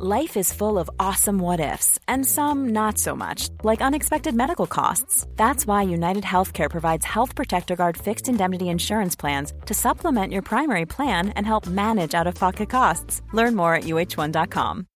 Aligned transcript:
Life 0.00 0.36
is 0.36 0.52
full 0.52 0.78
of 0.78 0.88
awesome 1.00 1.40
what 1.40 1.58
ifs, 1.58 1.98
and 2.06 2.24
some 2.24 2.68
not 2.68 2.98
so 2.98 3.16
much, 3.16 3.48
like 3.64 3.82
unexpected 3.82 4.32
medical 4.32 4.68
costs. 4.68 5.26
That's 5.34 5.66
why 5.66 5.82
United 5.82 6.22
Healthcare 6.22 6.70
provides 6.70 7.04
Health 7.04 7.34
Protector 7.34 7.74
Guard 7.74 7.96
fixed 7.96 8.28
indemnity 8.28 8.68
insurance 8.68 9.16
plans 9.16 9.52
to 9.66 9.74
supplement 9.74 10.32
your 10.32 10.42
primary 10.42 10.86
plan 10.86 11.30
and 11.30 11.44
help 11.44 11.66
manage 11.66 12.14
out 12.14 12.28
of 12.28 12.36
pocket 12.36 12.70
costs. 12.70 13.22
Learn 13.32 13.56
more 13.56 13.74
at 13.74 13.84
uh1.com. 13.86 14.86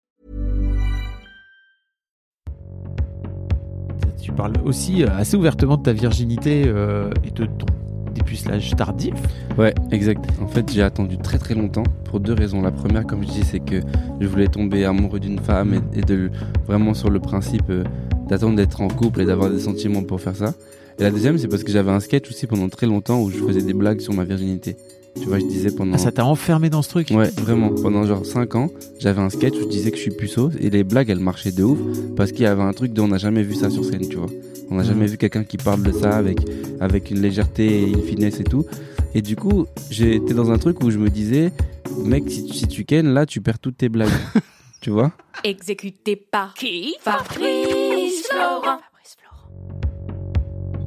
Tu 4.23 4.30
parles 4.30 4.53
aussi 4.64 5.03
euh, 5.03 5.09
assez 5.19 5.37
ouvertement 5.37 5.79
de 5.79 5.82
ta 5.82 5.93
virginité 5.93 6.62
euh, 6.69 7.11
et 7.25 7.32
de 7.32 7.46
ton 7.46 7.66
dépucelage 8.32 8.74
tardif. 8.76 9.14
Ouais, 9.58 9.74
exact. 9.90 10.24
En 10.40 10.48
fait, 10.48 10.70
j'ai 10.72 10.82
attendu 10.82 11.18
très 11.18 11.38
très 11.38 11.54
longtemps 11.54 11.84
pour 12.04 12.20
deux 12.20 12.32
raisons. 12.32 12.62
La 12.62 12.70
première, 12.70 13.06
comme 13.06 13.22
je 13.22 13.28
dis, 13.28 13.44
c'est 13.44 13.60
que 13.60 13.80
je 14.20 14.26
voulais 14.26 14.48
tomber 14.48 14.84
amoureux 14.84 15.20
d'une 15.20 15.38
femme 15.38 15.74
et, 15.74 15.98
et 15.98 16.02
de 16.02 16.30
vraiment 16.66 16.95
sur 16.95 17.10
le 17.10 17.20
principe 17.20 17.68
euh, 17.70 17.84
d'attendre 18.28 18.56
d'être 18.56 18.80
en 18.80 18.88
couple 18.88 19.20
et 19.20 19.24
d'avoir 19.24 19.50
des 19.50 19.60
sentiments 19.60 20.02
pour 20.02 20.20
faire 20.20 20.37
ça. 20.37 20.54
Et 20.98 21.02
la 21.02 21.10
deuxième, 21.10 21.38
c'est 21.38 21.48
parce 21.48 21.64
que 21.64 21.73
j'avais 21.73 21.90
un 21.90 22.00
sketch 22.00 22.28
aussi 22.30 22.46
pendant 22.46 22.68
très 22.68 22.87
longtemps 22.87 23.20
où 23.20 23.30
je 23.30 23.38
faisais 23.38 23.62
des 23.62 23.74
blagues 23.74 24.00
sur 24.00 24.14
ma 24.14 24.24
virginité. 24.24 24.76
Tu 25.21 25.29
vois, 25.29 25.39
je 25.39 25.45
disais 25.45 25.71
pendant. 25.71 25.95
Ah, 25.95 25.98
ça 25.98 26.11
t'a 26.11 26.25
enfermé 26.25 26.69
dans 26.71 26.83
ce 26.83 26.89
truc? 26.89 27.09
Ouais, 27.11 27.30
vraiment. 27.39 27.71
Pendant 27.71 28.05
genre 28.07 28.25
5 28.27 28.55
ans, 28.57 28.71
j'avais 28.98 29.21
un 29.21 29.30
sketch 29.30 29.57
où 29.59 29.61
je 29.62 29.69
disais 29.69 29.91
que 29.91 29.97
je 29.97 30.02
suis 30.02 30.11
puceau 30.11 30.51
et 30.59 30.71
les 30.71 30.83
blagues 30.85 31.11
elles 31.11 31.21
marchaient 31.21 31.52
de 31.52 31.62
ouf 31.62 31.79
parce 32.16 32.33
qu'il 32.33 32.43
y 32.43 32.47
avait 32.47 32.62
un 32.62 32.73
truc 32.73 32.93
dont 32.93 33.05
on 33.05 33.09
n'a 33.09 33.19
jamais 33.19 33.43
vu 33.43 33.55
ça 33.55 33.71
sur 33.71 33.85
scène, 33.85 34.09
tu 34.09 34.16
vois. 34.16 34.29
On 34.71 34.77
n'a 34.77 34.83
Mhm. 34.83 34.88
jamais 34.88 35.07
vu 35.07 35.19
quelqu'un 35.19 35.45
qui 35.45 35.59
parle 35.59 35.83
de 35.83 35.93
ça 35.93 36.16
avec, 36.16 36.38
avec 36.80 37.11
une 37.11 37.21
légèreté 37.21 37.83
et 37.83 37.91
une 37.91 38.02
finesse 38.02 38.41
et 38.41 38.45
tout. 38.45 38.65
Et 39.15 39.21
du 39.23 39.37
coup, 39.37 39.66
j'étais 39.91 40.33
dans 40.35 40.51
un 40.51 40.59
truc 40.59 40.83
où 40.83 40.91
je 40.91 40.98
me 40.98 41.11
disais, 41.11 41.52
mec, 42.05 42.24
si, 42.29 42.45
tu- 42.47 42.55
si 42.55 42.66
tu 42.66 42.85
kennes, 42.85 43.13
là, 43.13 43.27
tu 43.27 43.41
perds 43.43 43.59
toutes 43.59 43.77
tes 43.77 43.91
blagues. 43.91 44.09
tu 44.80 44.91
vois? 44.91 45.13
Exécuté 45.45 46.16
par 46.16 46.55
qui? 46.55 46.95
Fabrice 47.01 48.27
Florent. 48.30 48.79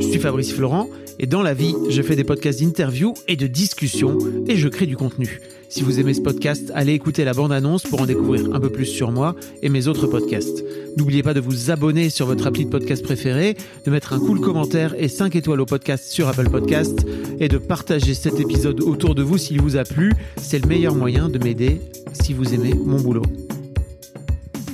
Je 0.00 0.06
suis 0.06 0.20
Fabrice 0.20 0.52
Florent 0.52 0.88
et 1.18 1.26
dans 1.26 1.42
la 1.42 1.54
vie, 1.54 1.74
je 1.90 2.00
fais 2.02 2.16
des 2.16 2.24
podcasts 2.24 2.60
d'interview 2.60 3.14
et 3.26 3.36
de 3.36 3.46
discussion 3.46 4.18
et 4.46 4.56
je 4.56 4.68
crée 4.68 4.86
du 4.86 4.96
contenu. 4.96 5.40
Si 5.68 5.82
vous 5.82 6.00
aimez 6.00 6.14
ce 6.14 6.20
podcast, 6.20 6.72
allez 6.74 6.94
écouter 6.94 7.24
la 7.24 7.34
bande-annonce 7.34 7.82
pour 7.82 8.00
en 8.00 8.06
découvrir 8.06 8.54
un 8.54 8.60
peu 8.60 8.70
plus 8.70 8.86
sur 8.86 9.12
moi 9.12 9.34
et 9.62 9.68
mes 9.68 9.86
autres 9.86 10.06
podcasts. 10.06 10.64
N'oubliez 10.96 11.22
pas 11.22 11.34
de 11.34 11.40
vous 11.40 11.70
abonner 11.70 12.08
sur 12.08 12.26
votre 12.26 12.46
appli 12.46 12.64
de 12.64 12.70
podcast 12.70 13.02
préféré, 13.04 13.56
de 13.84 13.90
mettre 13.90 14.12
un 14.12 14.18
cool 14.18 14.40
commentaire 14.40 14.94
et 14.96 15.08
5 15.08 15.36
étoiles 15.36 15.60
au 15.60 15.66
podcast 15.66 16.10
sur 16.10 16.28
Apple 16.28 16.48
Podcast 16.48 17.04
et 17.38 17.48
de 17.48 17.58
partager 17.58 18.14
cet 18.14 18.40
épisode 18.40 18.80
autour 18.80 19.14
de 19.14 19.22
vous 19.22 19.38
s'il 19.38 19.60
vous 19.60 19.76
a 19.76 19.84
plu. 19.84 20.12
C'est 20.36 20.60
le 20.60 20.68
meilleur 20.68 20.94
moyen 20.94 21.28
de 21.28 21.38
m'aider 21.38 21.80
si 22.12 22.32
vous 22.32 22.54
aimez 22.54 22.74
mon 22.74 23.00
boulot. 23.00 23.24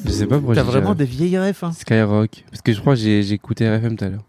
Je 0.04 0.10
sais 0.10 0.26
pas 0.26 0.36
pourquoi 0.36 0.54
T'as 0.54 0.64
j'ai 0.64 0.70
vraiment 0.70 0.94
des 0.94 1.06
vieilles 1.06 1.36
RF, 1.38 1.64
hein 1.64 1.72
Skyrock. 1.72 2.44
Parce 2.50 2.62
que 2.62 2.72
je 2.72 2.80
crois 2.80 2.94
que 2.94 3.00
j'ai 3.00 3.22
j'ai 3.22 3.34
écouté 3.34 3.68
RFM 3.68 3.96
tout 3.96 4.04
à 4.04 4.08
l'heure. 4.10 4.24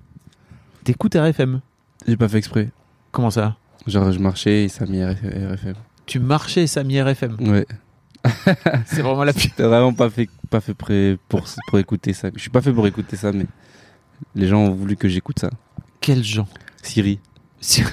T'écoutes 0.85 1.15
RFM 1.15 1.61
J'ai 2.07 2.15
pas 2.15 2.29
fait 2.29 2.37
exprès. 2.37 2.69
Comment 3.11 3.31
ça 3.31 3.57
Genre, 3.87 4.11
je 4.11 4.19
marchais 4.19 4.65
et 4.65 4.67
ça 4.69 4.83
a 4.83 4.87
mis 4.87 5.03
RFM. 5.03 5.73
Tu 6.05 6.19
marchais 6.19 6.67
Samy 6.67 7.01
RFM. 7.01 7.37
Ouais. 7.39 7.65
C'est 8.85 9.01
vraiment 9.01 9.23
la 9.23 9.33
pire. 9.33 9.49
T'as 9.57 9.67
vraiment 9.67 9.93
pas 9.93 10.11
fait, 10.11 10.29
pas 10.51 10.61
fait 10.61 10.75
prêt 10.75 11.17
pour, 11.27 11.43
pour 11.67 11.79
écouter 11.79 12.13
ça. 12.13 12.29
Je 12.35 12.39
suis 12.39 12.51
pas 12.51 12.61
fait 12.61 12.71
pour 12.71 12.85
écouter 12.85 13.15
ça, 13.15 13.31
mais 13.31 13.47
les 14.35 14.47
gens 14.47 14.59
ont 14.59 14.75
voulu 14.75 14.95
que 14.95 15.07
j'écoute 15.09 15.39
ça. 15.39 15.49
Quels 16.01 16.23
gens 16.23 16.47
Siri. 16.83 17.19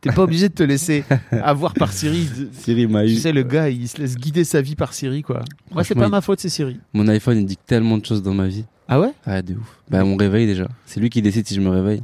T'es 0.00 0.12
pas 0.12 0.22
obligé 0.22 0.48
de 0.48 0.54
te 0.54 0.62
laisser 0.62 1.04
avoir 1.30 1.74
par 1.74 1.92
Siri. 1.92 2.26
Siri 2.52 2.86
m'a 2.86 3.04
Tu 3.04 3.10
eu. 3.12 3.16
sais, 3.16 3.32
le 3.32 3.42
gars, 3.42 3.68
il 3.68 3.86
se 3.86 3.98
laisse 3.98 4.16
guider 4.16 4.44
sa 4.44 4.62
vie 4.62 4.76
par 4.76 4.94
Siri, 4.94 5.20
quoi. 5.20 5.42
Moi, 5.70 5.84
c'est 5.84 5.94
pas 5.94 6.08
ma 6.08 6.22
faute, 6.22 6.40
c'est 6.40 6.48
Siri. 6.48 6.80
Mon 6.94 7.06
iPhone, 7.08 7.36
il 7.36 7.44
dit 7.44 7.58
tellement 7.58 7.98
de 7.98 8.06
choses 8.06 8.22
dans 8.22 8.32
ma 8.32 8.46
vie. 8.46 8.64
Ah 8.88 9.00
ouais? 9.00 9.12
Ah, 9.24 9.42
de 9.42 9.54
ouf. 9.54 9.78
Bah, 9.90 10.04
mon 10.04 10.16
réveil 10.16 10.46
déjà. 10.46 10.68
C'est 10.86 11.00
lui 11.00 11.10
qui 11.10 11.22
décide 11.22 11.46
si 11.46 11.54
je 11.54 11.60
me 11.60 11.68
réveille. 11.70 12.02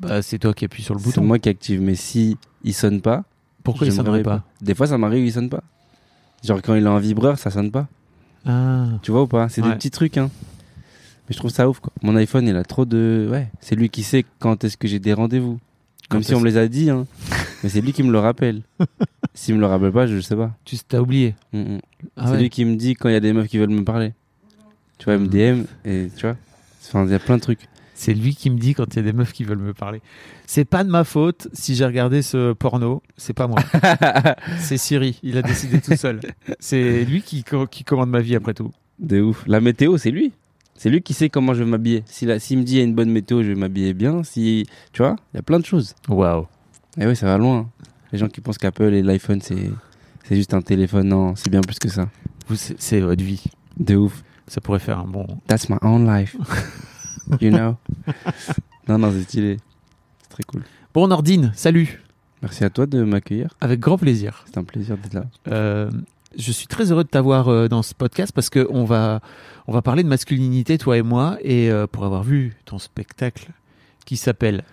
Bah, 0.00 0.22
c'est 0.22 0.38
toi 0.38 0.52
qui 0.54 0.64
appuies 0.64 0.82
sur 0.82 0.94
le 0.94 1.00
C'est 1.00 1.06
bouton. 1.06 1.22
moi 1.24 1.38
qui 1.38 1.48
active. 1.48 1.80
Mais 1.80 1.94
si 1.94 2.36
il 2.64 2.74
sonne 2.74 3.00
pas, 3.00 3.24
Pourquoi 3.62 3.86
je 3.86 3.90
il 3.90 3.94
me 3.94 3.96
sonnerait 3.98 4.18
réveille 4.18 4.24
pas? 4.24 4.44
Des 4.60 4.74
fois, 4.74 4.86
ça 4.86 4.98
m'arrive, 4.98 5.24
il 5.24 5.32
sonne 5.32 5.48
pas. 5.50 5.62
Genre, 6.42 6.60
quand 6.62 6.74
il 6.74 6.86
a 6.86 6.90
un 6.90 6.98
vibreur, 6.98 7.38
ça 7.38 7.50
sonne 7.50 7.70
pas. 7.70 7.86
Ah. 8.46 8.86
Tu 9.02 9.10
vois 9.10 9.22
ou 9.22 9.26
pas? 9.26 9.48
C'est 9.48 9.62
Ouais. 9.62 9.68
des 9.68 9.74
petits 9.76 9.90
trucs, 9.90 10.16
hein. 10.16 10.30
Mais 11.28 11.34
je 11.34 11.36
trouve 11.38 11.50
ça 11.50 11.68
ouf, 11.68 11.78
quoi. 11.80 11.92
Mon 12.02 12.16
iPhone, 12.16 12.48
il 12.48 12.56
a 12.56 12.64
trop 12.64 12.84
de. 12.86 13.28
Ouais. 13.30 13.48
C'est 13.60 13.76
lui 13.76 13.90
qui 13.90 14.02
sait 14.02 14.24
quand 14.38 14.64
est-ce 14.64 14.76
que 14.76 14.88
j'ai 14.88 14.98
des 14.98 15.12
rendez-vous. 15.12 15.60
Quand 16.08 16.16
Comme 16.16 16.22
si 16.24 16.32
on 16.34 16.38
est-ce- 16.38 16.44
me 16.44 16.48
les 16.50 16.56
a 16.56 16.66
dit, 16.66 16.90
hein. 16.90 17.06
Mais 17.62 17.68
c'est 17.68 17.82
lui 17.82 17.92
qui 17.92 18.02
me 18.02 18.10
le 18.10 18.18
rappelle. 18.18 18.62
S'il 19.34 19.54
me 19.54 19.60
le 19.60 19.66
rappelle 19.66 19.92
pas, 19.92 20.06
je 20.08 20.18
sais 20.20 20.34
pas. 20.34 20.50
Tu 20.64 20.76
t'as 20.78 20.98
oublié. 20.98 21.36
Mm, 21.52 21.58
mm. 21.60 21.78
Ah 22.16 22.22
c'est 22.26 22.32
ouais. 22.32 22.38
lui 22.40 22.50
qui 22.50 22.64
me 22.64 22.74
dit 22.74 22.94
quand 22.94 23.08
il 23.08 23.12
y 23.12 23.16
a 23.16 23.20
des 23.20 23.32
meufs 23.32 23.46
qui 23.46 23.58
veulent 23.58 23.68
me 23.70 23.84
parler. 23.84 24.12
Tu 25.00 25.06
vois, 25.06 25.14
il 25.14 25.20
me 25.20 25.28
DM 25.28 25.64
et 25.86 26.08
tu 26.14 26.26
vois. 26.26 26.36
Enfin, 26.86 27.06
il 27.06 27.10
y 27.10 27.14
a 27.14 27.18
plein 27.18 27.36
de 27.36 27.40
trucs. 27.40 27.60
C'est 27.94 28.12
lui 28.14 28.34
qui 28.34 28.50
me 28.50 28.58
dit 28.58 28.74
quand 28.74 28.94
il 28.94 28.96
y 28.96 28.98
a 29.00 29.02
des 29.02 29.12
meufs 29.12 29.32
qui 29.32 29.44
veulent 29.44 29.58
me 29.58 29.74
parler. 29.74 30.00
C'est 30.46 30.64
pas 30.64 30.84
de 30.84 30.90
ma 30.90 31.04
faute 31.04 31.48
si 31.54 31.74
j'ai 31.74 31.84
regardé 31.86 32.22
ce 32.22 32.52
porno. 32.52 33.02
C'est 33.16 33.32
pas 33.32 33.46
moi. 33.46 33.58
c'est 34.58 34.76
Siri. 34.76 35.18
Il 35.22 35.36
a 35.38 35.42
décidé 35.42 35.80
tout 35.80 35.96
seul. 35.96 36.20
C'est 36.58 37.04
lui 37.04 37.22
qui, 37.22 37.44
co- 37.44 37.66
qui 37.66 37.82
commande 37.82 38.10
ma 38.10 38.20
vie 38.20 38.36
après 38.36 38.54
tout. 38.54 38.70
De 38.98 39.20
ouf. 39.22 39.42
La 39.46 39.60
météo, 39.60 39.96
c'est 39.96 40.10
lui. 40.10 40.32
C'est 40.76 40.90
lui 40.90 41.02
qui 41.02 41.12
sait 41.14 41.28
comment 41.28 41.54
je 41.54 41.62
vais 41.62 41.70
m'habiller. 41.70 42.02
S'il 42.06 42.38
s'il 42.40 42.58
me 42.58 42.62
dit 42.62 42.74
il 42.74 42.78
y 42.78 42.80
a 42.80 42.84
une 42.84 42.94
bonne 42.94 43.10
météo, 43.10 43.42
je 43.42 43.48
vais 43.48 43.54
m'habiller 43.54 43.92
bien. 43.94 44.22
Si, 44.22 44.66
tu 44.92 45.02
vois, 45.02 45.16
il 45.32 45.36
y 45.36 45.40
a 45.40 45.42
plein 45.42 45.58
de 45.58 45.64
choses. 45.66 45.94
Waouh. 46.08 46.46
Et 46.98 47.06
oui, 47.06 47.16
ça 47.16 47.26
va 47.26 47.38
loin. 47.38 47.68
Les 48.12 48.18
gens 48.18 48.28
qui 48.28 48.40
pensent 48.40 48.58
qu'Apple 48.58 48.94
et 48.94 49.02
l'iPhone, 49.02 49.40
c'est, 49.42 49.70
juste 50.30 50.54
un 50.54 50.62
téléphone. 50.62 51.08
Non, 51.08 51.36
c'est 51.36 51.50
bien 51.50 51.60
plus 51.60 51.78
que 51.78 51.88
ça. 51.88 52.08
C'est 52.78 53.00
votre 53.00 53.22
vie. 53.22 53.44
De 53.78 53.96
ouf. 53.96 54.24
Ça 54.50 54.60
pourrait 54.60 54.80
faire 54.80 54.98
un 54.98 55.04
bon. 55.04 55.28
That's 55.46 55.68
my 55.68 55.76
own 55.80 56.04
life. 56.04 56.36
you 57.40 57.52
know? 57.52 57.76
non, 58.88 58.98
non, 58.98 59.12
c'est 59.12 59.22
stylé. 59.22 59.58
C'est 60.22 60.28
très 60.28 60.42
cool. 60.42 60.64
Bon, 60.92 61.06
Nordine, 61.06 61.52
salut. 61.54 62.02
Merci 62.42 62.64
à 62.64 62.70
toi 62.70 62.86
de 62.86 63.04
m'accueillir. 63.04 63.54
Avec 63.60 63.78
grand 63.78 63.96
plaisir. 63.96 64.42
C'est 64.46 64.58
un 64.58 64.64
plaisir 64.64 64.98
d'être 64.98 65.14
là. 65.14 65.26
Euh, 65.46 65.88
je 66.36 66.50
suis 66.50 66.66
très 66.66 66.90
heureux 66.90 67.04
de 67.04 67.08
t'avoir 67.08 67.46
euh, 67.46 67.68
dans 67.68 67.84
ce 67.84 67.94
podcast 67.94 68.32
parce 68.32 68.50
que 68.50 68.66
on 68.70 68.84
va 68.84 69.20
on 69.68 69.72
va 69.72 69.82
parler 69.82 70.02
de 70.02 70.08
masculinité 70.08 70.78
toi 70.78 70.98
et 70.98 71.02
moi 71.02 71.38
et 71.42 71.70
euh, 71.70 71.86
pour 71.86 72.04
avoir 72.04 72.24
vu 72.24 72.56
ton 72.64 72.80
spectacle 72.80 73.50
qui 74.04 74.16
s'appelle 74.16 74.64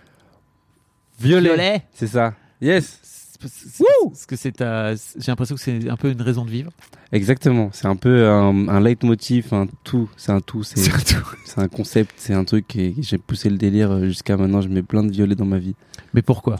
Violet. 1.19 1.83
C'est 1.93 2.07
ça. 2.07 2.33
Yes. 2.61 2.99
Parce 3.39 4.25
que 4.25 4.35
c'est 4.35 4.51
ta- 4.53 4.95
j'ai 4.95 5.27
l'impression 5.27 5.55
que 5.55 5.61
c'est 5.61 5.89
un 5.89 5.95
peu 5.97 6.11
une 6.11 6.21
raison 6.21 6.45
de 6.45 6.49
vivre. 6.51 6.71
Exactement. 7.11 7.69
C'est 7.73 7.87
un 7.87 7.95
peu 7.95 8.27
un, 8.27 8.67
un 8.67 8.79
leitmotiv, 8.79 9.53
un 9.53 9.67
tout. 9.83 10.09
C'est 10.17 10.31
un 10.31 10.41
tout. 10.41 10.63
C'est, 10.63 10.79
c'est 11.45 11.59
un 11.59 11.67
concept. 11.67 12.13
C'est 12.17 12.33
un 12.33 12.43
truc 12.43 12.75
et 12.75 12.95
j'ai 12.99 13.17
poussé 13.17 13.49
le 13.49 13.57
délire 13.57 13.91
euh, 13.91 14.05
jusqu'à 14.05 14.37
maintenant. 14.37 14.61
Je 14.61 14.67
mets 14.69 14.81
plein 14.83 15.03
de 15.03 15.11
violets 15.11 15.35
dans 15.35 15.45
ma 15.45 15.59
vie. 15.59 15.75
Mais 16.13 16.21
pourquoi? 16.21 16.57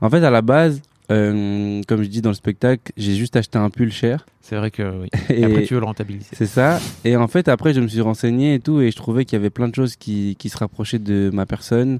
En 0.00 0.10
fait, 0.10 0.22
à 0.24 0.30
la 0.30 0.42
base, 0.42 0.80
euh, 1.10 1.82
comme 1.88 2.02
je 2.02 2.08
dis 2.08 2.22
dans 2.22 2.30
le 2.30 2.34
spectacle, 2.34 2.92
j'ai 2.96 3.14
juste 3.14 3.36
acheté 3.36 3.58
un 3.58 3.70
pull 3.70 3.92
cher. 3.92 4.26
C'est 4.40 4.56
vrai 4.56 4.70
que 4.70 5.02
oui. 5.02 5.08
Et 5.28 5.40
Et 5.40 5.44
après 5.44 5.62
tu 5.64 5.74
veux 5.74 5.80
le 5.80 5.86
rentabiliser. 5.86 6.30
c'est 6.32 6.46
ça. 6.46 6.80
Et 7.04 7.16
en 7.16 7.28
fait, 7.28 7.48
après, 7.48 7.72
je 7.74 7.80
me 7.80 7.88
suis 7.88 8.00
renseigné 8.00 8.54
et 8.54 8.60
tout, 8.60 8.80
et 8.80 8.90
je 8.90 8.96
trouvais 8.96 9.24
qu'il 9.24 9.36
y 9.36 9.40
avait 9.40 9.50
plein 9.50 9.68
de 9.68 9.74
choses 9.74 9.96
qui, 9.96 10.36
qui 10.38 10.48
se 10.48 10.56
rapprochaient 10.58 10.98
de 10.98 11.30
ma 11.32 11.46
personne, 11.46 11.98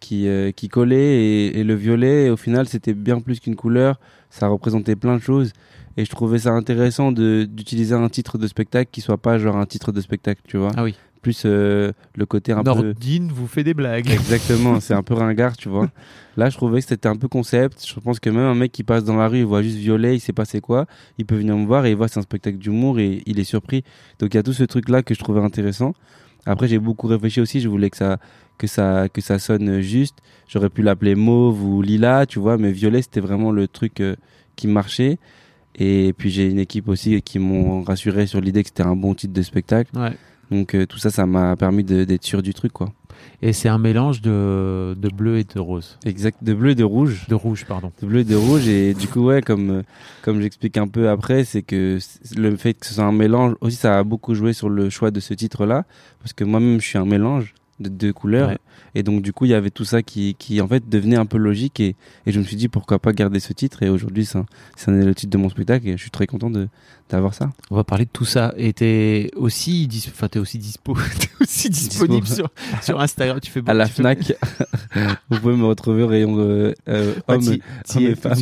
qui, 0.00 0.28
euh, 0.28 0.50
qui 0.52 0.68
collaient. 0.68 0.96
Et, 0.96 1.60
et 1.60 1.64
le 1.64 1.74
violet, 1.74 2.30
au 2.30 2.36
final, 2.36 2.68
c'était 2.68 2.94
bien 2.94 3.20
plus 3.20 3.40
qu'une 3.40 3.56
couleur. 3.56 3.98
Ça 4.30 4.48
représentait 4.48 4.96
plein 4.96 5.16
de 5.16 5.22
choses. 5.22 5.52
Et 5.96 6.04
je 6.04 6.10
trouvais 6.10 6.38
ça 6.38 6.52
intéressant 6.52 7.10
de, 7.10 7.44
d'utiliser 7.44 7.94
un 7.94 8.08
titre 8.08 8.38
de 8.38 8.46
spectacle 8.46 8.88
qui 8.92 9.00
soit 9.00 9.18
pas 9.18 9.38
genre 9.38 9.56
un 9.56 9.66
titre 9.66 9.90
de 9.90 10.00
spectacle, 10.00 10.40
tu 10.46 10.56
vois. 10.56 10.70
Ah 10.76 10.84
oui. 10.84 10.94
Plus 11.22 11.42
euh, 11.44 11.90
le 12.14 12.26
côté 12.26 12.52
un 12.52 12.62
peu. 12.62 12.70
Nordine 12.70 13.32
vous 13.34 13.48
fait 13.48 13.64
des 13.64 13.74
blagues. 13.74 14.08
Exactement, 14.08 14.78
c'est 14.78 14.94
un 14.94 15.02
peu 15.02 15.14
ringard, 15.14 15.56
tu 15.56 15.68
vois. 15.68 15.90
Là, 16.36 16.48
je 16.48 16.56
trouvais 16.56 16.80
que 16.80 16.86
c'était 16.86 17.08
un 17.08 17.16
peu 17.16 17.26
concept. 17.26 17.84
Je 17.84 17.98
pense 17.98 18.20
que 18.20 18.30
même 18.30 18.44
un 18.44 18.54
mec 18.54 18.70
qui 18.70 18.84
passe 18.84 19.02
dans 19.02 19.16
la 19.16 19.26
rue, 19.26 19.38
il 19.38 19.44
voit 19.44 19.60
juste 19.60 19.78
violet, 19.78 20.14
il 20.14 20.20
sait 20.20 20.32
pas 20.32 20.44
c'est 20.44 20.60
quoi, 20.60 20.86
il 21.18 21.26
peut 21.26 21.34
venir 21.34 21.56
me 21.56 21.66
voir 21.66 21.84
et 21.86 21.90
il 21.90 21.96
voit 21.96 22.06
c'est 22.06 22.20
un 22.20 22.22
spectacle 22.22 22.58
d'humour 22.58 23.00
et 23.00 23.24
il 23.26 23.40
est 23.40 23.44
surpris. 23.44 23.82
Donc 24.20 24.32
il 24.32 24.36
y 24.36 24.40
a 24.40 24.44
tout 24.44 24.52
ce 24.52 24.62
truc 24.62 24.88
là 24.88 25.02
que 25.02 25.14
je 25.14 25.18
trouvais 25.18 25.40
intéressant. 25.40 25.94
Après, 26.46 26.68
j'ai 26.68 26.78
beaucoup 26.78 27.08
réfléchi 27.08 27.40
aussi. 27.40 27.60
Je 27.60 27.68
voulais 27.68 27.90
que 27.90 27.96
ça, 27.96 28.18
que 28.58 28.66
ça, 28.66 29.08
que 29.08 29.20
ça 29.20 29.38
sonne 29.38 29.80
juste. 29.80 30.18
J'aurais 30.48 30.70
pu 30.70 30.82
l'appeler 30.82 31.14
mauve 31.14 31.64
ou 31.64 31.82
lila, 31.82 32.26
tu 32.26 32.38
vois, 32.38 32.58
mais 32.58 32.72
violet 32.72 33.02
c'était 33.02 33.20
vraiment 33.20 33.52
le 33.52 33.68
truc 33.68 34.00
euh, 34.00 34.16
qui 34.56 34.66
marchait. 34.66 35.18
Et 35.76 36.12
puis 36.16 36.30
j'ai 36.30 36.50
une 36.50 36.58
équipe 36.58 36.88
aussi 36.88 37.22
qui 37.22 37.38
m'ont 37.38 37.82
rassuré 37.82 38.26
sur 38.26 38.40
l'idée 38.40 38.62
que 38.62 38.68
c'était 38.68 38.82
un 38.82 38.96
bon 38.96 39.14
titre 39.14 39.32
de 39.32 39.42
spectacle. 39.42 39.96
Ouais. 39.96 40.12
Donc 40.50 40.74
euh, 40.74 40.86
tout 40.86 40.98
ça, 40.98 41.10
ça 41.10 41.26
m'a 41.26 41.56
permis 41.56 41.84
d'être 41.84 42.24
sûr 42.24 42.42
du 42.42 42.54
truc, 42.54 42.72
quoi. 42.72 42.92
Et 43.42 43.52
c'est 43.52 43.68
un 43.68 43.78
mélange 43.78 44.22
de, 44.22 44.94
de 44.96 45.08
bleu 45.08 45.38
et 45.38 45.44
de 45.44 45.58
rose. 45.58 45.98
Exact, 46.04 46.42
de 46.42 46.54
bleu 46.54 46.70
et 46.70 46.74
de 46.74 46.84
rouge. 46.84 47.26
De 47.28 47.34
rouge, 47.34 47.64
pardon. 47.66 47.92
de 48.00 48.06
bleu 48.06 48.20
et 48.20 48.24
de 48.24 48.36
rouge 48.36 48.68
et 48.68 48.94
du 48.94 49.08
coup 49.08 49.20
ouais 49.26 49.42
comme 49.42 49.70
euh, 49.70 49.82
comme 50.22 50.40
j'explique 50.40 50.76
un 50.76 50.88
peu 50.88 51.08
après 51.08 51.44
c'est 51.44 51.62
que 51.62 51.98
le 52.36 52.56
fait 52.56 52.74
que 52.74 52.86
ce 52.86 52.94
soit 52.94 53.04
un 53.04 53.12
mélange 53.12 53.54
aussi 53.60 53.76
ça 53.76 53.98
a 53.98 54.04
beaucoup 54.04 54.34
joué 54.34 54.52
sur 54.52 54.68
le 54.68 54.88
choix 54.88 55.10
de 55.10 55.20
ce 55.20 55.34
titre 55.34 55.66
là 55.66 55.84
parce 56.20 56.32
que 56.32 56.44
moi-même 56.44 56.80
je 56.80 56.86
suis 56.86 56.98
un 56.98 57.04
mélange 57.04 57.54
de 57.80 57.88
deux 57.88 58.12
couleurs. 58.12 58.48
Ouais. 58.50 58.58
et 58.94 59.02
donc 59.02 59.22
du 59.22 59.32
coup 59.32 59.44
il 59.44 59.50
y 59.50 59.54
avait 59.54 59.70
tout 59.70 59.84
ça 59.84 60.02
qui 60.02 60.34
qui 60.38 60.60
en 60.60 60.68
fait 60.68 60.88
devenait 60.88 61.16
un 61.16 61.26
peu 61.26 61.38
logique. 61.38 61.80
Et, 61.80 61.96
et 62.26 62.32
je 62.32 62.38
me 62.38 62.44
suis 62.44 62.56
dit 62.56 62.68
pourquoi 62.68 62.98
pas 62.98 63.12
garder 63.12 63.40
ce 63.40 63.52
titre? 63.52 63.82
Et 63.82 63.88
aujourd'hui 63.88 64.24
ça 64.24 64.46
ça 64.76 64.92
est 64.92 65.04
le 65.04 65.14
titre 65.14 65.30
de 65.30 65.38
mon 65.38 65.48
spectacle. 65.48 65.88
Et 65.88 65.92
je 65.92 66.02
suis 66.02 66.10
très 66.10 66.26
content 66.26 66.50
de 66.50 66.68
d'avoir 67.10 67.34
ça? 67.34 67.50
On 67.70 67.76
va 67.76 67.84
parler 67.84 68.04
de 68.04 68.10
tout 68.10 68.24
ça. 68.24 68.52
Et 68.56 68.72
t'es 68.72 69.30
aussi, 69.36 69.86
dis- 69.86 70.06
enfin, 70.12 70.28
t'es 70.28 70.38
aussi 70.38 70.58
dispo, 70.58 70.94
t'es 71.18 71.28
aussi 71.40 71.70
disponible 71.70 72.26
sur, 72.26 72.48
sur 72.82 73.00
Instagram. 73.00 73.40
Tu 73.40 73.50
fais 73.50 73.62
à 73.66 73.74
la 73.74 73.86
fais- 73.86 73.94
Fnac 74.02 74.32
vous 75.30 75.40
pouvez 75.40 75.56
me 75.56 75.64
retrouver 75.64 76.02
au 76.02 76.06
rayon 76.08 76.36
euh, 76.38 76.72
euh, 76.88 77.14
homme 77.28 77.36
hommes 77.46 77.52
es 77.54 78.02
et 78.02 78.08
de 78.10 78.14
femmes. 78.14 78.34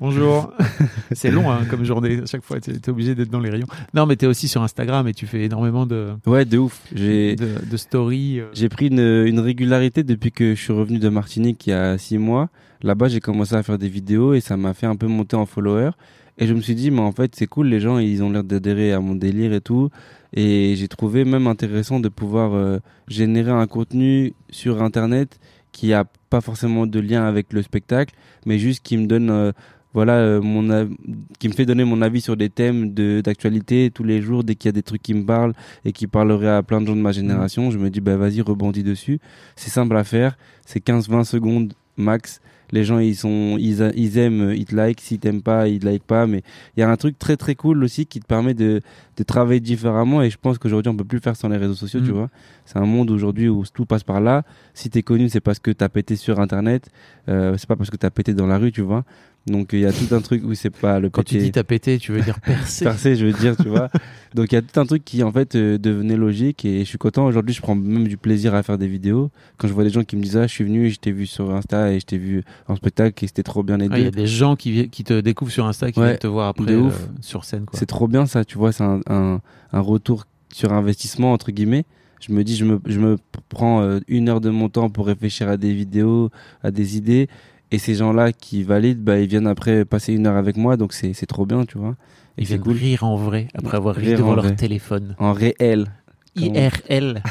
Bonjour. 0.00 0.52
c'est 1.12 1.30
long 1.30 1.50
hein, 1.50 1.60
comme 1.68 1.84
journée. 1.84 2.20
À 2.22 2.26
chaque 2.26 2.44
fois, 2.44 2.60
t'es 2.60 2.72
es 2.72 2.88
obligé 2.88 3.14
d'être 3.14 3.30
dans 3.30 3.40
les 3.40 3.50
rayons. 3.50 3.66
Non, 3.94 4.06
mais 4.06 4.16
t'es 4.16 4.26
aussi 4.26 4.48
sur 4.48 4.62
Instagram 4.62 5.06
et 5.08 5.14
tu 5.14 5.26
fais 5.26 5.42
énormément 5.44 5.86
de, 5.86 6.12
ouais 6.26 6.44
de 6.44 6.58
ouf 6.58 6.80
j'ai 6.94 7.36
de, 7.36 7.48
de 7.70 7.76
stories. 7.76 8.40
euh. 8.40 8.46
J'ai 8.52 8.68
pris 8.68 8.88
une, 8.88 9.24
une 9.26 9.40
régularité 9.40 10.02
depuis 10.02 10.32
que 10.32 10.54
je 10.54 10.60
suis 10.60 10.72
revenu 10.72 10.98
de 10.98 11.08
Martinique 11.08 11.66
il 11.66 11.70
y 11.70 11.72
a 11.72 11.98
six 11.98 12.18
mois. 12.18 12.48
Là-bas, 12.82 13.08
j'ai 13.08 13.20
commencé 13.20 13.54
à 13.54 13.62
faire 13.62 13.78
des 13.78 13.88
vidéos 13.88 14.34
et 14.34 14.40
ça 14.40 14.56
m'a 14.56 14.74
fait 14.74 14.86
un 14.86 14.96
peu 14.96 15.06
monter 15.06 15.36
en 15.36 15.46
follower. 15.46 15.90
Et 16.38 16.46
je 16.46 16.54
me 16.54 16.60
suis 16.60 16.74
dit, 16.74 16.90
mais 16.90 17.00
en 17.00 17.12
fait, 17.12 17.34
c'est 17.36 17.46
cool, 17.46 17.68
les 17.68 17.78
gens, 17.80 17.98
ils 17.98 18.22
ont 18.22 18.30
l'air 18.30 18.42
d'adhérer 18.44 18.92
à 18.92 19.00
mon 19.00 19.14
délire 19.14 19.52
et 19.52 19.60
tout. 19.60 19.90
Et 20.32 20.74
j'ai 20.76 20.88
trouvé 20.88 21.24
même 21.24 21.46
intéressant 21.46 22.00
de 22.00 22.08
pouvoir 22.08 22.54
euh, 22.54 22.78
générer 23.06 23.52
un 23.52 23.66
contenu 23.68 24.32
sur 24.50 24.82
Internet 24.82 25.38
qui 25.70 25.92
a 25.92 26.04
pas 26.30 26.40
forcément 26.40 26.86
de 26.86 26.98
lien 26.98 27.24
avec 27.24 27.52
le 27.52 27.62
spectacle, 27.62 28.14
mais 28.46 28.58
juste 28.58 28.82
qui 28.82 28.96
me 28.96 29.06
donne, 29.06 29.30
euh, 29.30 29.52
voilà, 29.92 30.14
euh, 30.14 30.40
mon 30.40 30.70
av- 30.70 30.90
qui 31.38 31.46
me 31.48 31.52
fait 31.52 31.66
donner 31.66 31.84
mon 31.84 32.02
avis 32.02 32.20
sur 32.20 32.36
des 32.36 32.50
thèmes 32.50 32.94
de 32.94 33.20
d'actualité 33.20 33.92
tous 33.94 34.02
les 34.02 34.20
jours 34.20 34.42
dès 34.42 34.56
qu'il 34.56 34.68
y 34.68 34.70
a 34.70 34.72
des 34.72 34.82
trucs 34.82 35.02
qui 35.02 35.14
me 35.14 35.24
parlent 35.24 35.52
et 35.84 35.92
qui 35.92 36.08
parleraient 36.08 36.48
à 36.56 36.62
plein 36.64 36.80
de 36.80 36.86
gens 36.88 36.96
de 36.96 37.00
ma 37.00 37.12
génération. 37.12 37.70
Je 37.70 37.78
me 37.78 37.90
dis, 37.90 38.00
bah 38.00 38.16
vas-y, 38.16 38.40
rebondis 38.40 38.82
dessus. 38.82 39.20
C'est 39.54 39.70
simple 39.70 39.96
à 39.96 40.02
faire. 40.02 40.36
C'est 40.66 40.84
15-20 40.84 41.22
secondes 41.22 41.74
max. 41.96 42.40
Les 42.72 42.84
gens, 42.84 42.98
ils 42.98 43.14
sont, 43.14 43.56
ils, 43.58 43.80
aiment, 44.18 44.52
ils 44.54 44.64
te 44.64 44.74
like. 44.74 45.00
S'ils 45.00 45.18
t'aiment 45.18 45.42
pas, 45.42 45.68
ils 45.68 45.78
te 45.80 45.86
like 45.86 46.02
pas. 46.04 46.26
Mais 46.26 46.42
il 46.76 46.80
y 46.80 46.82
a 46.82 46.90
un 46.90 46.96
truc 46.96 47.18
très 47.18 47.36
très 47.36 47.54
cool 47.54 47.84
aussi 47.84 48.06
qui 48.06 48.20
te 48.20 48.26
permet 48.26 48.54
de, 48.54 48.80
de 49.16 49.22
travailler 49.22 49.60
différemment. 49.60 50.22
Et 50.22 50.30
je 50.30 50.38
pense 50.38 50.58
qu'aujourd'hui, 50.58 50.90
on 50.90 50.96
peut 50.96 51.04
plus 51.04 51.20
faire 51.20 51.36
sans 51.36 51.48
les 51.48 51.56
réseaux 51.56 51.74
sociaux, 51.74 52.00
Mm. 52.00 52.04
tu 52.04 52.10
vois. 52.10 52.30
C'est 52.64 52.78
un 52.78 52.86
monde 52.86 53.10
aujourd'hui 53.10 53.48
où 53.48 53.64
tout 53.72 53.86
passe 53.86 54.02
par 54.02 54.20
là. 54.20 54.42
Si 54.72 54.90
t'es 54.90 55.02
connu, 55.02 55.28
c'est 55.28 55.40
parce 55.40 55.58
que 55.58 55.70
t'as 55.70 55.88
pété 55.88 56.16
sur 56.16 56.40
Internet. 56.40 56.88
Euh, 57.28 57.56
c'est 57.58 57.68
pas 57.68 57.76
parce 57.76 57.90
que 57.90 57.96
t'as 57.96 58.10
pété 58.10 58.34
dans 58.34 58.46
la 58.46 58.58
rue, 58.58 58.72
tu 58.72 58.80
vois. 58.82 59.04
Donc 59.46 59.70
il 59.74 59.80
y 59.80 59.84
a 59.86 59.92
tout 59.92 60.14
un 60.14 60.20
truc 60.22 60.42
où 60.44 60.54
c'est 60.54 60.70
pas 60.70 60.98
le 61.00 61.10
Quand 61.10 61.22
tu 61.22 61.36
dis 61.36 61.52
t'as 61.52 61.64
pété, 61.64 61.98
tu 61.98 62.12
veux 62.12 62.22
dire 62.22 62.40
percé. 62.40 62.84
percé, 62.86 63.14
je 63.14 63.26
veux 63.26 63.32
dire, 63.34 63.54
tu 63.56 63.68
vois. 63.68 63.90
Donc 64.34 64.50
il 64.52 64.54
y 64.54 64.58
a 64.58 64.62
tout 64.62 64.80
un 64.80 64.86
truc 64.86 65.04
qui 65.04 65.22
en 65.22 65.30
fait 65.30 65.54
euh, 65.54 65.76
devenait 65.76 66.16
logique 66.16 66.64
et 66.64 66.80
je 66.80 66.84
suis 66.84 66.96
content. 66.96 67.26
Aujourd'hui, 67.26 67.54
je 67.54 67.60
prends 67.60 67.74
même 67.74 68.08
du 68.08 68.16
plaisir 68.16 68.54
à 68.54 68.62
faire 68.62 68.78
des 68.78 68.86
vidéos. 68.88 69.30
Quand 69.58 69.68
je 69.68 69.72
vois 69.74 69.84
des 69.84 69.90
gens 69.90 70.02
qui 70.02 70.16
me 70.16 70.22
disent 70.22 70.38
ah, 70.38 70.46
je 70.46 70.52
suis 70.52 70.64
venu, 70.64 70.88
je 70.90 70.98
t'ai 70.98 71.12
vu 71.12 71.26
sur 71.26 71.50
Insta 71.54 71.92
et 71.92 72.00
je 72.00 72.06
t'ai 72.06 72.16
vu 72.16 72.42
en 72.68 72.76
spectacle 72.76 73.22
et 73.22 73.26
c'était 73.26 73.42
trop 73.42 73.62
bien 73.62 73.76
les 73.76 73.88
Ouais, 73.88 74.00
Il 74.00 74.00
y 74.00 74.02
deux. 74.04 74.08
a 74.08 74.22
des 74.22 74.26
gens 74.26 74.56
qui, 74.56 74.88
te 74.88 75.20
découvrent 75.20 75.52
sur 75.52 75.66
Insta 75.66 75.92
qui 75.92 76.00
Ouais, 76.00 76.06
viennent 76.06 76.18
te 76.18 76.26
voir 76.26 76.48
après 76.48 76.74
ouf. 76.74 76.94
euh, 76.94 77.06
sur 77.20 77.44
scène. 77.44 77.66
Quoi. 77.66 77.78
C'est 77.78 77.86
trop 77.86 78.08
bien 78.08 78.24
ça, 78.24 78.46
tu 78.46 78.56
vois. 78.56 78.72
C'est 78.72 78.84
un, 78.84 79.00
un, 79.10 79.40
un 79.72 79.80
retour 79.80 80.24
sur 80.52 80.72
investissement 80.72 81.32
entre 81.34 81.50
guillemets. 81.52 81.84
Je 82.20 82.32
me 82.32 82.42
dis, 82.42 82.56
je 82.56 82.64
me, 82.64 82.80
je 82.86 82.98
me 82.98 83.18
prends 83.50 83.82
euh, 83.82 84.00
une 84.08 84.30
heure 84.30 84.40
de 84.40 84.48
mon 84.48 84.70
temps 84.70 84.88
pour 84.88 85.06
réfléchir 85.06 85.46
à 85.50 85.58
des 85.58 85.74
vidéos, 85.74 86.30
à 86.62 86.70
des 86.70 86.96
idées. 86.96 87.28
Et 87.74 87.78
ces 87.78 87.96
gens-là 87.96 88.30
qui 88.32 88.62
valident, 88.62 89.02
bah, 89.02 89.18
ils 89.18 89.26
viennent 89.26 89.48
après 89.48 89.84
passer 89.84 90.12
une 90.12 90.28
heure 90.28 90.36
avec 90.36 90.56
moi, 90.56 90.76
donc 90.76 90.92
c'est 90.92 91.12
trop 91.26 91.44
bien, 91.44 91.64
tu 91.64 91.76
vois. 91.76 91.96
Ils 92.38 92.42
Et 92.42 92.46
viennent 92.46 92.60
cool. 92.60 92.76
rire 92.76 93.02
en 93.02 93.16
vrai 93.16 93.48
après 93.52 93.76
avoir 93.76 93.96
ri 93.96 94.06
Rire 94.08 94.18
devant 94.18 94.34
leur 94.36 94.44
vrai. 94.44 94.54
téléphone. 94.54 95.16
En 95.18 95.32
réel. 95.32 95.88
IRL. 96.36 97.22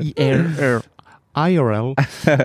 IRL. 0.00 0.80
IRL. 1.36 1.94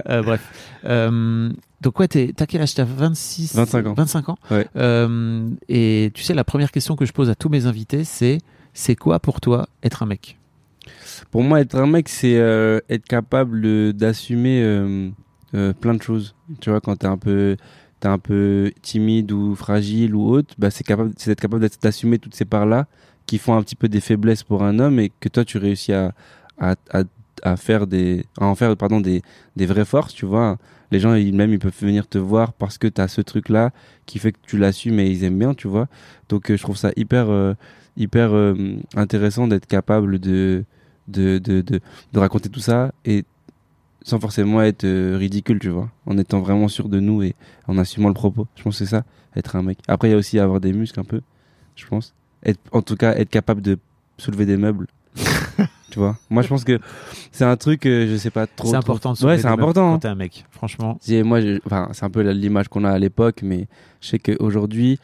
Euh, 0.10 0.22
bref. 0.24 0.42
Euh, 0.86 1.52
donc 1.82 2.00
ouais, 2.00 2.08
t'as 2.08 2.46
quel 2.46 2.62
âge? 2.62 2.76
T'as 2.76 2.84
26 2.84 3.56
25 3.56 3.88
ans. 3.88 3.94
25 3.96 4.30
ans? 4.30 4.38
Ouais. 4.52 4.68
Euh, 4.76 5.50
et 5.68 6.12
tu 6.14 6.24
sais, 6.24 6.34
la 6.36 6.44
première 6.44 6.72
question 6.72 6.96
que 6.96 7.06
je 7.06 7.12
pose 7.12 7.30
à 7.32 7.36
tous 7.36 7.50
mes 7.50 7.66
invités, 7.66 8.04
c'est 8.04 8.38
c'est 8.74 8.96
quoi 8.96 9.20
pour 9.20 9.42
toi 9.42 9.68
être 9.84 10.04
un 10.04 10.06
mec? 10.06 10.38
Pour 11.32 11.44
moi, 11.44 11.60
être 11.62 11.76
un 11.76 11.88
mec, 11.88 12.08
c'est 12.08 12.38
euh, 12.38 12.80
être 12.90 13.06
capable 13.08 13.94
d'assumer 13.94 14.62
euh, 15.56 15.74
plein 15.74 15.94
de 15.94 16.02
choses. 16.02 16.36
Tu 16.60 16.70
vois, 16.70 16.82
quand 16.82 16.96
t'es 16.98 17.08
un 17.08 17.18
peu 17.18 17.58
t'es 18.00 18.08
un 18.08 18.20
peu 18.20 18.72
timide 18.82 19.32
ou 19.32 19.56
fragile 19.56 20.14
ou 20.14 20.30
autre, 20.30 20.54
bah 20.58 20.70
c'est 20.70 20.84
capable, 20.84 21.14
c'est 21.18 21.32
d'être 21.32 21.42
capable 21.42 21.68
d'assumer 21.82 22.20
toutes 22.20 22.36
ces 22.36 22.46
parts-là 22.46 22.86
qui 23.26 23.40
font 23.40 23.56
un 23.56 23.64
petit 23.64 23.76
peu 23.76 23.90
des 23.90 24.02
faiblesses 24.02 24.44
pour 24.44 24.64
un 24.64 24.80
homme 24.80 25.00
et 25.00 25.12
que 25.20 25.30
toi 25.30 25.44
tu 25.46 25.58
réussis 25.58 25.94
à 25.94 26.14
à, 26.60 26.76
à, 27.44 27.56
faire 27.56 27.88
des 27.88 28.26
à 28.40 28.46
en 28.46 28.56
faire 28.56 28.76
pardon 28.78 29.02
des 29.02 29.22
des 29.56 29.66
vraies 29.66 29.86
forces. 29.86 30.14
Tu 30.14 30.26
vois, 30.26 30.58
les 30.92 31.00
gens 31.00 31.16
ils, 31.16 31.34
même 31.34 31.54
ils 31.54 31.60
peuvent 31.60 31.74
venir 31.80 32.08
te 32.08 32.18
voir 32.18 32.54
parce 32.54 32.78
que 32.78 32.88
t'as 32.88 33.08
ce 33.08 33.22
truc-là 33.22 33.72
qui 34.06 34.20
fait 34.20 34.32
que 34.32 34.40
tu 34.46 34.58
l'assumes 34.58 35.00
et 35.00 35.08
ils 35.10 35.24
aiment 35.24 35.40
bien. 35.40 35.54
Tu 35.54 35.68
vois, 35.68 35.88
donc 36.30 36.52
euh, 36.52 36.58
je 36.58 36.64
trouve 36.64 36.78
ça 36.78 36.92
hyper 36.96 37.30
euh, 37.30 37.54
hyper 37.98 38.32
intéressant 38.96 39.48
d'être 39.48 39.66
capable 39.66 40.20
de 40.20 40.66
de, 41.08 41.40
de, 41.40 41.62
de, 41.62 41.80
de 42.14 42.20
raconter 42.20 42.50
tout 42.50 42.60
ça 42.60 42.92
et 43.06 43.24
sans 44.08 44.20
forcément 44.22 44.62
être 44.62 44.86
euh, 44.86 45.18
ridicule, 45.18 45.60
tu 45.60 45.68
vois, 45.70 45.90
en 46.06 46.18
étant 46.18 46.40
vraiment 46.40 46.68
sûr 46.70 46.88
de 46.88 47.00
nous 47.00 47.24
et 47.24 47.36
en 47.68 47.78
assumant 47.78 48.08
le 48.08 48.14
propos. 48.14 48.48
Je 48.56 48.64
pense 48.64 48.80
que 48.80 48.86
c'est 48.86 48.90
ça, 48.92 49.04
être 49.36 49.56
un 49.58 49.64
mec. 49.64 49.80
Après, 49.88 50.08
il 50.08 50.12
y 50.12 50.14
a 50.14 50.18
aussi 50.18 50.40
avoir 50.40 50.62
des 50.62 50.72
muscles 50.72 51.00
un 51.00 51.04
peu, 51.04 51.20
je 51.76 51.86
pense. 51.86 52.14
Être, 52.46 52.60
en 52.72 52.82
tout 52.82 52.96
cas, 52.96 53.16
être 53.16 53.30
capable 53.30 53.62
de 53.62 53.78
soulever 54.18 54.46
des 54.46 54.56
meubles. 54.56 54.88
tu 55.92 56.00
vois, 56.00 56.16
moi 56.30 56.42
je 56.44 56.48
pense 56.48 56.64
que 56.64 56.80
c'est 57.32 57.44
un 57.44 57.58
truc, 57.58 57.86
euh, 57.86 58.08
je 58.10 58.16
sais 58.16 58.30
pas 58.30 58.46
trop. 58.48 58.68
C'est 58.68 58.74
trop- 58.74 58.78
important 58.80 59.10
de 59.10 59.16
Ouais, 59.16 59.20
soulever 59.22 59.38
c'est 59.42 59.48
important. 59.48 59.90
quand 59.90 59.94
hein. 59.96 60.00
t'es 60.00 60.08
un 60.08 60.16
mec. 60.16 60.46
Franchement. 60.52 60.98
Si, 61.02 61.22
moi, 61.24 61.42
je- 61.42 61.60
enfin, 61.66 61.90
c'est 61.92 62.06
un 62.06 62.10
peu 62.10 62.22
l'image 62.32 62.68
qu'on 62.70 62.84
a 62.86 62.92
à 62.92 63.00
l'époque, 63.00 63.42
mais 63.44 63.68
je 64.00 64.08
sais 64.10 64.20
qu'aujourd'hui, 64.20 65.00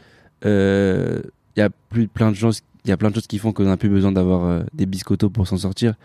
euh, 0.46 1.22
il 1.56 1.60
y 1.60 1.64
a 1.64 1.70
plus 1.90 2.08
plein 2.08 2.30
de 2.32 2.36
choses, 2.36 2.62
il 2.86 2.90
y 2.90 2.92
a 2.94 2.98
plein 2.98 3.10
de 3.10 3.16
choses 3.16 3.28
qui 3.28 3.38
font 3.38 3.52
qu'on 3.52 3.64
n'a 3.66 3.78
plus 3.78 3.90
besoin 3.90 4.12
d'avoir 4.12 4.46
euh, 4.46 4.62
des 4.74 4.86
biscottos 4.86 5.30
pour 5.30 5.48
s'en 5.48 5.58
sortir. 5.58 5.96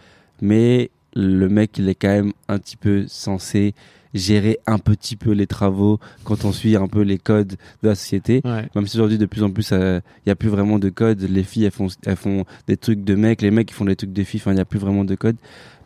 Mais 0.41 0.91
le 1.15 1.49
mec, 1.49 1.79
il 1.79 1.89
est 1.89 1.95
quand 1.95 2.09
même 2.09 2.33
un 2.49 2.59
petit 2.59 2.77
peu 2.77 3.07
censé 3.09 3.75
gérer 4.15 4.59
un 4.67 4.79
petit 4.79 5.17
peu 5.17 5.33
les 5.33 5.47
travaux 5.47 6.01
quand 6.25 6.45
on 6.45 6.53
suit 6.53 6.77
un 6.77 6.89
peu 6.89 7.03
les 7.03 7.19
codes 7.19 7.57
de 7.83 7.89
la 7.89 7.95
société. 7.95 8.41
Ouais. 8.45 8.69
Même 8.75 8.87
si 8.87 8.97
aujourd'hui, 8.97 9.19
de 9.19 9.27
plus 9.27 9.43
en 9.43 9.51
plus, 9.51 9.71
euh, 9.73 10.01
il 10.25 10.29
y 10.29 10.33
a 10.33 10.37
plus 10.37 10.49
vraiment 10.49 10.79
de 10.79 10.89
code. 10.89 11.21
Les 11.23 11.43
filles, 11.43 11.65
elles 11.65 11.71
font, 11.71 11.89
elles 12.07 12.17
font 12.17 12.45
des 12.67 12.77
trucs 12.77 13.05
de 13.05 13.15
mecs, 13.15 13.43
les 13.43 13.51
mecs, 13.51 13.71
ils 13.71 13.75
font 13.75 13.85
des 13.85 13.97
trucs 13.97 14.13
de 14.13 14.25
filles. 14.25 14.41
Enfin, 14.41 14.53
il 14.53 14.57
n'y 14.57 14.61
a 14.61 14.65
plus 14.65 14.79
vraiment 14.79 15.05
de 15.05 15.15
code. 15.15 15.37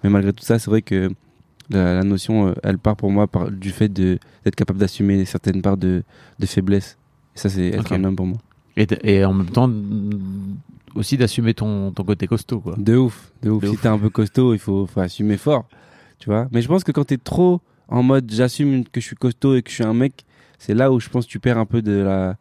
Mais 0.05 0.11
malgré 0.11 0.33
tout 0.33 0.45
ça, 0.45 0.59
c'est 0.59 0.71
vrai 0.71 0.83
que 0.83 1.11
la, 1.71 1.95
la 1.95 2.05
notion, 2.05 2.49
euh, 2.49 2.55
elle 2.63 2.79
part 2.79 2.97
pour 2.97 3.11
moi 3.11 3.27
par, 3.27 3.51
du 3.51 3.71
fait 3.71 3.89
d'être 3.89 4.55
capable 4.55 4.79
d'assumer 4.79 5.25
certaines 5.25 5.63
parts 5.63 5.77
de, 5.77 6.03
de 6.39 6.47
faiblesse. 6.47 6.97
Et 7.35 7.39
ça, 7.39 7.49
c'est 7.49 7.69
être 7.69 7.93
un 7.93 8.05
homme 8.05 8.17
pour 8.17 8.27
moi. 8.27 8.39
Et, 8.77 9.25
en 9.25 9.35
même 9.35 9.51
temps, 9.51 9.71
aussi 10.95 11.17
d'assumer 11.17 11.55
ton, 11.55 11.93
ton 11.93 12.05
côté 12.05 12.27
costaud. 12.27 12.61
Quoi. 12.61 12.75
De 12.79 12.97
ouf, 12.97 13.33
de 13.43 13.51
ouf. 13.51 13.63
De 13.63 13.69
si 13.69 13.77
t'es 13.77 13.89
un 13.89 13.99
peu 13.99 14.11
costaud, 14.11 14.55
il 14.55 14.59
faut, 14.59 14.87
faut 14.87 15.01
assumer 15.01 15.37
fort. 15.37 15.67
Tu 16.19 16.31
vois 16.31 16.49
Mais 16.53 16.63
je 16.63 16.69
pense 16.69 16.85
que 16.85 16.93
quand 16.93 17.05
t'es 17.05 17.19
trop 17.19 17.61
en 17.89 18.03
mode 18.03 18.31
j'assume 18.33 18.85
que 18.85 19.01
je 19.01 19.07
suis 19.07 19.17
costaud 19.17 19.55
et 19.57 19.63
que 19.63 19.71
je 19.71 19.75
suis 19.75 19.85
un 19.85 19.95
mec, 19.95 20.25
c'est 20.59 20.75
là 20.75 20.93
où 20.93 21.01
je 21.01 21.09
pense 21.09 21.27
que 21.27 21.31
tu 21.31 21.41
perds 21.41 21.59
un 21.59 21.67
peu 21.67 21.83
de 21.83 21.93
la, 21.93 22.37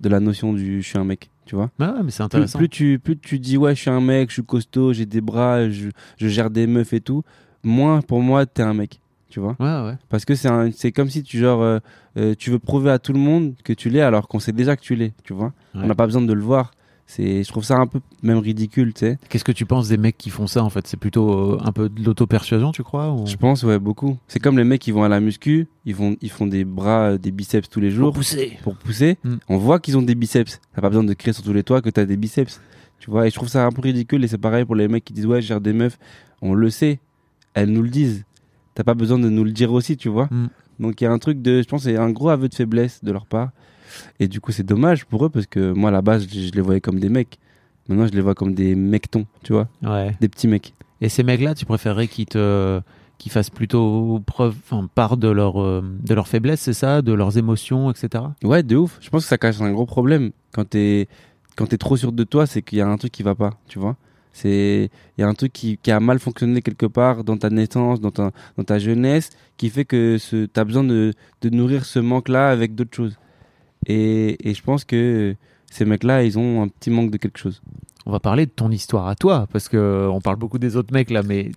de 0.00 0.08
la 0.08 0.20
notion 0.20 0.52
du 0.52 0.82
je 0.82 0.88
suis 0.88 0.98
un 0.98 1.04
mec. 1.04 1.30
Tu 1.44 1.54
vois 1.54 1.70
ouais, 1.78 2.02
mais 2.04 2.10
c'est 2.10 2.22
intéressant. 2.24 2.58
plus 2.58 2.68
tu, 2.68 2.98
plus 2.98 3.16
tu 3.16 3.38
dis 3.38 3.56
ouais, 3.56 3.74
je 3.74 3.80
suis 3.80 3.90
un 3.90 4.00
mec, 4.00 4.30
je 4.30 4.34
suis 4.34 4.44
costaud, 4.44 4.92
j'ai 4.92 5.06
des 5.06 5.20
bras, 5.20 5.68
je, 5.70 5.90
je 6.18 6.28
gère 6.28 6.50
des 6.50 6.66
meufs 6.66 6.92
et 6.92 7.00
tout, 7.00 7.22
moins 7.62 8.00
pour 8.00 8.20
moi, 8.20 8.46
t'es 8.46 8.62
un 8.62 8.74
mec. 8.74 9.00
Tu 9.28 9.40
vois 9.40 9.56
Ouais, 9.58 9.90
ouais. 9.90 9.96
Parce 10.08 10.24
que 10.24 10.34
c'est 10.34 10.92
comme 10.92 11.10
si 11.10 11.22
tu 11.22 11.38
genre 11.38 11.60
euh, 11.62 11.78
euh, 12.16 12.34
tu 12.38 12.50
veux 12.50 12.58
prouver 12.58 12.90
à 12.90 12.98
tout 12.98 13.12
le 13.12 13.18
monde 13.18 13.54
que 13.64 13.72
tu 13.72 13.90
l'es 13.90 14.00
alors 14.00 14.28
qu'on 14.28 14.38
sait 14.38 14.52
déjà 14.52 14.76
que 14.76 14.82
tu 14.82 14.94
l'es, 14.94 15.12
tu 15.24 15.34
vois. 15.34 15.52
Ouais. 15.74 15.82
On 15.82 15.86
n'a 15.86 15.94
pas 15.94 16.06
besoin 16.06 16.22
de 16.22 16.32
le 16.32 16.40
voir. 16.40 16.72
C'est 17.06 17.44
je 17.44 17.48
trouve 17.48 17.64
ça 17.64 17.76
un 17.76 17.86
peu 17.86 18.00
même 18.22 18.38
ridicule, 18.38 18.92
tu 18.92 19.00
sais. 19.00 19.18
Qu'est-ce 19.28 19.44
que 19.44 19.52
tu 19.52 19.64
penses 19.64 19.88
des 19.88 19.96
mecs 19.96 20.18
qui 20.18 20.28
font 20.28 20.48
ça 20.48 20.64
en 20.64 20.70
fait? 20.70 20.86
C'est 20.88 20.96
plutôt 20.96 21.54
euh, 21.54 21.58
un 21.62 21.70
peu 21.70 21.88
de 21.88 22.02
l'auto-persuasion, 22.04 22.72
tu 22.72 22.82
crois 22.82 23.12
ou... 23.12 23.26
Je 23.26 23.36
pense 23.36 23.62
ouais, 23.62 23.78
beaucoup. 23.78 24.18
C'est 24.26 24.40
comme 24.40 24.58
les 24.58 24.64
mecs 24.64 24.80
qui 24.80 24.90
vont 24.90 25.04
à 25.04 25.08
la 25.08 25.20
muscu, 25.20 25.68
ils 25.84 25.94
vont 25.94 26.16
ils 26.20 26.30
font 26.30 26.48
des 26.48 26.64
bras, 26.64 27.12
euh, 27.12 27.18
des 27.18 27.30
biceps 27.30 27.68
tous 27.68 27.78
les 27.78 27.90
jours 27.90 28.12
pousser. 28.12 28.58
pour 28.62 28.74
pousser. 28.74 29.18
Mm. 29.22 29.36
On 29.48 29.56
voit 29.56 29.78
qu'ils 29.78 29.96
ont 29.96 30.02
des 30.02 30.16
biceps. 30.16 30.60
T'as 30.74 30.82
pas 30.82 30.88
besoin 30.88 31.04
de 31.04 31.14
crier 31.14 31.32
sur 31.32 31.44
tous 31.44 31.52
les 31.52 31.62
toits 31.62 31.80
que 31.80 31.90
t'as 31.90 32.06
des 32.06 32.16
biceps. 32.16 32.60
Tu 32.98 33.08
vois, 33.08 33.28
et 33.28 33.30
je 33.30 33.36
trouve 33.36 33.48
ça 33.48 33.64
un 33.64 33.70
peu 33.70 33.82
ridicule 33.82 34.24
et 34.24 34.28
c'est 34.28 34.38
pareil 34.38 34.64
pour 34.64 34.74
les 34.74 34.88
mecs 34.88 35.04
qui 35.04 35.12
disent 35.12 35.26
ouais, 35.26 35.40
je 35.40 35.46
gère 35.46 35.60
des 35.60 35.72
meufs. 35.72 35.98
On 36.42 36.54
le 36.54 36.70
sait. 36.70 36.98
Elles 37.54 37.70
nous 37.70 37.82
le 37.82 37.90
disent. 37.90 38.24
T'as 38.74 38.84
pas 38.84 38.94
besoin 38.94 39.18
de 39.18 39.30
nous 39.30 39.44
le 39.44 39.52
dire 39.52 39.72
aussi, 39.72 39.96
tu 39.96 40.08
vois. 40.08 40.26
Mm. 40.32 40.48
Donc 40.80 41.00
il 41.00 41.04
y 41.04 41.06
a 41.06 41.12
un 41.12 41.18
truc 41.18 41.40
de, 41.40 41.62
je 41.62 41.68
pense, 41.68 41.84
c'est 41.84 41.96
un 41.96 42.10
gros 42.10 42.30
aveu 42.30 42.48
de 42.48 42.54
faiblesse 42.54 43.04
de 43.04 43.12
leur 43.12 43.26
part. 43.26 43.52
Et 44.20 44.28
du 44.28 44.40
coup, 44.40 44.52
c'est 44.52 44.62
dommage 44.66 45.04
pour 45.04 45.24
eux 45.24 45.28
parce 45.30 45.46
que 45.46 45.72
moi, 45.72 45.90
à 45.90 45.92
la 45.92 46.02
base, 46.02 46.26
je, 46.32 46.40
je 46.40 46.52
les 46.52 46.60
voyais 46.60 46.80
comme 46.80 46.98
des 47.00 47.08
mecs. 47.08 47.38
Maintenant, 47.88 48.06
je 48.06 48.12
les 48.12 48.20
vois 48.20 48.34
comme 48.34 48.54
des 48.54 48.74
mectons, 48.74 49.26
tu 49.44 49.52
vois, 49.52 49.68
Ouais. 49.82 50.16
des 50.20 50.28
petits 50.28 50.48
mecs. 50.48 50.74
Et 51.00 51.08
ces 51.08 51.22
mecs-là, 51.22 51.54
tu 51.54 51.64
préférerais 51.66 52.08
qu'ils 52.08 52.26
te 52.26 52.80
qu'ils 53.18 53.32
fassent 53.32 53.48
plutôt 53.50 54.20
preuve, 54.26 54.54
enfin, 54.70 54.88
part 54.94 55.16
de 55.16 55.28
leur 55.28 55.62
euh, 55.62 55.82
de 56.02 56.12
leur 56.14 56.28
faiblesse, 56.28 56.60
c'est 56.60 56.74
ça, 56.74 57.00
de 57.00 57.12
leurs 57.12 57.38
émotions, 57.38 57.90
etc. 57.90 58.24
Ouais, 58.44 58.62
de 58.62 58.76
ouf. 58.76 58.98
Je 59.00 59.08
pense 59.08 59.22
que 59.22 59.28
ça 59.28 59.38
cache 59.38 59.60
un 59.60 59.72
gros 59.72 59.86
problème. 59.86 60.32
Quand 60.52 60.68
t'es 60.68 61.08
quand 61.56 61.66
t'es 61.66 61.78
trop 61.78 61.96
sûr 61.96 62.12
de 62.12 62.24
toi, 62.24 62.46
c'est 62.46 62.60
qu'il 62.60 62.76
y 62.78 62.80
a 62.82 62.86
un 62.88 62.96
truc 62.98 63.12
qui 63.12 63.22
va 63.22 63.34
pas, 63.34 63.52
tu 63.68 63.78
vois. 63.78 63.96
C'est 64.34 64.90
il 65.16 65.20
y 65.22 65.24
a 65.24 65.28
un 65.28 65.32
truc 65.34 65.52
qui, 65.54 65.78
qui 65.82 65.90
a 65.90 65.98
mal 66.00 66.18
fonctionné 66.18 66.60
quelque 66.60 66.84
part 66.84 67.24
dans 67.24 67.38
ta 67.38 67.48
naissance, 67.48 68.00
dans 68.02 68.10
ta 68.10 68.32
dans 68.58 68.64
ta 68.64 68.78
jeunesse, 68.78 69.30
qui 69.56 69.70
fait 69.70 69.86
que 69.86 70.18
ce 70.18 70.44
t'as 70.46 70.64
besoin 70.64 70.84
de 70.84 71.14
de 71.40 71.48
nourrir 71.50 71.86
ce 71.86 71.98
manque-là 72.00 72.50
avec 72.50 72.74
d'autres 72.74 72.94
choses. 72.96 73.16
Et 73.86 74.48
et 74.50 74.54
je 74.54 74.62
pense 74.62 74.84
que 74.84 75.34
ces 75.70 75.84
mecs-là, 75.84 76.22
ils 76.24 76.38
ont 76.38 76.62
un 76.62 76.68
petit 76.68 76.90
manque 76.90 77.10
de 77.10 77.16
quelque 77.16 77.38
chose. 77.38 77.60
On 78.08 78.12
va 78.12 78.20
parler 78.20 78.46
de 78.46 78.52
ton 78.52 78.70
histoire 78.70 79.08
à 79.08 79.16
toi, 79.16 79.48
parce 79.52 79.68
que 79.68 79.76
euh, 79.76 80.08
on 80.08 80.20
parle 80.20 80.36
beaucoup 80.36 80.60
des 80.60 80.76
autres 80.76 80.92
mecs 80.94 81.10
là, 81.10 81.24
mais 81.24 81.50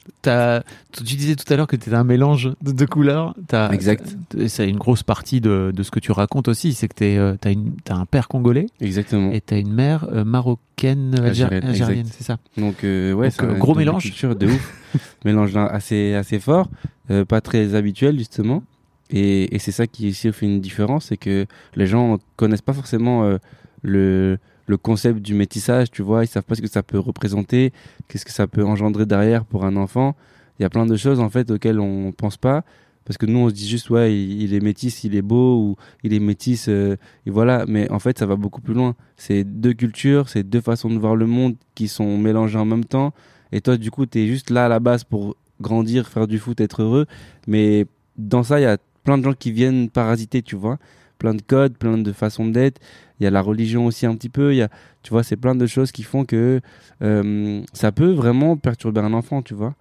tu 0.92 1.04
disais 1.04 1.36
tout 1.36 1.52
à 1.54 1.56
l'heure 1.56 1.68
que 1.68 1.76
tu 1.76 1.90
étais 1.90 1.96
un 1.96 2.04
mélange 2.04 2.50
de, 2.64 2.72
de 2.72 2.86
couleurs. 2.86 3.36
Exact. 3.72 4.18
Et 4.36 4.48
C'est 4.48 4.68
une 4.68 4.78
grosse 4.80 5.04
partie 5.04 5.42
de, 5.42 5.72
de 5.76 5.84
ce 5.84 5.92
que 5.92 6.00
tu 6.00 6.12
racontes 6.12 6.48
aussi, 6.48 6.74
c'est 6.74 6.88
que 6.88 6.96
t'es, 6.96 7.18
euh, 7.18 7.36
t'as 7.40 7.96
un 7.96 8.06
père 8.08 8.28
congolais 8.28 8.66
Exactement. 8.82 9.32
et 9.32 9.42
t'as 9.42 9.60
une 9.60 9.72
mère 9.72 10.08
euh, 10.12 10.24
marocaine, 10.26 11.14
algé- 11.18 11.44
Algérienne, 11.64 12.08
c'est 12.12 12.24
ça. 12.24 12.38
Donc 12.58 12.84
euh, 12.84 13.14
ouais, 13.14 13.28
Donc, 13.28 13.34
c'est 13.38 13.44
euh, 13.46 13.54
un 13.56 13.60
gros 13.60 13.76
mélange. 13.76 14.12
de 14.24 14.48
ouf, 14.48 14.74
mélange 15.26 15.56
assez 15.56 16.16
assez 16.16 16.40
fort, 16.40 16.68
euh, 17.12 17.26
pas 17.26 17.42
très 17.42 17.76
habituel 17.76 18.18
justement. 18.18 18.64
Et, 19.10 19.56
et 19.56 19.60
c'est 19.60 19.72
ça 19.72 19.88
qui 19.88 20.08
ici 20.08 20.32
fait 20.32 20.46
une 20.46 20.62
différence, 20.62 21.06
c'est 21.06 21.18
que 21.18 21.46
les 21.76 21.88
gens 21.88 22.18
connaissent 22.36 22.62
pas 22.62 22.74
forcément 22.74 23.24
euh, 23.24 23.38
le 23.82 24.38
le 24.70 24.78
concept 24.78 25.20
du 25.20 25.34
métissage, 25.34 25.90
tu 25.90 26.04
vois, 26.04 26.24
ils 26.24 26.28
savent 26.28 26.44
pas 26.44 26.54
ce 26.54 26.62
que 26.62 26.70
ça 26.70 26.84
peut 26.84 27.00
représenter, 27.00 27.74
qu'est-ce 28.08 28.24
que 28.24 28.32
ça 28.32 28.46
peut 28.46 28.64
engendrer 28.64 29.08
derrière 29.08 29.44
pour 29.44 29.66
un 29.66 29.76
enfant. 29.76 30.16
Il 30.60 30.62
y 30.62 30.66
a 30.66 30.70
plein 30.70 30.86
de 30.86 30.96
choses 30.96 31.20
en 31.20 31.30
fait 31.30 31.50
auxquelles 31.50 31.80
on 31.80 32.12
pense 32.12 32.38
pas 32.38 32.64
parce 33.04 33.18
que 33.18 33.26
nous 33.26 33.40
on 33.40 33.50
se 33.50 33.56
dit 33.56 33.68
juste 33.68 33.90
ouais 33.90 34.16
il, 34.16 34.54
est 34.54 34.60
métis, 34.60 35.04
il 35.04 35.16
est 35.16 35.24
beau 35.24 35.58
ou 35.58 35.76
il 36.04 36.14
est 36.14 36.20
métis 36.20 36.68
euh, 36.70 36.98
et 37.26 37.32
voilà, 37.32 37.66
mais 37.68 37.90
en 37.90 37.98
fait 37.98 38.20
ça 38.20 38.28
va 38.28 38.36
beaucoup 38.36 38.62
plus 38.62 38.76
loin. 38.76 38.96
C'est 39.18 39.44
deux 39.44 39.74
cultures, 39.74 40.30
c'est 40.30 40.44
deux 40.44 40.62
façons 40.62 40.92
de 40.92 41.00
voir 41.00 41.16
le 41.16 41.26
monde 41.26 41.56
qui 41.74 41.88
sont 41.88 42.20
mélangées 42.20 42.60
en 42.60 42.66
même 42.66 42.86
temps 42.86 43.12
et 43.52 43.62
toi 43.62 43.76
du 43.76 43.90
coup 43.90 44.06
tu 44.06 44.20
es 44.20 44.28
juste 44.28 44.52
là 44.52 44.66
à 44.66 44.70
la 44.70 44.80
base 44.80 45.04
pour 45.04 45.36
grandir, 45.60 46.08
faire 46.08 46.28
du 46.28 46.38
foot, 46.38 46.62
être 46.62 46.84
heureux, 46.84 47.08
mais 47.48 47.88
dans 48.18 48.44
ça 48.44 48.60
il 48.60 48.64
y 48.64 48.68
a 48.68 48.78
plein 49.10 49.18
de 49.18 49.24
gens 49.24 49.34
qui 49.34 49.52
viennent 49.52 49.90
parasiter, 49.90 50.44
tu 50.44 50.56
vois, 50.56 50.78
plein 51.18 51.34
de 51.34 51.42
codes, 51.42 51.76
plein 51.76 51.98
de 51.98 52.12
façons 52.12 52.46
d'être. 52.46 52.80
Il 53.20 53.24
y 53.24 53.28
a 53.28 53.32
la 53.32 53.42
religion 53.42 53.88
aussi 53.88 54.06
un 54.06 54.16
petit 54.16 54.30
peu. 54.30 54.54
Il 54.54 54.58
y 54.58 54.62
a, 54.62 54.70
tu 55.02 55.10
vois, 55.10 55.24
c'est 55.24 55.36
plein 55.36 55.56
de 55.56 55.66
choses 55.66 55.92
qui 55.92 56.04
font 56.04 56.26
que 56.26 56.62
euh, 57.02 57.62
ça 57.74 57.92
peut 57.92 58.12
vraiment 58.12 58.56
perturber 58.56 59.02
un 59.02 59.14
enfant, 59.14 59.42
tu 59.42 59.56
vois. 59.56 59.74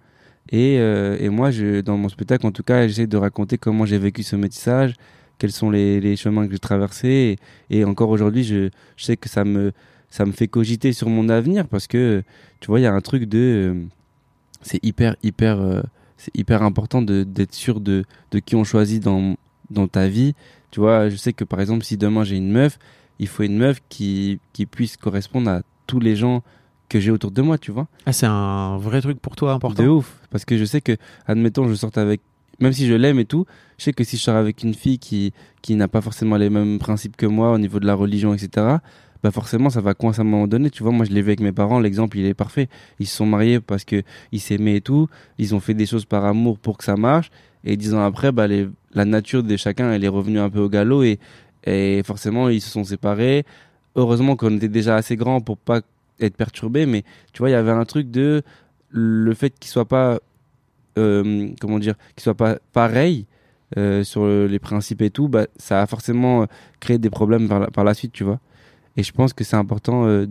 Et, 0.51 0.77
euh, 0.79 1.15
et 1.19 1.29
moi, 1.29 1.51
je, 1.51 1.81
dans 1.81 1.95
mon 1.95 2.09
spectacle, 2.09 2.47
en 2.47 2.51
tout 2.51 2.63
cas, 2.63 2.87
j'essaie 2.87 3.05
de 3.05 3.17
raconter 3.17 3.59
comment 3.59 3.85
j'ai 3.85 3.99
vécu 3.99 4.23
ce 4.23 4.35
métissage, 4.35 4.95
quels 5.37 5.51
sont 5.51 5.69
les, 5.69 6.01
les 6.01 6.15
chemins 6.15 6.47
que 6.47 6.53
j'ai 6.53 6.57
traversés. 6.57 7.35
Et, 7.69 7.85
encore 7.85 8.09
aujourd'hui, 8.09 8.43
je, 8.43 8.69
je 8.95 9.05
sais 9.05 9.15
que 9.15 9.29
ça 9.29 9.43
me, 9.43 9.73
ça 10.09 10.25
me 10.25 10.31
fait 10.31 10.47
cogiter 10.47 10.91
sur 10.91 11.07
mon 11.07 11.29
avenir 11.29 11.67
parce 11.67 11.85
que, 11.85 12.23
tu 12.61 12.65
vois, 12.65 12.79
il 12.79 12.83
y 12.83 12.87
a 12.87 12.93
un 12.93 13.01
truc 13.01 13.25
de. 13.25 13.37
euh, 13.37 13.85
c'est 14.63 14.83
hyper, 14.83 15.15
hyper, 15.21 15.83
c'est 16.19 16.35
hyper 16.37 16.63
important 16.63 17.01
d'être 17.01 17.55
sûr 17.55 17.79
de, 17.79 18.03
de 18.31 18.39
qui 18.39 18.55
on 18.55 18.65
choisit 18.65 19.01
dans, 19.01 19.37
dans 19.71 19.87
ta 19.87 20.07
vie. 20.07 20.35
Tu 20.69 20.81
vois, 20.81 21.09
je 21.09 21.15
sais 21.15 21.31
que 21.31 21.45
par 21.45 21.61
exemple, 21.61 21.83
si 21.85 21.97
demain 21.97 22.25
j'ai 22.25 22.35
une 22.35 22.51
meuf, 22.51 22.77
il 23.19 23.27
faut 23.27 23.43
une 23.43 23.57
meuf 23.57 23.79
qui, 23.87 24.39
qui 24.51 24.65
puisse 24.65 24.97
correspondre 24.97 25.49
à 25.49 25.61
tous 25.87 25.99
les 25.99 26.17
gens 26.17 26.43
que 26.89 26.99
j'ai 26.99 27.09
autour 27.09 27.31
de 27.31 27.41
moi, 27.41 27.57
tu 27.57 27.71
vois. 27.71 27.87
Ah, 28.05 28.11
c'est 28.11 28.25
un 28.25 28.77
vrai 28.77 28.99
truc 29.01 29.19
pour 29.21 29.37
toi 29.37 29.53
important. 29.53 29.81
De 29.81 29.87
ouf. 29.87 30.19
Parce 30.29 30.43
que 30.43 30.57
je 30.57 30.65
sais 30.65 30.81
que, 30.81 30.97
admettons, 31.25 31.69
je 31.69 31.73
sorte 31.75 31.97
avec, 31.97 32.19
même 32.59 32.73
si 32.73 32.85
je 32.85 32.95
l'aime 32.95 33.19
et 33.19 33.25
tout, 33.25 33.45
je 33.77 33.85
sais 33.85 33.93
que 33.93 34.03
si 34.03 34.17
je 34.17 34.23
sors 34.23 34.35
avec 34.35 34.63
une 34.63 34.73
fille 34.73 34.99
qui, 34.99 35.31
qui 35.61 35.75
n'a 35.75 35.87
pas 35.87 36.01
forcément 36.01 36.35
les 36.35 36.49
mêmes 36.49 36.79
principes 36.79 37.15
que 37.15 37.25
moi 37.25 37.53
au 37.53 37.57
niveau 37.57 37.79
de 37.79 37.85
la 37.85 37.93
religion, 37.95 38.33
etc., 38.33 38.77
bah 39.23 39.31
forcément, 39.31 39.69
ça 39.69 39.81
va 39.81 39.93
coincer 39.93 40.19
à 40.19 40.21
un 40.21 40.25
moment 40.25 40.47
donné. 40.47 40.69
Tu 40.69 40.83
vois, 40.83 40.91
moi, 40.91 41.05
je 41.05 41.11
l'ai 41.11 41.21
vu 41.21 41.29
avec 41.29 41.41
mes 41.41 41.51
parents, 41.51 41.79
l'exemple, 41.79 42.17
il 42.17 42.25
est 42.25 42.33
parfait. 42.33 42.69
Ils 42.99 43.07
se 43.07 43.17
sont 43.17 43.25
mariés 43.25 43.59
parce 43.59 43.83
que 43.83 44.03
ils 44.31 44.39
s'aimaient 44.39 44.77
et 44.77 44.81
tout. 44.81 45.09
Ils 45.37 45.55
ont 45.55 45.59
fait 45.59 45.73
des 45.73 45.85
choses 45.85 46.05
par 46.05 46.25
amour 46.25 46.57
pour 46.57 46.77
que 46.77 46.83
ça 46.83 46.95
marche. 46.95 47.29
Et 47.65 47.75
dix 47.75 47.93
ans 47.93 48.03
après, 48.03 48.31
bah, 48.31 48.47
la 48.47 49.05
nature 49.05 49.43
de 49.43 49.57
chacun, 49.57 49.91
elle 49.91 50.03
est 50.05 50.09
revenue 50.09 50.39
un 50.39 50.49
peu 50.49 50.59
au 50.59 50.69
galop 50.69 51.03
et, 51.03 51.19
et 51.65 52.01
forcément, 52.05 52.49
ils 52.49 52.61
se 52.61 52.69
sont 52.69 52.85
séparés. 52.85 53.45
Heureusement 53.95 54.35
qu'on 54.35 54.55
était 54.55 54.69
déjà 54.69 54.95
assez 54.95 55.17
grand 55.17 55.41
pour 55.41 55.57
pas 55.57 55.81
être 56.21 56.37
perturbé, 56.37 56.85
mais 56.85 57.03
tu 57.33 57.39
vois, 57.39 57.49
il 57.49 57.53
y 57.53 57.55
avait 57.55 57.71
un 57.71 57.85
truc 57.85 58.11
de 58.11 58.41
le 58.89 59.33
fait 59.33 59.53
qu'ils 59.59 59.69
soient 59.69 59.87
pas, 59.87 60.19
euh, 60.97 61.49
comment 61.59 61.79
dire, 61.79 61.95
qu'ils 62.15 62.23
soient 62.23 62.35
pas 62.35 62.57
pareils 62.71 63.25
euh, 63.77 64.03
sur 64.03 64.25
les 64.25 64.59
principes 64.59 65.01
et 65.01 65.09
tout, 65.09 65.27
bah, 65.27 65.47
ça 65.57 65.81
a 65.81 65.87
forcément 65.87 66.43
euh, 66.43 66.45
créé 66.79 66.97
des 66.97 67.09
problèmes 67.09 67.47
par 67.73 67.83
la 67.83 67.93
suite, 67.93 68.13
tu 68.13 68.23
vois. 68.23 68.39
Et 68.99 69.03
je 69.03 69.13
pense 69.13 69.31
que 69.31 69.45
c'est 69.45 69.55
important 69.55 70.07
euh, 70.07 70.25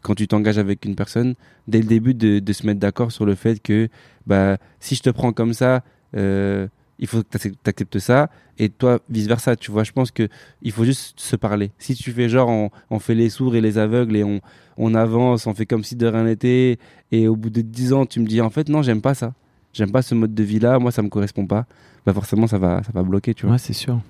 quand 0.00 0.14
tu 0.14 0.28
t'engages 0.28 0.58
avec 0.58 0.84
une 0.84 0.94
personne, 0.94 1.34
dès 1.66 1.80
le 1.80 1.86
début, 1.86 2.14
de, 2.14 2.52
se 2.52 2.64
mettre 2.64 2.78
d'accord 2.78 3.10
sur 3.10 3.26
le 3.26 3.34
fait 3.34 3.60
que 3.60 3.88
bah, 4.28 4.58
si 4.78 4.94
je 4.94 5.02
te 5.02 5.10
prends 5.10 5.32
comme 5.32 5.52
ça, 5.52 5.82
euh, 6.16 6.68
il 7.00 7.08
faut 7.08 7.24
que 7.24 7.36
tu 7.36 7.52
acceptes 7.64 7.98
ça, 7.98 8.30
et 8.58 8.68
toi, 8.68 9.00
vice-versa, 9.10 9.56
tu 9.56 9.72
vois. 9.72 9.82
Je 9.82 9.90
pense 9.90 10.12
que 10.12 10.28
il 10.62 10.70
faut 10.70 10.84
juste 10.84 11.18
se 11.18 11.34
parler. 11.34 11.72
Si 11.78 11.96
tu 11.96 12.12
fais 12.12 12.28
genre, 12.28 12.70
on, 12.90 12.98
fait 13.00 13.16
les 13.16 13.28
sourds 13.28 13.56
et 13.56 13.60
les 13.60 13.76
aveugles, 13.76 14.14
et 14.14 14.40
on, 14.76 14.94
avance, 14.94 15.48
on 15.48 15.54
fait 15.54 15.66
comme 15.66 15.82
si 15.82 15.96
de 15.96 16.06
rien 16.06 16.22
n'était, 16.22 16.78
et 17.10 17.26
au 17.26 17.34
bout 17.34 17.50
de 17.50 17.60
10 17.60 17.92
ans, 17.92 18.06
tu 18.06 18.20
me 18.20 18.26
dis, 18.26 18.40
en 18.40 18.50
fait, 18.50 18.68
non, 18.68 18.82
j'aime 18.82 19.00
pas 19.00 19.14
ça. 19.14 19.34
J'aime 19.72 19.90
pas 19.90 20.02
ce 20.02 20.14
mode 20.14 20.32
de 20.32 20.44
vie-là, 20.44 20.78
moi, 20.78 20.92
ça 20.92 21.02
me 21.02 21.08
correspond 21.08 21.44
pas. 21.44 21.66
Bah 22.06 22.12
forcément, 22.12 22.46
ça 22.46 22.58
va, 22.58 22.84
ça 22.84 22.92
va 22.94 23.02
bloquer, 23.02 23.34
tu 23.34 23.46
vois. 23.46 23.54
Ouais, 23.54 23.58
c'est 23.58 23.72
sûr. 23.72 24.00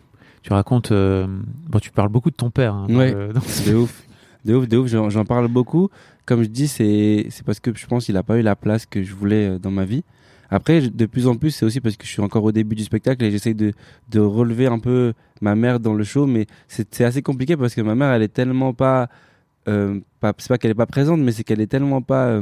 Tu 0.47 0.53
racontes. 0.53 0.93
euh, 0.93 1.27
Bon, 1.69 1.81
tu 1.81 1.91
parles 1.91 2.09
beaucoup 2.09 2.31
de 2.31 2.37
ton 2.37 2.51
père. 2.51 2.73
hein, 2.75 2.87
Ouais. 2.89 3.13
dans- 3.13 3.41
de 3.71 3.75
ouf. 3.75 4.03
De 4.45 4.55
ouf, 4.55 4.69
de 4.69 4.77
ouf, 4.77 4.87
j'en 4.89 5.25
parle 5.25 5.49
beaucoup. 5.49 5.89
Comme 6.25 6.43
je 6.45 6.49
dis, 6.49 6.69
c'est 6.69 7.27
c'est 7.31 7.45
parce 7.45 7.59
que 7.59 7.73
je 7.75 7.85
pense 7.87 8.05
qu'il 8.07 8.17
a 8.17 8.23
pas 8.23 8.39
eu 8.39 8.43
la 8.43 8.55
place 8.55 8.87
que 8.87 9.03
je 9.03 9.13
voulais 9.13 9.49
euh, 9.49 9.59
dans 9.59 9.73
ma 9.73 9.85
vie. 9.85 10.05
Après, 10.49 10.81
de 10.81 11.07
plus 11.07 11.27
en 11.27 11.35
plus, 11.35 11.51
c'est 11.51 11.67
aussi 11.67 11.81
parce 11.81 11.97
que 11.97 12.07
je 12.07 12.13
suis 12.13 12.23
encore 12.23 12.45
au 12.45 12.53
début 12.53 12.77
du 12.77 12.85
spectacle 12.85 13.25
et 13.25 13.33
j'essaye 13.33 13.57
de, 13.57 13.73
de 14.11 14.21
relever 14.21 14.67
un 14.69 14.79
peu 14.79 15.13
ma 15.41 15.57
mère 15.57 15.81
dans 15.81 15.95
le 15.95 16.05
show, 16.05 16.27
mais 16.27 16.47
c'est 16.69 16.95
c'est 16.95 17.05
assez 17.05 17.23
compliqué 17.23 17.57
parce 17.57 17.75
que 17.75 17.81
ma 17.81 17.97
mère, 17.97 18.13
elle 18.13 18.23
est 18.23 18.33
tellement 18.33 18.73
pas... 18.73 19.09
Euh, 19.69 19.99
pas 20.21 20.33
c'est 20.39 20.47
pas 20.49 20.59
qu'elle 20.59 20.71
est 20.71 20.75
pas 20.75 20.87
présente, 20.87 21.21
mais 21.21 21.33
c'est 21.33 21.43
qu'elle 21.43 21.61
est 21.61 21.67
tellement 21.67 22.01
pas... 22.03 22.41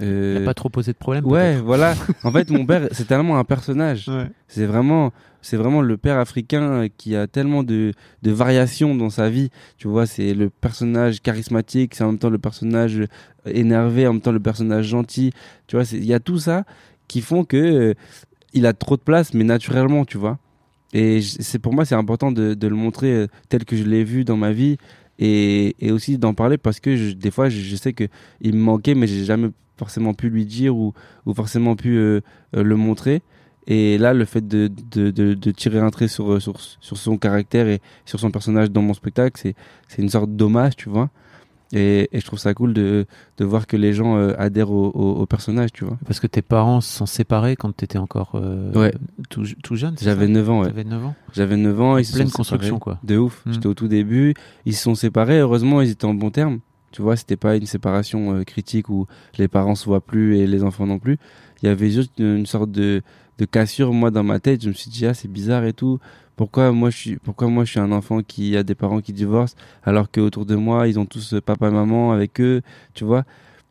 euh, 0.00 0.36
euh, 0.36 0.36
Il 0.40 0.44
pas 0.44 0.54
trop 0.54 0.68
posé 0.68 0.92
de 0.92 0.96
problème. 0.98 1.24
ouais, 1.26 1.56
voilà. 1.60 1.94
En 2.24 2.32
fait, 2.32 2.50
mon 2.50 2.64
père, 2.66 2.88
c'est 2.92 3.06
tellement 3.06 3.38
un 3.38 3.44
personnage. 3.44 4.08
Ouais. 4.08 4.26
C'est 4.48 4.66
vraiment, 4.66 5.12
c'est 5.42 5.56
vraiment 5.56 5.82
le 5.82 5.96
père 5.96 6.18
africain 6.18 6.86
qui 6.96 7.14
a 7.16 7.26
tellement 7.26 7.62
de, 7.62 7.92
de 8.22 8.30
variations 8.30 8.94
dans 8.94 9.10
sa 9.10 9.28
vie. 9.30 9.50
Tu 9.78 9.88
vois, 9.88 10.06
c'est 10.06 10.34
le 10.34 10.50
personnage 10.50 11.20
charismatique, 11.20 11.94
c'est 11.94 12.04
en 12.04 12.08
même 12.08 12.18
temps 12.18 12.30
le 12.30 12.38
personnage 12.38 13.02
énervé, 13.46 14.06
en 14.06 14.12
même 14.14 14.22
temps 14.22 14.32
le 14.32 14.40
personnage 14.40 14.86
gentil. 14.86 15.32
Tu 15.66 15.76
vois, 15.76 15.84
il 15.92 16.04
y 16.04 16.14
a 16.14 16.20
tout 16.20 16.38
ça 16.38 16.64
qui 17.08 17.20
font 17.20 17.44
que 17.44 17.56
euh, 17.56 17.94
il 18.52 18.66
a 18.66 18.72
trop 18.72 18.96
de 18.96 19.02
place, 19.02 19.34
mais 19.34 19.44
naturellement, 19.44 20.04
tu 20.04 20.18
vois. 20.18 20.38
Et 20.92 21.20
c'est 21.22 21.58
pour 21.60 21.72
moi, 21.72 21.84
c'est 21.84 21.94
important 21.94 22.32
de, 22.32 22.54
de 22.54 22.66
le 22.68 22.74
montrer 22.74 23.12
euh, 23.12 23.26
tel 23.48 23.64
que 23.64 23.76
je 23.76 23.84
l'ai 23.84 24.02
vu 24.02 24.24
dans 24.24 24.36
ma 24.36 24.50
vie 24.52 24.76
et, 25.20 25.76
et 25.78 25.92
aussi 25.92 26.18
d'en 26.18 26.34
parler 26.34 26.58
parce 26.58 26.80
que 26.80 26.96
je- 26.96 27.12
des 27.12 27.30
fois, 27.30 27.48
je, 27.48 27.60
je 27.60 27.76
sais 27.76 27.92
que 27.92 28.04
il 28.40 28.54
me 28.56 28.60
manquait, 28.60 28.94
mais 28.96 29.06
j'ai 29.06 29.24
jamais 29.24 29.50
forcément 29.80 30.14
pu 30.14 30.28
lui 30.30 30.44
dire 30.46 30.76
ou, 30.76 30.92
ou 31.26 31.34
forcément 31.34 31.74
pu 31.74 31.96
euh, 31.96 32.20
euh, 32.56 32.62
le 32.62 32.76
montrer. 32.76 33.22
Et 33.66 33.98
là, 33.98 34.14
le 34.14 34.24
fait 34.24 34.46
de, 34.46 34.70
de, 34.92 35.10
de, 35.10 35.34
de 35.34 35.50
tirer 35.50 35.78
un 35.78 35.90
trait 35.90 36.08
sur, 36.08 36.32
euh, 36.32 36.40
sur, 36.40 36.54
sur 36.60 36.96
son 36.96 37.16
caractère 37.18 37.66
et 37.68 37.80
sur 38.04 38.18
son 38.20 38.30
personnage 38.30 38.70
dans 38.70 38.82
mon 38.82 38.94
spectacle, 38.94 39.38
c'est, 39.42 39.54
c'est 39.88 40.02
une 40.02 40.08
sorte 40.08 40.30
d'hommage, 40.36 40.76
tu 40.76 40.88
vois. 40.88 41.08
Et, 41.72 42.08
et 42.10 42.18
je 42.18 42.26
trouve 42.26 42.40
ça 42.40 42.52
cool 42.52 42.72
de, 42.74 43.06
de 43.38 43.44
voir 43.44 43.68
que 43.68 43.76
les 43.76 43.92
gens 43.92 44.16
euh, 44.16 44.32
adhèrent 44.38 44.72
au, 44.72 44.86
au, 44.92 45.20
au 45.22 45.26
personnage, 45.26 45.70
tu 45.72 45.84
vois. 45.84 45.98
Parce 46.04 46.18
que 46.18 46.26
tes 46.26 46.42
parents 46.42 46.80
se 46.80 46.90
sont 46.98 47.06
séparés 47.06 47.54
quand 47.54 47.76
tu 47.76 47.84
étais 47.84 47.98
encore 47.98 48.32
euh, 48.34 48.72
Ouais. 48.74 48.92
tout, 49.28 49.44
tout 49.62 49.76
jeune. 49.76 49.94
J'avais 50.00 50.26
ça 50.26 50.32
9 50.32 50.50
ans, 50.50 50.60
ouais. 50.62 50.66
T'avais 50.66 50.82
9 50.84 51.04
ans. 51.06 51.14
J'avais 51.32 51.56
9 51.56 51.80
ans, 51.80 51.96
ils 51.98 52.04
se 52.04 52.14
pleine 52.14 52.26
sont 52.26 52.38
construction, 52.38 52.76
séparés. 52.78 52.96
quoi. 52.98 52.98
De 53.04 53.18
ouf. 53.18 53.42
Mm. 53.46 53.52
J'étais 53.52 53.66
au 53.68 53.74
tout 53.74 53.86
début. 53.88 54.34
Ils 54.66 54.74
se 54.74 54.82
sont 54.82 54.96
séparés. 54.96 55.38
Heureusement, 55.38 55.80
ils 55.80 55.90
étaient 55.90 56.06
en 56.06 56.14
bon 56.14 56.30
terme. 56.30 56.58
Tu 56.92 57.02
vois, 57.02 57.16
c'était 57.16 57.36
pas 57.36 57.56
une 57.56 57.66
séparation 57.66 58.34
euh, 58.34 58.44
critique 58.44 58.88
où 58.88 59.06
les 59.38 59.48
parents 59.48 59.74
se 59.74 59.84
voient 59.84 60.00
plus 60.00 60.38
et 60.38 60.46
les 60.46 60.64
enfants 60.64 60.86
non 60.86 60.98
plus. 60.98 61.18
Il 61.62 61.66
y 61.66 61.68
avait 61.68 61.90
juste 61.90 62.18
une, 62.18 62.46
sorte 62.46 62.70
de, 62.70 63.02
de 63.38 63.44
cassure, 63.44 63.92
moi, 63.92 64.10
dans 64.10 64.24
ma 64.24 64.40
tête. 64.40 64.62
Je 64.62 64.68
me 64.68 64.74
suis 64.74 64.90
dit, 64.90 65.06
ah, 65.06 65.14
c'est 65.14 65.30
bizarre 65.30 65.64
et 65.64 65.72
tout. 65.72 66.00
Pourquoi 66.40 66.72
moi, 66.72 66.90
je 66.90 66.96
suis, 66.96 67.16
pourquoi 67.16 67.48
moi, 67.48 67.64
je 67.64 67.72
suis 67.72 67.80
un 67.80 67.92
enfant 67.92 68.22
qui 68.22 68.56
a 68.56 68.62
des 68.62 68.74
parents 68.74 69.02
qui 69.02 69.12
divorcent 69.12 69.56
alors 69.84 70.10
que 70.10 70.20
autour 70.20 70.46
de 70.46 70.54
moi, 70.54 70.88
ils 70.88 70.98
ont 70.98 71.04
tous 71.04 71.34
euh, 71.34 71.40
papa 71.40 71.68
et 71.68 71.70
maman 71.70 72.12
avec 72.12 72.40
eux, 72.40 72.62
tu 72.94 73.04
vois? 73.04 73.24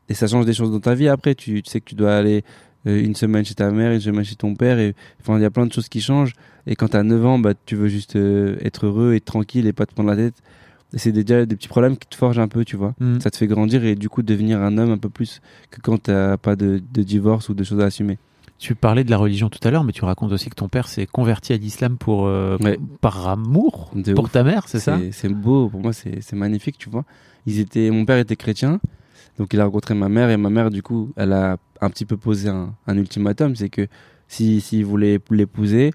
Et 0.08 0.14
ça 0.14 0.28
change 0.28 0.46
des 0.46 0.54
choses 0.54 0.72
dans 0.72 0.80
ta 0.80 0.94
vie 0.94 1.08
après. 1.08 1.36
Tu, 1.36 1.62
sais 1.66 1.82
que 1.82 1.86
tu 1.86 1.96
dois 1.96 2.16
aller 2.16 2.44
euh, 2.88 3.04
une 3.04 3.16
semaine 3.16 3.44
chez 3.44 3.56
ta 3.56 3.72
mère, 3.72 3.92
une 3.92 4.00
semaine 4.00 4.24
chez 4.24 4.36
ton 4.36 4.54
père. 4.56 4.78
Enfin, 5.20 5.38
il 5.38 5.42
y 5.42 5.46
a 5.46 5.50
plein 5.50 5.66
de 5.66 5.74
choses 5.74 5.90
qui 5.90 6.00
changent. 6.00 6.34
Et 6.68 6.76
quand 6.76 6.90
t'as 6.90 7.04
9 7.04 7.26
ans, 7.26 7.40
bah, 7.40 7.54
tu 7.66 7.76
veux 7.76 7.88
juste 7.88 8.16
être 8.16 8.86
heureux 8.86 9.16
et 9.16 9.20
tranquille 9.20 9.66
et 9.66 9.74
pas 9.74 9.88
te 9.88 9.94
prendre 9.94 10.10
la 10.10 10.16
tête. 10.16 10.36
C'est 10.96 11.12
déjà 11.12 11.46
des 11.46 11.56
petits 11.56 11.68
problèmes 11.68 11.98
qui 11.98 12.08
te 12.08 12.16
forgent 12.16 12.40
un 12.40 12.48
peu, 12.48 12.66
tu 12.66 12.76
vois. 12.76 12.96
Mm. 13.00 13.20
Ça 13.20 13.30
te 13.30 13.38
fait 13.38 13.46
grandir 13.48 13.84
et 13.86 13.96
du 13.96 14.10
coup 14.10 14.24
devenir 14.24 14.60
un 14.62 14.78
homme 14.78 14.92
un 14.92 14.98
peu 14.98 15.10
plus 15.10 15.40
que 15.70 15.80
quand 15.82 16.02
t'as 16.04 16.38
pas 16.38 16.56
de, 16.56 16.82
de 16.92 17.04
divorce 17.04 17.50
ou 17.50 17.54
de 17.54 17.64
choses 17.64 17.80
à 17.80 17.86
assumer. 17.86 18.18
Tu 18.58 18.76
parlais 18.76 19.04
de 19.06 19.10
la 19.12 19.18
religion 19.18 19.50
tout 19.50 19.66
à 19.66 19.72
l'heure, 19.72 19.84
mais 19.86 19.94
tu 19.94 20.04
racontes 20.04 20.32
aussi 20.34 20.50
que 20.50 20.56
ton 20.56 20.68
père 20.68 20.88
s'est 20.90 21.06
converti 21.06 21.54
à 21.54 21.58
l'islam 21.58 21.98
pour 21.98 22.26
euh, 22.26 22.58
Ouais. 22.62 22.78
par 23.02 23.28
amour 23.30 23.90
De 23.96 24.14
pour 24.14 24.26
ouf. 24.26 24.32
ta 24.34 24.44
mère, 24.44 24.68
c'est 24.68 24.80
ça? 24.80 25.00
C'est 25.12 25.30
beau, 25.30 25.70
pour 25.70 25.80
moi 25.80 25.94
c'est 25.94 26.22
c'est 26.22 26.36
magnifique, 26.36 26.78
tu 26.78 26.90
vois. 26.90 27.06
Ils 27.46 27.60
étaient, 27.60 27.90
mon 27.92 28.04
père 28.06 28.18
était 28.18 28.36
chrétien, 28.36 28.82
donc 29.38 29.54
il 29.54 29.62
a 29.62 29.66
rencontré 29.66 29.94
ma 29.94 30.10
mère 30.10 30.30
et 30.30 30.36
ma 30.38 30.50
mère 30.50 30.72
du 30.72 30.82
coup, 30.84 31.14
elle 31.16 31.32
a 31.32 31.58
un 31.80 31.90
petit 31.90 32.06
peu 32.06 32.18
posé 32.18 32.50
un, 32.50 32.74
un 32.88 32.98
ultimatum, 32.98 33.56
c'est 33.56 33.70
que 33.70 33.88
si 34.28 34.60
s'il 34.60 34.84
voulait 34.86 35.20
l'épouser, 35.32 35.92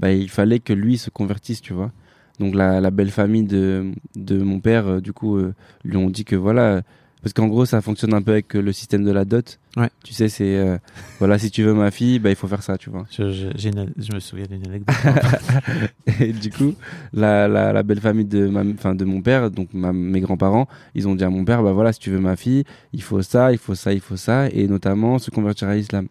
bah 0.00 0.10
il 0.10 0.28
fallait 0.28 0.58
que 0.58 0.72
lui 0.72 0.98
se 0.98 1.10
convertisse, 1.10 1.60
tu 1.60 1.72
vois. 1.72 1.92
Donc 2.40 2.54
la, 2.54 2.80
la 2.80 2.90
belle 2.90 3.10
famille 3.10 3.42
de 3.44 3.92
de 4.16 4.38
mon 4.38 4.60
père, 4.60 4.86
euh, 4.86 5.00
du 5.00 5.12
coup, 5.12 5.36
euh, 5.38 5.54
lui 5.84 5.96
ont 5.96 6.08
dit 6.10 6.24
que 6.24 6.36
voilà, 6.36 6.82
parce 7.22 7.32
qu'en 7.32 7.48
gros 7.48 7.64
ça 7.66 7.80
fonctionne 7.80 8.14
un 8.14 8.22
peu 8.22 8.30
avec 8.32 8.54
euh, 8.54 8.60
le 8.62 8.72
système 8.72 9.04
de 9.04 9.10
la 9.10 9.24
dot. 9.24 9.58
Ouais. 9.76 9.90
Tu 10.04 10.14
sais, 10.14 10.28
c'est 10.28 10.78
voilà, 11.18 11.38
si 11.38 11.50
tu 11.50 11.62
veux 11.64 11.74
ma 11.74 11.90
fille, 11.90 12.18
bah 12.20 12.30
il 12.30 12.36
faut 12.36 12.46
faire 12.48 12.62
ça, 12.62 12.78
tu 12.78 12.90
vois. 12.90 13.06
je, 13.10 13.30
je- 13.32 13.48
j'ai 13.56 13.70
une- 13.70 13.92
je 13.98 14.12
me 14.12 14.20
souviens 14.20 14.46
d'une 14.46 14.64
anecdote. 14.66 14.94
Et 16.20 16.32
du 16.32 16.50
coup, 16.50 16.74
la, 17.12 17.48
la, 17.48 17.72
la 17.72 17.82
belle 17.82 18.00
famille 18.00 18.24
de, 18.24 18.46
ma, 18.48 18.62
enfin, 18.62 18.94
de 18.94 19.04
mon 19.04 19.20
père, 19.20 19.50
donc 19.50 19.68
ma- 19.74 19.92
mes 19.92 20.20
grands-parents, 20.20 20.68
ils 20.94 21.06
ont 21.08 21.14
dit 21.14 21.24
à 21.24 21.30
mon 21.30 21.44
père, 21.44 21.62
bah 21.62 21.72
voilà, 21.72 21.92
si 21.92 21.98
tu 22.00 22.10
veux 22.10 22.20
ma 22.20 22.36
fille, 22.36 22.64
il 22.92 23.02
faut 23.02 23.22
ça, 23.22 23.52
il 23.52 23.58
faut 23.58 23.74
ça, 23.74 23.92
il 23.92 24.00
faut 24.00 24.16
ça, 24.16 24.48
et 24.48 24.66
notamment 24.68 25.18
se 25.18 25.30
convertir 25.30 25.68
à 25.68 25.74
l'islam. 25.74 26.06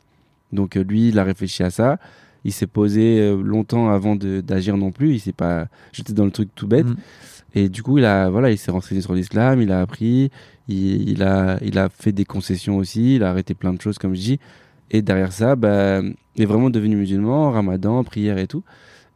Donc 0.54 0.76
lui, 0.76 1.10
il 1.10 1.20
a 1.20 1.24
réfléchi 1.24 1.64
à 1.64 1.70
ça. 1.70 2.00
Il 2.46 2.54
s'est 2.54 2.68
posé 2.68 3.20
euh, 3.20 3.42
longtemps 3.42 3.90
avant 3.90 4.16
d'agir 4.16 4.78
non 4.78 4.92
plus. 4.92 5.14
Il 5.14 5.20
s'est 5.20 5.34
pas 5.34 5.68
jeté 5.92 6.14
dans 6.14 6.26
le 6.26 6.32
truc 6.32 6.50
tout 6.56 6.68
bête. 6.68 6.86
Mm. 6.88 6.96
Et 7.56 7.70
du 7.70 7.82
coup, 7.84 7.98
il 7.98 8.06
a, 8.06 8.30
voilà, 8.30 8.52
il 8.52 8.58
s'est 8.58 8.72
renseigné 8.72 9.02
sur 9.02 9.14
l'islam, 9.14 9.62
il 9.62 9.72
a 9.72 9.82
appris, 9.82 10.30
il, 10.68 11.10
il 11.10 11.24
a, 11.24 11.58
il 11.64 11.80
a 11.80 11.90
fait 11.90 12.12
des 12.12 12.26
concessions 12.26 12.78
aussi, 12.78 13.16
il 13.16 13.24
a 13.24 13.30
arrêté 13.30 13.54
plein 13.54 13.74
de 13.74 13.82
choses, 13.82 13.98
comme 13.98 14.14
je 14.16 14.22
dis. 14.22 14.40
Et 14.92 15.02
derrière 15.02 15.32
ça, 15.32 15.56
bah, 15.56 16.02
il 16.36 16.42
est 16.42 16.46
vraiment 16.46 16.70
devenu 16.70 16.96
musulman, 16.98 17.52
ramadan, 17.52 18.04
prière 18.04 18.38
et 18.38 18.48
tout. 18.48 18.64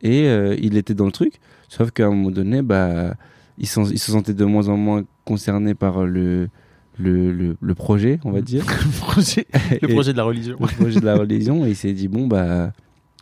Et 0.01 0.27
euh, 0.27 0.55
il 0.59 0.75
était 0.77 0.93
dans 0.95 1.05
le 1.05 1.11
truc. 1.11 1.39
Sauf 1.69 1.91
qu'à 1.91 2.07
un 2.07 2.09
moment 2.09 2.31
donné, 2.31 2.61
bah, 2.61 3.13
il, 3.57 3.67
se 3.67 3.83
sentait 3.97 4.33
de 4.33 4.45
moins 4.45 4.67
en 4.69 4.77
moins 4.77 5.03
concerné 5.23 5.75
par 5.75 6.05
le, 6.05 6.49
le, 6.97 7.31
le, 7.31 7.55
le 7.59 7.75
projet, 7.75 8.19
on 8.25 8.31
va 8.31 8.41
dire. 8.41 8.65
le 8.85 8.91
projet, 8.99 9.45
le 9.81 9.89
Et- 9.89 9.93
projet 9.93 10.11
de 10.13 10.17
la 10.17 10.23
religion. 10.23 10.57
le 10.59 10.67
projet 10.67 10.99
de 10.99 11.05
la 11.05 11.15
religion. 11.19 11.65
Et 11.65 11.69
il 11.69 11.75
s'est 11.75 11.93
dit, 11.93 12.07
bon, 12.07 12.27
bah, 12.27 12.71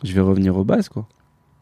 je 0.02 0.12
vais 0.12 0.20
revenir 0.20 0.56
aux 0.56 0.64
bases, 0.64 0.88
quoi. 0.88 1.06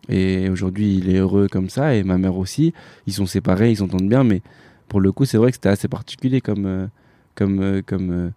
Et 0.08 0.48
aujourd'hui, 0.48 0.96
il 0.96 1.10
est 1.10 1.18
heureux 1.18 1.48
comme 1.50 1.68
ça, 1.68 1.94
et 1.94 2.02
ma 2.02 2.16
mère 2.18 2.36
aussi. 2.36 2.72
Ils 3.06 3.12
sont 3.12 3.26
séparés, 3.26 3.70
ils 3.70 3.76
s'entendent 3.76 4.08
bien, 4.08 4.24
mais 4.24 4.42
pour 4.88 5.00
le 5.00 5.12
coup, 5.12 5.24
c'est 5.26 5.36
vrai 5.36 5.50
que 5.50 5.56
c'était 5.56 5.68
assez 5.68 5.88
particulier 5.88 6.40
comme, 6.40 6.64
euh, 6.66 6.86
comme, 7.34 7.60
euh, 7.60 7.82
comme, 7.84 8.10
euh, 8.10 8.30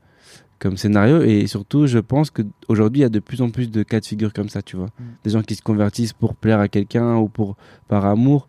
comme 0.60 0.76
scénario. 0.76 1.22
Et 1.22 1.48
surtout, 1.48 1.88
je 1.88 2.00
pense 2.00 2.30
qu'aujourd'hui, 2.30 3.00
il 3.00 3.04
y 3.04 3.06
a 3.06 3.10
de 3.10 3.20
plus 3.20 3.42
en 3.42 3.50
plus 3.50 3.72
de 3.72 3.84
cas 3.84 4.02
de 4.02 4.06
figure 4.06 4.34
comme 4.34 4.50
ça, 4.50 4.62
tu 4.62 4.76
vois. 4.76 4.90
Des 5.24 5.30
gens 5.30 5.42
qui 5.44 5.56
se 5.56 5.62
convertissent 5.62 6.14
pour 6.14 6.36
plaire 6.36 6.60
à 6.60 6.68
quelqu'un 6.68 7.16
ou 7.16 7.30
pour, 7.30 7.56
par 7.88 8.06
amour. 8.06 8.48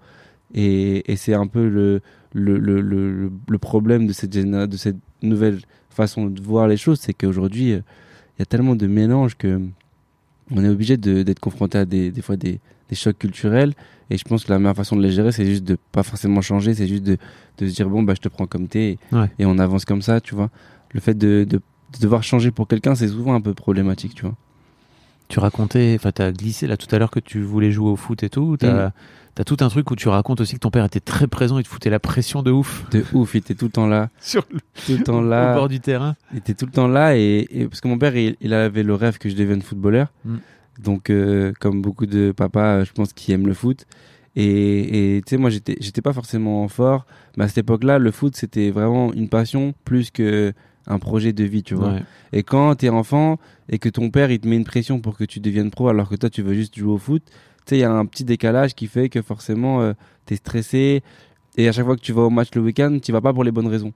Et, 0.54 1.10
et 1.10 1.16
c'est 1.16 1.34
un 1.34 1.46
peu 1.46 1.68
le, 1.68 2.00
le, 2.32 2.58
le, 2.58 2.80
le, 2.80 3.30
le 3.48 3.58
problème 3.58 4.06
de 4.06 4.12
cette, 4.12 4.30
de 4.30 4.76
cette 4.76 4.98
nouvelle 5.22 5.60
façon 5.90 6.26
de 6.26 6.42
voir 6.42 6.66
les 6.66 6.76
choses, 6.76 6.98
c'est 7.00 7.14
qu'aujourd'hui, 7.14 7.70
il 7.70 7.82
y 8.38 8.42
a 8.42 8.46
tellement 8.46 8.74
de 8.74 8.86
mélanges 8.86 9.36
que 9.36 9.60
on 10.54 10.64
est 10.64 10.68
obligé 10.68 10.96
d'être 10.96 11.40
confronté 11.40 11.78
à 11.78 11.84
des, 11.84 12.10
des 12.10 12.22
fois 12.22 12.36
des, 12.36 12.60
des 12.88 12.94
chocs 12.94 13.18
culturels. 13.18 13.72
Et 14.10 14.18
je 14.18 14.24
pense 14.24 14.44
que 14.44 14.52
la 14.52 14.58
meilleure 14.58 14.76
façon 14.76 14.96
de 14.96 15.02
les 15.02 15.10
gérer, 15.10 15.32
c'est 15.32 15.46
juste 15.46 15.64
de 15.64 15.76
pas 15.92 16.02
forcément 16.02 16.40
changer, 16.42 16.74
c'est 16.74 16.86
juste 16.86 17.02
de, 17.04 17.16
de 17.58 17.68
se 17.68 17.74
dire 17.74 17.88
bon, 17.88 18.02
bah, 18.02 18.12
je 18.14 18.20
te 18.20 18.28
prends 18.28 18.46
comme 18.46 18.68
t'es 18.68 18.92
et, 18.92 18.98
Ouais. 19.16 19.30
et 19.38 19.46
on 19.46 19.58
avance 19.58 19.84
comme 19.84 20.02
ça, 20.02 20.20
tu 20.20 20.34
vois. 20.34 20.50
Le 20.92 21.00
fait 21.00 21.14
de, 21.16 21.44
de, 21.48 21.56
de 21.56 21.62
devoir 22.00 22.22
changer 22.22 22.50
pour 22.50 22.68
quelqu'un, 22.68 22.94
c'est 22.94 23.08
souvent 23.08 23.34
un 23.34 23.40
peu 23.40 23.54
problématique, 23.54 24.14
tu 24.14 24.22
vois. 24.22 24.36
Tu 25.32 25.38
racontais, 25.40 25.94
enfin, 25.98 26.12
t'as 26.12 26.30
glissé 26.30 26.66
là 26.66 26.76
tout 26.76 26.94
à 26.94 26.98
l'heure 26.98 27.10
que 27.10 27.18
tu 27.18 27.40
voulais 27.40 27.72
jouer 27.72 27.88
au 27.90 27.96
foot 27.96 28.22
et 28.22 28.28
tout. 28.28 28.56
T'as 28.58 28.88
Mm. 28.88 28.92
as 29.38 29.44
tout 29.44 29.56
un 29.60 29.68
truc 29.70 29.90
où 29.90 29.96
tu 29.96 30.08
racontes 30.10 30.42
aussi 30.42 30.56
que 30.56 30.58
ton 30.60 30.70
père 30.70 30.84
était 30.84 31.00
très 31.00 31.26
présent 31.26 31.56
et 31.58 31.62
te 31.62 31.68
foutait 31.68 31.88
la 31.88 31.98
pression 31.98 32.42
de 32.42 32.50
ouf 32.50 32.84
De 32.90 33.02
ouf, 33.14 33.34
il 33.34 33.38
était 33.38 33.54
tout 33.54 33.64
le 33.64 33.70
temps 33.70 33.86
là, 33.86 34.10
sur 34.20 34.44
le, 34.52 34.58
tout 34.84 34.92
le 34.98 35.02
temps 35.02 35.20
au 35.20 35.26
là. 35.26 35.54
bord 35.54 35.70
du 35.70 35.80
terrain. 35.80 36.16
Il 36.32 36.38
était 36.38 36.52
tout 36.52 36.66
le 36.66 36.70
temps 36.72 36.86
là 36.86 37.16
et, 37.16 37.48
et 37.50 37.66
parce 37.66 37.80
que 37.80 37.88
mon 37.88 37.96
père, 37.96 38.14
il, 38.14 38.36
il 38.42 38.52
avait 38.52 38.82
le 38.82 38.94
rêve 38.94 39.16
que 39.16 39.30
je 39.30 39.34
devienne 39.34 39.62
footballeur. 39.62 40.08
Mm. 40.26 40.36
Donc, 40.84 41.08
euh, 41.08 41.52
comme 41.60 41.80
beaucoup 41.80 42.04
de 42.04 42.32
papas, 42.32 42.80
euh, 42.80 42.84
je 42.84 42.92
pense 42.92 43.14
qui 43.14 43.32
aiment 43.32 43.46
le 43.46 43.54
foot. 43.54 43.86
Et 44.36 45.22
tu 45.26 45.30
sais, 45.30 45.36
moi, 45.38 45.48
j'étais, 45.50 45.76
j'étais 45.80 46.02
pas 46.02 46.12
forcément 46.12 46.66
fort, 46.68 47.06
mais 47.38 47.44
à 47.44 47.48
cette 47.48 47.58
époque-là, 47.58 47.98
le 47.98 48.10
foot, 48.10 48.36
c'était 48.36 48.70
vraiment 48.70 49.12
une 49.14 49.28
passion 49.30 49.72
plus 49.86 50.10
que 50.10 50.52
un 50.86 50.98
projet 50.98 51.32
de 51.32 51.44
vie, 51.44 51.62
tu 51.62 51.74
vois. 51.74 51.92
Ouais. 51.92 52.02
Et 52.32 52.42
quand 52.42 52.74
t'es 52.76 52.88
enfant 52.88 53.38
et 53.68 53.78
que 53.78 53.88
ton 53.88 54.10
père, 54.10 54.30
il 54.30 54.40
te 54.40 54.48
met 54.48 54.56
une 54.56 54.64
pression 54.64 55.00
pour 55.00 55.16
que 55.16 55.24
tu 55.24 55.40
deviennes 55.40 55.70
pro 55.70 55.88
alors 55.88 56.08
que 56.08 56.16
toi, 56.16 56.30
tu 56.30 56.42
veux 56.42 56.54
juste 56.54 56.76
jouer 56.76 56.92
au 56.92 56.98
foot, 56.98 57.22
tu 57.26 57.32
sais, 57.66 57.76
il 57.78 57.80
y 57.80 57.84
a 57.84 57.92
un 57.92 58.06
petit 58.06 58.24
décalage 58.24 58.74
qui 58.74 58.88
fait 58.88 59.08
que 59.08 59.22
forcément, 59.22 59.80
euh, 59.82 59.92
t'es 60.26 60.36
stressé. 60.36 61.02
Et 61.56 61.68
à 61.68 61.72
chaque 61.72 61.84
fois 61.84 61.96
que 61.96 62.00
tu 62.00 62.12
vas 62.12 62.22
au 62.22 62.30
match 62.30 62.48
le 62.54 62.62
week-end, 62.62 62.98
tu 63.00 63.12
vas 63.12 63.20
pas 63.20 63.32
pour 63.32 63.44
les 63.44 63.52
bonnes 63.52 63.68
raisons. 63.68 63.92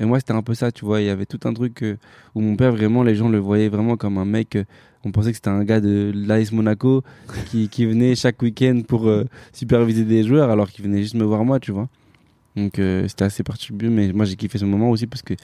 Et 0.00 0.04
moi, 0.04 0.18
c'était 0.18 0.32
un 0.32 0.42
peu 0.42 0.54
ça, 0.54 0.72
tu 0.72 0.84
vois. 0.84 1.00
Il 1.00 1.06
y 1.06 1.10
avait 1.10 1.26
tout 1.26 1.38
un 1.44 1.52
truc 1.52 1.82
euh, 1.82 1.96
où 2.34 2.40
mon 2.40 2.56
père, 2.56 2.72
vraiment, 2.72 3.04
les 3.04 3.14
gens 3.14 3.28
le 3.28 3.38
voyaient 3.38 3.68
vraiment 3.68 3.96
comme 3.96 4.18
un 4.18 4.24
mec. 4.24 4.56
euh, 4.56 4.64
on 5.04 5.12
pensait 5.12 5.30
que 5.30 5.36
c'était 5.36 5.50
un 5.50 5.62
gars 5.64 5.80
de 5.80 6.12
l'AS 6.14 6.50
Monaco 6.50 7.04
qui, 7.50 7.68
qui 7.68 7.86
venait 7.86 8.16
chaque 8.16 8.40
week-end 8.42 8.80
pour 8.88 9.08
superviser 9.52 10.04
des 10.04 10.24
joueurs 10.24 10.48
alors 10.48 10.70
qu'il 10.70 10.82
venait 10.82 11.02
juste 11.02 11.14
me 11.14 11.24
voir 11.24 11.44
moi, 11.44 11.60
tu 11.60 11.72
vois. 11.72 11.88
Donc 12.56 12.76
c'était 12.76 13.24
assez 13.24 13.42
particulier, 13.42 13.90
mais 13.90 14.12
moi 14.12 14.24
j'ai 14.24 14.36
kiffé 14.36 14.56
ce 14.56 14.64
moment 14.64 14.88
aussi 14.88 15.06
parce 15.06 15.20
que 15.20 15.34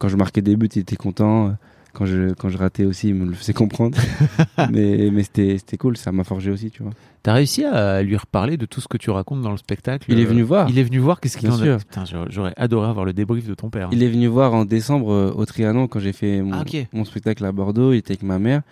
quand 0.00 0.08
je 0.08 0.16
marquais 0.16 0.42
des 0.42 0.56
buts, 0.56 0.68
il 0.74 0.80
était 0.80 0.96
content. 0.96 1.54
Quand 1.92 2.06
je, 2.06 2.32
quand 2.34 2.48
je 2.48 2.56
ratais 2.56 2.84
aussi, 2.84 3.08
il 3.08 3.14
me 3.16 3.26
le 3.26 3.32
faisait 3.34 3.52
comprendre. 3.52 3.98
mais 4.70 5.10
mais 5.12 5.24
c'était 5.24 5.58
c'était 5.58 5.76
cool, 5.76 5.96
ça 5.96 6.12
m'a 6.12 6.22
forgé 6.22 6.50
aussi, 6.52 6.70
tu 6.70 6.84
vois. 6.84 6.92
T'as 7.24 7.32
réussi 7.34 7.64
à 7.64 8.00
lui 8.02 8.16
reparler 8.16 8.56
de 8.56 8.64
tout 8.64 8.80
ce 8.80 8.86
que 8.86 8.96
tu 8.96 9.10
racontes 9.10 9.42
dans 9.42 9.50
le 9.50 9.56
spectacle 9.56 10.06
Il 10.08 10.20
est 10.20 10.24
venu 10.24 10.42
voir. 10.42 10.70
Il 10.70 10.78
est 10.78 10.84
venu 10.84 10.98
voir. 10.98 11.20
Qu'est-ce 11.20 11.36
qu'il 11.36 11.50
en 11.50 11.60
a. 11.60 11.78
Putain, 11.78 12.04
j'aurais- 12.30 12.54
adoré 12.56 12.88
avoir 12.88 13.04
le 13.04 13.12
débrief 13.12 13.46
de 13.48 13.54
ton 13.54 13.70
père. 13.70 13.88
Il 13.92 14.02
est 14.04 14.08
venu 14.08 14.28
voir 14.28 14.54
en 14.54 14.64
décembre 14.64 15.10
euh, 15.12 15.32
au 15.34 15.44
Trianon 15.46 15.88
quand 15.88 15.98
j'ai 15.98 16.12
fait 16.12 16.40
mon, 16.42 16.52
Ah, 16.54 16.64
mon 16.92 17.04
spectacle 17.04 17.44
à 17.44 17.50
Bordeaux. 17.52 17.92
Il 17.92 17.96
était 17.98 18.12
avec 18.12 18.22
ma 18.22 18.38
mère. 18.38 18.62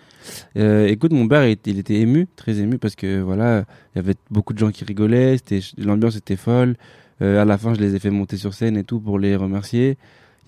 Euh, 0.57 0.87
écoute, 0.87 1.11
mon 1.11 1.27
père, 1.27 1.45
il, 1.45 1.51
était- 1.51 1.71
il 1.71 1.77
était 1.79 1.95
ému, 1.99 2.25
très 2.37 2.57
ému, 2.59 2.77
parce 2.79 2.95
que 2.95 3.19
voilà, 3.21 3.65
il 3.93 3.97
y 3.97 3.99
avait 3.99 4.15
beaucoup 4.31 4.53
de 4.53 4.59
gens 4.59 4.71
qui 4.71 4.85
rigolaient. 4.85 5.35
L'ambiance 5.77 6.15
était 6.15 6.37
folle. 6.37 6.75
Euh, 7.21 7.41
à 7.41 7.45
la 7.45 7.57
fin, 7.57 7.73
je 7.73 7.81
les 7.81 7.95
ai 7.95 7.99
fait 7.99 8.09
monter 8.11 8.37
sur 8.37 8.53
scène 8.53 8.77
et 8.77 8.85
tout 8.85 9.01
pour 9.01 9.19
les 9.19 9.35
remercier. 9.35 9.97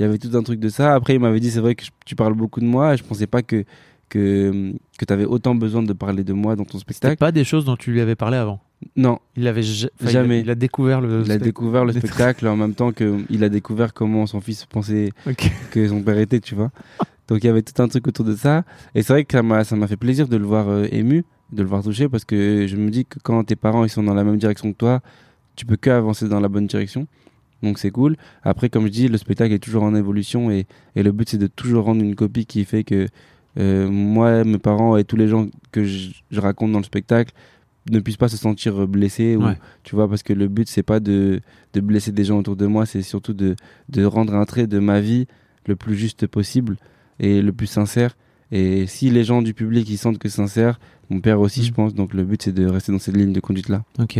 Il 0.02 0.06
y 0.06 0.08
avait 0.08 0.18
tout 0.18 0.36
un 0.36 0.42
truc 0.42 0.60
de 0.60 0.70
ça. 0.70 0.96
Après, 0.96 1.14
il 1.14 1.20
m'avait 1.20 1.40
dit, 1.40 1.52
c'est 1.52 1.60
vrai 1.60 1.76
que 1.76 1.86
je- 1.86 1.92
tu 2.08 2.16
parles 2.16 2.34
beaucoup 2.34 2.60
de 2.60 2.66
moi. 2.66 2.96
Et 2.96 2.98
je 2.98 3.04
pensais 3.04 3.28
pas 3.28 3.44
que 3.44 3.66
que 4.10 4.74
que 4.98 5.06
t'avais 5.06 5.26
autant 5.26 5.54
besoin 5.54 5.84
de 5.84 5.94
parler 5.94 6.24
de 6.24 6.34
moi 6.34 6.56
dans 6.56 6.66
ton 6.66 6.80
spectacle. 6.80 7.18
pas 7.18 7.32
des 7.32 7.44
choses 7.44 7.66
dont 7.66 7.76
tu 7.76 7.92
lui 7.92 8.02
avais 8.02 8.16
parlé 8.16 8.38
avant. 8.38 8.60
Non, 8.96 9.20
Il 9.38 9.48
avait 9.48 9.62
ja- 9.62 9.90
enfin, 10.02 10.10
il 10.10 10.18
a- 10.18 10.22
Jamais. 10.24 10.42
Il 10.42 10.50
a, 10.50 10.56
découvert 10.56 11.02
le. 11.02 11.22
il 11.24 11.32
a 11.32 11.38
découvert 11.38 11.86
le 11.86 11.94
spectacle 12.26 12.48
en 12.48 12.56
même 12.58 12.74
temps 12.74 12.92
que 12.92 13.20
il 13.30 13.44
a 13.44 13.50
découvert 13.50 13.94
comment 13.94 14.26
son 14.26 14.42
fils 14.42 14.66
pensait 14.66 15.12
que 15.70 15.88
son 15.88 16.02
père 16.02 16.18
était, 16.18 16.40
tu 16.40 16.56
vois. 16.56 16.72
Donc 17.28 17.44
il 17.44 17.46
y 17.46 17.50
avait 17.52 17.62
tout 17.62 17.80
un 17.82 17.88
truc 17.88 18.08
autour 18.08 18.26
de 18.26 18.36
ça. 18.36 18.64
Et 18.96 19.04
c'est 19.04 19.14
vrai 19.14 19.24
que 19.24 19.34
ça 19.38 19.44
m'a, 19.44 19.64
ça 19.64 19.76
m'a 19.76 19.86
fait 19.88 19.98
plaisir 19.98 20.28
de 20.28 20.36
le 20.36 20.46
voir 20.46 20.68
euh, 20.68 20.88
ému, 20.92 21.24
de 21.54 21.62
le 21.62 21.70
voir 21.70 21.84
touché, 21.84 22.10
parce 22.10 22.26
que 22.26 22.66
je 22.68 22.76
me 22.76 22.90
dis 22.90 23.06
que 23.06 23.20
quand 23.22 23.44
tes 23.44 23.56
parents 23.56 23.84
ils 23.86 23.90
sont 23.90 24.02
dans 24.04 24.16
la 24.16 24.24
même 24.24 24.38
direction 24.38 24.72
que 24.74 24.78
toi, 24.78 25.02
tu 25.56 25.66
peux 25.68 25.76
que 25.78 25.90
avancer 25.92 26.28
dans 26.28 26.40
la 26.40 26.48
bonne 26.50 26.66
direction. 26.68 27.06
Donc 27.64 27.78
c'est 27.80 27.92
cool. 27.92 28.16
Après, 28.44 28.70
comme 28.70 28.86
je 28.86 28.92
dis, 28.92 29.08
le 29.08 29.18
spectacle 29.18 29.54
est 29.54 29.60
toujours 29.60 29.84
en 29.84 29.94
évolution 29.96 30.50
et, 30.52 30.66
et 30.96 31.04
le 31.04 31.12
but 31.12 31.30
c'est 31.30 31.38
de 31.38 31.48
toujours 31.48 31.86
rendre 31.86 32.02
une 32.04 32.16
copie 32.16 32.46
qui 32.46 32.66
fait 32.66 32.84
que 32.84 33.08
euh, 33.60 33.90
moi, 33.90 34.44
mes 34.44 34.58
parents 34.58 34.98
et 34.98 35.04
tous 35.04 35.18
les 35.18 35.28
gens 35.28 35.48
que 35.72 35.84
je, 35.84 36.10
je 36.32 36.40
raconte 36.40 36.72
dans 36.72 36.80
le 36.80 36.86
spectacle 36.86 37.34
ne 37.92 38.00
puissent 38.00 38.18
pas 38.18 38.30
se 38.30 38.38
sentir 38.38 38.88
blessés 38.88 39.36
ou 39.36 39.44
Ouais. 39.46 39.58
tu 39.84 39.96
vois 39.96 40.08
parce 40.08 40.22
que 40.24 40.34
le 40.34 40.48
but 40.48 40.68
c'est 40.70 40.84
pas 40.84 41.00
de, 41.00 41.42
de 41.74 41.82
blesser 41.82 42.12
des 42.12 42.24
gens 42.24 42.38
autour 42.38 42.56
de 42.56 42.68
moi 42.68 42.86
c'est 42.86 43.02
surtout 43.02 43.34
de, 43.34 43.56
de 43.90 44.06
rendre 44.06 44.36
un 44.36 44.46
trait 44.46 44.68
de 44.68 44.78
ma 44.80 45.02
vie 45.02 45.26
le 45.66 45.76
plus 45.76 45.96
juste 45.96 46.28
possible 46.28 46.78
et 47.20 47.42
le 47.42 47.52
plus 47.52 47.66
sincère 47.68 48.16
et 48.52 48.86
si 48.86 49.10
les 49.10 49.24
gens 49.24 49.42
du 49.42 49.54
public 49.56 49.90
ils 49.90 49.98
sentent 49.98 50.20
que 50.20 50.30
c'est 50.30 50.36
sincère 50.38 50.80
mon 51.10 51.22
père 51.22 51.40
aussi 51.40 51.62
Mm. 51.62 51.64
je 51.64 51.72
pense 51.74 51.94
donc 51.96 52.14
le 52.14 52.24
but 52.24 52.42
c'est 52.44 52.52
de 52.54 52.66
rester 52.68 52.92
dans 52.92 53.00
cette 53.00 53.18
ligne 53.18 53.34
de 53.34 53.40
conduite 53.40 53.68
là 53.68 53.84
Ok. 54.00 54.20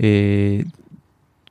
Et 0.00 0.64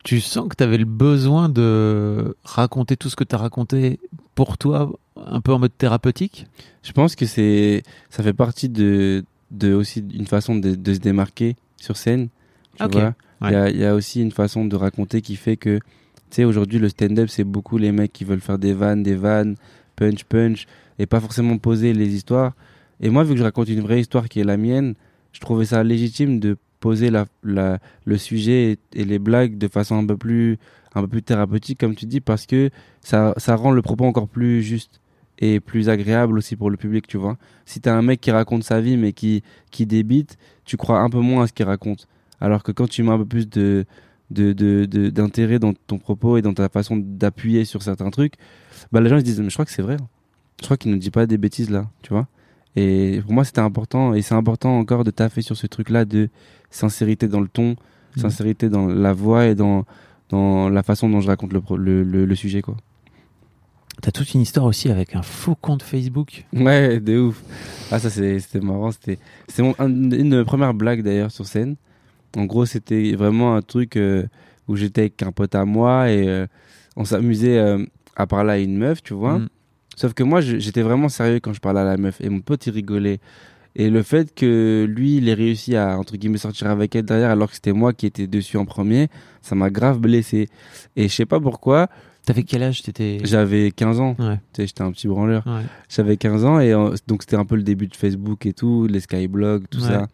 tu 0.04 0.22
sens 0.22 0.48
que 0.48 0.56
tu 0.56 0.64
avais 0.64 0.78
le 0.78 0.86
besoin 0.86 1.50
de 1.50 2.36
raconter 2.44 2.96
tout 2.96 3.10
ce 3.10 3.16
que 3.16 3.24
tu 3.24 3.36
as 3.36 3.40
raconté 3.40 4.00
pour 4.36 4.58
toi, 4.58 4.92
un 5.18 5.42
peu 5.42 5.52
en 5.54 5.60
mode 5.60 5.78
thérapeutique? 5.78 6.48
Je 6.84 6.92
pense 6.94 7.16
que 7.16 7.26
c'est, 7.26 7.84
ça 8.10 8.24
fait 8.24 8.34
partie 8.34 8.70
de, 8.70 9.26
de 9.52 9.74
aussi 9.74 10.04
une 10.14 10.28
façon 10.28 10.56
de, 10.56 10.76
de 10.76 10.94
se 10.94 11.00
démarquer 11.00 11.56
sur 11.78 11.98
scène. 11.98 12.30
Tu 12.78 12.84
Ok. 12.86 12.94
vois, 12.94 13.16
il 13.42 13.50
y, 13.50 13.54
Ouais. 13.56 13.74
y 13.74 13.84
a 13.86 13.94
aussi 13.94 14.22
une 14.22 14.32
façon 14.32 14.66
de 14.66 14.76
raconter 14.76 15.22
qui 15.22 15.36
fait 15.36 15.58
que, 15.58 15.78
tu 15.78 15.82
sais, 16.32 16.44
aujourd'hui 16.46 16.80
le 16.80 16.90
stand-up 16.90 17.30
c'est 17.30 17.44
beaucoup 17.44 17.78
les 17.78 17.92
mecs 17.92 18.14
qui 18.14 18.24
veulent 18.24 18.42
faire 18.42 18.58
des 18.60 18.74
vannes, 18.74 19.04
des 19.04 19.16
vannes, 19.16 19.56
punch, 19.96 20.24
punch, 20.24 20.68
et 21.00 21.06
pas 21.06 21.20
forcément 21.20 21.58
poser 21.58 21.94
les 21.94 22.14
histoires. 22.16 22.54
Et 23.00 23.10
moi, 23.10 23.24
vu 23.24 23.34
que 23.34 23.38
je 23.40 23.44
raconte 23.44 23.70
une 23.70 23.82
vraie 23.82 24.00
histoire 24.00 24.28
qui 24.30 24.40
est 24.40 24.44
la 24.44 24.58
mienne, 24.58 24.96
je 25.34 25.40
trouvais 25.40 25.66
ça 25.66 25.84
légitime 25.84 26.40
de 26.40 26.58
poser 26.80 27.10
le 27.44 28.18
sujet 28.18 28.78
et, 28.94 29.06
les 29.06 29.20
blagues 29.20 29.58
de 29.58 29.68
façon 29.68 29.98
un 29.98 30.06
peu 30.06 30.18
plus 30.18 30.58
un 30.96 31.02
peu 31.02 31.08
plus 31.08 31.24
thérapeutique 31.24 31.80
comme 31.80 31.96
tu 31.96 32.06
dis 32.06 32.22
parce 32.22 32.46
que 32.46 32.70
ça, 33.02 33.34
ça 33.38 33.56
rend 33.56 33.72
le 33.72 33.82
propos 33.82 34.06
encore 34.06 34.28
plus 34.28 34.64
juste 34.64 35.00
et 35.40 35.60
plus 35.60 35.90
agréable 35.90 36.38
aussi 36.38 36.56
pour 36.56 36.70
le 36.70 36.78
public 36.78 37.08
tu 37.08 37.18
vois. 37.18 37.38
Si 37.66 37.80
t'as 37.80 37.94
un 37.94 38.02
mec 38.02 38.22
qui 38.22 38.32
raconte 38.32 38.64
sa 38.64 38.82
vie 38.82 38.98
mais 38.98 39.14
qui 39.14 39.44
qui 39.72 39.86
débite 39.86 40.38
tu 40.66 40.78
crois 40.78 41.00
un 41.00 41.10
peu 41.10 41.20
moins 41.20 41.44
à 41.44 41.48
ce 41.48 41.54
qu'il 41.54 41.66
raconte. 41.66 42.08
Alors 42.40 42.64
que 42.64 42.72
quand 42.72 42.88
tu 42.88 43.04
mets 43.04 43.12
un 43.12 43.18
peu 43.20 43.26
plus 43.26 43.48
de 43.50 43.86
de 44.32 44.54
de- 44.54 44.86
de- 44.86 45.10
d'intérêt 45.10 45.60
dans 45.60 45.74
ton 45.74 45.98
propos 46.00 46.38
et 46.38 46.42
dans 46.42 46.54
ta 46.54 46.70
façon 46.70 46.98
d'appuyer 46.98 47.66
sur 47.66 47.82
certains 47.84 48.10
trucs 48.10 48.34
bah 48.92 49.02
les 49.02 49.10
gens 49.10 49.16
ils 49.18 49.22
se 49.22 49.26
disent 49.26 49.40
mais 49.42 49.50
je 49.50 49.56
crois 49.56 49.66
que 49.66 49.72
c'est 49.72 49.82
vrai. 49.82 49.98
Je 50.60 50.66
crois 50.66 50.78
qu'il 50.78 50.92
ne 50.92 50.98
dit 50.98 51.12
pas 51.12 51.26
des 51.28 51.38
bêtises 51.38 51.70
là 51.70 51.90
tu 52.02 52.10
vois. 52.14 52.28
Et 52.76 53.22
pour 53.24 53.34
moi 53.34 53.44
c'était 53.44 53.62
important 53.62 54.14
et 54.14 54.22
c'est 54.22 54.36
important 54.36 54.78
encore 54.80 55.04
de 55.04 55.12
taffer 55.12 55.42
sur 55.42 55.56
ce 55.58 55.68
truc 55.68 55.90
là 55.90 56.06
de 56.06 56.30
sincérité 56.70 57.28
dans 57.28 57.42
le 57.42 57.48
ton 57.48 57.76
Mhm. 58.16 58.22
sincérité 58.22 58.70
dans 58.70 58.88
la 58.88 59.14
voix 59.14 59.46
et 59.46 59.56
dans 59.56 59.86
dans 60.30 60.70
la 60.70 60.82
façon 60.84 61.08
dont 61.10 61.22
je 61.22 61.28
raconte 61.28 61.54
le, 61.54 61.62
le, 61.78 62.04
le, 62.04 62.26
le 62.26 62.36
sujet 62.36 62.62
quoi 62.62 62.76
T'as 64.02 64.12
toute 64.12 64.34
une 64.36 64.42
histoire 64.42 64.66
aussi 64.68 64.90
avec 64.92 65.16
un 65.16 65.24
faux 65.24 65.56
compte 65.56 65.82
Facebook. 65.82 66.46
Ouais, 66.54 67.00
de 67.00 67.18
ouf. 67.20 67.42
Ah, 67.92 67.98
ça, 67.98 68.10
c'est- 68.12 68.40
c'était 68.40 68.60
marrant. 68.60 68.92
C'était 68.92 69.18
c'est 69.48 69.64
mon- 69.64 69.74
un- 69.80 69.90
une 70.12 70.44
première 70.46 70.74
blague 70.76 71.02
d'ailleurs 71.02 71.32
sur 71.32 71.46
scène. 71.48 71.78
En 72.38 72.46
gros, 72.46 72.66
c'était 72.68 73.16
vraiment 73.16 73.56
un 73.56 73.62
truc 73.64 73.96
euh, 73.98 74.28
où 74.68 74.76
j'étais 74.76 75.02
avec 75.02 75.24
un 75.24 75.32
pote 75.32 75.56
à 75.56 75.66
moi 75.66 76.12
et 76.12 76.28
euh, 76.28 76.46
on 76.96 77.06
s'amusait 77.06 77.58
euh, 77.58 77.84
à 78.16 78.28
parler 78.28 78.52
à 78.52 78.58
une 78.60 78.78
meuf, 78.78 79.02
tu 79.02 79.16
vois. 79.16 79.40
Mm. 79.40 79.50
Sauf 79.96 80.14
que 80.14 80.22
moi, 80.24 80.42
j'étais 80.42 80.84
vraiment 80.84 81.10
sérieux 81.10 81.40
quand 81.40 81.54
je 81.54 81.60
parlais 81.60 81.80
à 81.80 81.86
la 81.86 81.98
meuf 81.98 82.22
et 82.22 82.30
mon 82.30 82.42
pote, 82.42 82.68
il 82.68 82.74
rigolait. 82.74 83.20
Et 83.80 83.90
le 83.92 84.02
fait 84.02 84.34
que 84.34 84.86
lui, 84.90 85.18
il 85.18 85.30
ait 85.30 85.36
réussi 85.36 85.76
à, 85.76 85.98
entre 86.00 86.18
guillemets, 86.18 86.40
sortir 86.40 86.68
avec 86.68 86.96
elle 86.96 87.06
derrière 87.06 87.30
alors 87.30 87.48
que 87.50 87.54
c'était 87.56 87.74
moi 87.74 87.94
qui 87.94 88.08
étais 88.08 88.26
dessus 88.26 88.58
en 88.58 88.66
premier, 88.66 89.08
ça 89.44 89.54
m'a 89.56 89.70
grave 89.70 90.00
blessé. 90.00 90.50
Et 90.96 91.08
je 91.08 91.14
sais 91.14 91.26
pas 91.28 91.40
pourquoi, 91.40 91.88
T'avais 92.26 92.44
quel 92.44 92.62
âge? 92.64 92.82
T'étais. 92.82 93.20
j'avais 93.24 93.72
15 93.72 94.02
ans. 94.02 94.16
Ouais. 94.20 94.38
J'étais 94.58 94.82
un 94.82 94.92
petit 94.92 95.08
branleur. 95.08 95.48
Ouais. 95.48 95.62
J'avais 95.88 96.18
15 96.18 96.44
ans 96.44 96.60
et 96.60 96.74
euh, 96.74 96.94
donc 97.08 97.22
c'était 97.22 97.38
un 97.38 97.46
peu 97.46 97.56
le 97.56 97.64
début 97.64 97.88
de 97.88 97.96
Facebook 97.96 98.46
et 98.46 98.52
tout, 98.52 98.86
les 98.86 99.00
skyblogs, 99.00 99.64
tout 99.70 99.80
Ouais. 99.80 99.88
ça. 99.88 100.08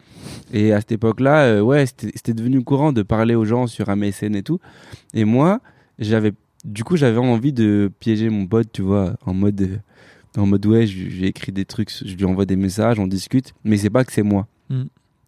Et 0.54 0.74
à 0.74 0.80
cette 0.80 0.92
époque-là, 0.92 1.46
euh, 1.46 1.62
ouais, 1.62 1.88
c'était 1.88 2.12
c'était 2.14 2.34
devenu 2.36 2.64
courant 2.64 2.92
de 2.94 3.02
parler 3.02 3.34
aux 3.34 3.46
gens 3.46 3.66
sur 3.66 3.90
MSN 3.90 4.36
et 4.36 4.44
tout. 4.44 4.60
Et 5.16 5.26
moi, 5.26 5.60
j'avais, 5.98 6.34
du 6.66 6.84
coup, 6.84 6.98
j'avais 6.98 7.18
envie 7.18 7.52
de 7.54 7.90
piéger 8.00 8.30
mon 8.30 8.46
pote, 8.46 8.68
tu 8.72 8.84
vois, 8.84 9.16
en 9.26 9.34
mode, 9.34 9.62
euh, 9.62 9.78
en 10.38 10.46
mode 10.46 10.66
ouais, 10.66 10.88
j'ai 10.88 11.28
écrit 11.28 11.52
des 11.52 11.66
trucs, 11.66 11.92
je 12.06 12.16
lui 12.16 12.26
envoie 12.26 12.46
des 12.46 12.56
messages, 12.56 13.00
on 13.00 13.08
discute, 13.08 13.54
mais 13.64 13.78
c'est 13.78 13.90
pas 13.90 14.04
que 14.04 14.12
c'est 14.12 14.24
moi. 14.24 14.48
Mm. 14.70 14.84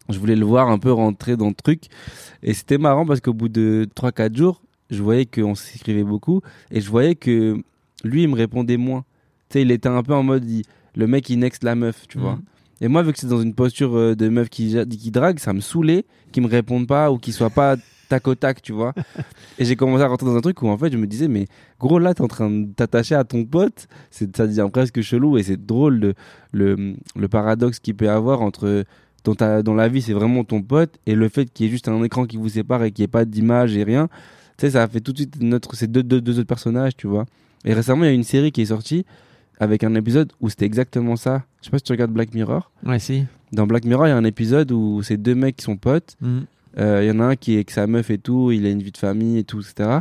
Je 0.10 0.20
voulais 0.20 0.36
le 0.36 0.46
voir 0.46 0.70
un 0.70 0.78
peu 0.80 0.91
rentrer 0.91 1.36
dans 1.36 1.48
le 1.48 1.54
truc. 1.56 1.84
Et 2.44 2.54
c'était 2.54 2.78
marrant 2.78 3.06
parce 3.06 3.22
qu'au 3.22 3.34
bout 3.34 3.50
de 3.50 3.88
3-4 3.96 4.36
jours, 4.36 4.62
je 4.91 5.02
voyais 5.02 5.26
qu'on 5.26 5.56
s'écrivait 5.56 6.04
beaucoup 6.04 6.41
et 6.72 6.80
je 6.82 6.89
voyais 6.89 7.15
que 7.15 7.58
lui, 8.04 8.24
il 8.24 8.30
me 8.30 8.36
répondait 8.36 8.78
moins. 8.78 9.04
Tu 9.50 9.54
sais, 9.54 9.62
il 9.63 9.72
était 9.72 9.89
un 9.89 10.04
peu 10.04 10.13
en 10.13 10.22
mode, 10.24 10.46
il- 10.50 10.63
le 10.96 11.08
mec, 11.08 11.30
il 11.30 11.39
next 11.39 11.63
la 11.63 11.76
meuf, 11.76 12.08
tu 12.08 12.18
vois. 12.20 12.36
Mm. 12.36 12.41
Et 12.82 12.88
moi, 12.88 13.02
vu 13.04 13.13
que 13.13 13.20
c'est 13.20 13.28
dans 13.28 13.41
une 13.41 13.54
posture 13.56 13.96
euh, 13.98 14.15
de 14.15 14.28
meuf 14.30 14.50
qui, 14.50 14.76
qui 14.89 15.10
drague, 15.12 15.39
ça 15.39 15.54
me 15.54 15.62
saoulait 15.62 16.06
qu'ils 16.32 16.44
me 16.44 16.48
répondent 16.48 16.88
pas 16.88 17.12
ou 17.12 17.18
qu'ils 17.18 17.34
soient 17.34 17.50
pas 17.50 17.76
tac 18.08 18.28
au 18.28 18.36
tac, 18.36 18.62
tu 18.62 18.74
vois. 18.74 18.94
Et 19.60 19.65
j'ai 19.65 19.76
commencé 19.76 20.04
à 20.04 20.08
rentrer 20.08 20.26
dans 20.26 20.36
un 20.36 20.41
truc 20.41 20.62
où 20.62 20.68
en 20.68 20.78
fait, 20.78 20.91
je 20.91 20.98
me 20.98 21.08
disais, 21.08 21.28
mais 21.28 21.48
gros, 21.80 22.00
là, 22.00 22.13
t'es 22.13 22.22
en 22.22 22.28
train 22.28 22.50
de 22.50 22.72
t'attacher 22.74 23.15
à 23.15 23.24
ton 23.24 23.46
pote, 23.46 23.88
c'est, 24.12 24.36
ça 24.36 24.48
devient 24.48 24.68
presque 24.72 25.02
chelou 25.02 25.38
et 25.38 25.44
c'est 25.44 25.63
drôle 25.63 25.98
le, 25.98 26.13
le, 26.52 26.96
le 27.15 27.28
paradoxe 27.28 27.80
qu'il 27.80 27.96
peut 27.96 28.06
y 28.06 28.10
avoir 28.10 28.41
entre 28.41 28.86
dans, 29.26 29.36
ta, 29.36 29.62
dans 29.63 29.74
la 29.74 29.88
vie, 29.89 30.02
c'est 30.02 30.13
vraiment 30.13 30.44
ton 30.44 30.62
pote 30.62 30.98
et 31.06 31.15
le 31.15 31.28
fait 31.28 31.52
qu'il 31.52 31.65
y 31.65 31.70
ait 31.70 31.72
juste 31.72 31.88
un 31.88 32.02
écran 32.04 32.26
qui 32.26 32.38
vous 32.38 32.50
sépare 32.50 32.84
et 32.84 32.91
qu'il 32.91 33.04
n'y 33.04 33.06
ait 33.06 33.10
pas 33.10 33.26
d'image 33.26 33.76
et 33.76 33.84
rien. 33.84 34.08
Tu 34.58 34.68
sais, 34.68 34.72
ça 34.72 34.84
a 34.84 34.88
fait 34.88 35.02
tout 35.02 35.12
de 35.12 35.18
suite 35.18 35.41
notre, 35.41 35.76
ces 35.76 35.88
deux, 35.88 36.04
deux, 36.04 36.22
deux 36.22 36.39
autres 36.39 36.48
personnages, 36.48 36.96
tu 36.96 37.08
vois. 37.08 37.26
Et 37.65 37.74
récemment, 37.74 38.04
il 38.04 38.08
y 38.08 38.12
a 38.12 38.13
une 38.13 38.24
série 38.24 38.52
qui 38.52 38.62
est 38.62 38.68
sortie 38.68 39.06
avec 39.60 39.84
un 39.84 39.96
épisode 39.96 40.32
où 40.39 40.50
c'était 40.50 40.65
exactement 40.65 41.15
ça. 41.15 41.44
Je 41.60 41.65
sais 41.65 41.72
pas 41.72 41.78
si 41.78 41.84
tu 41.84 41.91
regardes 41.91 42.12
Black 42.12 42.34
Mirror. 42.34 42.72
Ouais, 42.86 43.00
si. 43.00 43.26
Dans 43.52 43.68
Black 43.68 43.86
Mirror, 43.86 44.08
il 44.08 44.10
y 44.12 44.13
a 44.13 44.18
un 44.18 44.24
épisode 44.24 44.72
où 44.72 45.02
c'est 45.02 45.18
deux 45.18 45.36
mecs 45.36 45.58
qui 45.58 45.63
sont 45.63 45.78
potes. 45.78 46.15
Mm. 46.22 46.39
Euh, 46.77 47.01
Il 47.03 47.07
y 47.07 47.11
en 47.11 47.19
a 47.19 47.25
un 47.25 47.35
qui 47.35 47.53
est 47.53 47.55
avec 47.55 47.71
sa 47.71 47.88
meuf 47.88 48.09
et 48.09 48.17
tout, 48.17 48.51
il 48.51 48.65
a 48.65 48.69
une 48.69 48.83
vie 48.83 48.91
de 48.91 48.97
famille 48.97 49.38
et 49.38 49.43
tout, 49.43 49.61
etc. 49.61 49.99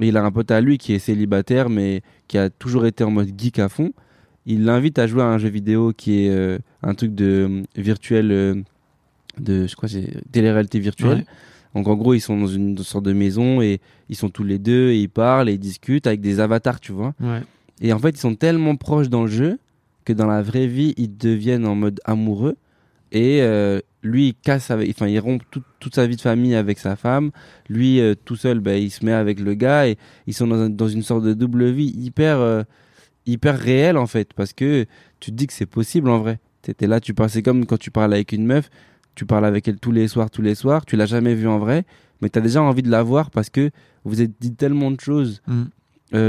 Et 0.00 0.08
il 0.08 0.16
a 0.16 0.24
un 0.24 0.30
pote 0.30 0.50
à 0.50 0.60
lui 0.60 0.78
qui 0.78 0.92
est 0.92 0.98
célibataire, 0.98 1.68
mais 1.68 2.02
qui 2.28 2.38
a 2.38 2.50
toujours 2.50 2.86
été 2.86 3.02
en 3.04 3.10
mode 3.10 3.30
geek 3.36 3.58
à 3.58 3.68
fond. 3.68 3.92
Il 4.44 4.64
l'invite 4.64 4.98
à 4.98 5.06
jouer 5.06 5.22
à 5.22 5.26
un 5.26 5.38
jeu 5.38 5.48
vidéo 5.48 5.92
qui 5.96 6.24
est 6.24 6.30
euh, 6.30 6.58
un 6.82 6.94
truc 6.94 7.14
de 7.14 7.48
euh, 7.50 7.62
virtuel, 7.80 8.30
euh, 8.30 8.54
de, 9.40 9.66
je 9.66 9.74
crois, 9.74 9.88
que 9.88 9.94
c'est 9.94 10.22
télé-réalité 10.30 10.78
virtuelle. 10.78 11.18
Ouais. 11.18 11.24
Donc 11.74 11.88
en 11.88 11.96
gros, 11.96 12.14
ils 12.14 12.20
sont 12.20 12.38
dans 12.38 12.46
une 12.46 12.78
sorte 12.78 13.04
de 13.04 13.12
maison 13.12 13.60
et 13.60 13.80
ils 14.08 14.16
sont 14.16 14.30
tous 14.30 14.44
les 14.44 14.58
deux 14.58 14.90
et 14.90 15.00
ils 15.00 15.08
parlent 15.08 15.48
et 15.48 15.54
ils 15.54 15.58
discutent 15.58 16.06
avec 16.06 16.20
des 16.20 16.40
avatars, 16.40 16.80
tu 16.80 16.92
vois. 16.92 17.14
Ouais. 17.20 17.42
Et 17.80 17.92
en 17.92 17.98
fait, 17.98 18.10
ils 18.10 18.18
sont 18.20 18.34
tellement 18.34 18.76
proches 18.76 19.08
dans 19.08 19.22
le 19.22 19.30
jeu 19.30 19.58
que 20.04 20.12
dans 20.12 20.26
la 20.26 20.40
vraie 20.40 20.68
vie, 20.68 20.94
ils 20.96 21.14
deviennent 21.16 21.66
en 21.66 21.74
mode 21.74 22.00
amoureux. 22.04 22.56
Et 23.16 23.40
euh, 23.40 23.80
lui, 24.02 24.28
il 24.28 24.34
casse 24.34 24.70
avec, 24.70 24.90
enfin, 24.90 25.06
il 25.08 25.18
rompt 25.20 25.42
tout- 25.50 25.62
toute 25.80 25.94
sa 25.94 26.06
vie 26.06 26.16
de 26.16 26.20
famille 26.20 26.54
avec 26.54 26.78
sa 26.78 26.96
femme. 26.96 27.30
Lui, 27.68 27.98
euh, 28.00 28.14
tout 28.26 28.36
seul, 28.36 28.60
ben, 28.60 28.76
il 28.80 28.90
se 28.90 29.04
met 29.04 29.12
avec 29.12 29.40
le 29.40 29.54
gars 29.54 29.88
et 29.88 29.96
ils 30.26 30.34
sont 30.34 30.46
dans, 30.46 30.60
un- 30.60 30.68
dans 30.70 30.88
une 30.88 31.02
sorte 31.02 31.24
de 31.24 31.32
double 31.32 31.70
vie 31.70 31.92
hyper, 31.96 32.38
euh, 32.40 32.62
hyper 33.24 33.58
réelle 33.58 33.96
en 33.96 34.06
fait, 34.06 34.32
parce 34.34 34.52
que 34.52 34.84
tu 35.20 35.30
te 35.30 35.36
dis 35.36 35.46
que 35.46 35.52
c'est 35.54 35.66
possible 35.66 36.10
en 36.10 36.18
vrai. 36.18 36.40
T'étais 36.62 36.86
là, 36.86 37.00
tu 37.00 37.14
passais 37.14 37.42
comme 37.42 37.64
quand 37.64 37.78
tu 37.78 37.90
parles 37.90 38.12
avec 38.12 38.32
une 38.32 38.44
meuf, 38.44 38.68
tu 39.14 39.24
parles 39.24 39.46
avec 39.46 39.66
elle 39.66 39.78
tous 39.78 39.92
les 39.92 40.08
soirs, 40.08 40.30
tous 40.30 40.42
les 40.42 40.54
soirs. 40.54 40.84
Tu 40.84 40.96
l'as 40.96 41.06
jamais 41.06 41.34
vue 41.34 41.48
en 41.48 41.58
vrai, 41.58 41.84
mais 42.20 42.28
t'as 42.28 42.40
déjà 42.42 42.60
envie 42.62 42.82
de 42.82 42.90
la 42.90 43.02
voir 43.02 43.30
parce 43.30 43.48
que 43.50 43.70
vous 44.04 44.20
êtes 44.20 44.32
dit 44.40 44.54
tellement 44.54 44.90
de 44.90 45.00
choses 45.00 45.40
Mm. 45.46 45.64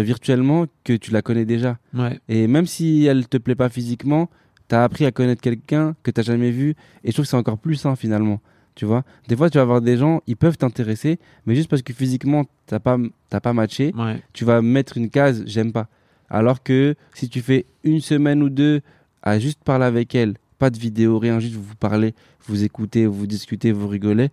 virtuellement 0.02 0.66
que 0.84 0.94
tu 0.94 1.12
la 1.12 1.22
connais 1.22 1.46
déjà. 1.46 1.78
Ouais. 1.94 2.20
Et 2.30 2.48
même 2.48 2.66
si 2.66 3.06
elle 3.06 3.28
te 3.28 3.38
plaît 3.38 3.56
pas 3.56 3.70
physiquement, 3.70 4.30
t'as 4.68 4.84
appris 4.84 5.06
à 5.06 5.12
connaître 5.12 5.42
quelqu'un 5.42 5.96
que 6.04 6.12
t'as 6.12 6.22
jamais 6.24 6.52
vu. 6.52 6.76
Et 7.04 7.08
je 7.10 7.14
trouve 7.14 7.26
que 7.26 7.30
c'est 7.30 7.38
encore 7.38 7.58
plus 7.58 7.76
sain 7.76 7.96
finalement. 7.96 8.42
Tu 8.76 8.86
vois 8.86 9.04
Des 9.28 9.36
fois, 9.36 9.50
tu 9.50 9.58
vas 9.58 9.66
voir 9.66 9.82
des 9.82 9.98
gens, 9.98 10.22
ils 10.28 10.36
peuvent 10.38 10.58
t'intéresser, 10.58 11.18
mais 11.48 11.56
juste 11.56 11.68
parce 11.70 11.82
que 11.82 11.94
physiquement, 11.94 12.46
t'as 12.68 12.80
pas, 12.80 12.98
t'as 13.30 13.40
pas 13.40 13.52
matché, 13.54 13.92
Ouais. 13.98 14.22
tu 14.34 14.46
vas 14.46 14.62
mettre 14.62 14.98
une 14.98 15.10
case, 15.10 15.44
j'aime 15.48 15.72
pas. 15.72 15.88
Alors 16.30 16.62
que 16.62 16.94
si 17.16 17.28
tu 17.28 17.42
fais 17.42 17.66
une 17.84 18.02
semaine 18.02 18.44
ou 18.44 18.50
deux 18.50 18.82
à 19.24 19.40
juste 19.40 19.64
parler 19.64 19.86
avec 19.86 20.14
elle, 20.14 20.36
pas 20.60 20.70
de 20.70 20.78
vidéo, 20.78 21.18
rien, 21.18 21.40
juste 21.40 21.56
vous 21.56 21.76
parlez, 21.80 22.14
vous 22.48 22.64
écoutez, 22.64 23.08
vous 23.08 23.26
discutez, 23.26 23.72
vous 23.72 23.88
rigolez, 23.88 24.30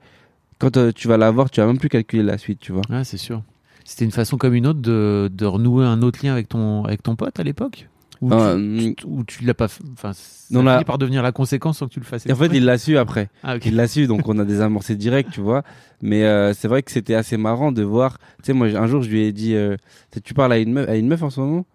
quand 0.59 0.77
euh, 0.77 0.93
tu 0.93 1.09
vas 1.09 1.17
la 1.17 1.31
voir, 1.31 1.51
tu 1.51 1.61
vas 1.61 1.67
même 1.67 1.79
plus 1.79 1.89
calculer 1.89 2.23
la 2.23 2.37
suite, 2.37 2.59
tu 2.61 2.73
vois. 2.73 2.83
Ouais, 2.91 3.05
c'est 3.05 3.17
sûr. 3.17 3.43
C'était 3.85 4.05
une 4.05 4.11
façon 4.11 4.37
comme 4.37 4.55
une 4.55 4.67
autre 4.67 4.81
de, 4.81 5.31
de 5.33 5.47
renouer 5.47 5.85
un 5.87 6.03
autre 6.03 6.21
lien 6.25 6.33
avec 6.33 6.49
ton, 6.49 6.85
avec 6.85 7.03
ton 7.03 7.17
pote 7.17 7.39
à 7.41 7.43
l'époque? 7.43 7.89
Ou 8.21 8.33
Ah, 8.33 8.55
tu, 8.57 8.95
tu- 9.27 9.45
l'as 9.45 9.55
pas. 9.55 9.67
Enfin, 9.93 10.13
ça 10.13 10.23
finit 10.49 10.63
là- 10.65 10.85
par 10.85 10.99
devenir 10.99 11.23
la 11.23 11.33
conséquence 11.33 11.79
sans 11.79 11.89
que 11.89 11.93
tu 11.93 12.01
le 12.01 12.05
fasses. 12.07 12.25
En 12.31 12.35
fait, 12.37 12.51
il 12.55 12.65
l'a 12.65 12.79
su 12.79 12.97
après. 12.97 13.29
Ah, 13.43 13.57
ok. 13.57 13.67
Il 13.67 13.75
l'a 13.77 13.89
su, 13.89 14.07
donc 14.07 14.29
on 14.29 14.39
a 14.39 14.45
désamorcé 14.45 14.95
direct, 14.97 15.31
tu 15.33 15.41
vois. 15.41 15.63
Mais 16.01 16.25
euh, 16.25 16.53
c'est 16.55 16.69
vrai 16.69 16.83
que 16.83 16.91
c'était 16.93 17.15
assez 17.15 17.37
marrant 17.37 17.73
de 17.73 17.83
voir. 17.83 18.19
Tu 18.39 18.45
sais, 18.47 18.53
moi, 18.53 18.69
un 18.69 18.87
jour, 18.87 19.03
je 19.03 19.11
lui 19.11 19.23
ai 19.23 19.33
dit 19.33 19.55
euh, 19.55 19.77
Tu 20.25 20.33
parles 20.35 20.53
à 20.53 20.59
une, 20.59 20.73
meuf, 20.73 20.89
à 20.89 20.97
une 20.97 21.09
meuf 21.09 21.23
en 21.23 21.31
ce 21.31 21.41
moment 21.41 21.67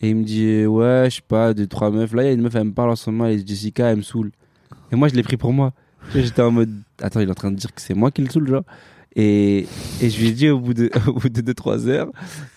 Et 0.00 0.10
il 0.10 0.16
me 0.16 0.24
dit 0.24 0.44
euh, 0.46 0.66
Ouais, 0.66 1.06
je 1.10 1.16
sais 1.16 1.22
pas, 1.26 1.52
deux, 1.52 1.66
trois 1.66 1.90
meufs. 1.90 2.12
Là, 2.12 2.22
il 2.22 2.26
y 2.26 2.30
a 2.30 2.32
une 2.32 2.42
meuf, 2.42 2.54
elle 2.54 2.64
me 2.64 2.72
parle 2.72 2.90
en 2.90 2.96
ce 2.96 3.10
moment, 3.10 3.26
elle 3.26 3.42
dit 3.42 3.54
Jessica, 3.54 3.86
elle 3.90 3.96
me 3.98 4.02
saoule. 4.02 4.30
Et 4.92 4.96
moi, 4.96 5.08
je 5.08 5.14
l'ai 5.14 5.22
pris 5.22 5.36
pour 5.36 5.52
moi. 5.52 5.72
J'étais 6.14 6.42
en 6.42 6.50
mode 6.52 6.70
Attends, 7.02 7.20
il 7.20 7.28
est 7.28 7.30
en 7.30 7.34
train 7.34 7.50
de 7.50 7.56
dire 7.56 7.74
que 7.74 7.80
c'est 7.80 7.94
moi 7.94 8.10
qui 8.10 8.22
le 8.22 8.30
saoule, 8.30 8.48
genre. 8.48 8.62
Et, 9.16 9.66
et 10.00 10.10
je 10.10 10.20
lui 10.20 10.28
ai 10.28 10.32
dit 10.32 10.48
au 10.48 10.60
bout 10.60 10.74
de 10.74 10.88
2-3 11.52 11.88
heures 11.88 12.08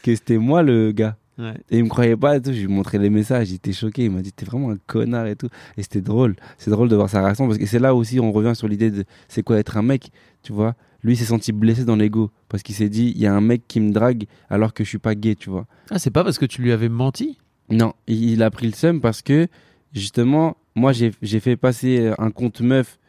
que 0.04 0.14
c'était 0.14 0.38
moi 0.38 0.62
le 0.64 0.92
gars. 0.92 1.18
Ouais. 1.38 1.54
Et 1.70 1.78
il 1.80 1.84
me 1.86 1.90
croyait 1.90 2.18
pas 2.18 2.38
et 2.38 2.42
tout. 2.42 2.52
Je 2.52 2.58
lui 2.58 2.64
ai 2.66 2.68
montré 2.68 2.98
les 3.00 3.10
messages, 3.10 3.50
il 3.52 3.56
était 3.56 3.74
choqué. 3.74 4.06
Il 4.06 4.12
m'a 4.12 4.22
dit, 4.22 4.32
t'es 4.32 4.46
vraiment 4.46 4.72
un 4.72 4.78
connard 4.88 5.28
et 5.28 5.36
tout. 5.36 5.48
Et 5.78 5.82
c'était 5.84 6.02
drôle. 6.02 6.36
C'est 6.58 6.70
drôle 6.72 6.90
de 6.90 6.96
voir 6.96 7.10
sa 7.10 7.24
réaction 7.24 7.48
parce 7.48 7.58
que 7.58 7.66
c'est 7.66 7.80
là 7.80 7.96
aussi 7.96 8.20
on 8.20 8.32
revient 8.32 8.56
sur 8.56 8.68
l'idée 8.68 8.92
de 8.92 9.06
c'est 9.28 9.42
quoi 9.44 9.58
être 9.58 9.78
un 9.78 9.82
mec, 9.82 10.12
tu 10.44 10.54
vois. 10.54 10.76
Lui 11.04 11.16
s'est 11.16 11.26
senti 11.26 11.52
blessé 11.52 11.84
dans 11.84 11.96
l'ego 11.96 12.30
parce 12.48 12.62
qu'il 12.62 12.76
s'est 12.76 12.90
dit, 12.90 13.12
il 13.16 13.22
y 13.22 13.26
a 13.26 13.34
un 13.34 13.42
mec 13.42 13.64
qui 13.68 13.80
me 13.80 13.92
drague 13.92 14.26
alors 14.50 14.74
que 14.74 14.84
je 14.84 14.90
suis 14.90 15.00
pas 15.00 15.16
gay, 15.16 15.34
tu 15.36 15.50
vois. 15.50 15.66
Ah, 15.90 15.98
c'est 15.98 16.12
pas 16.12 16.24
parce 16.24 16.38
que 16.38 16.46
tu 16.46 16.62
lui 16.62 16.72
avais 16.72 16.90
menti? 16.90 17.38
Non, 17.70 17.94
il 18.08 18.44
a 18.44 18.52
pris 18.52 18.68
le 18.68 18.74
seum 18.74 19.02
parce 19.02 19.22
que 19.24 19.48
justement, 19.94 20.58
moi 20.76 20.92
j'ai 20.94 21.12
fait 21.40 21.56
passer 21.58 22.12
un 22.18 22.30
compte 22.32 22.62
meuf 22.62 23.00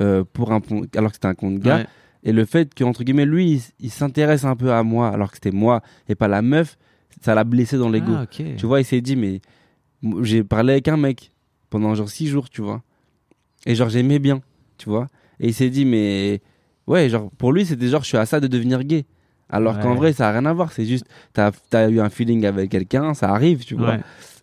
euh, 0.00 0.24
pour 0.32 0.52
un 0.52 0.60
alors 0.96 1.10
que 1.10 1.16
c'était 1.16 1.26
un 1.26 1.34
compte 1.34 1.58
gars 1.60 1.78
Ouais. 1.78 1.86
et 2.24 2.32
le 2.32 2.44
fait 2.44 2.72
que 2.74 2.84
entre 2.84 3.02
guillemets 3.04 3.26
lui 3.26 3.52
il, 3.52 3.62
il 3.80 3.90
s'intéresse 3.90 4.44
un 4.44 4.54
peu 4.56 4.72
à 4.72 4.82
moi 4.82 5.08
alors 5.08 5.30
que 5.30 5.36
c'était 5.36 5.50
moi 5.56 5.82
et 6.08 6.14
pas 6.14 6.28
la 6.28 6.42
meuf, 6.42 6.76
ça 7.20 7.34
l'a 7.34 7.44
blessé 7.44 7.76
dans 7.78 7.88
l'ego. 7.88 8.12
Ah. 8.14 8.26
Tu 8.26 8.66
vois, 8.66 8.80
il 8.80 8.84
s'est 8.84 9.00
dit 9.00 9.16
mais 9.16 9.40
j'ai 10.22 10.44
parlé 10.44 10.72
avec 10.74 10.88
un 10.88 10.96
mec 10.96 11.32
pendant 11.70 11.94
genre 11.94 12.08
six 12.08 12.26
jours, 12.28 12.48
tu 12.50 12.62
vois. 12.62 12.82
Et 13.66 13.74
genre 13.74 13.88
j'aimais 13.88 14.18
bien, 14.18 14.40
tu 14.76 14.88
vois. 14.88 15.08
Et 15.40 15.48
il 15.48 15.54
s'est 15.54 15.70
dit 15.70 15.84
mais 15.84 16.40
ouais, 16.86 17.08
genre 17.08 17.30
pour 17.38 17.52
lui 17.52 17.66
c'était 17.66 17.88
genre 17.88 18.02
je 18.02 18.08
suis 18.08 18.18
à 18.18 18.26
ça 18.26 18.40
de 18.40 18.46
devenir 18.46 18.84
gay. 18.84 19.04
Alors 19.50 19.80
qu'en 19.80 19.94
vrai 19.94 20.12
ça 20.12 20.28
a 20.28 20.32
rien 20.32 20.44
à 20.44 20.52
voir, 20.52 20.72
c'est 20.72 20.84
juste 20.84 21.06
t'as 21.32 21.50
as 21.72 21.88
eu 21.88 22.00
un 22.00 22.10
feeling 22.10 22.44
avec 22.44 22.70
quelqu'un, 22.70 23.14
ça 23.14 23.30
arrive, 23.30 23.64
tu 23.64 23.74
vois. 23.74 23.92
Ouais. 23.94 24.00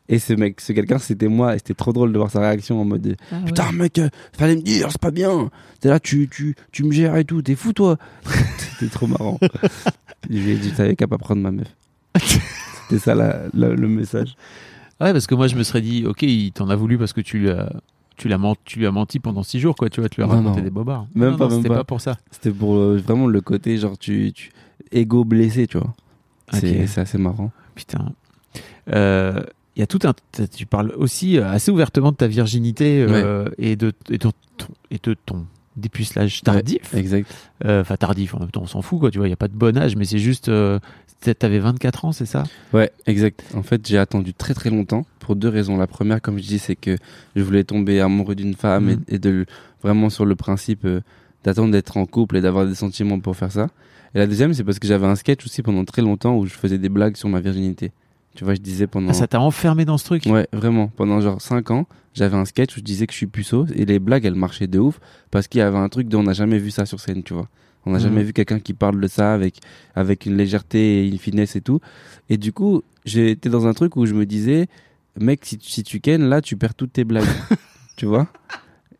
Et 0.07 0.19
ce 0.19 0.33
mec, 0.33 0.61
ce 0.61 0.71
quelqu'un, 0.71 0.99
c'était 0.99 1.27
moi. 1.27 1.55
Et 1.55 1.57
c'était 1.57 1.73
trop 1.73 1.91
drôle 1.91 2.13
de 2.13 2.17
voir 2.17 2.29
sa 2.29 2.39
réaction 2.39 2.79
en 2.79 2.85
mode 2.85 3.01
de, 3.01 3.15
Ah, 3.31 3.38
ouais. 3.38 3.45
Putain, 3.45 3.71
mec, 3.71 3.97
euh, 3.97 4.09
fallait 4.38 4.55
me 4.55 4.61
dire, 4.61 4.88
c'est 4.91 5.01
pas 5.01 5.11
bien. 5.11 5.49
T'es 5.79 5.89
là, 5.89 5.99
tu, 5.99 6.29
tu, 6.29 6.55
tu 6.71 6.83
me 6.83 6.91
gères 6.91 7.15
et 7.15 7.25
tout. 7.25 7.41
T'es 7.41 7.55
fou, 7.55 7.73
toi. 7.73 7.97
c'était 8.57 8.91
trop 8.91 9.07
marrant. 9.07 9.39
Je 10.29 10.38
lui 10.38 10.51
ai 10.51 10.55
dit, 10.57 10.71
t'avais 10.71 10.95
qu'à 10.95 11.07
pas 11.07 11.17
prendre 11.17 11.41
ma 11.41 11.51
meuf. 11.51 11.67
c'était 12.88 13.00
ça 13.00 13.15
la- 13.15 13.43
la- 13.54 13.69
le 13.69 13.88
message. 13.88 14.36
Ouais, 15.02 15.12
parce 15.12 15.28
que 15.28 15.36
moi, 15.36 15.48
je 15.48 15.56
me 15.56 15.63
serais 15.63 15.82
dit, 15.82 16.06
ok, 16.06 16.21
il 16.21 16.52
t'en 16.52 16.69
a 16.69 16.76
voulu 16.76 16.98
parce 16.98 17.12
que 17.13 17.21
tu 17.21 17.39
lui 17.39 17.50
as, 17.50 17.71
tu 18.15 18.28
l'as 18.30 18.38
menti, 18.38 18.62
tu 18.65 18.80
lui 18.80 18.86
as 18.88 18.91
menti 18.91 19.19
pendant 19.19 19.43
six 19.43 19.60
jours, 19.60 19.76
quoi. 19.76 19.89
Tu 19.89 20.00
vois, 20.00 20.08
tu 20.10 20.21
lui 20.21 20.24
as 20.24 20.28
Non, 20.28 20.38
raconté 20.38 20.60
non. 20.60 20.63
des 20.63 20.69
bobards. 20.69 21.08
Même 21.15 21.32
Non, 21.32 21.38
pas, 21.38 21.43
non, 21.45 21.50
même 21.52 21.58
C'était 21.60 21.69
pas. 21.69 21.76
pas 21.80 21.84
pour 21.84 22.00
ça. 22.02 22.17
C'était 22.32 22.52
pour 22.52 22.76
euh, 22.76 22.98
vraiment 22.98 23.28
le 23.28 23.41
côté, 23.41 23.78
genre, 23.78 23.98
tu, 23.98 24.32
tu, 24.34 24.52
égo 24.91 25.26
blessé, 25.26 25.67
tu 25.67 25.78
vois. 25.78 25.93
C'est 26.54 26.98
assez 26.98 27.17
marrant. 27.17 27.52
Putain. 27.76 28.13
Euh, 28.93 29.41
Il 29.76 29.82
y 29.82 29.84
a 29.84 29.88
tout 29.88 30.00
un. 30.06 30.13
Tu 30.56 30.65
parles 30.65 30.93
aussi 30.95 31.38
euh, 31.38 31.50
assez 31.50 31.71
ouvertement 31.71 32.12
de 32.12 32.15
ta 32.17 32.28
virginité 32.28 33.02
euh, 33.10 33.50
et, 33.58 33.76
de, 33.76 33.91
et, 34.10 34.13
de 34.17 34.17
ton, 34.17 34.32
et 34.91 35.00
de 35.04 35.15
ton 35.26 35.45
dépucelage 35.77 36.41
tardif. 36.41 36.93
Exact. 36.93 37.33
Euh, 37.65 37.81
Enfin, 37.81 37.95
tardif, 37.97 38.33
en 38.35 38.39
même 38.39 38.51
temps, 38.51 38.61
on 38.63 38.67
s'en 38.67 38.81
fout, 38.81 38.99
quoi. 38.99 39.11
Tu 39.11 39.17
vois, 39.17 39.27
il 39.27 39.29
n'y 39.29 39.33
a 39.33 39.38
pas 39.38 39.47
de 39.47 39.53
bon 39.55 39.77
âge, 39.77 39.95
mais 39.95 40.05
c'est 40.05 40.19
juste. 40.19 40.49
Euh, 40.49 40.79
T'avais 41.39 41.57
24 41.57 42.05
ans, 42.05 42.11
c'est 42.11 42.27
ça? 42.27 42.43
Ouais, 42.71 42.91
exact. 43.07 43.43
En 43.55 43.63
fait, 43.63 43.88
j'ai 43.88 43.97
attendu 43.97 44.35
très 44.35 44.53
très 44.53 44.69
longtemps 44.69 45.07
pour 45.19 45.35
deux 45.35 45.49
raisons. 45.49 45.75
La 45.75 45.88
première, 45.88 46.21
comme 46.21 46.38
je 46.38 46.43
dis, 46.43 46.59
c'est 46.59 46.75
que 46.75 46.97
je 47.35 47.41
voulais 47.41 47.63
tomber 47.63 47.99
amoureux 47.99 48.35
d'une 48.35 48.53
femme 48.53 48.85
Mhm. 48.91 49.03
et, 49.07 49.15
et 49.15 49.19
de 49.19 49.45
vraiment 49.81 50.11
sur 50.11 50.25
le 50.25 50.35
principe 50.35 50.85
euh, 50.85 51.01
d'attendre 51.43 51.71
d'être 51.71 51.97
en 51.97 52.05
couple 52.05 52.38
et 52.38 52.41
d'avoir 52.41 52.67
des 52.67 52.75
sentiments 52.75 53.19
pour 53.19 53.35
faire 53.35 53.51
ça. 53.51 53.69
Et 54.13 54.19
la 54.19 54.27
deuxième, 54.27 54.53
c'est 54.53 54.63
parce 54.63 54.77
que 54.77 54.88
j'avais 54.88 55.07
un 55.07 55.15
sketch 55.15 55.43
aussi 55.45 55.63
pendant 55.63 55.83
très 55.83 56.03
longtemps 56.03 56.38
où 56.38 56.45
je 56.45 56.53
faisais 56.53 56.77
des 56.77 56.89
blagues 56.89 57.15
sur 57.15 57.27
ma 57.27 57.39
virginité. 57.39 57.91
Tu 58.36 58.43
vois, 58.43 58.54
je 58.54 58.60
disais 58.60 58.86
pendant. 58.88 59.10
Ah, 59.10 59.13
Ça 59.13 59.28
t'a 59.28 59.39
enfermé 59.39 59.86
dans 59.86 59.98
ce 59.98 60.06
truc? 60.06 60.26
Ouais, 60.26 60.48
vraiment. 60.54 60.88
Pendant 60.89 61.21
genre 61.21 61.41
5 61.41 61.71
ans, 61.71 61.88
j'avais 62.13 62.36
un 62.36 62.45
sketch 62.45 62.76
où 62.76 62.80
je 62.80 62.84
disais 62.84 63.08
que 63.08 63.13
je 63.13 63.17
suis 63.17 63.28
puceau 63.28 63.65
et 63.74 63.86
les 63.86 63.98
blagues, 64.00 64.26
elles 64.26 64.36
marchaient 64.36 64.67
de 64.67 64.78
ouf 64.80 65.00
parce 65.32 65.48
qu'il 65.48 65.60
y 65.60 65.62
avait 65.62 65.78
un 65.78 65.89
truc 65.89 66.08
dont 66.10 66.19
on 66.19 66.24
n'a 66.24 66.34
jamais 66.34 66.58
vu 66.60 66.69
ça 66.71 66.86
sur 66.86 67.00
scène, 67.00 67.24
tu 67.24 67.34
vois. 67.34 67.48
On 67.86 67.91
n'a 67.91 67.98
Mhm. 67.98 68.04
jamais 68.04 68.24
vu 68.24 68.34
quelqu'un 68.34 68.60
qui 68.60 68.74
parle 68.74 69.00
de 69.00 69.08
ça 69.08 69.34
avec, 69.34 69.60
avec 69.95 70.26
une 70.26 70.36
légèreté 70.38 71.04
et 71.04 71.08
une 71.08 71.17
finesse 71.19 71.56
et 71.56 71.62
tout. 71.62 71.80
Et 72.30 72.38
du 72.38 72.52
coup, 72.52 72.82
j'étais 73.06 73.50
dans 73.50 73.67
un 73.67 73.74
truc 73.74 73.95
où 73.95 74.06
je 74.06 74.13
me 74.13 74.26
disais, 74.26 74.67
mec, 75.19 75.45
si, 75.45 75.58
tu- 75.58 75.69
si 75.69 75.84
tu 75.84 76.02
là, 76.17 76.41
tu 76.41 76.58
perds 76.58 76.74
toutes 76.76 76.93
tes 76.93 77.04
blagues. 77.04 77.24
tu 77.95 78.06
vois? 78.06 78.28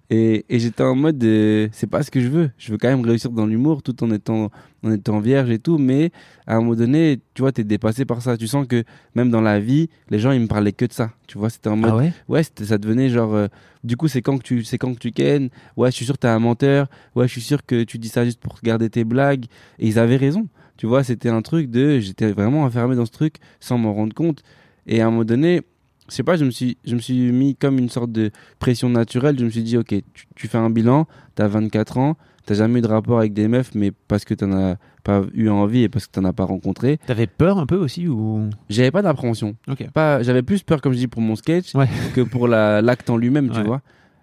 Et, 0.10 0.46
et 0.50 0.60
j'étais 0.60 0.84
en 0.84 0.94
mode, 0.96 1.24
euh, 1.24 1.68
c'est 1.72 1.90
pas 1.90 2.04
ce 2.04 2.12
que 2.12 2.22
je 2.22 2.28
veux. 2.28 2.52
Je 2.58 2.72
veux 2.72 2.78
quand 2.78 2.88
même 2.90 3.02
réussir 3.04 3.32
dans 3.32 3.46
l'humour 3.48 3.82
tout 3.82 4.04
en 4.04 4.12
étant, 4.12 4.52
en 4.84 4.92
étant 4.92 5.20
vierge 5.20 5.50
et 5.50 5.58
tout. 5.58 5.78
Mais 5.80 6.12
à 6.46 6.56
un 6.56 6.60
moment 6.62 6.76
donné, 6.76 7.20
tu 7.34 7.42
vois, 7.42 7.52
t'es 7.52 7.64
dépassé 7.64 8.06
par 8.06 8.22
ça. 8.22 8.38
Tu 8.38 8.48
sens 8.48 8.68
que 8.68 8.84
même 9.16 9.32
dans 9.32 9.42
la 9.42 9.60
vie, 9.60 9.90
les 10.10 10.20
gens, 10.20 10.32
ils 10.32 10.42
me 10.42 10.48
parlaient 10.48 10.74
que 10.74 10.86
de 10.86 10.94
ça. 10.94 11.12
Tu 11.28 11.38
vois, 11.40 11.50
c'était 11.50 11.70
en 11.70 11.76
mode, 11.78 11.92
Ah 11.94 11.98
ouais? 11.98 12.14
ouais, 12.28 12.44
ça 12.44 12.78
devenait 12.78 13.10
genre, 13.10 13.34
euh, 13.34 13.48
du 13.84 13.98
coup, 13.98 14.08
c'est 14.08 14.22
quand 14.22 14.38
que 14.38 14.44
tu, 14.44 14.64
c'est 14.64 14.78
quand 14.78 14.94
que 14.94 15.00
tu 15.00 15.12
kennes? 15.12 15.50
Ouais, 15.76 15.90
je 15.90 15.96
suis 15.96 16.06
sûr 16.06 16.14
que 16.16 16.20
t'es 16.20 16.28
un 16.28 16.40
menteur. 16.40 16.88
Ouais, 17.16 17.28
je 17.28 17.32
suis 17.32 17.42
sûr 17.42 17.66
que 17.66 17.84
tu 17.84 17.98
dis 17.98 18.10
ça 18.10 18.26
juste 18.26 18.40
pour 18.40 18.60
garder 18.64 18.90
tes 18.90 19.04
blagues. 19.06 19.46
Et 19.80 19.88
ils 19.88 19.98
avaient 19.98 20.18
raison. 20.18 20.48
Tu 20.78 20.86
vois, 20.88 21.04
c'était 21.04 21.30
un 21.30 21.42
truc 21.42 21.72
de, 21.72 22.00
j'étais 22.00 22.32
vraiment 22.32 22.64
enfermé 22.64 22.96
dans 22.96 23.06
ce 23.06 23.12
truc 23.12 23.38
sans 23.60 23.78
m'en 23.78 23.94
rendre 23.94 24.14
compte. 24.14 24.44
Et 24.88 25.02
à 25.02 25.08
un 25.08 25.10
moment 25.10 25.24
donné, 25.26 25.62
je 26.10 26.14
sais 26.16 26.24
pas, 26.24 26.36
je 26.38 26.46
me 26.46 26.52
suis, 26.52 26.78
je 26.86 26.96
me 26.96 27.00
suis 27.00 27.32
mis 27.32 27.56
comme 27.56 27.80
une 27.80 27.90
sorte 27.90 28.12
de 28.12 28.32
pression 28.60 28.90
naturelle. 28.90 29.38
Je 29.40 29.46
me 29.46 29.50
suis 29.50 29.64
dit, 29.64 29.78
ok, 29.78 29.88
tu, 30.14 30.26
tu 30.36 30.48
fais 30.48 30.58
un 30.58 30.70
bilan, 30.70 31.08
t'as 31.36 31.48
24 31.48 31.98
ans, 31.98 32.16
t'as 32.46 32.54
jamais 32.56 32.80
eu 32.80 32.82
de 32.82 32.88
rapport 32.88 33.18
avec 33.20 33.34
des 33.34 33.48
meufs, 33.48 33.74
mais 33.76 33.92
parce 34.08 34.24
que 34.26 34.34
t'en 34.34 34.52
as 34.54 34.76
pas 35.04 35.22
eu 35.34 35.50
envie 35.50 35.84
et 35.84 35.90
parce 35.90 36.08
que 36.08 36.12
t'en 36.14 36.24
as 36.26 36.34
pas 36.34 36.46
rencontré. 36.46 36.98
T'avais 37.06 37.28
peur 37.28 37.58
un 37.60 37.66
peu 37.66 37.76
aussi 37.76 38.08
ou? 38.08 38.50
J'avais 38.70 38.92
pas 38.92 39.02
d'appréhension. 39.02 39.56
Ok. 39.68 39.90
Pas, 39.94 40.22
j'avais 40.24 40.42
plus 40.44 40.64
peur, 40.64 40.82
comme 40.82 40.94
je 40.94 40.98
dis, 40.98 41.08
pour 41.08 41.22
mon 41.22 41.36
sketch 41.36 41.74
Ouais. 41.76 41.88
que 42.14 42.22
pour 42.22 42.48
la- 42.48 42.82
l'acte 42.82 43.10
en 43.10 43.18
lui-même, 43.18 43.50
tu 43.52 43.62
vois. 43.64 43.82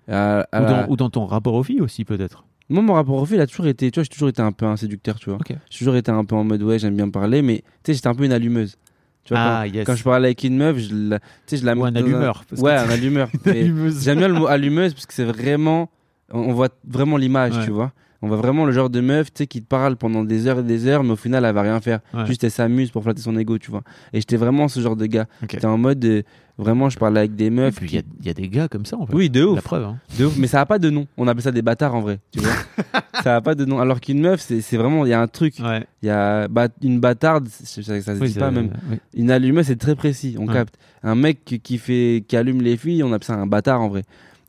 À- 0.08 0.40
à 0.52 0.60
ou, 0.60 0.64
la- 0.64 0.82
dans, 0.86 0.92
ou 0.92 0.96
dans 0.96 1.10
ton 1.10 1.26
rapport 1.26 1.54
aux 1.54 1.62
filles 1.62 1.80
aussi, 1.80 2.04
peut-être? 2.04 2.44
Moi, 2.68 2.82
mon 2.82 2.94
rapport 2.94 3.16
au 3.16 3.24
fait, 3.26 3.34
il 3.34 3.40
a 3.40 3.46
toujours 3.46 3.66
été, 3.66 3.90
tu 3.90 3.98
vois, 4.00 4.04
j'ai 4.04 4.08
toujours 4.08 4.28
été 4.28 4.40
un 4.40 4.50
peu 4.52 4.64
un 4.66 4.76
séducteur, 4.76 5.18
tu 5.18 5.28
vois. 5.30 5.38
J'ai 5.68 5.78
toujours 5.78 5.94
été 5.96 6.10
un 6.10 6.24
peu 6.24 6.34
en 6.36 6.44
mode, 6.44 6.62
ouais, 6.62 6.78
j'aime 6.78 6.96
bien 6.96 7.10
parler, 7.10 7.42
mais 7.42 7.58
tu 7.58 7.64
sais, 7.86 7.94
j'étais 7.94 8.06
un 8.08 8.14
peu 8.14 8.24
une 8.24 8.32
allumeuse. 8.32 8.76
Tu 9.24 9.34
vois, 9.34 9.42
Ah, 9.42 9.62
quand, 9.66 9.72
yes. 9.74 9.86
quand 9.86 9.94
je 9.96 10.02
parlais 10.04 10.28
avec 10.28 10.42
une 10.44 10.56
meuf, 10.56 10.78
je 10.78 10.94
la, 11.10 11.18
tu 11.20 11.24
sais, 11.46 11.56
je 11.58 11.64
la 11.64 11.74
Ou 11.76 11.84
un 11.84 11.94
allumeur, 11.94 12.44
Ouais, 12.58 12.72
un 12.72 12.88
allumeur. 12.90 13.28
J'aime 13.44 14.18
bien 14.18 14.28
le 14.28 14.34
mot 14.34 14.46
allumeuse 14.48 14.94
parce 14.94 15.06
que 15.06 15.14
c'est 15.14 15.24
vraiment, 15.24 15.90
on 16.32 16.40
on 16.40 16.52
voit 16.52 16.70
vraiment 16.88 17.16
l'image, 17.16 17.56
Ouais. 17.56 17.64
tu 17.64 17.70
vois. 17.70 17.92
On 18.22 18.28
voit 18.28 18.36
vraiment 18.36 18.64
le 18.64 18.72
genre 18.72 18.88
de 18.88 19.00
meuf, 19.00 19.32
tu 19.32 19.38
sais, 19.42 19.46
qui 19.48 19.60
te 19.60 19.66
parle 19.66 19.96
pendant 19.96 20.22
des 20.22 20.46
heures 20.46 20.60
et 20.60 20.62
des 20.62 20.86
heures, 20.86 21.02
mais 21.02 21.10
au 21.10 21.16
final, 21.16 21.44
elle 21.44 21.54
va 21.54 21.62
rien 21.62 21.80
faire. 21.80 21.98
Ouais. 22.14 22.24
Juste, 22.26 22.44
elle 22.44 22.50
s'amuse 22.52 22.90
pour 22.92 23.02
flatter 23.02 23.20
son 23.20 23.36
ego, 23.36 23.58
tu 23.58 23.70
vois. 23.70 23.82
Et 24.12 24.20
j'étais 24.20 24.36
vraiment 24.36 24.68
ce 24.68 24.78
genre 24.80 24.94
de 24.96 25.06
gars. 25.06 25.26
Ok. 25.42 25.50
J'étais 25.52 25.66
en 25.66 25.76
mode, 25.76 26.04
euh, 26.04 26.22
vraiment, 26.56 26.88
je 26.88 26.98
parlais 26.98 27.18
avec 27.18 27.34
des 27.34 27.46
Et 27.46 27.50
meufs. 27.50 27.74
puis 27.74 27.88
il 27.90 27.94
y, 27.96 27.98
a- 27.98 28.02
il 28.20 28.26
y 28.26 28.30
a 28.30 28.34
des 28.34 28.48
gars 28.48 28.68
comme 28.68 28.86
ça 28.86 28.96
en 28.96 29.06
fait. 29.06 29.14
Oui, 29.14 29.28
de 29.28 29.42
ouf. 29.42 29.56
La 29.56 29.62
preuve. 29.62 29.84
Hein. 29.84 29.96
De 30.18 30.26
ouf, 30.26 30.36
mais 30.36 30.46
ça 30.46 30.60
a 30.60 30.66
pas 30.66 30.78
de 30.78 30.88
nom. 30.88 31.08
On 31.16 31.26
appelle 31.26 31.42
ça 31.42 31.50
des 31.50 31.62
bâtards 31.62 31.96
en 31.96 32.00
vrai, 32.00 32.20
tu 32.30 32.38
vois. 32.38 32.52
ça 33.24 33.34
a 33.36 33.40
pas 33.40 33.56
de 33.56 33.64
nom. 33.64 33.80
Alors 33.80 34.00
qu'une 34.00 34.20
meuf, 34.20 34.40
c'est 34.40 34.76
vraiment, 34.76 35.04
il 35.04 35.08
y 35.08 35.14
a 35.14 35.20
un 35.20 35.26
truc. 35.26 35.56
Ouais. 35.60 35.84
Il 36.02 36.06
y 36.06 36.10
a 36.10 36.46
bah, 36.46 36.68
une 36.82 37.00
bâtarde, 37.00 37.48
c'est- 37.50 37.82
ça, 37.82 38.00
ça 38.00 38.14
se 38.14 38.20
Oui, 38.20 38.30
dit 38.30 38.38
pas 38.38 38.52
même. 38.52 38.70
oui. 38.88 38.98
Une 39.14 39.32
allumeuse, 39.32 39.66
c'est 39.66 39.76
très 39.76 39.96
précis, 39.96 40.36
on 40.38 40.46
Ouais. 40.46 40.54
capte. 40.54 40.76
Un 41.02 41.16
mec 41.16 41.44
qui- 41.44 41.58
qui 41.58 41.78
fait, 41.78 42.22
qui 42.28 42.36
allume 42.36 42.62
les 42.62 42.76
filles, 42.76 43.02
on 43.02 43.12
appelle 43.12 43.26
ça 43.26 43.34
un 43.34 43.48
bâtard 43.48 43.80
en 43.80 43.88
vrai. 43.88 44.02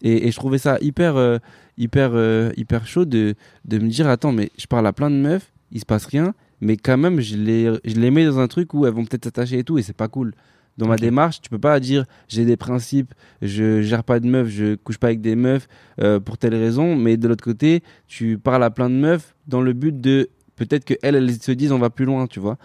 Et, 0.04 0.28
et 0.28 0.32
je 0.32 0.36
trouvais 0.38 0.58
ça 0.58 0.78
hyper, 0.82 1.16
euh, 1.16 1.38
hyper, 1.78 2.12
euh, 2.14 2.52
hyper 2.58 2.86
chaud 2.86 3.06
de, 3.06 3.36
de 3.66 3.80
me 3.80 3.88
dire, 3.88 4.08
attends, 4.08 4.32
mais 4.34 4.52
je 4.58 4.68
parle 4.68 4.86
à 4.86 4.94
plein 4.94 5.10
de 5.10 5.16
meufs, 5.16 5.52
il 5.72 5.80
se 5.80 5.86
passe 5.86 6.06
rien, 6.06 6.34
mais 6.62 6.78
quand 6.78 6.98
même, 6.98 7.20
je 7.20 7.36
les, 7.36 7.66
je 7.86 7.96
les 7.96 8.12
mets 8.12 8.26
dans 8.26 8.40
un 8.40 8.48
truc 8.48 8.74
où 8.74 8.86
elles 8.86 8.94
vont 8.94 9.06
peut-être 9.06 9.26
s'attacher 9.26 9.60
et 9.60 9.64
tout, 9.64 9.78
et 9.78 9.82
c'est 9.82 9.96
pas 9.96 10.08
cool. 10.08 10.34
Dans 10.78 10.88
ma 10.88 10.96
démarche, 10.96 11.40
tu 11.40 11.50
peux 11.50 11.60
pas 11.60 11.80
dire 11.80 12.06
j'ai 12.28 12.46
des 12.46 12.58
principes, 12.58 13.14
je 13.44 13.82
gère 13.84 14.04
pas 14.04 14.20
de 14.20 14.28
meufs, 14.28 14.48
je 14.48 14.76
couche 14.76 14.98
pas 14.98 15.08
avec 15.08 15.22
des 15.22 15.36
meufs 15.36 15.68
euh, 16.02 16.20
pour 16.20 16.38
telle 16.38 16.56
raison, 16.56 16.96
mais 16.96 17.16
de 17.16 17.28
l'autre 17.28 17.44
côté, 17.44 17.84
tu 18.08 18.40
parles 18.40 18.64
à 18.64 18.72
plein 18.72 18.90
de 18.90 18.96
meufs 18.96 19.36
dans 19.48 19.62
le 19.62 19.74
but 19.74 20.02
de 20.02 20.30
peut-être 20.56 20.84
que 20.84 20.96
elles, 21.04 21.16
elles 21.16 21.32
se 21.40 21.52
disent 21.52 21.72
on 21.72 21.80
va 21.80 21.92
plus 21.92 22.06
loin, 22.06 22.26
tu 22.26 22.40
vois. 22.40 22.58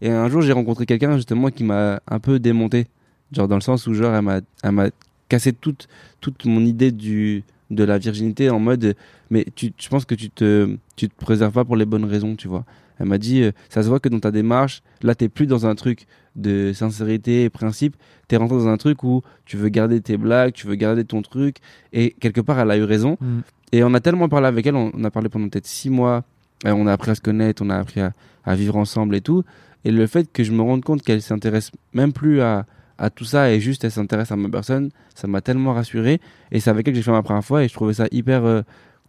Et 0.00 0.10
un 0.10 0.28
jour, 0.28 0.42
j'ai 0.42 0.52
rencontré 0.52 0.86
quelqu'un 0.86 1.16
justement 1.16 1.50
qui 1.50 1.62
m'a 1.62 2.00
un 2.08 2.18
peu 2.18 2.40
démonté, 2.40 2.88
genre 3.30 3.46
dans 3.46 3.54
le 3.54 3.60
sens 3.60 3.86
où 3.86 3.94
genre 3.94 4.12
elle 4.14 4.72
m'a 4.72 4.88
cassé 5.32 5.54
toute 5.54 5.88
toute 6.20 6.44
mon 6.44 6.62
idée 6.62 6.92
du 6.92 7.42
de 7.70 7.84
la 7.84 7.96
virginité 7.96 8.50
en 8.50 8.60
mode 8.60 8.94
mais 9.30 9.46
tu, 9.54 9.72
je 9.78 9.88
pense 9.88 10.04
que 10.04 10.14
tu 10.14 10.28
te 10.28 10.76
tu 10.94 11.08
te 11.08 11.14
préserves 11.24 11.54
pas 11.54 11.64
pour 11.64 11.76
les 11.76 11.86
bonnes 11.86 12.04
raisons, 12.04 12.36
tu 12.36 12.48
vois. 12.48 12.64
Elle 12.98 13.06
m'a 13.06 13.16
dit 13.16 13.40
euh, 13.40 13.52
ça 13.70 13.82
se 13.82 13.88
voit 13.88 13.98
que 13.98 14.10
dans 14.10 14.20
ta 14.20 14.30
démarche, 14.30 14.82
là 15.02 15.14
t'es 15.14 15.30
plus 15.30 15.46
dans 15.46 15.64
un 15.64 15.74
truc 15.74 16.06
de 16.36 16.72
sincérité 16.74 17.44
et 17.44 17.50
principe, 17.50 17.96
t'es 18.28 18.36
rentré 18.36 18.58
dans 18.58 18.68
un 18.68 18.76
truc 18.76 19.02
où 19.04 19.22
tu 19.46 19.56
veux 19.56 19.70
garder 19.70 20.02
tes 20.02 20.18
blagues, 20.18 20.52
tu 20.52 20.66
veux 20.66 20.74
garder 20.74 21.04
ton 21.04 21.22
truc 21.22 21.56
et 21.94 22.10
quelque 22.20 22.42
part 22.42 22.60
elle 22.60 22.70
a 22.70 22.76
eu 22.76 22.84
raison. 22.84 23.16
Mm. 23.18 23.40
Et 23.72 23.82
on 23.84 23.94
a 23.94 24.00
tellement 24.00 24.28
parlé 24.28 24.48
avec 24.48 24.66
elle, 24.66 24.76
on, 24.76 24.92
on 24.94 25.04
a 25.04 25.10
parlé 25.10 25.30
pendant 25.30 25.48
peut-être 25.48 25.66
six 25.66 25.88
mois, 25.88 26.24
euh, 26.66 26.72
on 26.72 26.86
a 26.86 26.92
appris 26.92 27.10
à 27.10 27.14
se 27.14 27.22
connaître, 27.22 27.62
on 27.64 27.70
a 27.70 27.78
appris 27.78 28.00
à, 28.00 28.12
à 28.44 28.54
vivre 28.54 28.76
ensemble 28.76 29.16
et 29.16 29.22
tout. 29.22 29.44
Et 29.86 29.90
le 29.90 30.06
fait 30.06 30.30
que 30.30 30.44
je 30.44 30.52
me 30.52 30.60
rende 30.60 30.84
compte 30.84 31.00
qu'elle 31.00 31.22
s'intéresse 31.22 31.70
même 31.94 32.12
plus 32.12 32.42
à, 32.42 32.66
à 32.98 33.10
tout 33.10 33.24
ça 33.24 33.50
et 33.52 33.60
juste 33.60 33.84
elle 33.84 33.90
s'intéresse 33.90 34.30
à 34.32 34.36
ma 34.36 34.48
personne, 34.48 34.90
ça 35.14 35.26
m'a 35.26 35.40
tellement 35.40 35.72
rassuré. 35.74 36.20
Et 36.50 36.60
c'est 36.60 36.70
avec 36.70 36.86
elle 36.88 36.94
que 36.94 36.96
j'ai 36.98 37.02
fait 37.02 37.10
ma 37.10 37.22
première 37.22 37.44
fois 37.44 37.64
et 37.64 37.68
je 37.68 37.74
trouvais 37.74 37.94
ça 37.94 38.06
hyper, 38.10 38.44
euh, 38.44 38.62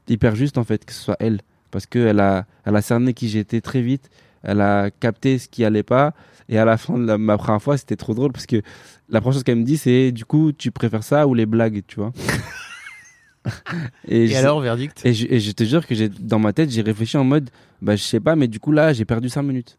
hyper 0.07 0.35
juste 0.35 0.57
en 0.57 0.63
fait 0.63 0.85
que 0.85 0.93
ce 0.93 1.01
soit 1.01 1.17
elle. 1.19 1.39
Parce 1.71 1.85
qu'elle 1.85 2.19
a, 2.19 2.45
elle 2.65 2.75
a 2.75 2.81
cerné 2.81 3.13
qui 3.13 3.29
j'étais 3.29 3.61
très 3.61 3.81
vite, 3.81 4.09
elle 4.43 4.61
a 4.61 4.91
capté 4.91 5.37
ce 5.39 5.47
qui 5.47 5.63
allait 5.65 5.83
pas. 5.83 6.13
Et 6.49 6.57
à 6.57 6.65
la 6.65 6.77
fin 6.77 6.97
de 6.97 7.05
la- 7.05 7.17
ma 7.17 7.37
première 7.37 7.61
fois, 7.61 7.77
c'était 7.77 7.95
trop 7.95 8.13
drôle 8.13 8.31
parce 8.31 8.45
que 8.45 8.61
la 9.09 9.21
première 9.21 9.33
chose 9.33 9.43
qu'elle 9.43 9.57
me 9.59 9.63
dit, 9.63 9.77
c'est 9.77 10.11
du 10.11 10.25
coup, 10.25 10.51
tu 10.51 10.71
préfères 10.71 11.03
ça 11.03 11.25
ou 11.27 11.33
les 11.33 11.45
blagues, 11.45 11.81
tu 11.87 11.99
vois? 11.99 12.11
Et 14.07 14.27
je- 14.27 14.35
alors, 14.35 14.61
verdict? 14.61 15.01
et 15.05 15.13
je, 15.13 15.27
et 15.29 15.39
je 15.39 15.51
te 15.51 15.63
jure 15.65 15.85
que 15.85 15.93
j'ai 15.95 16.07
dans 16.07 16.39
ma 16.39 16.53
tête, 16.53 16.69
j'ai 16.69 16.81
réfléchi 16.81 17.17
en 17.17 17.23
mode, 17.25 17.49
bah 17.81 17.95
je 17.97 18.03
sais 18.03 18.19
pas, 18.21 18.35
mais 18.37 18.47
du 18.47 18.59
coup 18.59 18.71
là, 18.71 18.93
j'ai 18.93 19.03
perdu 19.05 19.27
5 19.29 19.41
minutes. 19.43 19.77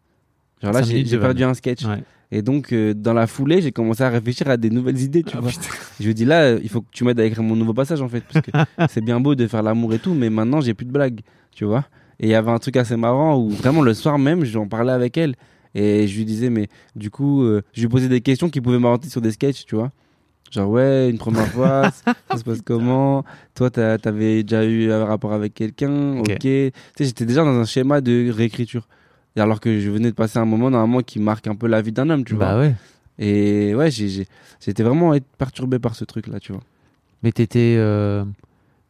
Genre 0.64 0.72
là, 0.72 0.82
j'ai 0.82 1.18
perdu 1.18 1.44
un 1.44 1.54
sketch. 1.54 1.84
Ouais. 1.84 2.02
Et 2.32 2.42
donc, 2.42 2.72
euh, 2.72 2.94
dans 2.94 3.12
la 3.12 3.26
foulée, 3.26 3.60
j'ai 3.62 3.70
commencé 3.70 4.02
à 4.02 4.08
réfléchir 4.08 4.48
à 4.48 4.56
des 4.56 4.70
nouvelles 4.70 4.98
idées, 5.00 5.22
tu 5.22 5.36
Ah, 5.36 5.40
vois. 5.40 5.50
putain. 5.50 5.68
Je 6.00 6.08
me 6.08 6.14
dis 6.14 6.24
là, 6.24 6.52
il 6.54 6.68
faut 6.68 6.80
que 6.80 6.88
tu 6.90 7.04
m'aides 7.04 7.20
à 7.20 7.24
écrire 7.24 7.42
mon 7.44 7.54
nouveau 7.54 7.74
passage 7.74 8.00
en 8.02 8.08
fait, 8.08 8.24
parce 8.32 8.44
que 8.44 8.50
c'est 8.90 9.02
bien 9.04 9.20
beau 9.20 9.34
de 9.34 9.46
faire 9.46 9.62
l'amour 9.62 9.94
et 9.94 9.98
tout, 9.98 10.14
mais 10.14 10.30
maintenant 10.30 10.60
j'ai 10.60 10.74
plus 10.74 10.86
de 10.86 10.90
blagues, 10.90 11.20
tu 11.54 11.64
vois. 11.64 11.84
Et 12.18 12.26
il 12.26 12.30
y 12.30 12.34
avait 12.34 12.50
un 12.50 12.58
truc 12.58 12.76
assez 12.76 12.96
marrant 12.96 13.38
où 13.38 13.50
vraiment 13.50 13.82
le 13.82 13.92
soir 13.94 14.18
même, 14.18 14.44
j'en 14.44 14.66
parlais 14.66 14.92
avec 14.92 15.16
elle 15.18 15.34
Et 15.74 16.06
je 16.08 16.16
lui 16.16 16.24
disais, 16.24 16.48
mais 16.50 16.68
du 16.96 17.10
coup, 17.10 17.42
euh, 17.42 17.62
je 17.72 17.82
lui 17.82 17.88
posais 17.88 18.08
des 18.08 18.20
questions 18.20 18.48
qui 18.48 18.60
pouvaient 18.60 18.78
m'orienter 18.78 19.08
sur 19.10 19.20
des 19.20 19.30
sketchs, 19.32 19.64
tu 19.66 19.74
vois. 19.76 19.92
Genre, 20.50 20.68
ouais, 20.70 21.10
une 21.10 21.18
première 21.18 21.48
fois, 21.48 21.90
ça 22.30 22.36
se 22.38 22.44
passe 22.44 22.62
comment? 22.64 23.24
Toi, 23.54 23.70
t'avais 23.70 24.42
déjà 24.44 24.64
eu 24.64 24.90
un 24.92 25.04
rapport 25.04 25.32
avec 25.32 25.52
quelqu'un? 25.54 26.18
Ok. 26.18 26.30
Ok. 26.30 26.38
Tu 26.38 26.72
sais, 26.96 27.04
j'étais 27.04 27.26
déjà 27.26 27.42
dans 27.44 27.54
un 27.58 27.64
schéma 27.64 28.00
de 28.00 28.30
réécriture. 28.30 28.86
Et 29.36 29.40
alors 29.40 29.60
que 29.60 29.80
je 29.80 29.90
venais 29.90 30.10
de 30.10 30.14
passer 30.14 30.38
un 30.38 30.44
moment, 30.44 30.70
normalement, 30.70 31.00
qui 31.00 31.18
marque 31.18 31.46
un 31.46 31.56
peu 31.56 31.66
la 31.66 31.82
vie 31.82 31.92
d'un 31.92 32.08
homme, 32.10 32.24
tu 32.24 32.34
vois. 32.34 32.46
Bah 32.52 32.58
ouais. 32.58 32.74
Et 33.18 33.74
ouais, 33.74 33.90
j'ai- 33.90 34.08
j'ai- 34.08 34.26
j'étais 34.60 34.82
vraiment 34.82 35.12
perturbé 35.38 35.78
par 35.78 35.94
ce 35.94 36.04
truc-là, 36.04 36.40
tu 36.40 36.52
vois. 36.52 36.62
Mais 37.22 37.32
t'étais. 37.32 37.74
euh, 37.78 38.24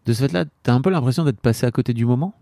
De 0.07 0.13
ce 0.13 0.21
fait-là, 0.27 0.45
t'as 0.63 0.75
un 0.75 0.83
peu 0.83 0.91
l'impression 0.91 1.25
d'être 1.25 1.41
passé 1.41 1.65
à 1.65 1.71
côté 1.71 1.95
du 1.95 2.05
moment? 2.05 2.35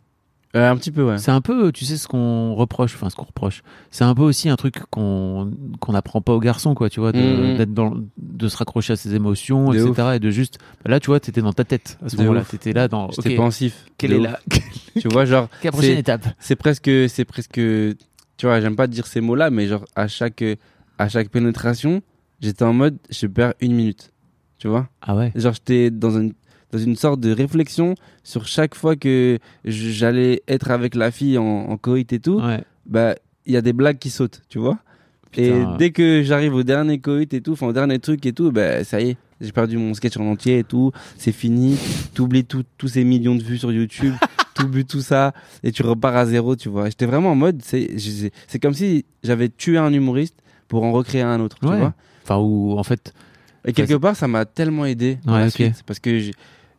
Euh, 0.55 0.71
un 0.71 0.77
petit 0.77 0.91
peu, 0.91 1.03
ouais. 1.03 1.17
C'est 1.17 1.31
un 1.31 1.41
peu, 1.41 1.73
tu 1.73 1.87
sais, 1.87 1.97
ce 1.97 2.07
qu'on 2.07 2.55
reproche, 2.55 2.95
enfin 2.95 3.09
ce 3.09 3.17
qu'on 3.17 3.25
reproche. 3.25 3.63
C'est 3.91 4.05
un 4.05 4.15
peu 4.15 4.21
aussi 4.23 4.51
un 4.51 4.57
truc 4.57 4.81
qu'on 4.91 5.51
qu'on 5.81 5.93
n'apprend 5.93 6.21
pas 6.21 6.35
aux 6.35 6.41
garçons, 6.41 6.75
quoi, 6.75 6.91
tu 6.91 7.01
vois, 7.01 7.11
de, 7.13 7.19
Mhm. 7.21 7.57
d'être 7.57 7.73
dans, 7.73 7.95
de 8.19 8.49
se 8.49 8.57
raccrocher 8.59 8.93
à 8.93 8.97
ses 8.97 9.15
émotions, 9.15 9.71
De 9.71 9.77
etc. 9.79 9.91
ouf. 10.09 10.15
Et 10.17 10.19
de 10.19 10.31
juste, 10.31 10.59
bah 10.85 10.91
là, 10.91 11.01
tu 11.01 11.07
vois, 11.07 11.21
t'étais 11.21 11.41
dans 11.41 11.55
ta 11.55 11.65
tête 11.65 11.99
à 12.05 12.11
ce 12.11 12.17
De 12.17 12.23
moment-là. 12.23 12.43
ouf. 12.43 12.51
T'étais 12.51 12.75
là 12.75 12.87
dans. 12.89 13.11
J'étais 13.13 13.31
ok, 13.31 13.37
pensif. 13.37 13.87
quelle 13.97 14.13
est 14.13 14.17
ouf. 14.19 14.25
la, 14.25 14.39
Tu 15.01 15.09
vois, 15.09 15.25
genre, 15.25 15.49
quelle 15.61 15.61
est 15.61 15.65
la 15.65 15.73
prochaine 15.73 15.99
étape 15.99 16.27
c'est 16.39 16.57
presque, 16.57 16.91
c'est 17.09 17.25
presque, 17.25 17.55
tu 17.55 17.97
vois, 18.47 18.61
j'aime 18.61 18.77
pas 18.77 18.87
dire 18.87 19.07
ces 19.07 19.23
mots-là, 19.23 19.49
mais 19.51 19.67
genre, 19.69 19.85
à 19.97 20.07
chaque, 20.07 20.45
à 20.99 21.09
chaque 21.09 21.31
pénétration, 21.31 22.03
j'étais 22.41 22.65
en 22.65 22.75
mode, 22.75 22.99
je 23.11 23.27
perds 23.27 23.55
une 23.61 23.73
minute. 23.75 24.11
Tu 24.59 24.69
vois? 24.69 24.89
Ah 25.01 25.17
ouais. 25.17 25.33
Genre, 25.35 25.55
j'étais 25.55 25.91
dans 25.91 26.11
une, 26.19 26.35
dans 26.73 26.79
une 26.79 26.97
sorte 26.97 27.21
de 27.21 27.31
réflexion 27.33 27.95
sur 28.25 28.47
chaque 28.47 28.75
fois 28.75 28.97
que 28.97 29.39
j'allais 29.65 30.43
être 30.49 30.71
avec 30.71 30.95
la 30.95 31.11
fille 31.11 31.39
en, 31.39 31.45
en 31.45 31.77
coït 31.77 32.13
et 32.13 32.19
tout, 32.21 32.41
Ouais. 32.41 32.63
bah, 32.87 33.15
il 33.47 33.53
y 33.53 33.57
a 33.57 33.63
des 33.63 33.73
blagues 33.73 33.99
qui 33.99 34.11
sautent, 34.11 34.41
tu 34.49 34.59
vois? 34.59 34.79
Et 35.35 35.63
dès 35.79 35.93
que 35.93 36.23
j'arrive 36.23 36.55
au 36.55 36.63
dernier 36.63 36.99
coït 36.99 37.33
et 37.33 37.41
tout, 37.41 37.53
enfin, 37.53 37.67
au 37.67 37.73
dernier 37.73 37.99
truc 37.99 38.25
et 38.27 38.33
tout, 38.35 38.53
bah, 38.53 38.85
ça 38.85 39.01
y 39.01 39.11
est. 39.11 39.17
J'ai 39.41 39.51
perdu 39.51 39.77
mon 39.79 39.95
sketch 39.95 40.17
en 40.19 40.25
entier 40.31 40.59
et 40.59 40.65
tout. 40.65 40.93
C'est 41.17 41.33
fini. 41.33 41.77
T'oublies 42.15 42.45
tout- 42.45 42.65
tous 42.79 42.89
ces 42.89 43.03
millions 43.03 43.35
de 43.35 43.43
vues 43.43 43.57
sur 43.59 43.73
YouTube. 43.73 44.13
T'oublies 44.55 44.85
tout 44.85 45.01
ça. 45.01 45.33
Et 45.65 45.73
tu 45.73 45.83
repars 45.83 46.15
à 46.17 46.27
zéro, 46.27 46.55
tu 46.55 46.69
vois. 46.69 46.85
J'étais 46.91 47.07
vraiment 47.07 47.31
en 47.33 47.35
mode, 47.35 47.61
c'est, 47.65 47.89
comme 48.61 48.75
si 48.75 49.05
j'avais 49.25 49.49
tué 49.49 49.79
un 49.79 49.93
humoriste 49.93 50.37
pour 50.69 50.85
en 50.85 50.93
recréer 50.93 51.23
un 51.23 51.41
autre, 51.41 51.59
tu 51.61 51.67
vois. 51.67 51.95
Enfin, 52.25 52.37
où, 52.37 52.79
en 52.79 52.83
fait, 52.85 53.13
Et 53.65 53.73
quelque 53.73 53.95
part, 53.95 54.15
ça 54.15 54.29
m'a 54.29 54.45
tellement 54.45 54.85
aidé 54.85 55.19
Ouais, 55.27 55.33
la 55.41 55.47
ok. 55.47 55.53
suite, 55.53 55.83
parce 55.87 55.99
que 55.99 56.21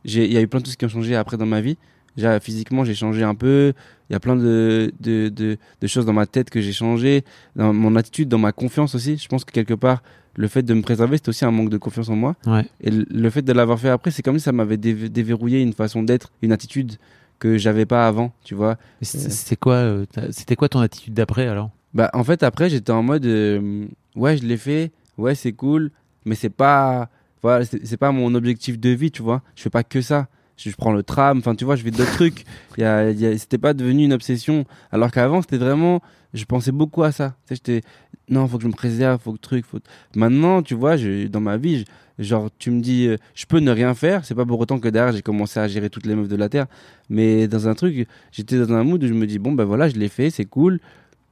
il 0.05 0.33
y 0.33 0.37
a 0.37 0.41
eu 0.41 0.47
plein 0.47 0.59
de 0.59 0.65
choses 0.65 0.75
qui 0.75 0.85
ont 0.85 0.89
changé 0.89 1.15
après 1.15 1.37
dans 1.37 1.45
ma 1.45 1.61
vie. 1.61 1.77
Déjà, 2.15 2.39
physiquement, 2.39 2.83
j'ai 2.85 2.93
changé 2.93 3.23
un 3.23 3.33
peu. 3.35 3.73
Il 4.09 4.13
y 4.13 4.15
a 4.15 4.19
plein 4.19 4.35
de, 4.35 4.91
de, 4.99 5.29
de, 5.29 5.57
de 5.81 5.87
choses 5.87 6.05
dans 6.05 6.13
ma 6.13 6.27
tête 6.27 6.49
que 6.51 6.61
j'ai 6.61 6.71
changé, 6.73 7.23
dans 7.55 7.73
mon 7.73 7.95
attitude, 7.95 8.29
dans 8.29 8.37
ma 8.37 8.51
confiance 8.51 8.93
aussi. 8.93 9.17
Je 9.17 9.27
pense 9.27 9.43
que 9.45 9.51
quelque 9.51 9.73
part, 9.73 10.03
le 10.35 10.47
fait 10.47 10.61
de 10.61 10.73
me 10.75 10.81
préserver, 10.83 11.17
c'était 11.17 11.29
aussi 11.29 11.43
un 11.45 11.51
manque 11.51 11.69
de 11.69 11.77
confiance 11.77 12.09
en 12.09 12.15
moi. 12.15 12.35
ouais. 12.45 12.65
Et 12.81 12.91
le- 12.91 13.29
fait 13.31 13.41
de 13.41 13.51
l'avoir 13.53 13.79
fait 13.79 13.89
après, 13.89 14.11
c'est 14.11 14.21
comme 14.21 14.37
si 14.37 14.43
ça 14.43 14.51
m'avait 14.51 14.77
dév- 14.77 15.09
déverrouillé 15.09 15.61
une 15.61 15.73
façon 15.73 16.03
d'être, 16.03 16.31
une 16.43 16.51
attitude 16.51 16.93
que 17.39 17.57
j'avais 17.57 17.85
pas 17.87 18.07
avant, 18.07 18.31
tu 18.43 18.53
vois. 18.53 18.77
C'est- 19.01 19.31
C'était 19.31 19.55
quoi, 19.55 19.73
euh, 19.75 20.05
ta- 20.05 20.31
c'était 20.31 20.55
quoi 20.55 20.69
ton 20.69 20.79
attitude 20.81 21.13
d'après 21.15 21.47
alors? 21.47 21.71
Bah, 21.95 22.09
en 22.13 22.23
fait, 22.23 22.43
après, 22.43 22.69
j'étais 22.69 22.91
en 22.91 23.01
mode, 23.03 23.25
euh, 23.25 23.85
ouais, 24.15 24.37
je 24.37 24.43
l'ai 24.45 24.57
fait, 24.57 24.91
ouais, 25.17 25.33
c'est 25.35 25.51
cool, 25.53 25.89
mais 26.25 26.35
c'est 26.35 26.49
pas, 26.49 27.09
voilà, 27.43 27.65
c'est 27.65 27.97
pas 27.97 28.11
mon 28.11 28.33
objectif 28.35 28.79
de 28.79 28.89
vie, 28.89 29.11
tu 29.11 29.21
vois. 29.21 29.41
Je 29.55 29.61
fais 29.61 29.69
pas 29.69 29.83
que 29.83 30.01
ça. 30.01 30.27
Je, 30.55 30.71
prends 30.71 30.93
le 30.93 31.03
tram, 31.03 31.39
enfin, 31.39 31.55
tu 31.55 31.65
vois, 31.65 31.75
je 31.75 31.83
fais 31.83 31.91
d'autres 31.91 32.13
trucs. 32.13 32.45
C'était 32.77 33.57
pas 33.57 33.73
devenu 33.73 34.05
une 34.05 34.13
obsession. 34.13 34.65
Alors 34.91 35.11
qu'avant, 35.11 35.41
c'était 35.41 35.57
vraiment, 35.57 36.01
je 36.33 36.45
pensais 36.45 36.71
beaucoup 36.71 37.03
à 37.03 37.11
ça. 37.11 37.35
J'étais, 37.49 37.81
non, 38.29 38.47
faut 38.47 38.57
que 38.57 38.63
je 38.63 38.69
me 38.69 38.73
préserve, 38.73 39.19
faut 39.21 39.33
que 39.33 39.39
truc, 39.39 39.65
faut. 39.65 39.79
Maintenant, 40.15 40.61
tu 40.61 40.73
vois, 40.73 40.95
dans 41.29 41.41
ma 41.41 41.57
vie, 41.57 41.83
genre, 42.17 42.49
tu 42.59 42.71
me 42.71 42.79
dis, 42.79 43.07
euh, 43.07 43.17
je 43.35 43.45
peux 43.45 43.59
ne 43.59 43.71
rien 43.71 43.93
faire. 43.93 44.23
C'est 44.23 44.35
pas 44.35 44.45
pour 44.45 44.59
autant 44.59 44.79
que 44.79 44.87
derrière, 44.87 45.11
j'ai 45.11 45.21
commencé 45.21 45.59
à 45.59 45.67
gérer 45.67 45.89
toutes 45.89 46.05
les 46.05 46.15
meufs 46.15 46.29
de 46.29 46.35
la 46.37 46.47
terre. 46.47 46.67
Mais 47.09 47.49
dans 47.49 47.67
un 47.67 47.73
truc, 47.73 48.07
j'étais 48.31 48.57
dans 48.57 48.73
un 48.73 48.83
mood 48.83 49.03
où 49.03 49.07
je 49.07 49.13
me 49.13 49.27
dis, 49.27 49.39
bon, 49.39 49.51
ben 49.51 49.65
voilà, 49.65 49.89
je 49.89 49.95
l'ai 49.95 50.09
fait, 50.09 50.29
c'est 50.29 50.45
cool. 50.45 50.79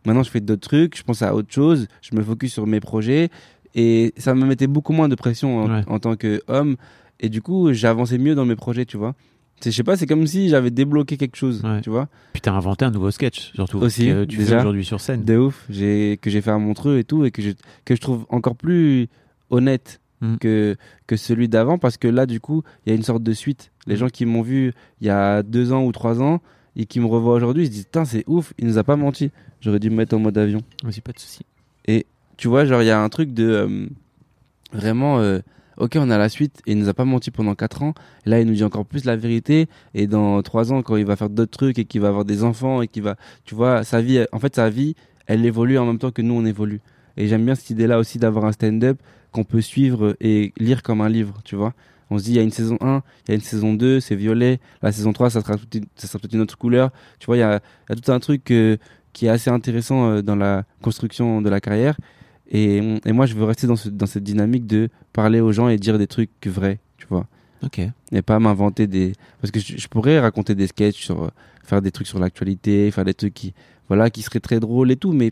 Maintenant, 0.05 0.23
je 0.23 0.31
fais 0.31 0.41
d'autres 0.41 0.67
trucs, 0.67 0.97
je 0.97 1.03
pense 1.03 1.21
à 1.21 1.35
autre 1.35 1.53
chose, 1.53 1.87
je 2.01 2.15
me 2.15 2.23
focus 2.23 2.51
sur 2.51 2.65
mes 2.65 2.79
projets. 2.79 3.29
Et 3.75 4.13
ça 4.17 4.33
me 4.35 4.45
mettait 4.45 4.67
beaucoup 4.67 4.93
moins 4.93 5.09
de 5.09 5.15
pression 5.15 5.59
en, 5.63 5.69
Ouais. 5.69 5.83
en 5.87 5.99
tant 5.99 6.15
qu'homme. 6.15 6.75
Et 7.19 7.29
du 7.29 7.41
coup, 7.41 7.71
j'avançais 7.73 8.17
mieux 8.17 8.35
dans 8.35 8.45
mes 8.45 8.55
projets, 8.55 8.85
tu 8.85 8.97
vois. 8.97 9.15
Je 9.63 9.69
sais 9.69 9.83
pas, 9.83 9.95
c'est 9.95 10.07
comme 10.07 10.25
si 10.25 10.49
j'avais 10.49 10.71
débloqué 10.71 11.17
quelque 11.17 11.35
chose, 11.35 11.61
Ouais. 11.63 11.81
tu 11.81 11.91
vois. 11.91 12.07
Puis 12.33 12.41
t'as 12.41 12.51
inventé 12.51 12.83
un 12.83 12.89
nouveau 12.91 13.11
sketch, 13.11 13.53
surtout. 13.53 13.77
Aussi, 13.77 14.07
que 14.07 14.25
tu 14.25 14.37
fais 14.37 14.43
déjà. 14.43 14.59
aujourd'hui 14.59 14.83
sur 14.83 14.99
scène. 14.99 15.23
De 15.23 15.37
ouf, 15.37 15.65
j'ai 15.69 16.17
que 16.21 16.31
j'ai 16.31 16.41
fait 16.41 16.49
à 16.49 16.57
Montreux 16.57 16.97
et 16.97 17.03
tout, 17.03 17.25
et 17.25 17.31
que 17.31 17.41
je, 17.43 17.51
que 17.85 17.95
je 17.95 18.01
trouve 18.01 18.25
encore 18.29 18.55
plus 18.55 19.07
honnête 19.51 19.99
Mm. 20.23 20.37
que, 20.37 20.75
que 21.07 21.15
celui 21.15 21.47
d'avant, 21.49 21.79
parce 21.79 21.97
que 21.97 22.07
là, 22.07 22.27
du 22.27 22.39
coup, 22.39 22.61
il 22.85 22.89
y 22.89 22.93
a 22.93 22.95
une 22.95 23.01
sorte 23.01 23.23
de 23.23 23.33
suite. 23.33 23.71
Les 23.87 23.95
Mm. 23.95 23.97
gens 23.97 24.07
qui 24.09 24.25
m'ont 24.27 24.43
vu 24.43 24.71
il 24.99 25.07
y 25.07 25.09
a 25.09 25.41
deux 25.41 25.71
ans 25.73 25.83
ou 25.83 25.91
trois 25.91 26.21
ans, 26.21 26.41
et 26.75 26.85
qui 26.85 26.99
me 26.99 27.07
revoient 27.07 27.33
aujourd'hui, 27.33 27.63
ils 27.63 27.67
se 27.67 27.71
disent, 27.71 27.85
putain, 27.85 28.05
c'est 28.05 28.23
ouf, 28.27 28.53
il 28.59 28.67
nous 28.67 28.77
a 28.77 28.83
pas 28.83 28.95
menti. 28.95 29.31
J'aurais 29.61 29.79
dû 29.79 29.89
me 29.89 29.95
mettre 29.95 30.15
en 30.15 30.19
mode 30.19 30.37
avion. 30.37 30.61
Aussi, 30.87 31.01
pas 31.01 31.11
de 31.11 31.19
souci. 31.19 31.41
Tu 32.41 32.47
vois, 32.47 32.65
genre, 32.65 32.81
il 32.81 32.87
y 32.87 32.89
a 32.89 32.99
un 32.99 33.09
truc 33.09 33.33
de 33.35 33.43
euh, 33.47 33.85
vraiment, 34.73 35.19
euh, 35.19 35.39
ok, 35.77 35.95
on 35.99 36.09
a 36.09 36.17
la 36.17 36.27
suite 36.27 36.59
et 36.65 36.71
il 36.71 36.79
nous 36.79 36.89
a 36.89 36.93
pas 36.95 37.05
menti 37.05 37.29
pendant 37.29 37.53
4 37.53 37.83
ans. 37.83 37.93
Là, 38.25 38.39
il 38.39 38.47
nous 38.47 38.53
dit 38.55 38.63
encore 38.63 38.83
plus 38.83 39.05
la 39.05 39.15
vérité. 39.15 39.67
Et 39.93 40.07
dans 40.07 40.41
3 40.41 40.73
ans, 40.73 40.81
quand 40.81 40.95
il 40.95 41.05
va 41.05 41.15
faire 41.15 41.29
d'autres 41.29 41.51
trucs 41.55 41.77
et 41.77 41.85
qu'il 41.85 42.01
va 42.01 42.07
avoir 42.07 42.25
des 42.25 42.43
enfants 42.43 42.81
et 42.81 42.87
qu'il 42.87 43.03
va, 43.03 43.15
tu 43.45 43.53
vois, 43.53 43.83
sa 43.83 44.01
vie, 44.01 44.25
en 44.31 44.39
fait, 44.39 44.55
sa 44.55 44.71
vie, 44.71 44.95
elle 45.27 45.45
évolue 45.45 45.77
en 45.77 45.85
même 45.85 45.99
temps 45.99 46.09
que 46.09 46.23
nous, 46.23 46.33
on 46.33 46.43
évolue. 46.45 46.81
Et 47.15 47.27
j'aime 47.27 47.45
bien 47.45 47.53
cette 47.53 47.69
idée-là 47.69 47.99
aussi 47.99 48.17
d'avoir 48.17 48.45
un 48.45 48.51
stand-up 48.53 48.97
qu'on 49.31 49.43
peut 49.43 49.61
suivre 49.61 50.15
et 50.19 50.51
lire 50.57 50.81
comme 50.81 51.01
un 51.01 51.09
livre, 51.09 51.41
tu 51.45 51.55
vois. 51.55 51.73
On 52.09 52.17
se 52.17 52.23
dit, 52.23 52.31
il 52.31 52.37
y 52.37 52.39
a 52.39 52.43
une 52.43 52.51
saison 52.51 52.77
1, 52.81 53.03
il 53.27 53.29
y 53.29 53.31
a 53.33 53.35
une 53.35 53.41
saison 53.41 53.75
2, 53.75 53.99
c'est 53.99 54.15
violet. 54.15 54.59
La 54.81 54.91
saison 54.91 55.13
3, 55.13 55.29
ça 55.29 55.41
sera, 55.41 55.57
une- 55.75 55.85
ça 55.95 56.07
sera 56.07 56.17
peut-être 56.17 56.33
une 56.33 56.41
autre 56.41 56.57
couleur. 56.57 56.89
Tu 57.19 57.27
vois, 57.27 57.37
il 57.37 57.41
y 57.41 57.43
a, 57.43 57.61
y 57.89 57.93
a 57.93 57.95
tout 57.95 58.11
un 58.11 58.19
truc 58.19 58.49
euh, 58.51 58.77
qui 59.13 59.27
est 59.27 59.29
assez 59.29 59.49
intéressant 59.51 60.21
dans 60.23 60.35
la 60.35 60.63
construction 60.81 61.41
de 61.41 61.49
la 61.49 61.61
carrière. 61.61 61.95
Et, 62.51 62.77
et 63.05 63.11
moi, 63.13 63.25
je 63.25 63.33
veux 63.33 63.45
rester 63.45 63.65
dans, 63.67 63.75
ce- 63.77 63.89
dans 63.89 64.05
cette 64.05 64.23
dynamique 64.23 64.67
de 64.67 64.89
parler 65.13 65.39
aux 65.39 65.51
gens 65.53 65.69
et 65.69 65.77
dire 65.77 65.97
des 65.97 66.07
trucs 66.07 66.29
vrais, 66.45 66.79
tu 66.97 67.07
vois. 67.09 67.27
Ok. 67.63 67.79
Et 68.11 68.21
pas 68.21 68.39
m'inventer 68.39 68.87
des. 68.87 69.13
Parce 69.39 69.51
que 69.51 69.59
je, 69.59 69.77
je 69.77 69.87
pourrais 69.87 70.19
raconter 70.19 70.53
des 70.55 70.67
sketchs 70.67 71.03
sur. 71.03 71.23
euh, 71.23 71.29
faire 71.63 71.81
des 71.81 71.91
trucs 71.91 72.07
sur 72.07 72.19
l'actualité, 72.19 72.91
faire 72.91 73.05
des 73.05 73.13
trucs 73.13 73.33
qui. 73.33 73.53
Voilà, 73.87 74.09
qui 74.09 74.21
seraient 74.21 74.39
très 74.39 74.59
drôles 74.59 74.89
et 74.91 74.95
tout, 74.95 75.11
mais 75.13 75.31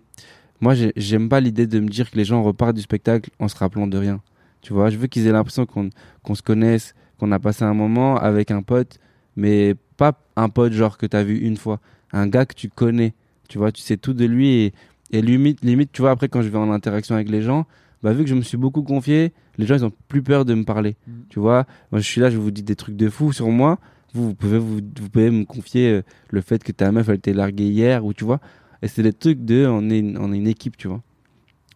moi, 0.61 0.73
j'ai- 0.75 0.91
j'aime 0.97 1.29
pas 1.29 1.39
l'idée 1.39 1.65
de 1.67 1.79
me 1.79 1.87
dire 1.87 2.09
que 2.11 2.17
les 2.17 2.25
gens 2.25 2.43
repartent 2.43 2.75
du 2.75 2.81
spectacle 2.81 3.29
en 3.39 3.47
se 3.47 3.55
rappelant 3.55 3.87
de 3.87 3.97
rien. 3.97 4.21
Tu 4.61 4.73
vois, 4.73 4.89
je 4.89 4.97
veux 4.97 5.07
qu'ils 5.07 5.25
aient 5.27 5.31
l'impression 5.31 5.65
qu'on 5.65 5.89
qu'on 6.23 6.35
se 6.35 6.41
connaisse, 6.41 6.93
qu'on 7.17 7.31
a 7.31 7.39
passé 7.39 7.63
un 7.63 7.73
moment 7.73 8.17
avec 8.17 8.51
un 8.51 8.61
pote, 8.61 8.97
mais 9.37 9.75
pas 9.97 10.13
un 10.35 10.49
pote 10.49 10.73
genre 10.73 10.97
que 10.97 11.05
t'as 11.05 11.23
vu 11.23 11.37
une 11.39 11.57
fois. 11.57 11.79
Un 12.11 12.27
gars 12.27 12.45
que 12.45 12.53
tu 12.53 12.67
connais, 12.69 13.13
tu 13.47 13.57
vois, 13.57 13.71
tu 13.71 13.81
sais 13.81 13.95
tout 13.97 14.13
de 14.13 14.25
lui 14.25 14.49
et, 14.49 14.73
et 15.11 15.21
limite, 15.21 15.63
limite, 15.63 15.91
tu 15.91 16.01
vois, 16.01 16.11
après 16.11 16.27
quand 16.29 16.41
je 16.41 16.49
vais 16.49 16.57
en 16.57 16.71
interaction 16.71 17.15
avec 17.15 17.29
les 17.29 17.41
gens, 17.41 17.65
bah 18.03 18.13
vu 18.13 18.23
que 18.23 18.29
je 18.29 18.35
me 18.35 18.41
suis 18.41 18.57
beaucoup 18.57 18.83
confié, 18.83 19.33
les 19.57 19.65
gens 19.65 19.75
ils 19.75 19.85
ont 19.85 19.91
plus 20.07 20.21
peur 20.21 20.45
de 20.45 20.53
me 20.53 20.63
parler. 20.63 20.95
Tu 21.29 21.39
vois, 21.39 21.65
moi 21.91 21.99
je 21.99 22.05
suis 22.07 22.21
là, 22.21 22.29
je 22.29 22.37
vous 22.37 22.51
dis 22.51 22.63
des 22.63 22.75
trucs 22.75 22.95
de 22.95 23.09
fou 23.09 23.33
sur 23.33 23.49
moi. 23.49 23.77
Vous, 24.13 24.23
vous 24.29 24.33
pouvez 24.35 24.57
vous, 24.57 24.77
vous 24.99 25.09
pouvez 25.09 25.29
me 25.29 25.43
confier 25.45 25.89
euh, 25.91 26.01
le 26.29 26.41
fait 26.41 26.63
que 26.63 26.71
ta 26.71 26.91
meuf 26.91 27.09
elle 27.09 27.19
t'est 27.19 27.33
larguée 27.33 27.67
hier 27.67 28.05
ou 28.05 28.13
tu 28.13 28.23
vois. 28.23 28.39
Et 28.81 28.87
c'est 28.87 29.03
des 29.03 29.13
trucs 29.13 29.43
de 29.45 29.67
on 29.67 29.89
est 29.89 29.99
une, 29.99 30.17
on 30.17 30.31
est 30.33 30.37
une 30.37 30.47
équipe, 30.47 30.77
tu 30.77 30.87
vois. 30.87 31.01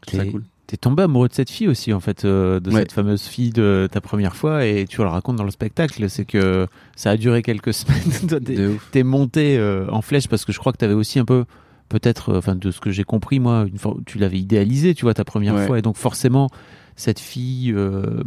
Ça 0.09 0.23
T'es- 0.23 0.31
cool. 0.31 0.43
T'es 0.65 0.77
tombé 0.77 1.03
amoureux 1.03 1.27
de 1.27 1.33
cette 1.33 1.49
fille 1.51 1.67
aussi, 1.67 1.91
en 1.91 1.99
fait, 1.99 2.23
euh, 2.23 2.61
de 2.61 2.71
Ouais. 2.71 2.79
cette 2.79 2.93
fameuse 2.93 3.23
fille 3.23 3.49
de 3.51 3.87
ta 3.91 3.99
première 3.99 4.33
fois, 4.35 4.65
et 4.65 4.85
tu 4.87 5.01
le 5.01 5.07
racontes 5.07 5.35
dans 5.35 5.43
le 5.43 5.51
spectacle. 5.51 6.09
C'est 6.09 6.23
que 6.25 6.67
ça 6.95 7.11
a 7.11 7.17
duré 7.17 7.41
quelques 7.43 7.73
semaines. 7.73 8.39
T'es 8.91 9.03
monté 9.03 9.57
euh, 9.57 9.85
en 9.91 10.01
flèche 10.01 10.27
parce 10.29 10.45
que 10.45 10.53
je 10.53 10.59
crois 10.59 10.71
que 10.71 10.77
t'avais 10.77 10.93
aussi 10.93 11.19
un 11.19 11.25
peu, 11.25 11.43
peut-être, 11.89 12.29
euh, 12.29 12.37
enfin, 12.37 12.55
de 12.55 12.71
ce 12.71 12.79
que 12.79 12.91
j'ai 12.91 13.03
compris, 13.03 13.39
moi, 13.39 13.65
une 13.67 13.77
fois, 13.77 13.95
tu 14.05 14.17
l'avais 14.17 14.39
idéalisé, 14.39 14.93
tu 14.95 15.03
vois, 15.05 15.13
ta 15.13 15.23
première 15.23 15.55
Ouais. 15.55 15.65
fois, 15.67 15.79
et 15.79 15.81
donc 15.81 15.95
forcément, 15.97 16.49
cette 16.95 17.19
fille, 17.19 17.71
euh, 17.75 18.23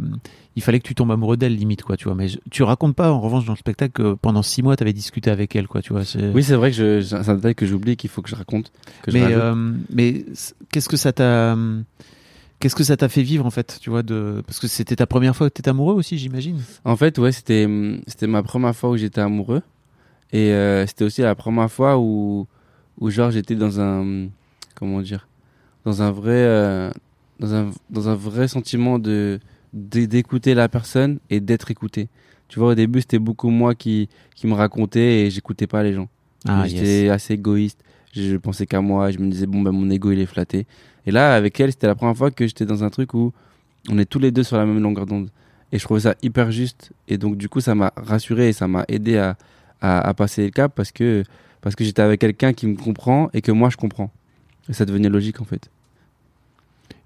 il 0.55 0.61
fallait 0.61 0.79
que 0.79 0.87
tu 0.87 0.95
tombes 0.95 1.11
amoureux 1.11 1.37
d'elle, 1.37 1.55
limite, 1.55 1.83
quoi, 1.83 1.95
tu 1.97 2.05
vois. 2.05 2.15
Mais 2.15 2.27
je- 2.27 2.37
tu 2.51 2.63
racontes 2.63 2.95
pas, 2.95 3.11
en 3.11 3.19
revanche, 3.21 3.45
dans 3.45 3.53
le 3.53 3.57
spectacle, 3.57 3.91
que 3.93 4.13
pendant 4.13 4.41
six 4.41 4.61
mois, 4.63 4.75
t'avais 4.75 4.93
discuté 4.93 5.29
avec 5.29 5.55
elle, 5.55 5.67
quoi, 5.67 5.81
tu 5.81 5.93
vois. 5.93 6.03
Oui, 6.33 6.43
c'est 6.43 6.55
vrai 6.55 6.71
que 6.71 7.01
c'est 7.01 7.15
un 7.29 7.35
détail 7.35 7.55
que 7.55 7.65
j'oublie 7.65 7.95
qu'il 7.95 8.09
faut 8.09 8.21
que 8.21 8.29
je 8.29 8.35
raconte. 8.35 8.71
Que 9.03 9.11
mais 9.11 9.23
euh, 9.33 9.55
mais 9.89 10.25
qu'est-ce 10.71 10.89
que 10.89 10.97
ça 10.97 11.13
t'a 11.13 11.55
qu'est-ce 12.59 12.75
que 12.75 12.83
ça 12.83 12.97
t'a 12.97 13.07
fait 13.07 13.21
vivre 13.21 13.45
en 13.45 13.51
fait 13.51 13.77
tu 13.79 13.91
vois 13.91 14.01
de 14.01 14.41
parce 14.47 14.59
que 14.59 14.67
c'était 14.67 14.95
ta 14.95 15.05
première 15.05 15.35
fois 15.35 15.47
que 15.47 15.53
t'étais 15.53 15.69
amoureux 15.69 15.93
aussi 15.93 16.17
j'imagine 16.17 16.59
En 16.85 16.95
fait, 16.95 17.19
ouais, 17.19 17.31
c'était 17.31 17.67
c'était 18.07 18.25
ma 18.25 18.41
première 18.41 18.75
fois 18.75 18.89
où 18.89 18.97
j'étais 18.97 19.21
amoureux 19.21 19.61
et 20.33 20.51
euh, 20.53 20.85
c'était 20.87 21.05
aussi 21.05 21.21
la 21.21 21.35
première 21.35 21.71
fois 21.71 21.99
où 21.99 22.47
où 22.99 23.09
genre 23.09 23.31
j'étais 23.31 23.55
dans 23.55 23.79
un 23.79 24.27
comment 24.75 25.01
dire 25.01 25.27
dans 25.85 26.01
un 26.01 26.11
vrai 26.11 26.31
euh, 26.35 26.91
dans 27.39 27.53
un 27.53 27.71
dans 27.89 28.09
un 28.09 28.15
vrai 28.15 28.47
sentiment 28.47 28.99
de 28.99 29.39
d'é- 29.73 30.07
d'écouter 30.07 30.53
la 30.53 30.67
personne 30.69 31.19
et 31.29 31.39
d'être 31.39 31.71
écouté. 31.71 32.09
Tu 32.49 32.59
vois, 32.59 32.69
au 32.69 32.75
début, 32.75 33.01
c'était 33.01 33.19
beaucoup 33.19 33.49
moi 33.49 33.75
qui 33.75 34.07
qui 34.35 34.47
me 34.47 34.53
racontais 34.53 35.25
et 35.25 35.29
j'écoutais 35.29 35.67
pas 35.67 35.83
les 35.83 35.93
gens. 35.93 36.07
ah 36.47 36.63
J'étais 36.67 37.09
assez 37.09 37.33
égoïste. 37.33 37.83
je 38.13 38.37
pensais 38.37 38.65
qu'à 38.65 38.81
moi, 38.81 39.11
je 39.11 39.19
me 39.19 39.29
disais 39.29 39.45
bon 39.47 39.61
ben 39.61 39.71
mon 39.71 39.89
ego 39.89 40.11
il 40.11 40.19
est 40.19 40.25
flatté. 40.25 40.65
Et 41.05 41.11
là 41.11 41.35
avec 41.35 41.59
elle, 41.59 41.71
c'était 41.71 41.87
la 41.87 41.95
première 41.95 42.15
fois 42.17 42.31
que 42.31 42.47
j'étais 42.47 42.65
dans 42.65 42.83
un 42.83 42.89
truc 42.89 43.13
où 43.13 43.33
on 43.89 43.97
est 43.99 44.05
tous 44.05 44.19
les 44.19 44.31
deux 44.31 44.43
sur 44.43 44.57
la 44.57 44.65
même 44.65 44.81
longueur 44.81 45.05
d'onde. 45.05 45.29
Et 45.73 45.77
je 45.79 45.83
trouvais 45.83 45.99
ça 46.01 46.15
hyper 46.23 46.51
juste. 46.51 46.91
Et 47.09 47.17
donc 47.17 47.35
du 47.37 47.49
coup 47.49 47.59
ça 47.61 47.75
m'a 47.75 47.91
rassuré 47.97 48.49
et 48.49 48.53
ça 48.53 48.67
m'a 48.67 48.85
aidé 48.87 49.17
à, 49.17 49.35
à, 49.81 50.07
à 50.07 50.13
passer 50.13 50.45
le 50.45 50.51
cap 50.51 50.71
parce 50.73 50.91
que 50.93 51.23
parce 51.67 51.75
que 51.75 51.83
j'étais 51.83 52.01
avec 52.01 52.21
quelqu'un 52.21 52.53
qui 52.53 52.65
me 52.65 52.77
comprend 52.77 53.29
et 53.33 53.41
que 53.41 53.51
moi 53.51 53.69
je 53.69 53.75
comprends. 53.75 54.09
Et 54.69 54.73
ça 54.73 54.85
devenait 54.85 55.09
logique 55.09 55.41
en 55.41 55.43
fait. 55.43 55.69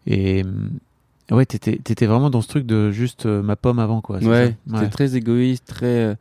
Et 0.05 0.43
euh, 0.43 1.35
ouais, 1.35 1.47
t'étais 1.47 2.05
vraiment 2.05 2.29
dans 2.29 2.41
ce 2.41 2.47
truc 2.47 2.67
de 2.67 2.91
juste 2.91 3.25
euh, 3.25 3.41
ma 3.41 3.55
pomme 3.55 3.79
avant, 3.79 4.01
quoi. 4.01 4.19
Ouais, 4.19 4.55
c'était 4.71 4.89
très 4.89 5.15
égoïste, 5.15 5.65
très, 5.65 5.87
euh, 5.87 6.15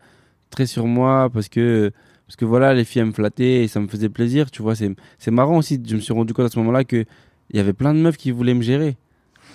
très 0.48 0.64
sur 0.64 0.86
moi 0.86 1.28
parce 1.28 1.50
que, 1.50 1.92
parce 2.26 2.36
que 2.36 2.46
voilà, 2.46 2.72
les 2.72 2.84
filles 2.84 3.02
elles 3.02 3.08
me 3.08 3.12
flattaient 3.12 3.62
et 3.62 3.68
ça 3.68 3.78
me 3.78 3.88
faisait 3.88 4.08
plaisir, 4.08 4.50
tu 4.50 4.62
vois. 4.62 4.74
C'est, 4.74 5.30
marrant 5.30 5.58
aussi, 5.58 5.78
je 5.86 5.96
me 5.96 6.00
suis 6.00 6.14
rendu 6.14 6.32
compte 6.32 6.46
à 6.46 6.48
ce 6.48 6.58
moment-là 6.60 6.84
que 6.84 7.04
il 7.50 7.56
y 7.58 7.60
avait 7.60 7.74
plein 7.74 7.92
de 7.92 7.98
meufs 7.98 8.16
qui 8.16 8.30
voulaient 8.30 8.54
me 8.54 8.62
gérer, 8.62 8.96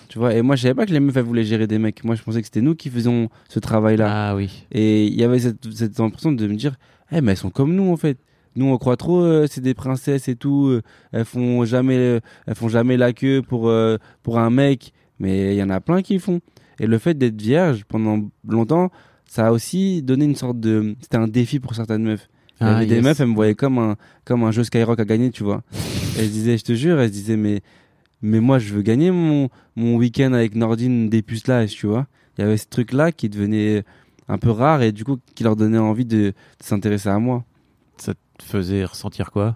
tu 0.09 0.19
vois. 0.19 0.35
Et 0.35 0.43
moi, 0.43 0.55
je 0.55 0.61
savais 0.61 0.75
pas 0.75 0.85
que 0.85 0.91
les 0.91 0.99
meufs 0.99 1.17
elles 1.17 1.23
voulaient 1.23 1.43
gérer 1.43 1.65
des 1.65 1.79
mecs. 1.79 2.03
Moi, 2.03 2.13
je 2.13 2.21
pensais 2.21 2.39
que 2.41 2.45
c'était 2.45 2.61
nous 2.61 2.75
qui 2.75 2.91
faisions 2.91 3.31
ce 3.49 3.57
travail-là. 3.57 4.29
Ah 4.29 4.35
oui. 4.35 4.67
Et 4.71 5.07
il 5.07 5.15
y 5.15 5.23
avait 5.23 5.39
cette, 5.39 5.73
cette 5.73 5.99
impression 5.99 6.31
de 6.31 6.45
me 6.45 6.53
dire, 6.53 6.75
eh, 7.11 7.21
mais 7.21 7.31
elles 7.31 7.37
sont 7.37 7.49
comme 7.49 7.73
nous 7.73 7.91
en 7.91 7.97
fait. 7.97 8.17
Nous, 8.55 8.65
on 8.65 8.77
croit 8.77 8.95
trop, 8.97 9.21
euh, 9.21 9.47
c'est 9.49 9.61
des 9.61 9.73
princesses 9.73 10.27
et 10.27 10.35
tout. 10.35 10.67
euh, 10.67 10.81
elles 11.11 11.25
font 11.25 11.65
jamais, 11.65 11.97
euh, 11.97 12.19
elles 12.47 12.55
font 12.55 12.69
jamais 12.69 12.97
la 12.97 13.11
queue 13.13 13.41
pour 13.41 13.71
pour 14.23 14.39
un 14.39 14.49
mec. 14.49 14.93
Mais 15.19 15.53
il 15.55 15.57
y 15.57 15.63
en 15.63 15.69
a 15.69 15.79
plein 15.79 16.01
qui 16.01 16.19
font. 16.19 16.39
Et 16.79 16.87
le 16.87 16.97
fait 16.97 17.13
d'être 17.17 17.41
vierge 17.41 17.85
pendant 17.85 18.19
longtemps, 18.47 18.91
ça 19.25 19.47
a 19.47 19.51
aussi 19.51 20.01
donné 20.01 20.25
une 20.25 20.35
sorte 20.35 20.59
de, 20.59 20.95
c'était 21.01 21.17
un 21.17 21.27
défi 21.27 21.59
pour 21.59 21.73
certaines 21.75 22.03
meufs. 22.03 22.27
Il 22.61 22.67
y 22.67 22.69
Ah, 22.69 22.85
des 22.85 23.01
meufs, 23.01 23.19
elles 23.19 23.27
me 23.27 23.33
voyaient 23.35 23.55
comme 23.55 23.77
un 23.77 23.95
comme 24.25 24.43
un 24.43 24.51
jeu 24.51 24.63
Skyrock 24.63 24.99
à 24.99 25.05
gagner, 25.05 25.31
tu 25.31 25.43
vois. 25.43 25.61
Elles 26.17 26.25
se 26.27 26.31
disaient, 26.31 26.57
je 26.57 26.63
te 26.63 26.73
jure, 26.73 26.99
elles 26.99 27.09
se 27.09 27.13
disaient, 27.13 27.37
mais 27.37 27.61
mais 28.21 28.39
moi, 28.39 28.59
je 28.59 28.73
veux 28.73 28.81
gagner 28.81 29.11
mon 29.11 29.49
mon 29.75 29.97
week-end 29.97 30.31
avec 30.33 30.55
Nordine 30.55 31.09
des 31.09 31.21
pucelage, 31.21 31.71
tu 31.75 31.87
vois. 31.87 32.07
Il 32.37 32.41
y 32.41 32.43
avait 32.45 32.57
ce 32.57 32.67
truc 32.67 32.91
là 32.93 33.11
qui 33.11 33.27
devenait 33.29 33.83
un 34.27 34.37
peu 34.37 34.49
rare 34.51 34.81
et 34.81 34.91
du 34.91 35.03
coup 35.05 35.17
qui 35.35 35.43
leur 35.43 35.55
donnait 35.55 35.77
envie 35.77 36.05
de, 36.05 36.17
de 36.27 36.33
s'intéresser 36.61 37.09
à 37.09 37.19
moi. 37.19 37.43
Faisait 38.41 38.85
ressentir 38.85 39.31
quoi? 39.31 39.55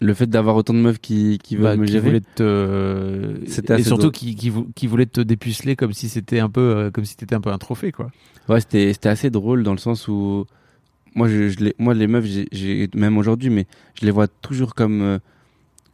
Le 0.00 0.12
fait 0.12 0.26
d'avoir 0.26 0.56
autant 0.56 0.74
de 0.74 0.78
meufs 0.80 0.98
qui, 1.00 1.38
qui 1.42 1.56
veulent 1.56 1.64
Bah, 1.64 1.76
me 1.76 1.86
qui 1.86 1.92
gérer. 1.92 2.06
voulaient 2.08 2.20
te 2.34 3.40
C'était 3.46 3.80
et 3.80 3.82
surtout 3.82 4.10
qui, 4.10 4.34
qui, 4.34 4.50
vou- 4.50 4.68
qui 4.74 4.86
voulaient 4.86 5.06
te 5.06 5.22
dépuceler 5.22 5.74
comme 5.74 5.92
si 5.94 6.08
c'était 6.10 6.38
un 6.40 6.50
peu 6.50 6.60
euh, 6.60 6.90
comme 6.90 7.04
si 7.06 7.16
t'étais 7.16 7.34
un 7.34 7.40
peu 7.40 7.50
un 7.50 7.58
trophée 7.58 7.92
quoi. 7.92 8.10
Ouais, 8.48 8.60
c'était 8.60 8.92
c'était 8.92 9.08
assez 9.08 9.30
drôle 9.30 9.62
dans 9.62 9.72
le 9.72 9.78
sens 9.78 10.06
où 10.08 10.44
moi 11.14 11.28
je, 11.28 11.48
je 11.48 11.58
les 11.60 11.74
moi 11.78 11.94
les 11.94 12.06
meufs 12.06 12.26
j'ai- 12.52 12.90
même 12.94 13.16
aujourd'hui 13.16 13.48
mais 13.48 13.66
je 13.98 14.04
les 14.04 14.10
vois 14.10 14.28
toujours 14.28 14.74
comme 14.74 15.00
euh, 15.00 15.18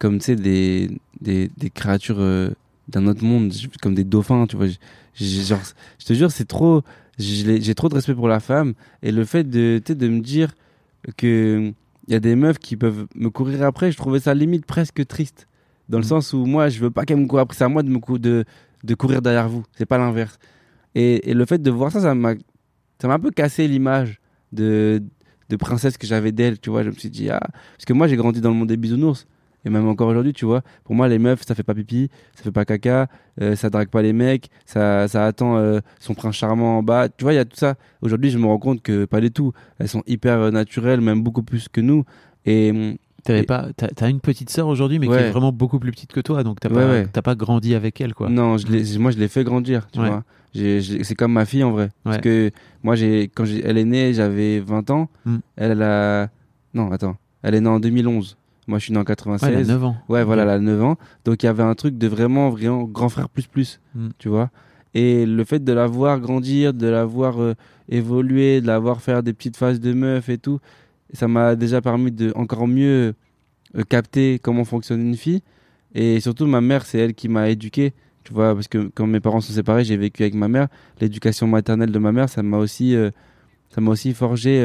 comme 0.00 0.18
tu 0.18 0.24
sais 0.24 0.36
des, 0.36 0.90
des 1.20 1.48
des 1.56 1.70
créatures 1.70 2.18
euh, 2.18 2.50
d'un 2.88 3.06
autre 3.06 3.22
monde 3.24 3.52
comme 3.80 3.94
des 3.94 4.04
dauphins 4.04 4.46
tu 4.48 4.56
vois 4.56 4.66
J- 4.66 4.78
j- 5.14 5.44
genre 5.44 5.60
je 6.00 6.06
te 6.06 6.12
jure 6.12 6.32
c'est 6.32 6.46
trop 6.46 6.82
j'ai 7.18 7.74
trop 7.76 7.88
de 7.88 7.94
respect 7.94 8.14
pour 8.14 8.26
la 8.26 8.40
femme 8.40 8.74
et 9.02 9.12
le 9.12 9.24
fait 9.24 9.44
de 9.48 9.80
de 9.86 10.08
me 10.08 10.20
dire 10.20 10.54
que 11.16 11.72
il 12.08 12.12
y 12.12 12.16
a 12.16 12.20
des 12.20 12.34
meufs 12.36 12.58
qui 12.58 12.76
peuvent 12.76 13.06
me 13.14 13.30
courir 13.30 13.62
après 13.64 13.92
je 13.92 13.96
trouvais 13.96 14.20
ça 14.20 14.34
limite 14.34 14.66
presque 14.66 15.06
triste 15.06 15.46
dans 15.88 15.98
le 15.98 16.04
Mhm. 16.04 16.08
sens 16.08 16.32
où 16.32 16.44
moi 16.46 16.68
je 16.68 16.80
veux 16.80 16.90
pas 16.90 17.04
qu'elle 17.04 17.18
me 17.18 17.26
court 17.26 17.40
après 17.40 17.56
c'est 17.56 17.64
à 17.64 17.68
moi 17.68 17.82
de 17.82 17.88
me 17.90 17.98
cou- 17.98 18.18
de 18.18 18.44
de 18.84 18.94
courir 18.94 19.22
derrière 19.22 19.48
vous 19.48 19.62
c'est 19.76 19.86
pas 19.86 19.98
l'inverse 19.98 20.38
et, 20.94 21.30
et 21.30 21.34
le 21.34 21.44
fait 21.46 21.60
de 21.62 21.70
voir 21.70 21.90
ça 21.92 22.00
ça 22.00 22.14
m'a 22.14 22.34
ça 23.00 23.08
m'a 23.08 23.14
un 23.14 23.18
peu 23.20 23.30
cassé 23.30 23.66
l'image 23.68 24.20
de, 24.52 25.02
de 25.48 25.56
princesse 25.56 25.96
que 25.98 26.06
j'avais 26.06 26.30
d'elle, 26.30 26.60
tu 26.60 26.70
vois. 26.70 26.84
Je 26.84 26.90
me 26.90 26.94
suis 26.94 27.10
dit, 27.10 27.30
ah, 27.30 27.40
parce 27.76 27.84
que 27.84 27.92
moi 27.92 28.06
j'ai 28.06 28.14
grandi 28.16 28.40
dans 28.40 28.50
le 28.50 28.54
monde 28.54 28.68
des 28.68 28.76
bisounours. 28.76 29.26
Et 29.64 29.70
même 29.70 29.86
encore 29.86 30.08
aujourd'hui, 30.08 30.32
tu 30.32 30.44
vois, 30.44 30.62
pour 30.84 30.94
moi, 30.94 31.08
les 31.08 31.18
meufs, 31.18 31.42
ça 31.46 31.54
fait 31.54 31.62
pas 31.62 31.74
pipi, 31.74 32.10
ça 32.34 32.42
fait 32.42 32.50
pas 32.50 32.64
caca, 32.64 33.06
euh, 33.40 33.54
ça 33.56 33.70
drague 33.70 33.88
pas 33.88 34.02
les 34.02 34.12
mecs, 34.12 34.50
ça, 34.66 35.06
ça 35.08 35.24
attend 35.26 35.56
euh, 35.56 35.80
son 36.00 36.14
prince 36.14 36.34
charmant 36.34 36.78
en 36.78 36.82
bas. 36.82 37.08
Tu 37.08 37.22
vois, 37.24 37.32
il 37.32 37.36
y 37.36 37.38
a 37.38 37.44
tout 37.44 37.56
ça. 37.56 37.74
Aujourd'hui, 38.00 38.30
je 38.30 38.38
me 38.38 38.46
rends 38.46 38.58
compte 38.58 38.82
que 38.82 39.04
pas 39.04 39.20
du 39.20 39.30
tout. 39.30 39.52
Elles 39.78 39.88
sont 39.88 40.02
hyper 40.06 40.38
euh, 40.38 40.50
naturelles, 40.50 41.00
même 41.00 41.22
beaucoup 41.22 41.42
plus 41.42 41.68
que 41.68 41.80
nous. 41.80 42.04
Et 42.44 42.70
hum, 42.70 42.96
T'avais 43.24 43.42
Et- 43.42 43.44
pas 43.44 43.68
t'as 43.76 44.10
une 44.10 44.18
petite 44.18 44.50
sœur 44.50 44.66
aujourd'hui 44.66 44.98
mais 44.98 45.06
qui 45.06 45.12
est 45.12 45.30
vraiment 45.30 45.52
beaucoup 45.52 45.78
plus 45.78 45.92
petite 45.92 46.12
que 46.12 46.18
toi 46.18 46.42
donc 46.42 46.58
t'as 46.58 46.68
Ouais, 46.70 46.74
pas 46.74 46.90
ouais. 47.20 47.22
pas 47.22 47.34
grandi 47.36 47.76
avec 47.76 48.00
elle 48.00 48.14
quoi. 48.14 48.28
non, 48.28 48.58
je 48.58 48.98
moi 48.98 49.12
je 49.12 49.18
l'ai 49.18 49.28
fait 49.28 49.44
grandir, 49.44 49.86
tu 49.92 50.00
vois. 50.00 50.24
C'est 50.54 51.14
comme 51.16 51.32
ma 51.32 51.44
fille 51.44 51.62
en 51.62 51.70
vrai. 51.70 51.88
Parce 52.02 52.18
que 52.18 52.50
moi, 52.82 52.96
j'ai 52.96 53.30
quand 53.32 53.44
elle 53.46 53.78
est 53.78 53.84
née, 53.84 54.12
j'avais 54.12 54.58
20 54.60 54.90
ans. 54.90 55.08
Hmm. 55.24 55.36
Elle, 55.56 55.70
elle 55.70 55.82
a. 55.82 56.28
Non, 56.74 56.90
attends. 56.90 57.16
Elle 57.42 57.54
est 57.54 57.60
née 57.60 57.68
en 57.68 57.78
2011. 57.80 58.36
Moi, 58.68 58.78
je 58.78 58.84
suis 58.84 58.92
né 58.92 58.98
en 58.98 59.04
96. 59.04 59.48
Ouais, 59.48 59.54
elle 59.56 59.64
a 59.70 59.74
9 59.74 59.84
ans. 59.84 59.96
Ouais, 60.08 60.22
voilà, 60.24 60.42
elle 60.44 60.48
a 60.50 60.58
9 60.60 60.82
ans. 60.82 60.96
Donc 61.24 61.42
il 61.42 61.46
y 61.46 61.48
avait 61.48 61.62
un 61.64 61.74
truc 61.74 61.98
de 61.98 62.06
vraiment, 62.06 62.48
vraiment 62.50 62.84
grand 62.84 63.08
frère 63.08 63.28
plus 63.28 63.46
plus, 63.46 63.80
Mm. 63.94 64.08
tu 64.18 64.28
vois. 64.28 64.50
Et 64.94 65.24
le 65.26 65.42
fait 65.44 65.64
de 65.64 65.72
la 65.72 65.86
voir 65.86 66.20
grandir, 66.20 66.72
de 66.74 66.86
la 66.86 67.04
voir 67.04 67.40
euh, 67.42 67.54
évoluer, 67.88 68.60
de 68.60 68.66
la 68.66 68.78
voir 68.78 69.00
faire 69.00 69.22
des 69.22 69.32
petites 69.32 69.56
phases 69.56 69.80
de 69.80 69.92
meuf 69.94 70.28
et 70.28 70.38
tout, 70.38 70.60
ça 71.12 71.28
m'a 71.28 71.56
déjà 71.56 71.80
permis 71.80 72.12
de 72.12 72.30
encore 72.36 72.68
mieux 72.68 73.14
euh, 73.76 73.82
capter 73.88 74.38
comment 74.38 74.64
fonctionne 74.64 75.00
une 75.00 75.16
fille. 75.16 75.42
Et 75.94 76.20
surtout, 76.20 76.46
ma 76.46 76.60
mère, 76.60 76.84
c'est 76.86 76.98
elle 76.98 77.14
qui 77.14 77.28
m'a 77.28 77.48
éduqué, 77.50 77.94
tu 78.22 78.32
vois, 78.32 78.54
parce 78.54 78.68
que 78.68 78.90
quand 78.94 79.06
mes 79.06 79.20
parents 79.20 79.40
sont 79.40 79.52
séparés, 79.54 79.84
j'ai 79.84 79.96
vécu 79.96 80.22
avec 80.22 80.34
ma 80.34 80.48
mère. 80.48 80.68
L'éducation 81.00 81.46
maternelle 81.46 81.90
de 81.90 81.98
ma 81.98 82.12
mère, 82.12 82.28
ça 82.28 82.42
m'a 82.42 82.58
aussi, 82.58 82.94
euh, 82.94 83.10
ça 83.70 83.80
m'a 83.80 83.90
aussi 83.90 84.14
forgé 84.14 84.60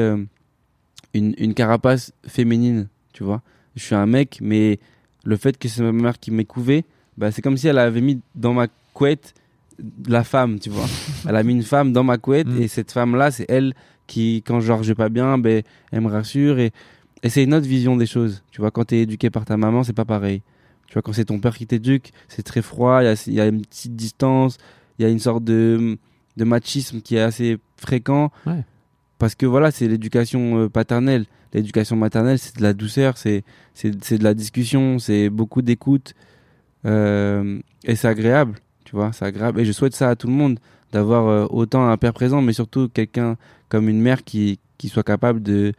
une, 1.14 1.34
une 1.38 1.54
carapace 1.54 2.12
féminine, 2.26 2.88
tu 3.12 3.24
vois. 3.24 3.42
Je 3.78 3.84
suis 3.84 3.94
un 3.94 4.06
mec, 4.06 4.38
mais 4.42 4.78
le 5.24 5.36
fait 5.36 5.56
que 5.58 5.68
c'est 5.68 5.82
ma 5.82 5.92
mère 5.92 6.18
qui 6.18 6.30
m'ait 6.30 6.44
couvé, 6.44 6.84
bah, 7.16 7.30
c'est 7.32 7.42
comme 7.42 7.56
si 7.56 7.68
elle 7.68 7.78
avait 7.78 8.00
mis 8.00 8.20
dans 8.34 8.52
ma 8.52 8.66
couette 8.94 9.34
la 10.06 10.24
femme, 10.24 10.58
tu 10.58 10.70
vois. 10.70 10.86
elle 11.28 11.36
a 11.36 11.42
mis 11.42 11.52
une 11.54 11.62
femme 11.62 11.92
dans 11.92 12.04
ma 12.04 12.18
couette 12.18 12.48
Mm. 12.48 12.62
et 12.62 12.68
cette 12.68 12.92
femme-là, 12.92 13.30
c'est 13.30 13.46
elle 13.48 13.74
qui, 14.06 14.42
quand 14.44 14.60
genre 14.60 14.82
je 14.82 14.88
vais 14.88 14.94
pas 14.94 15.08
bien, 15.08 15.38
ben, 15.38 15.62
elle 15.92 16.00
me 16.00 16.08
rassure 16.08 16.58
et, 16.58 16.72
et 17.22 17.28
c'est 17.28 17.44
une 17.44 17.54
autre 17.54 17.66
vision 17.66 17.96
des 17.96 18.06
choses. 18.06 18.42
Tu 18.50 18.60
vois, 18.60 18.70
quand 18.70 18.84
t'es 18.86 18.98
éduqué 19.00 19.30
par 19.30 19.44
ta 19.44 19.56
maman, 19.56 19.84
c'est 19.84 19.92
pas 19.92 20.04
pareil. 20.04 20.42
Tu 20.88 20.94
vois, 20.94 21.02
quand 21.02 21.12
c'est 21.12 21.26
ton 21.26 21.38
père 21.38 21.56
qui 21.56 21.66
t'éduque, 21.66 22.12
c'est 22.28 22.42
très 22.42 22.62
froid, 22.62 23.02
il 23.02 23.32
y 23.32 23.36
y 23.36 23.40
a 23.40 23.46
une 23.46 23.60
petite 23.62 23.94
distance, 23.94 24.56
il 24.98 25.02
y 25.02 25.04
a 25.04 25.10
une 25.10 25.18
sorte 25.18 25.44
de, 25.44 25.98
de 26.36 26.44
machisme 26.44 27.00
qui 27.02 27.16
est 27.16 27.20
assez 27.20 27.58
fréquent. 27.76 28.32
Ouais. 28.46 28.64
Parce 29.18 29.34
que 29.34 29.46
voilà, 29.46 29.70
c'est 29.70 29.86
l'éducation 29.86 30.58
euh, 30.62 30.68
paternelle. 30.68 31.26
L'éducation 31.52 31.96
maternelle, 31.96 32.38
c'est 32.38 32.56
de 32.56 32.62
la 32.62 32.72
douceur, 32.74 33.16
c'est 33.16 33.44
de 33.84 34.24
la 34.24 34.34
discussion, 34.34 34.98
c'est 34.98 35.30
beaucoup 35.30 35.62
d'écoute. 35.62 36.14
Euh, 36.84 37.58
et 37.84 37.96
c'est 37.96 38.08
agréable, 38.08 38.58
tu 38.84 38.94
vois, 38.94 39.12
c'est 39.12 39.24
agréable. 39.24 39.60
Et 39.60 39.64
je 39.64 39.72
souhaite 39.72 39.94
ça 39.94 40.10
à 40.10 40.16
tout 40.16 40.26
le 40.26 40.32
monde, 40.32 40.58
d'avoir 40.92 41.26
euh, 41.26 41.46
autant 41.50 41.88
un 41.88 41.96
père 41.96 42.12
présent, 42.12 42.42
mais 42.42 42.52
surtout 42.52 42.88
quelqu'un 42.88 43.36
comme 43.68 43.88
une 43.88 44.00
mère 44.00 44.24
qui, 44.24 44.58
qui 44.78 44.88
soit 44.88 45.02
capable 45.02 45.42
de, 45.42 45.72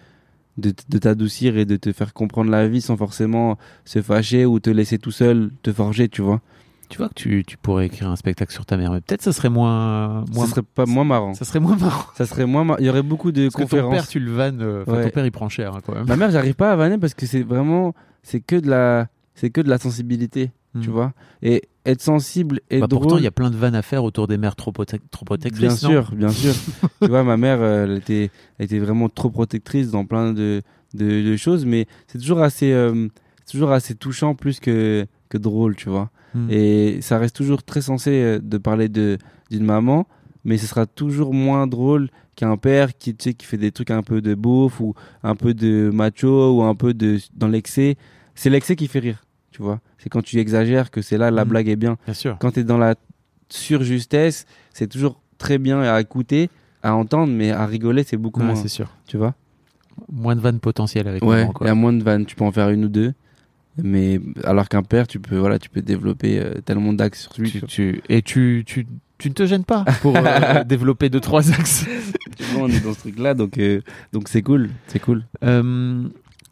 de, 0.58 0.74
de 0.90 0.98
t'adoucir 0.98 1.58
et 1.58 1.66
de 1.66 1.78
te 1.78 1.92
faire 1.92 2.14
comprendre 2.14 2.52
la 2.52 2.68
vie 2.68 2.82
sans 2.82 2.98
forcément 2.98 3.58
se 3.86 4.02
fâcher 4.02 4.46
ou 4.46 4.60
te 4.60 4.70
laisser 4.70 4.98
tout 5.00 5.12
seul 5.12 5.52
te 5.64 5.72
forger, 5.72 6.10
tu 6.10 6.22
vois. 6.22 6.42
Tu 6.90 6.98
vois 6.98 7.08
que 7.10 7.14
tu, 7.14 7.44
tu 7.46 7.56
pourrais 7.58 7.86
écrire 7.86 8.10
un 8.10 8.16
spectacle 8.16 8.52
sur 8.52 8.66
ta 8.66 8.76
mère 8.76 8.92
mais 8.92 9.00
peut-être 9.02 9.22
ça 9.22 9.32
serait 9.32 9.50
moins 9.50 10.26
moins 10.34 10.46
ça 10.46 10.52
serait 10.52 10.64
pas 10.64 10.86
moins 10.88 11.04
marrant. 11.04 11.34
ça 11.36 11.46
serait 11.46 11.60
moins 11.60 11.76
marrant. 11.78 12.06
Ça 12.16 12.26
serait 12.26 12.46
moins 12.48 12.64
mar- 12.64 12.78
Il 12.80 12.88
y 12.88 12.90
aurait 12.90 13.04
beaucoup 13.04 13.32
de 13.32 13.44
Parce 13.44 13.54
que 13.56 13.60
ton 13.62 13.66
conférences. 13.68 13.94
père 13.94 14.08
tu 14.08 14.20
le 14.20 14.32
vannes 14.32 14.62
euh, 14.62 14.84
Ouais. 14.86 15.04
ton 15.04 15.10
père 15.12 15.26
il 15.26 15.32
prend 15.32 15.50
cher 15.50 15.76
hein, 15.76 15.80
quand 15.86 15.94
même. 15.94 16.08
Ma 16.08 16.16
mère, 16.16 16.32
j'arrive 16.32 16.56
pas 16.56 16.72
à 16.72 16.76
vanner 16.76 16.98
parce 16.98 17.14
que 17.14 17.26
c'est 17.28 17.44
vraiment, 17.44 17.94
c'est 18.24 18.40
que 18.42 18.56
de 18.56 18.68
la, 18.70 19.08
c'est 19.36 19.52
que 19.52 19.62
de 19.62 19.70
la 19.70 19.78
sensibilité, 19.78 20.52
tu 20.82 20.90
Mm. 20.90 20.92
vois. 20.92 21.14
Et 21.44 21.62
être 21.86 22.02
sensible 22.02 22.60
et 22.72 22.80
Bah, 22.80 22.88
drôle. 22.88 23.02
pourtant 23.04 23.18
il 23.18 23.24
y 23.24 23.28
a 23.28 23.32
plein 23.32 23.50
de 23.52 23.56
vannes 23.56 23.76
à 23.76 23.82
faire 23.84 24.04
autour 24.04 24.28
des 24.28 24.38
mères 24.38 24.56
trop, 24.56 24.72
prote- 24.72 25.00
trop 25.12 25.26
protectrices. 25.26 25.62
Bien 25.62 25.76
sûr, 25.76 26.12
bien 26.16 26.30
sûr. 26.30 26.54
tu 27.04 27.08
vois, 27.08 27.24
ma 27.24 27.38
mère, 27.38 27.60
euh, 27.62 27.86
elle 27.86 27.98
était, 27.98 28.32
elle 28.58 28.66
était 28.66 28.80
vraiment 28.80 29.10
trop 29.10 29.30
protectrice 29.30 29.92
dans 29.92 30.06
plein 30.06 30.34
de, 30.34 30.62
de, 30.96 31.06
de 31.24 31.38
choses, 31.38 31.66
mais 31.66 31.86
c'est 32.08 32.18
toujours 32.18 32.42
assez, 32.42 32.72
euh, 32.72 33.08
toujours 33.50 33.72
assez 33.72 33.94
touchant 33.96 34.34
plus 34.36 34.60
que, 34.60 35.06
que 35.30 35.38
drôle, 35.38 35.76
tu 35.76 35.90
vois. 35.90 36.10
Mm. 36.36 36.48
Et 36.52 37.02
ça 37.02 37.18
reste 37.18 37.36
toujours 37.36 37.64
très 37.64 37.82
sensé 37.82 38.12
euh, 38.12 38.40
de 38.42 38.58
parler 38.58 38.90
de 38.90 39.18
d'une 39.52 39.64
maman, 39.66 40.08
mais 40.46 40.58
ce 40.58 40.68
sera 40.68 40.86
toujours 40.86 41.34
moins 41.34 41.66
drôle 41.68 42.10
qu'un 42.36 42.56
père 42.58 42.98
qui, 42.98 43.16
tu 43.16 43.24
sais, 43.30 43.34
qui 43.34 43.46
fait 43.46 43.58
des 43.58 43.72
trucs 43.72 43.92
un 43.92 44.04
peu 44.04 44.22
de 44.22 44.36
beauf 44.36 44.80
ou 44.80 44.94
un 45.24 45.36
peu 45.36 45.54
de 45.54 45.90
macho 45.94 46.56
ou 46.58 46.64
un 46.64 46.76
peu 46.76 46.94
de 46.94 47.18
dans 47.36 47.48
l'excès. 47.48 47.98
C'est 48.36 48.50
l'excès 48.50 48.76
qui 48.76 48.88
fait 48.88 49.00
rire, 49.00 49.24
tu 49.52 49.62
vois. 49.62 49.80
C'est 49.98 50.08
quand 50.10 50.22
tu 50.22 50.38
exagères 50.40 50.92
que 50.92 51.02
c'est 51.02 51.18
là 51.18 51.32
la 51.32 51.44
Mm. 51.46 51.50
blague 51.50 51.68
est 51.70 51.76
bien 51.76 51.98
Bien 52.06 52.14
sûr. 52.14 52.38
quand 52.40 52.52
tu 52.52 52.60
es 52.62 52.64
dans 52.64 52.78
la 52.78 52.96
surjustesse, 53.50 54.46
c'est 54.74 54.88
toujours 54.88 55.20
très 55.38 55.58
bien 55.58 55.82
à 55.82 56.00
écouter, 56.00 56.50
à 56.84 56.96
entendre, 56.96 57.34
mais 57.34 57.52
à 57.52 57.66
rigoler, 57.66 58.04
c'est 58.04 58.18
beaucoup 58.18 58.40
Ouais, 58.42 58.46
moins. 58.48 58.56
c'est 58.56 58.68
sûr. 58.68 58.90
Tu 59.08 59.18
vois 59.18 59.36
Moins 60.12 60.36
de 60.36 60.42
vannes 60.42 60.60
potentielles 60.60 61.08
avec 61.08 61.24
Ouais, 61.24 61.48
il 61.62 61.68
y 61.68 61.70
a 61.70 61.76
moins 61.76 61.92
de 61.92 62.04
vannes, 62.04 62.26
tu 62.26 62.36
peux 62.36 62.46
en 62.46 62.52
faire 62.52 62.70
une 62.70 62.86
ou 62.86 62.88
deux. 62.88 63.14
Mais 63.84 64.20
alors 64.44 64.68
qu'un 64.70 64.84
père, 64.84 65.08
tu 65.08 65.20
peux, 65.20 65.38
voilà, 65.38 65.60
tu 65.60 65.70
peux 65.70 65.82
développer 65.82 66.40
euh, 66.40 66.56
tellement 66.66 66.94
d'axes 66.94 67.24
sur 67.24 67.34
lui. 67.42 67.62
Tu, 67.68 68.02
et 68.10 68.22
tu, 68.22 68.64
tu, 68.66 68.86
tu 69.18 69.30
ne 69.30 69.34
te 69.34 69.46
gênes 69.46 69.66
pas 69.66 69.84
pour 70.02 70.16
euh, 70.16 70.64
développer 70.66 71.10
deux 71.10 71.20
trois 71.20 71.52
axes. 71.52 71.86
vois, 72.54 72.64
on 72.64 72.70
est 72.70 72.80
dans 72.84 72.94
ce 72.94 73.00
truc-là, 73.00 73.34
donc 73.34 73.58
euh, 73.58 73.82
donc 74.14 74.30
c'est 74.30 74.42
cool, 74.42 74.70
c'est 74.88 75.00
cool. 75.00 75.24
Euh, 75.44 76.04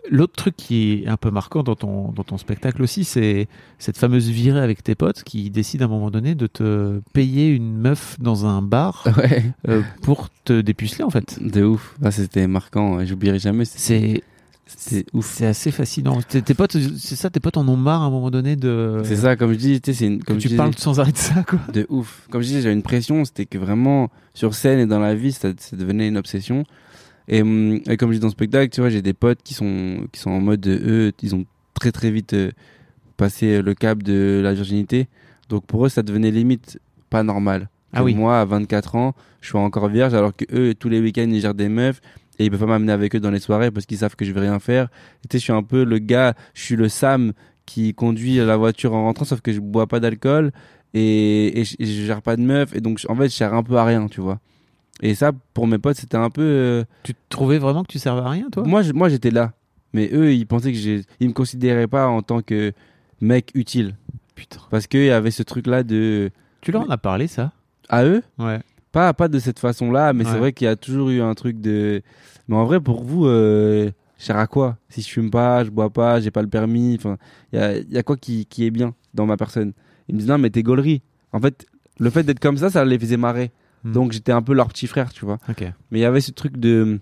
L'autre 0.09 0.33
truc 0.37 0.55
qui 0.55 1.03
est 1.03 1.07
un 1.07 1.17
peu 1.17 1.31
marquant 1.31 1.63
dans 1.63 1.75
ton, 1.75 2.13
dans 2.13 2.23
ton 2.23 2.37
spectacle 2.37 2.81
aussi, 2.81 3.03
c'est 3.03 3.49
cette 3.77 3.97
fameuse 3.97 4.29
virée 4.29 4.61
avec 4.61 4.81
tes 4.81 4.95
potes 4.95 5.23
qui 5.23 5.49
décident 5.49 5.83
à 5.83 5.87
un 5.89 5.91
moment 5.91 6.09
donné 6.11 6.33
de 6.33 6.47
te 6.47 7.01
payer 7.11 7.49
une 7.49 7.77
meuf 7.77 8.15
dans 8.17 8.45
un 8.45 8.61
bar 8.61 9.05
Ouais. 9.17 9.43
pour 10.03 10.29
te 10.45 10.61
dépuceler 10.61 11.03
en 11.03 11.09
fait. 11.09 11.37
De 11.41 11.63
ouf. 11.63 11.95
Ah, 12.01 12.11
c'était 12.11 12.47
marquant. 12.47 13.03
J'oublierai 13.03 13.39
jamais. 13.39 13.65
C'est 13.65 14.23
C'est 14.75 15.05
ouf. 15.13 15.33
c'est 15.35 15.45
assez 15.45 15.71
fascinant. 15.71 16.21
Tes, 16.21 16.41
tes 16.41 16.53
potes, 16.53 16.77
c'est 16.97 17.15
ça, 17.15 17.29
tes 17.29 17.39
potes 17.39 17.57
en 17.57 17.67
ont 17.67 17.77
marre 17.77 18.01
à 18.01 18.05
un 18.05 18.09
moment 18.09 18.29
donné 18.29 18.55
de. 18.55 19.01
C'est 19.03 19.17
ça, 19.17 19.35
comme 19.35 19.53
je 19.53 19.57
dis, 19.57 19.81
tu 19.81 19.91
sais, 19.91 19.99
c'est 19.99 20.07
une, 20.07 20.23
comme 20.23 20.37
tu 20.37 20.49
parles 20.49 20.75
sans 20.77 20.99
arrêt 20.99 21.11
de 21.11 21.17
ça 21.17 21.43
quoi. 21.43 21.59
De 21.73 21.85
ouf. 21.89 22.27
Comme 22.29 22.41
je 22.41 22.47
disais, 22.47 22.61
j'avais 22.61 22.73
une 22.75 22.83
pression, 22.83 23.23
c'était 23.25 23.45
que 23.45 23.57
vraiment, 23.57 24.09
sur 24.33 24.53
scène 24.53 24.79
et 24.79 24.85
dans 24.85 24.99
la 24.99 25.15
vie, 25.15 25.31
ça, 25.31 25.49
ça 25.57 25.75
devenait 25.77 26.07
une 26.07 26.17
obsession. 26.17 26.63
Et, 27.27 27.39
et 27.39 27.97
comme 27.97 28.11
je 28.11 28.15
dis 28.15 28.19
dans 28.19 28.27
le 28.27 28.31
spectacle, 28.31 28.69
tu 28.69 28.81
vois, 28.81 28.89
j'ai 28.89 29.01
des 29.01 29.13
potes 29.13 29.39
qui 29.43 29.53
sont, 29.53 30.07
qui 30.11 30.19
sont 30.19 30.31
en 30.31 30.39
mode, 30.39 30.61
de, 30.61 30.71
eux, 30.71 31.11
ils 31.21 31.35
ont 31.35 31.45
très 31.73 31.91
très 31.91 32.11
vite 32.11 32.33
euh, 32.33 32.51
passé 33.17 33.61
le 33.61 33.73
cap 33.73 34.01
de 34.01 34.41
la 34.43 34.53
virginité. 34.53 35.07
Donc 35.49 35.65
pour 35.65 35.85
eux, 35.85 35.89
ça 35.89 36.03
devenait 36.03 36.31
limite 36.31 36.79
pas 37.09 37.23
normal. 37.23 37.69
Ah 37.93 38.03
oui. 38.03 38.15
Moi, 38.15 38.39
à 38.39 38.45
24 38.45 38.95
ans, 38.95 39.15
je 39.41 39.49
suis 39.49 39.57
encore 39.57 39.87
vierge, 39.87 40.13
alors 40.13 40.35
que 40.35 40.45
eux, 40.53 40.73
tous 40.73 40.89
les 40.89 40.99
week-ends, 40.99 41.29
ils 41.29 41.41
gèrent 41.41 41.53
des 41.53 41.69
meufs. 41.69 42.01
Et 42.39 42.45
ils 42.45 42.51
peuvent 42.51 42.59
pas 42.59 42.65
m'amener 42.65 42.91
avec 42.91 43.15
eux 43.15 43.19
dans 43.19 43.31
les 43.31 43.39
soirées 43.39 43.71
parce 43.71 43.85
qu'ils 43.85 43.97
savent 43.97 44.15
que 44.15 44.25
je 44.25 44.31
vais 44.31 44.41
rien 44.41 44.59
faire. 44.59 44.85
Et 45.23 45.27
tu 45.27 45.33
sais, 45.33 45.39
je 45.39 45.43
suis 45.43 45.53
un 45.53 45.63
peu 45.63 45.83
le 45.83 45.97
gars, 45.99 46.33
je 46.53 46.61
suis 46.61 46.75
le 46.75 46.87
Sam 46.89 47.33
qui 47.65 47.93
conduit 47.93 48.37
la 48.37 48.55
voiture 48.57 48.93
en 48.93 49.03
rentrant, 49.03 49.25
sauf 49.25 49.41
que 49.41 49.51
je 49.51 49.59
bois 49.59 49.87
pas 49.87 49.99
d'alcool 49.99 50.51
et, 50.93 51.59
et, 51.59 51.63
je, 51.65 51.75
et 51.79 51.85
je 51.85 52.05
gère 52.05 52.21
pas 52.21 52.35
de 52.35 52.41
meuf. 52.41 52.75
Et 52.75 52.81
donc, 52.81 52.99
en 53.09 53.15
fait, 53.15 53.25
je 53.29 53.33
sers 53.33 53.53
un 53.53 53.63
peu 53.63 53.75
à 53.77 53.83
rien, 53.85 54.07
tu 54.07 54.21
vois. 54.21 54.39
Et 55.01 55.13
ça, 55.15 55.31
pour 55.53 55.67
mes 55.67 55.77
potes, 55.77 55.97
c'était 55.97 56.17
un 56.17 56.29
peu. 56.29 56.41
euh, 56.41 56.83
Tu 57.03 57.13
trouvais 57.29 57.57
vraiment 57.59 57.83
que 57.83 57.91
tu 57.91 57.99
servais 57.99 58.21
à 58.21 58.29
rien 58.29 58.49
toi? 58.51 58.63
Moi, 58.65 58.81
je- 58.83 58.93
moi, 58.93 59.09
j'étais 59.09 59.29
là. 59.31 59.53
Mais 59.93 60.09
eux, 60.13 60.33
ils 60.33 60.45
pensaient 60.47 60.71
que 60.71 60.77
j'ai. 60.77 61.03
Ils 61.19 61.27
me 61.29 61.33
considéraient 61.33 61.87
pas 61.87 62.07
en 62.07 62.21
tant 62.21 62.41
que 62.41 62.71
mec 63.21 63.51
utile. 63.53 63.95
Putain. 64.35 64.59
Parce 64.71 64.87
qu'il 64.87 65.05
y 65.05 65.09
avait 65.11 65.31
ce 65.31 65.43
truc-là 65.43 65.83
de. 65.83 66.29
Tu 66.61 66.71
leur 66.71 66.81
en 66.83 66.89
as 66.89 66.97
parlé 66.97 67.27
ça? 67.27 67.51
À 67.89 68.05
eux? 68.05 68.23
Ouais. 68.39 68.59
Pas, 68.97 69.13
pas 69.13 69.27
de 69.27 69.37
cette 69.39 69.59
façon-là, 69.59 70.13
mais 70.13 70.25
Ouais. 70.25 70.31
c'est 70.31 70.37
vrai 70.39 70.53
qu'il 70.53 70.65
y 70.65 70.69
a 70.69 70.75
toujours 70.75 71.09
eu 71.09 71.21
un 71.21 71.33
truc 71.35 71.61
de. 71.61 72.01
Mais 72.47 72.55
en 72.55 72.65
vrai, 72.65 72.79
pour 72.79 73.03
vous, 73.03 73.25
euh, 73.27 73.91
sers 74.17 74.37
à 74.37 74.47
quoi? 74.47 74.77
Si 74.89 75.01
je 75.01 75.09
fume 75.09 75.29
pas, 75.29 75.63
je 75.63 75.69
bois 75.69 75.89
pas, 75.91 76.19
j'ai 76.19 76.31
pas 76.31 76.41
le 76.41 76.47
permis, 76.47 76.95
enfin, 76.97 77.17
il 77.53 77.59
y 77.59 77.61
a, 77.61 77.77
y 77.77 77.97
a 77.97 78.03
quoi 78.03 78.17
qui, 78.17 78.45
qui 78.47 78.65
est 78.65 78.71
bien 78.71 78.95
dans 79.13 79.25
ma 79.25 79.37
personne? 79.37 79.73
Ils 80.07 80.15
me 80.15 80.19
disent 80.19 80.29
non, 80.29 80.37
mais 80.39 80.49
t'es 80.49 80.63
gaulerie. 80.63 81.01
En 81.31 81.39
fait, 81.39 81.65
le 81.99 82.09
fait 82.09 82.23
d'être 82.23 82.39
comme 82.39 82.57
ça, 82.57 82.69
ça 82.69 82.83
les 82.85 82.97
faisait 82.97 83.17
marrer. 83.17 83.51
Hmm. 83.83 83.91
Donc 83.91 84.11
j'étais 84.13 84.31
un 84.31 84.41
peu 84.41 84.53
leur 84.53 84.67
petit 84.69 84.87
frère, 84.87 85.11
tu 85.13 85.25
vois. 85.25 85.37
Mais 85.91 85.99
il 85.99 85.99
y 85.99 86.05
avait 86.05 86.21
ce 86.21 86.31
truc 86.31 86.57
de, 86.57 86.99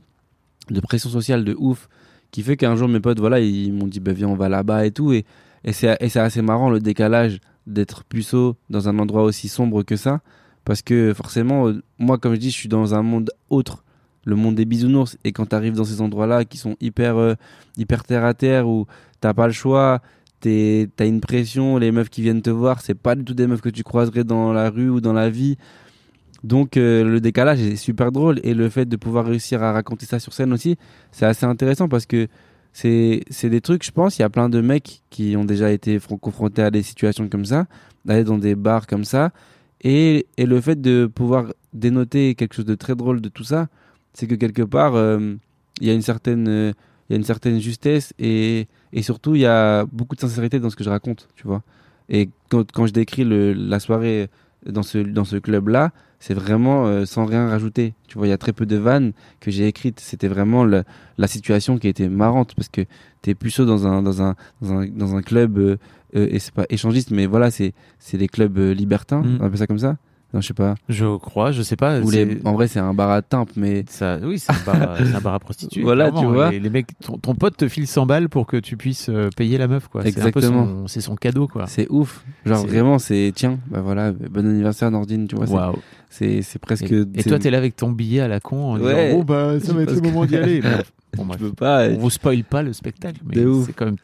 de 0.69 0.79
pression 0.81 1.09
sociale 1.09 1.45
de 1.45 1.55
ouf 1.57 1.87
qui 2.31 2.41
fait 2.43 2.57
qu'un 2.57 2.75
jour 2.75 2.89
mes 2.89 2.99
potes, 2.99 3.19
voilà, 3.19 3.39
ils 3.39 3.71
m'ont 3.71 3.87
dit, 3.87 4.01
bah, 4.01 4.11
viens, 4.11 4.27
on 4.27 4.35
va 4.35 4.49
là-bas 4.49 4.85
et 4.85 4.91
tout. 4.91 5.13
Et, 5.13 5.23
et 5.63 5.71
c'est 5.71 5.95
et 6.01 6.09
c'est 6.09 6.19
assez 6.19 6.41
marrant 6.41 6.69
le 6.69 6.79
décalage 6.81 7.39
d'être 7.65 8.03
puceau 8.03 8.57
dans 8.69 8.89
un 8.89 8.99
endroit 8.99 9.23
aussi 9.23 9.47
sombre 9.47 9.83
que 9.83 9.95
ça. 9.95 10.19
Parce 10.65 10.81
que 10.81 11.13
forcément, 11.13 11.67
euh, 11.67 11.81
moi, 11.99 12.17
comme 12.17 12.33
je 12.33 12.39
dis, 12.39 12.49
je 12.49 12.55
suis 12.55 12.69
dans 12.69 12.93
un 12.93 13.03
monde 13.03 13.31
autre, 13.49 13.83
le 14.25 14.35
monde 14.35 14.55
des 14.55 14.65
bisounours. 14.65 15.17
Et 15.23 15.31
quand 15.31 15.45
tu 15.45 15.55
arrives 15.55 15.75
dans 15.75 15.85
ces 15.85 16.01
endroits-là 16.01 16.43
qui 16.43 16.57
sont 16.57 16.75
hyper, 16.81 17.17
euh, 17.17 17.35
hyper 17.77 18.03
terre 18.03 18.25
à 18.25 18.33
terre, 18.33 18.67
où 18.67 18.87
t'as 19.21 19.33
pas 19.33 19.47
le 19.47 19.53
choix, 19.53 20.01
t'as 20.41 21.07
une 21.07 21.21
pression, 21.21 21.77
les 21.77 21.91
meufs 21.91 22.09
qui 22.09 22.21
viennent 22.21 22.41
te 22.41 22.49
voir, 22.49 22.81
c'est 22.81 22.93
pas 22.93 23.15
du 23.15 23.23
tout 23.23 23.33
des 23.33 23.47
meufs 23.47 23.61
que 23.61 23.69
tu 23.69 23.83
croiserais 23.83 24.23
dans 24.23 24.53
la 24.53 24.69
rue 24.69 24.89
ou 24.89 25.01
dans 25.01 25.13
la 25.13 25.29
vie. 25.29 25.57
Donc 26.43 26.77
euh, 26.77 27.03
le 27.03 27.19
décalage 27.19 27.59
est 27.61 27.75
super 27.75 28.11
drôle 28.11 28.39
et 28.43 28.53
le 28.53 28.69
fait 28.69 28.85
de 28.85 28.95
pouvoir 28.95 29.25
réussir 29.25 29.63
à 29.63 29.71
raconter 29.71 30.05
ça 30.05 30.19
sur 30.19 30.33
scène 30.33 30.53
aussi, 30.53 30.77
c'est 31.11 31.25
assez 31.25 31.45
intéressant 31.47 31.87
parce 31.87 32.05
que 32.05 32.27
c'est 32.73 33.23
des 33.43 33.61
trucs, 33.61 33.83
je 33.83 33.91
pense, 33.91 34.19
il 34.19 34.21
y 34.21 34.25
a 34.25 34.29
plein 34.29 34.49
de 34.49 34.61
mecs 34.61 35.01
qui 35.09 35.35
ont 35.37 35.45
déjà 35.45 35.71
été 35.71 35.97
fron- 35.97 36.17
confrontés 36.17 36.61
à 36.61 36.69
des 36.69 36.83
situations 36.83 37.27
comme 37.29 37.45
ça, 37.45 37.65
d'aller 38.03 38.25
dans 38.25 38.37
des 38.37 38.53
bars 38.53 38.85
comme 38.85 39.05
ça 39.05 39.31
et, 39.81 40.27
et 40.37 40.45
le 40.45 40.61
fait 40.61 40.81
de 40.81 41.05
pouvoir 41.05 41.53
dénoter 41.73 42.35
quelque 42.35 42.53
chose 42.53 42.65
de 42.65 42.75
très 42.75 42.95
drôle 42.95 43.21
de 43.21 43.29
tout 43.29 43.43
ça, 43.43 43.67
c'est 44.13 44.27
que 44.27 44.35
quelque 44.35 44.61
part 44.61 44.95
euh, 44.95 45.35
il 45.81 45.87
y 45.87 45.89
a 45.89 45.93
une 45.93 46.01
certaine 46.01 46.73
y 47.09 47.13
a 47.13 47.17
une 47.17 47.23
certaine 47.23 47.59
justesse 47.59 48.13
et 48.17 48.67
et 48.93 49.01
surtout 49.03 49.35
il 49.35 49.41
y 49.41 49.45
a 49.45 49.85
beaucoup 49.85 50.15
de 50.15 50.21
sincérité 50.21 50.59
dans 50.59 50.69
ce 50.69 50.75
que 50.75 50.83
je 50.83 50.89
raconte, 50.89 51.27
tu 51.35 51.45
vois. 51.47 51.61
Et 52.09 52.29
quand, 52.49 52.71
quand 52.71 52.85
je 52.87 52.93
décris 52.93 53.23
le, 53.23 53.53
la 53.53 53.79
soirée 53.79 54.29
dans 54.65 54.83
ce 54.83 54.99
dans 54.99 55.25
ce 55.25 55.37
club 55.37 55.67
là, 55.69 55.91
c'est 56.25 56.33
vraiment 56.33 56.87
euh, 56.87 57.05
sans 57.05 57.25
rien 57.25 57.47
rajouter. 57.49 57.93
Tu 58.07 58.17
vois, 58.17 58.25
il 58.25 58.31
y 58.31 58.33
a 58.33 58.37
très 58.45 58.51
peu 58.53 58.65
de 58.65 58.77
vannes 58.77 59.11
que 59.41 59.51
j'ai 59.51 59.67
écrites. 59.67 59.99
C'était 59.99 60.27
vraiment 60.27 60.63
le- 60.63 60.83
la 61.19 61.27
situation 61.27 61.77
qui 61.77 61.87
était 61.87 62.09
marrante 62.09 62.55
parce 62.55 62.69
que 62.69 62.81
t'es 63.21 63.35
puceau 63.35 63.65
dans 63.65 63.85
un 63.85 64.01
dans 64.01 64.23
un 64.23 64.33
dans 64.61 64.71
un, 64.79 64.87
dans 64.87 65.15
un 65.15 65.21
club 65.21 65.57
euh, 65.59 65.77
euh, 66.15 66.27
et 66.31 66.39
c'est 66.39 66.53
pas 66.53 66.65
échangiste, 66.69 67.11
mais 67.11 67.27
voilà, 67.27 67.51
c'est 67.51 67.73
c'est 67.99 68.17
des 68.17 68.27
clubs 68.27 68.57
libertins, 68.57 69.21
Mm. 69.21 69.37
on 69.39 69.45
appelle 69.45 69.59
ça 69.59 69.67
comme 69.67 69.83
ça. 69.87 69.97
Non, 70.35 70.41
je 70.41 70.47
sais 70.47 70.53
pas. 70.53 70.75
Je 70.89 71.15
crois, 71.17 71.53
je 71.53 71.61
sais 71.61 71.77
pas. 71.77 72.01
Ou 72.01 72.11
c'est- 72.11 72.25
les, 72.25 72.39
en 72.43 72.51
vrai, 72.53 72.67
c'est 72.67 72.79
un 72.79 72.93
bar 72.93 73.09
à 73.09 73.21
timpe, 73.21 73.51
mais 73.55 73.85
Ça, 73.87 74.19
oui, 74.21 74.37
c'est 74.37 74.51
un, 74.51 74.55
bar, 74.65 74.81
à- 74.81 74.97
c'est 75.05 75.15
un 75.15 75.21
bar 75.21 75.33
à 75.33 75.39
prostituées. 75.39 75.81
Voilà, 75.81 76.11
clairement. 76.11 76.27
tu 76.29 76.33
vois. 76.35 76.51
Les, 76.51 76.59
les 76.59 76.69
mecs, 76.69 76.89
ton, 76.99 77.17
ton 77.17 77.35
pote 77.35 77.55
te 77.55 77.69
file 77.69 77.87
100 77.87 78.05
balles 78.05 78.27
pour 78.27 78.45
que 78.45 78.57
tu 78.57 78.75
puisses 78.75 79.07
euh, 79.07 79.29
payer 79.37 79.57
la 79.57 79.69
meuf, 79.69 79.87
quoi. 79.87 80.05
Exactement. 80.05 80.87
C'est 80.87 80.99
son, 80.99 81.15
cadeau, 81.15 81.47
quoi. 81.47 81.67
c'est 81.67 81.87
ouf. 81.89 82.25
Genre 82.45 82.67
vraiment, 82.67 82.99
c'est 82.99 83.31
tiens, 83.33 83.59
bah 83.71 83.79
voilà, 83.81 84.11
bon 84.11 84.45
anniversaire 84.45 84.91
Nordine, 84.91 85.25
tu 85.29 85.37
vois. 85.37 85.45
Waouh. 85.47 85.77
C'est 86.09 86.43
presque. 86.59 86.91
Et, 86.91 87.23
toi, 87.23 87.39
t'es 87.39 87.49
là 87.49 87.57
avec 87.57 87.77
ton 87.77 87.91
billet 87.91 88.19
à 88.19 88.27
la 88.27 88.41
con 88.41 88.73
en 88.73 88.79
Ouais. 88.79 89.05
disant, 89.07 89.17
oh 89.19 89.23
bah, 89.23 89.57
ça 89.61 89.71
va 89.71 89.83
être 89.83 89.95
le 89.95 90.01
moment 90.01 90.25
d'y 90.25 90.35
aller. 90.35 90.61
Bon, 91.15 91.23
bref. 91.23 91.39
peux 91.39 91.53
pas. 91.53 91.87
On 91.87 91.97
vous 91.97 92.09
spoil 92.09 92.43
pas 92.43 92.61
le 92.61 92.73
spectacle, 92.73 93.21
mais 93.25 93.41
c'est 93.65 93.71
quand 93.71 93.85
même. 93.85 93.95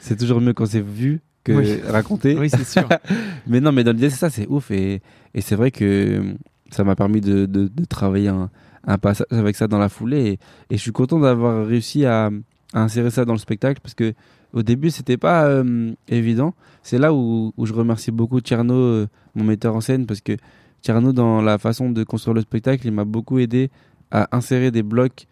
C'est 0.00 0.18
toujours 0.18 0.38
mieux 0.42 0.52
quand 0.52 0.66
c'est 0.66 0.82
vu 0.84 1.22
que 1.48 2.38
Oui. 2.38 2.50
c'est 2.50 2.64
sûr. 2.66 2.88
Mais 3.46 3.60
non, 3.60 3.72
mais 3.72 3.84
dans 3.84 3.92
l'idée, 3.92 4.10
c'est 4.10 4.16
ça, 4.18 4.30
c'est 4.30 4.46
ouf. 4.48 4.70
Et, 4.70 5.00
et 5.34 5.40
c'est 5.40 5.56
vrai 5.56 5.70
que 5.70 6.22
ça 6.70 6.84
m'a 6.84 6.94
permis 6.94 7.20
de, 7.20 7.46
de, 7.46 7.68
de 7.68 7.84
travailler 7.84 8.28
un, 8.28 8.50
un 8.86 8.98
passage 8.98 9.26
avec 9.30 9.56
ça 9.56 9.66
dans 9.68 9.78
la 9.78 9.88
foulée. 9.88 10.26
Et, 10.26 10.32
et 10.74 10.76
je 10.76 10.82
suis 10.82 10.92
content 10.92 11.18
d'avoir 11.18 11.66
réussi 11.66 12.04
à, 12.04 12.30
à 12.74 12.82
insérer 12.82 13.10
ça 13.10 13.24
dans 13.24 13.32
le 13.32 13.38
spectacle 13.38 13.80
parce 13.82 13.94
que 13.94 14.14
au 14.54 14.62
début, 14.62 14.90
c'était 14.90 15.18
pas 15.18 15.44
euh, 15.46 15.92
évident. 16.08 16.54
C'est 16.82 16.98
là 16.98 17.12
où, 17.12 17.52
où 17.56 17.66
je 17.66 17.74
remercie 17.74 18.10
beaucoup 18.10 18.40
Tierno, 18.40 18.74
euh, 18.74 19.06
mon 19.34 19.44
metteur 19.44 19.74
en 19.76 19.82
scène, 19.82 20.06
parce 20.06 20.22
que 20.22 20.32
Tierno, 20.80 21.12
dans 21.12 21.42
la 21.42 21.58
façon 21.58 21.90
de 21.90 22.02
construire 22.02 22.34
le 22.34 22.40
spectacle, 22.40 22.86
il 22.86 22.92
m'a 22.92 23.04
beaucoup 23.04 23.38
aidé 23.38 23.70
à 24.10 24.34
insérer 24.34 24.70
des 24.70 24.82
blocs 24.82 25.26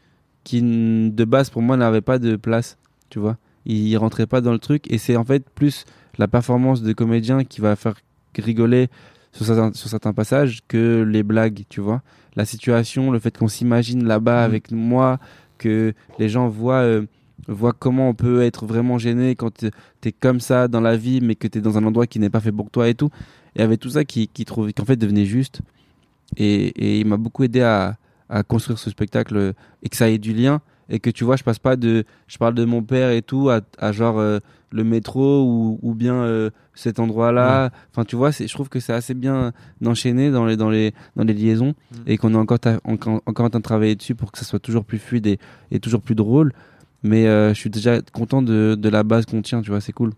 qui, 0.44 0.60
de 0.62 1.24
base, 1.24 1.48
pour 1.48 1.62
moi, 1.62 1.76
n'avaient 1.78 2.02
pas 2.02 2.18
de 2.18 2.36
place. 2.36 2.76
Tu 3.08 3.18
vois, 3.18 3.36
il 3.66 3.96
rentrait 3.96 4.26
pas 4.26 4.40
dans 4.40 4.52
le 4.52 4.58
truc. 4.58 4.90
Et 4.90 4.98
c'est 4.98 5.16
en 5.16 5.24
fait 5.24 5.48
plus 5.50 5.84
la 6.18 6.28
performance 6.28 6.82
de 6.82 6.92
comédien 6.92 7.44
qui 7.44 7.60
va 7.60 7.76
faire 7.76 7.94
rigoler 8.38 8.88
sur 9.32 9.44
certains, 9.46 9.72
sur 9.74 9.88
certains 9.88 10.12
passages 10.12 10.60
que 10.68 11.02
les 11.02 11.22
blagues, 11.22 11.64
tu 11.68 11.80
vois. 11.80 12.02
La 12.36 12.44
situation, 12.44 13.10
le 13.10 13.18
fait 13.18 13.36
qu'on 13.36 13.48
s'imagine 13.48 14.04
là-bas 14.06 14.40
Mhm. 14.40 14.44
avec 14.44 14.70
moi, 14.72 15.18
que 15.58 15.92
les 16.18 16.28
gens 16.28 16.48
voient, 16.48 16.82
euh, 16.82 17.06
voient 17.48 17.72
comment 17.72 18.08
on 18.10 18.14
peut 18.14 18.42
être 18.42 18.66
vraiment 18.66 18.98
gêné 18.98 19.34
quand 19.36 19.52
t'es- 20.00 20.12
comme 20.12 20.40
ça 20.40 20.68
dans 20.68 20.80
la 20.80 20.96
vie, 20.96 21.20
mais 21.22 21.34
que 21.34 21.48
t'es 21.48 21.60
dans 21.60 21.76
un 21.78 21.84
endroit 21.84 22.06
qui 22.06 22.18
n'est 22.18 22.30
pas 22.30 22.40
fait 22.40 22.52
pour 22.52 22.70
toi 22.70 22.88
et 22.88 22.94
tout. 22.94 23.10
Et 23.56 23.62
avec 23.62 23.80
tout 23.80 23.90
ça 23.90 24.04
qui, 24.04 24.28
qui 24.28 24.44
trouve, 24.44 24.70
qu'en 24.72 24.84
fait 24.84 24.96
devenait 24.96 25.24
juste. 25.26 25.60
Et, 26.36 26.66
et 26.68 27.00
il 27.00 27.06
m'a 27.06 27.16
beaucoup 27.16 27.44
aidé 27.44 27.60
à, 27.62 27.96
à 28.28 28.42
construire 28.42 28.78
ce 28.78 28.90
spectacle 28.90 29.36
euh, 29.36 29.52
et 29.82 29.88
que 29.88 29.96
ça 29.96 30.10
ait 30.10 30.18
du 30.18 30.32
lien 30.34 30.60
et 30.88 30.98
que 31.00 31.10
tu 31.10 31.24
vois 31.24 31.36
je 31.36 31.42
passe 31.44 31.58
pas 31.58 31.76
de 31.76 32.04
je 32.28 32.38
parle 32.38 32.54
de 32.54 32.64
mon 32.64 32.82
père 32.82 33.10
et 33.10 33.22
tout 33.22 33.50
à, 33.50 33.60
à 33.78 33.92
genre 33.92 34.18
euh, 34.18 34.38
le 34.72 34.84
métro 34.84 35.42
ou, 35.44 35.78
ou 35.82 35.94
bien 35.94 36.14
euh, 36.14 36.50
cet 36.74 36.98
endroit 36.98 37.32
là 37.32 37.70
enfin 37.92 38.04
tu 38.04 38.16
vois 38.16 38.30
je 38.30 38.52
trouve 38.52 38.68
que 38.68 38.80
c'est 38.80 38.92
assez 38.92 39.14
bien 39.14 39.52
d'enchaîner 39.80 40.30
dans 40.30 40.44
les 40.46 40.56
dans 40.56 40.70
les 40.70 40.92
dans 41.16 41.24
les 41.24 41.34
liaisons 41.34 41.74
Mm. 41.92 41.96
et 42.06 42.16
qu'on 42.18 42.32
est 42.34 42.36
encore 42.36 42.58
ta- 42.60 42.80
encore 42.84 43.22
encore 43.26 43.46
en 43.46 43.50
train 43.50 43.58
de 43.60 43.64
travailler 43.64 43.94
dessus 43.96 44.14
pour 44.14 44.30
que 44.32 44.38
ça 44.38 44.44
soit 44.44 44.58
toujours 44.58 44.84
plus 44.84 44.98
fluide 44.98 45.26
et, 45.26 45.38
et 45.70 45.78
toujours 45.80 46.02
plus 46.02 46.14
drôle. 46.14 46.52
Mais 47.02 47.26
euh, 47.28 47.50
je 47.54 47.60
suis 47.60 47.70
déjà 47.70 48.00
content 48.12 48.42
de, 48.42 48.74
de 48.78 48.88
la 48.88 49.02
base 49.04 49.26
qu'on 49.26 49.42
tient 49.42 49.62
tu 49.62 49.70
vois 49.70 49.80
c'est 49.80 49.92
cool 49.92 50.12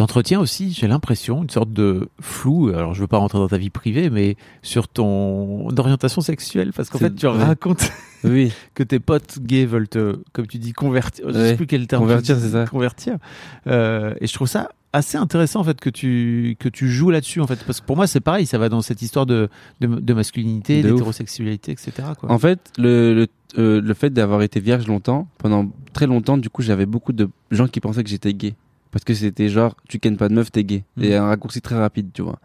T'entretiens 0.00 0.40
aussi, 0.40 0.72
j'ai 0.72 0.88
l'impression, 0.88 1.42
une 1.42 1.50
sorte 1.50 1.74
de 1.74 2.08
flou. 2.22 2.68
Alors, 2.74 2.94
je 2.94 3.02
veux 3.02 3.06
pas 3.06 3.18
rentrer 3.18 3.36
dans 3.36 3.48
ta 3.48 3.58
vie 3.58 3.68
privée, 3.68 4.08
mais 4.08 4.36
sur 4.62 4.88
ton 4.88 5.68
orientation 5.76 6.22
sexuelle, 6.22 6.72
parce 6.74 6.88
qu'en 6.88 6.96
fait, 6.96 7.14
tu 7.14 7.26
ouais. 7.26 7.32
racontes 7.36 7.92
oui 8.24 8.50
que 8.72 8.82
tes 8.82 8.98
potes 8.98 9.40
gays 9.40 9.66
veulent 9.66 9.88
te, 9.88 10.16
comme 10.32 10.46
tu 10.46 10.56
dis, 10.56 10.72
convertir. 10.72 11.26
Je 11.28 11.32
sais 11.34 11.38
Ouais. 11.50 11.54
plus 11.56 11.66
quel 11.66 11.86
terme. 11.86 12.00
Convertir, 12.04 12.38
c'est 12.40 12.48
ça. 12.48 12.64
Convertir. 12.66 13.18
Euh, 13.66 14.14
et 14.22 14.26
je 14.26 14.32
trouve 14.32 14.48
ça 14.48 14.70
assez 14.94 15.18
intéressant 15.18 15.60
en 15.60 15.64
fait 15.64 15.78
que 15.78 15.90
tu 15.90 16.56
que 16.58 16.68
tu 16.70 16.88
joues 16.88 17.10
là-dessus 17.10 17.40
en 17.42 17.46
fait 17.46 17.62
parce 17.64 17.80
que 17.80 17.86
pour 17.86 17.94
moi 17.94 18.08
c'est 18.08 18.18
pareil 18.18 18.44
ça 18.44 18.58
va 18.58 18.68
dans 18.68 18.82
cette 18.82 19.02
histoire 19.02 19.24
de 19.24 19.48
de, 19.80 19.86
de 19.86 20.14
masculinité 20.14 20.82
d'hétérosexualité 20.82 21.70
etc 21.70 21.92
quoi. 22.18 22.28
En 22.32 22.38
fait, 22.40 22.58
le, 22.76 23.14
le, 23.14 23.26
euh, 23.58 23.80
le 23.80 23.94
fait 23.94 24.10
d'avoir 24.10 24.42
été 24.42 24.58
vierge 24.60 24.86
longtemps, 24.88 25.28
pendant 25.38 25.70
très 25.92 26.06
longtemps, 26.06 26.38
du 26.38 26.48
coup, 26.50 26.62
j'avais 26.62 26.86
beaucoup 26.86 27.12
de 27.12 27.28
gens 27.50 27.68
qui 27.68 27.80
pensaient 27.80 28.02
que 28.02 28.10
j'étais 28.10 28.32
gay. 28.32 28.54
Parce 28.90 29.04
que 29.04 29.14
c'était 29.14 29.48
genre, 29.48 29.76
tu 29.88 29.98
kennes 29.98 30.16
pas 30.16 30.28
de 30.28 30.34
meuf, 30.34 30.50
t'es 30.50 30.64
gay. 30.64 30.84
Mhm. 30.96 31.04
Et 31.04 31.14
un 31.16 31.26
raccourci 31.26 31.60
très 31.60 31.76
rapide, 31.76 32.10
tu 32.12 32.22
vois. 32.22 32.38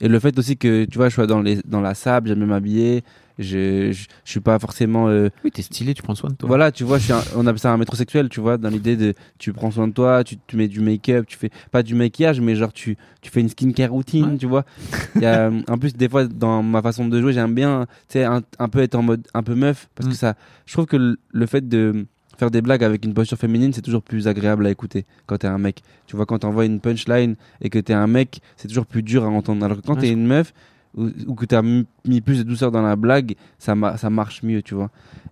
Et 0.00 0.08
le 0.08 0.18
fait 0.20 0.38
aussi 0.38 0.58
que, 0.58 0.84
tu 0.84 0.98
vois, 0.98 1.08
je 1.08 1.14
sois 1.14 1.26
dans, 1.26 1.40
les, 1.40 1.58
dans 1.64 1.80
la 1.80 1.94
sable, 1.94 2.28
j'aime 2.28 2.44
m'habiller, 2.44 3.02
je, 3.38 3.92
je, 3.92 4.04
je 4.24 4.30
suis 4.30 4.40
pas 4.40 4.58
forcément 4.58 5.08
euh, 5.08 5.30
Oui, 5.42 5.50
t'es 5.50 5.62
stylé, 5.62 5.94
tu 5.94 6.02
prends 6.02 6.14
soin 6.14 6.28
de 6.28 6.34
toi. 6.34 6.46
voilà, 6.46 6.70
tu 6.70 6.84
vois, 6.84 6.98
je 6.98 7.04
suis 7.04 7.12
un- 7.14 7.22
on 7.34 7.46
appelle 7.46 7.58
ça 7.60 7.72
un 7.72 7.78
métrosexuel, 7.78 8.28
tu 8.28 8.40
vois, 8.40 8.58
dans 8.58 8.68
l'idée 8.68 8.96
de 8.96 9.14
tu 9.38 9.54
prends 9.54 9.70
soin 9.70 9.88
de 9.88 9.94
toi, 9.94 10.22
tu, 10.22 10.36
tu 10.46 10.56
mets 10.58 10.68
du 10.68 10.80
make-up, 10.80 11.24
tu 11.26 11.38
fais 11.38 11.48
pas 11.70 11.82
du 11.82 11.94
maquillage, 11.94 12.42
mais 12.42 12.56
genre 12.56 12.74
tu, 12.74 12.98
tu 13.22 13.30
fais 13.30 13.40
une 13.40 13.48
skincare 13.48 13.90
routine, 13.90 14.32
Ouais. 14.32 14.36
tu 14.36 14.44
vois. 14.46 14.66
Il 15.14 15.22
y 15.22 15.26
a, 15.26 15.50
en 15.68 15.78
plus, 15.78 15.94
des 15.94 16.10
fois, 16.10 16.26
dans 16.26 16.62
ma 16.62 16.82
façon 16.82 17.08
de 17.08 17.18
jouer, 17.18 17.32
j'aime 17.32 17.54
bien, 17.54 17.86
tu 18.08 18.18
sais, 18.18 18.24
un, 18.24 18.42
un 18.58 18.68
peu 18.68 18.80
être 18.80 18.96
en 18.96 19.02
mode 19.02 19.26
un 19.32 19.42
peu 19.42 19.54
meuf, 19.54 19.88
parce 19.94 20.08
Mm. 20.08 20.12
que 20.12 20.16
ça, 20.18 20.34
je 20.66 20.74
trouve 20.74 20.84
que 20.84 20.96
le, 20.98 21.16
le 21.32 21.46
fait 21.46 21.66
de 21.66 22.04
faire 22.36 22.50
des 22.50 22.62
blagues 22.62 22.84
avec 22.84 23.04
une 23.04 23.14
posture 23.14 23.38
féminine, 23.38 23.72
c'est 23.72 23.82
toujours 23.82 24.02
plus 24.02 24.28
agréable 24.28 24.66
à 24.66 24.70
écouter 24.70 25.04
quand 25.26 25.38
t'es 25.38 25.46
un 25.46 25.58
mec. 25.58 25.82
Tu 26.06 26.16
vois, 26.16 26.26
quand 26.26 26.38
t'envoies 26.40 26.66
une 26.66 26.80
punchline 26.80 27.36
et 27.60 27.70
que 27.70 27.78
t'es 27.78 27.92
un 27.94 28.06
mec, 28.06 28.40
c'est 28.56 28.68
toujours 28.68 28.86
plus 28.86 29.02
dur 29.02 29.24
à 29.24 29.28
entendre. 29.28 29.64
Alors 29.64 29.76
que 29.78 29.82
quand 29.86 29.94
Ouais, 29.94 30.00
t'es 30.02 30.10
une 30.12 30.26
meuf, 30.26 30.52
ou, 30.96 31.08
ou 31.26 31.34
que 31.34 31.44
t'as 31.46 31.62
mis 31.62 32.20
plus 32.20 32.38
de 32.38 32.42
douceur 32.42 32.70
dans 32.70 32.82
la 32.82 32.96
blague, 32.96 33.34
ça, 33.58 33.74
ma- 33.74 33.96
ça 33.96 34.10
marche 34.10 34.42
mieux, 34.42 34.62
tu 34.62 34.74
vois. 34.74 34.90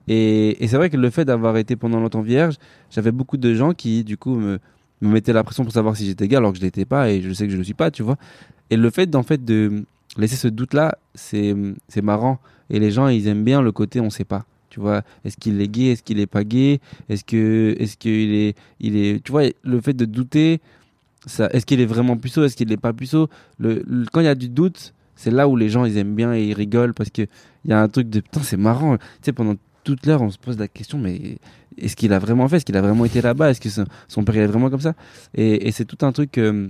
Et, 0.08 0.62
et 0.62 0.68
c'est 0.68 0.76
vrai 0.76 0.90
que 0.90 0.96
le 0.96 1.10
fait 1.10 1.24
d'avoir 1.24 1.56
été 1.56 1.76
pendant 1.76 2.00
longtemps 2.00 2.20
vierge, 2.22 2.56
j'avais 2.90 3.12
beaucoup 3.12 3.36
de 3.36 3.54
gens 3.54 3.72
qui, 3.72 4.04
du 4.04 4.16
coup, 4.18 4.34
me, 4.36 4.58
me 5.00 5.08
mettaient 5.08 5.32
la 5.32 5.42
pression 5.44 5.64
pour 5.64 5.72
savoir 5.72 5.96
si 5.96 6.06
j'étais 6.06 6.28
gay 6.28 6.36
alors 6.36 6.52
que 6.52 6.58
je 6.58 6.62
l'étais 6.62 6.84
pas 6.84 7.10
et 7.10 7.22
je 7.22 7.32
sais 7.32 7.46
que 7.46 7.52
je 7.52 7.56
le 7.56 7.64
suis 7.64 7.74
pas, 7.74 7.90
tu 7.90 8.02
vois. 8.02 8.16
Et 8.70 8.76
le 8.76 8.90
fait, 8.90 9.06
d'en 9.06 9.22
fait, 9.22 9.44
de 9.44 9.84
laisser 10.18 10.36
ce 10.36 10.48
doute-là, 10.48 10.98
c'est, 11.14 11.54
c'est 11.88 12.02
marrant. 12.02 12.38
Et 12.70 12.78
les 12.78 12.90
gens, 12.90 13.08
ils 13.08 13.26
aiment 13.28 13.44
bien 13.44 13.60
le 13.62 13.72
côté 13.72 14.00
on 14.00 14.10
sait 14.10 14.24
pas. 14.24 14.44
Tu 14.74 14.80
vois, 14.80 15.02
est-ce 15.24 15.36
qu'il 15.36 15.60
est 15.60 15.68
gay, 15.68 15.92
est-ce 15.92 16.02
qu'il 16.02 16.18
est 16.18 16.26
pas 16.26 16.42
gay, 16.42 16.80
est-ce 17.08 17.22
que, 17.22 17.76
est-ce 17.78 17.96
qu'il 17.96 18.34
est, 18.34 18.56
il 18.80 18.96
est, 18.96 19.22
tu 19.22 19.30
vois, 19.30 19.44
le 19.62 19.80
fait 19.80 19.92
de 19.92 20.04
douter, 20.04 20.60
ça, 21.26 21.48
est-ce 21.52 21.64
qu'il 21.64 21.80
est 21.80 21.86
vraiment 21.86 22.16
puceau, 22.16 22.42
est-ce 22.42 22.56
qu'il 22.56 22.72
est 22.72 22.76
pas 22.76 22.92
puceau, 22.92 23.28
le, 23.60 23.84
quand 24.12 24.18
il 24.18 24.26
y 24.26 24.28
a 24.28 24.34
du 24.34 24.48
doute, 24.48 24.92
c'est 25.14 25.30
là 25.30 25.46
où 25.46 25.54
les 25.54 25.68
gens 25.68 25.84
ils 25.84 25.96
aiment 25.96 26.16
bien 26.16 26.34
et 26.34 26.42
ils 26.42 26.54
rigolent 26.54 26.92
parce 26.92 27.10
que 27.10 27.22
il 27.22 27.70
y 27.70 27.72
a 27.72 27.80
un 27.80 27.86
truc 27.86 28.10
de 28.10 28.18
putain 28.18 28.42
c'est 28.42 28.56
marrant, 28.56 28.96
tu 28.96 29.04
sais 29.22 29.32
pendant 29.32 29.54
toute 29.84 30.06
l'heure 30.06 30.22
on 30.22 30.30
se 30.30 30.38
pose 30.38 30.58
la 30.58 30.66
question 30.66 30.98
mais 30.98 31.38
est-ce 31.78 31.94
qu'il 31.94 32.12
a 32.12 32.18
vraiment 32.18 32.48
fait, 32.48 32.56
est-ce 32.56 32.64
qu'il 32.64 32.76
a 32.76 32.82
vraiment 32.82 33.04
été 33.04 33.20
là-bas, 33.20 33.50
est-ce 33.52 33.60
que 33.60 33.68
son, 34.08 34.24
père 34.24 34.36
est 34.38 34.48
vraiment 34.48 34.70
comme 34.70 34.80
ça, 34.80 34.94
et, 35.36 35.70
c'est 35.70 35.84
tout 35.84 36.04
un 36.04 36.10
truc 36.10 36.36
euh, 36.38 36.66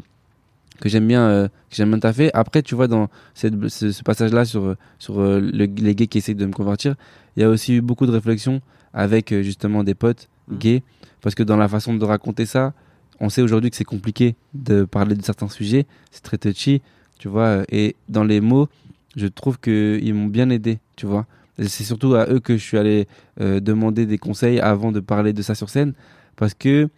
que 0.78 0.90
j'aime 0.90 1.08
bien 1.08 1.22
euh, 1.22 1.48
que 1.48 1.76
j'aime 1.76 1.88
bien 1.88 2.00
taffer. 2.00 2.30
Après 2.34 2.60
tu 2.62 2.74
vois 2.74 2.86
dans 2.86 3.08
cette, 3.32 3.54
ce, 3.68 3.92
ce 3.92 4.02
passage-là 4.02 4.44
sur 4.44 4.76
sur 4.98 5.20
euh, 5.20 5.40
le- 5.40 5.64
les 5.64 5.94
gays 5.94 6.06
qui 6.06 6.18
essayent 6.18 6.34
de 6.34 6.44
me 6.44 6.52
convertir, 6.52 6.96
il 7.36 7.40
y 7.40 7.44
a 7.44 7.48
aussi 7.48 7.74
eu 7.74 7.80
beaucoup 7.80 8.06
de 8.06 8.12
réflexions 8.12 8.60
avec 8.92 9.32
euh, 9.32 9.42
justement 9.42 9.84
des 9.84 9.94
potes 9.94 10.28
Mhm. 10.48 10.58
gays 10.58 10.82
parce 11.20 11.34
que 11.34 11.42
dans 11.42 11.56
la 11.56 11.68
façon 11.68 11.94
de 11.94 12.04
raconter 12.04 12.46
ça, 12.46 12.74
on 13.20 13.28
sait 13.30 13.42
aujourd'hui 13.42 13.70
que 13.70 13.76
c'est 13.76 13.84
compliqué 13.84 14.36
de 14.52 14.84
parler 14.84 15.14
de 15.14 15.22
certains 15.22 15.48
sujets, 15.48 15.86
c'est 16.10 16.22
très 16.22 16.36
touchy, 16.36 16.82
tu 17.18 17.28
vois, 17.28 17.62
et 17.70 17.96
dans 18.08 18.24
les 18.24 18.40
mots, 18.40 18.68
je 19.16 19.26
trouve 19.26 19.58
que 19.58 19.98
ils 20.02 20.12
m'ont 20.12 20.26
bien 20.26 20.50
aidé, 20.50 20.80
tu 20.96 21.06
vois. 21.06 21.26
C'est 21.58 21.84
surtout 21.84 22.14
à 22.14 22.26
eux 22.28 22.40
que 22.40 22.56
je 22.56 22.62
suis 22.62 22.76
allé 22.76 23.06
euh, 23.40 23.60
demander 23.60 24.04
des 24.06 24.18
conseils 24.18 24.60
avant 24.60 24.92
de 24.92 25.00
parler 25.00 25.32
de 25.32 25.40
ça 25.40 25.54
sur 25.54 25.70
scène, 25.70 25.94
parce 26.36 26.52
que 26.54 26.88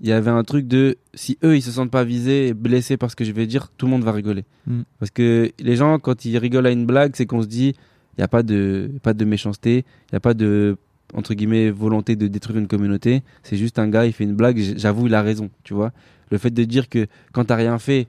il 0.00 0.08
y 0.08 0.12
avait 0.12 0.30
un 0.30 0.44
truc 0.44 0.68
de 0.68 0.96
si 1.14 1.38
eux 1.42 1.56
ils 1.56 1.62
se 1.62 1.70
sentent 1.70 1.90
pas 1.90 2.04
visés 2.04 2.48
et 2.48 2.54
blessés 2.54 2.96
par 2.96 3.10
ce 3.10 3.16
que 3.16 3.24
je 3.24 3.32
vais 3.32 3.46
dire, 3.46 3.70
tout 3.76 3.86
le 3.86 3.92
monde 3.92 4.04
va 4.04 4.12
rigoler. 4.12 4.44
Mm. 4.66 4.82
Parce 4.98 5.10
que 5.10 5.50
les 5.58 5.76
gens 5.76 5.98
quand 5.98 6.24
ils 6.24 6.36
rigolent 6.36 6.66
à 6.66 6.70
une 6.70 6.84
blague, 6.84 7.12
c'est 7.16 7.26
qu'on 7.26 7.42
se 7.42 7.46
dit 7.48 7.74
il 8.16 8.20
y 8.20 8.24
a 8.24 8.28
pas 8.28 8.42
de 8.42 8.90
pas 9.02 9.14
de 9.14 9.24
méchanceté, 9.24 9.84
il 10.10 10.14
y 10.14 10.16
a 10.16 10.20
pas 10.20 10.34
de 10.34 10.76
entre 11.12 11.34
guillemets 11.34 11.70
volonté 11.70 12.16
de 12.16 12.26
détruire 12.26 12.58
une 12.58 12.66
communauté, 12.68 13.22
c'est 13.42 13.56
juste 13.56 13.78
un 13.78 13.88
gars 13.88 14.06
il 14.06 14.12
fait 14.12 14.24
une 14.24 14.34
blague, 14.34 14.58
j'avoue 14.76 15.06
il 15.06 15.14
a 15.14 15.22
raison, 15.22 15.50
tu 15.62 15.74
vois. 15.74 15.92
Le 16.30 16.38
fait 16.38 16.50
de 16.50 16.64
dire 16.64 16.88
que 16.88 17.06
quand 17.32 17.44
t'as 17.44 17.56
rien 17.56 17.78
fait 17.78 18.08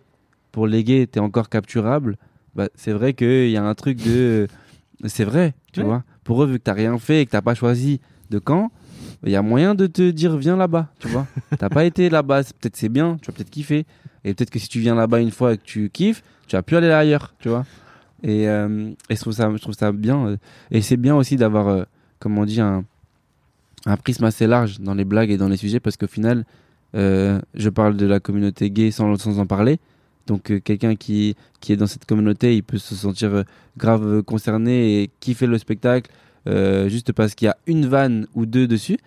pour 0.51 0.68
les 0.68 0.84
gays, 0.84 1.06
t'es 1.06 1.20
encore 1.20 1.49
capturable, 1.49 2.18
bah, 2.56 2.70
c'est 2.76 2.93
vrai 2.93 3.14
qu'il 3.14 3.49
y 3.49 3.58
a 3.58 3.64
un 3.64 3.76
truc 3.76 3.97
de. 3.97 4.47
C'est 5.06 5.26
vrai, 5.26 5.53
tu 5.74 5.82
Ouais. 5.82 5.86
vois. 5.86 6.03
Pour 6.24 6.41
eux, 6.43 6.47
vu 6.47 6.58
que 6.58 6.64
t'as 6.64 6.74
rien 6.74 6.97
fait 6.97 7.22
et 7.22 7.26
que 7.26 7.32
t'as 7.32 7.41
pas 7.41 7.53
choisi 7.53 7.99
de 8.32 8.39
camp, 8.39 8.72
il 9.26 9.32
y 9.32 9.36
a 9.36 9.41
moyen 9.41 9.76
de 9.76 9.86
te 9.88 10.10
dire 10.12 10.38
viens 10.38 10.56
là-bas, 10.56 10.88
tu 10.99 11.08
vois. 11.10 11.28
T'as 11.60 11.70
pas 11.70 11.84
été 11.86 12.10
là-bas, 12.10 12.43
peut-être 12.43 12.76
c'est 12.78 12.89
bien, 12.89 13.18
tu 13.22 13.28
vas 13.30 13.34
peut-être 13.36 13.49
kiffer. 13.49 13.86
Et 14.24 14.34
peut-être 14.34 14.49
que 14.49 14.58
si 14.58 14.68
tu 14.70 14.80
viens 14.80 14.95
là-bas 14.95 15.20
une 15.20 15.30
fois 15.32 15.53
et 15.53 15.58
que 15.58 15.64
tu 15.64 15.89
kiffes, 15.91 16.24
tu 16.47 16.56
vas 16.56 16.64
plus 16.64 16.78
aller 16.78 16.89
ailleurs, 16.89 17.36
tu 17.39 17.49
vois. 17.49 17.66
Et, 18.26 18.49
euh, 18.49 18.89
et 19.09 19.15
je, 19.15 19.21
trouve 19.21 19.73
ça, 19.73 19.91
bien. 19.91 20.28
euh, 20.28 20.38
Et 20.71 20.82
c'est 20.82 20.97
bien 20.97 21.15
aussi 21.15 21.36
d'avoir, 21.38 21.67
euh, 21.67 21.84
comme 22.19 22.38
on 22.39 22.45
dit, 22.45 22.59
un, 22.59 22.84
un 23.86 23.97
prisme 23.97 24.26
assez 24.26 24.47
large 24.47 24.80
dans 24.80 24.95
les 24.95 25.05
blagues 25.05 25.30
et 25.30 25.38
dans 25.38 25.47
les 25.47 25.57
sujets 25.57 25.80
parce 25.80 25.95
qu'au 25.95 26.07
final, 26.07 26.43
je 26.93 27.69
parle 27.69 27.97
de 27.97 28.05
la 28.05 28.19
communauté 28.21 28.71
gay 28.71 28.89
sans, 28.89 29.15
sans 29.17 29.39
en 29.39 29.45
parler. 29.45 29.80
Donc 30.28 30.61
quelqu'un 30.63 30.95
qui, 30.95 31.36
qui 31.59 31.73
est 31.73 31.76
dans 31.76 31.88
cette 31.88 32.05
communauté, 32.05 32.55
il 32.55 32.63
peut 32.63 32.78
se 32.78 32.95
sentir 32.95 33.43
grave 33.78 34.23
concerné 34.23 35.01
et 35.01 35.09
kiffer 35.19 35.45
le 35.45 35.57
spectacle 35.57 36.09
juste 36.88 37.11
parce 37.11 37.36
qu'il 37.36 37.47
y 37.47 37.49
a 37.49 37.57
une 37.67 37.86
vanne 37.86 38.28
ou 38.34 38.45
deux 38.45 38.65
dessus. 38.65 38.97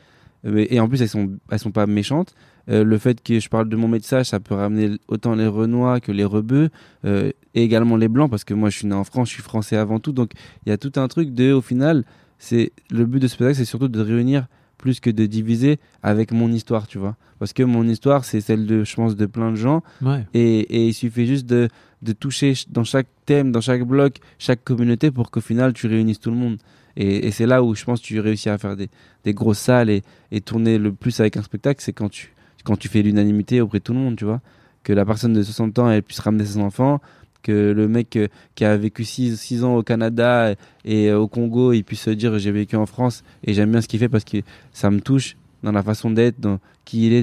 Et 0.44 0.78
en 0.78 0.86
plus, 0.88 1.00
elles 1.00 1.08
sont, 1.08 1.30
elles 1.50 1.58
sont 1.58 1.72
pas 1.72 1.86
méchantes. 1.86 2.34
Euh, 2.70 2.84
le 2.84 2.98
fait 2.98 3.22
que 3.22 3.40
je 3.40 3.48
parle 3.48 3.68
de 3.68 3.76
mon 3.76 3.88
métissage, 3.88 4.26
ça 4.26 4.40
peut 4.40 4.54
ramener 4.54 4.96
autant 5.08 5.34
les 5.34 5.46
Renois 5.46 6.00
que 6.00 6.12
les 6.12 6.24
Rebeux 6.24 6.68
euh, 7.04 7.30
et 7.54 7.62
également 7.62 7.96
les 7.96 8.08
Blancs 8.08 8.30
parce 8.30 8.44
que 8.44 8.54
moi, 8.54 8.68
je 8.70 8.78
suis 8.78 8.86
né 8.86 8.94
en 8.94 9.04
France, 9.04 9.28
je 9.28 9.34
suis 9.34 9.42
français 9.42 9.76
avant 9.76 10.00
tout. 10.00 10.12
Donc 10.12 10.32
il 10.66 10.68
y 10.68 10.72
a 10.72 10.76
tout 10.78 10.92
un 10.96 11.08
truc 11.08 11.32
de, 11.32 11.52
au 11.52 11.62
final, 11.62 12.04
c'est 12.38 12.72
le 12.90 13.06
but 13.06 13.20
de 13.20 13.26
ce 13.26 13.34
spectacle, 13.34 13.56
c'est 13.58 13.64
surtout 13.64 13.88
de 13.88 14.00
réunir 14.00 14.46
plus 14.76 15.00
que 15.00 15.10
de 15.10 15.26
diviser 15.26 15.78
avec 16.02 16.30
mon 16.30 16.52
histoire, 16.52 16.86
tu 16.86 16.98
vois. 16.98 17.16
Parce 17.40 17.52
que 17.52 17.62
mon 17.64 17.88
histoire, 17.88 18.24
c'est 18.24 18.40
celle 18.40 18.66
de, 18.66 18.84
je 18.84 18.94
pense, 18.94 19.16
de 19.16 19.26
plein 19.26 19.50
de 19.50 19.56
gens. 19.56 19.82
Ouais. 20.02 20.24
Et, 20.34 20.60
et 20.60 20.86
il 20.88 20.94
suffit 20.94 21.26
juste 21.26 21.46
de, 21.46 21.68
de 22.02 22.12
toucher 22.12 22.54
ch- 22.54 22.68
dans 22.70 22.84
chaque 22.84 23.08
thème, 23.26 23.50
dans 23.50 23.60
chaque 23.60 23.82
bloc, 23.84 24.18
chaque 24.38 24.62
communauté 24.62 25.10
pour 25.10 25.30
qu'au 25.32 25.40
final 25.40 25.72
tu 25.72 25.86
réunisses 25.88 26.20
tout 26.20 26.30
le 26.30 26.36
monde. 26.36 26.58
Et, 26.96 27.26
et 27.26 27.30
c'est 27.32 27.46
là 27.46 27.62
où 27.64 27.74
je 27.74 27.84
pense 27.84 28.00
que 28.00 28.06
tu 28.06 28.20
réussis 28.20 28.50
à 28.50 28.58
faire 28.58 28.76
des, 28.76 28.88
des 29.24 29.34
grosses 29.34 29.58
salles 29.58 29.90
et, 29.90 30.02
et 30.30 30.40
tourner 30.40 30.78
le 30.78 30.92
plus 30.92 31.18
avec 31.20 31.36
un 31.36 31.42
spectacle, 31.42 31.80
c'est 31.82 31.92
quand 31.92 32.08
tu, 32.08 32.32
quand 32.68 32.76
tu 32.78 32.88
fais 32.88 33.02
l'unanimité 33.02 33.60
auprès 33.60 33.78
de 33.78 33.84
tout 33.84 33.94
le 33.94 33.98
monde, 33.98 34.14
tu 34.16 34.24
vois. 34.24 34.40
Que 34.84 34.92
la 34.92 35.04
personne 35.04 35.32
de 35.32 35.42
60 35.42 35.78
ans, 35.80 35.90
elle 35.90 36.02
puisse 36.02 36.20
ramener 36.20 36.44
ses 36.44 36.58
enfants, 36.58 37.00
que 37.42 37.72
le 37.72 37.88
mec 37.88 38.14
euh, 38.16 38.28
qui 38.54 38.64
a 38.64 38.76
vécu 38.76 39.04
6 39.04 39.64
ans 39.64 39.74
au 39.76 39.82
Canada 39.82 40.52
et 40.84 41.08
euh, 41.10 41.18
au 41.18 41.28
Congo, 41.28 41.72
il 41.72 41.82
puisse 41.82 42.02
se 42.02 42.10
dire 42.10 42.38
j'ai 42.38 42.52
vécu 42.52 42.76
en 42.76 42.86
France 42.86 43.22
et 43.44 43.54
j'aime 43.54 43.70
bien 43.72 43.80
ce 43.80 43.88
qu'il 43.88 43.98
fait 44.00 44.08
parce 44.08 44.24
que 44.24 44.38
ça 44.72 44.90
me 44.90 45.00
touche 45.00 45.36
dans 45.62 45.72
la 45.72 45.82
façon 45.82 46.10
d'être, 46.10 46.38
dans 46.40 46.58
qui 46.84 47.06
il 47.06 47.12
est, 47.12 47.22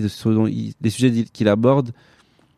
il- 0.50 0.74
des 0.82 0.90
sujets 0.90 1.12
qu'il 1.32 1.48
aborde. 1.48 1.92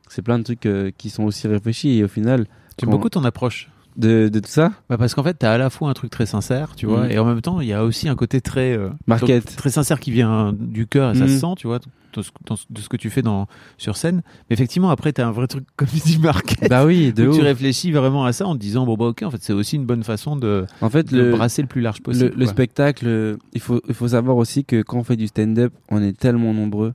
C'est 0.10 0.22
plein 0.22 0.40
de 0.40 0.44
trucs 0.44 0.66
euh, 0.66 0.92
qui 0.98 1.10
sont 1.10 1.24
aussi 1.26 1.48
réfléchis 1.48 1.98
et 1.98 2.04
au 2.04 2.08
final, 2.08 2.46
J'aime 2.80 2.90
Quand- 2.90 2.92
beaucoup 2.92 3.10
ton 3.10 3.24
approche. 3.26 3.70
de, 3.98 4.30
de 4.30 4.40
tout 4.40 4.50
ça, 4.50 4.72
Bah 4.90 4.98
parce 5.00 5.16
qu'en 5.16 5.24
fait, 5.24 5.34
t'as 5.34 5.54
à 5.54 5.58
la 5.58 5.72
fois 5.72 5.90
un 5.90 5.94
truc 5.94 6.12
très 6.12 6.28
sincère, 6.28 6.76
tu 6.76 6.86
vois, 6.86 7.06
Mhm. 7.06 7.12
et 7.12 7.18
en 7.20 7.26
même 7.26 7.42
temps, 7.42 7.60
il 7.62 7.68
y 7.68 7.74
a 7.74 7.84
aussi 7.84 8.08
un 8.08 8.16
côté 8.16 8.42
très 8.42 8.78
euh, 8.78 8.90
Market. 9.08 9.44
très- 9.56 9.72
sincère 9.72 10.00
qui 10.00 10.12
vient 10.12 10.54
du 10.56 10.86
cœur 10.86 11.12
et 11.12 11.16
ça 11.16 11.24
Mhm. 11.24 11.30
se 11.30 11.40
sent, 11.40 11.54
tu 11.58 11.66
vois, 11.66 11.80
ce, 12.22 12.32
de 12.70 12.82
ce 12.82 12.90
que 12.90 12.98
tu 12.98 13.10
fais 13.10 13.22
dans 13.22 13.48
sur 13.78 13.98
scène. 13.98 14.22
Mais 14.50 14.54
effectivement, 14.54 14.90
après, 14.90 15.14
t'as 15.14 15.28
un 15.28 15.32
vrai 15.32 15.48
truc 15.48 15.66
comme 15.76 15.88
tu 15.88 16.00
dis, 16.00 16.20
market. 16.20 16.70
bah 16.70 16.86
oui, 16.86 17.14
de 17.14 17.28
où 17.28 17.36
tu 17.36 17.42
réfléchis 17.42 17.92
vraiment 17.92 18.26
à 18.26 18.34
ça 18.34 18.48
en 18.48 18.56
te 18.56 18.60
disant 18.60 18.86
bon 18.86 18.96
bah 18.96 19.06
ok, 19.06 19.24
en 19.24 19.32
fait, 19.32 19.42
c'est 19.42 19.54
aussi 19.54 19.76
une 19.76 19.86
bonne 19.86 20.04
façon 20.04 20.36
de, 20.36 20.66
En 20.82 20.90
fait, 20.90 21.12
de 21.12 21.18
le, 21.18 21.32
brasser 21.32 21.62
le 21.62 21.68
plus 21.68 21.82
large 21.82 22.02
possible. 22.02 22.34
le, 22.36 22.46
spectacle, 22.46 23.38
il 23.54 23.62
faut, 23.62 23.82
il 23.88 23.94
faut 23.94 24.10
savoir 24.10 24.38
aussi 24.38 24.66
que 24.66 24.82
quand 24.82 24.98
on 24.98 25.04
fait 25.04 25.16
du 25.16 25.28
stand-up, 25.28 25.74
on 25.90 26.02
est 26.02 26.18
tellement 26.18 26.54
nombreux 26.54 26.94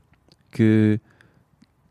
que 0.52 0.98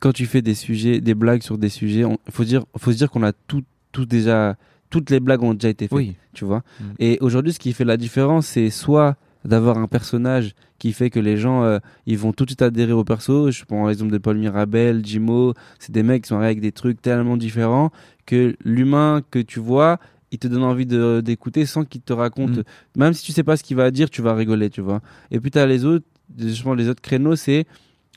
quand 0.02 0.12
tu 0.12 0.26
fais 0.26 0.42
des 0.42 0.56
sujets, 0.56 1.00
des 1.00 1.14
blagues 1.14 1.44
sur 1.44 1.58
des 1.58 1.70
sujets, 1.70 2.02
il 2.02 2.32
faut 2.34 2.44
dire, 2.44 2.66
faut 2.78 2.92
se 2.92 2.98
dire 2.98 3.10
qu'on 3.10 3.24
a 3.24 3.32
tout, 3.34 3.64
tout 3.92 4.06
déjà, 4.06 4.58
toutes 4.90 5.10
les 5.10 5.20
blagues 5.20 5.44
ont 5.44 5.54
déjà 5.54 5.70
été 5.70 5.88
faites, 5.88 5.96
Oui. 5.96 6.16
tu 6.34 6.44
vois. 6.44 6.64
Mm. 6.80 6.84
Et 7.00 7.18
aujourd'hui, 7.22 7.54
ce 7.54 7.60
qui 7.60 7.72
fait 7.72 7.86
la 7.86 7.98
différence, 7.98 8.48
c'est 8.48 8.72
soit 8.72 9.16
d'avoir 9.46 9.78
un 9.78 9.88
personnage 9.88 10.54
qui 10.78 10.94
fait 10.94 11.10
que 11.10 11.20
les 11.20 11.38
gens 11.38 11.64
euh, 11.64 11.80
ils 12.06 12.18
vont 12.18 12.34
tout 12.34 12.46
de 12.46 12.52
suite 12.52 12.62
adhérer 12.62 12.92
au 12.92 13.04
perso. 13.04 13.52
Je 13.52 13.66
prends 13.66 13.88
l'exemple 13.88 14.12
de 14.12 14.18
Paul 14.18 14.38
Mirabel, 14.38 15.06
Jimo, 15.06 15.54
c'est 15.80 15.92
des 15.92 16.04
mecs 16.04 16.24
qui 16.24 16.30
sont 16.30 16.36
arrivés 16.36 16.48
avec 16.48 16.62
des 16.62 16.72
trucs 16.72 17.02
tellement 17.02 17.38
différents 17.38 17.92
que 18.26 18.56
l'humain 18.64 19.22
que 19.32 19.40
tu 19.40 19.60
vois, 19.60 20.00
il 20.32 20.40
te 20.40 20.48
donne 20.48 20.64
envie 20.64 20.86
d'écouter 20.86 21.66
sans 21.66 21.84
qu'il 21.84 22.02
te 22.02 22.14
raconte. 22.14 22.58
Mm. 22.58 22.64
Même 22.98 23.14
si 23.14 23.26
tu 23.26 23.32
sais 23.32 23.44
pas 23.44 23.58
ce 23.58 23.64
qu'il 23.64 23.78
va 23.78 23.92
dire, 23.92 24.10
tu 24.10 24.22
vas 24.22 24.34
rigoler, 24.34 24.70
tu 24.70 24.82
vois. 24.82 25.02
Et 25.32 25.40
puis 25.40 25.52
t'as 25.52 25.66
les 25.66 25.86
autres, 25.86 26.06
justement 26.38 26.74
les 26.74 26.88
autres 26.88 27.02
créneaux, 27.02 27.36
c'est 27.36 27.66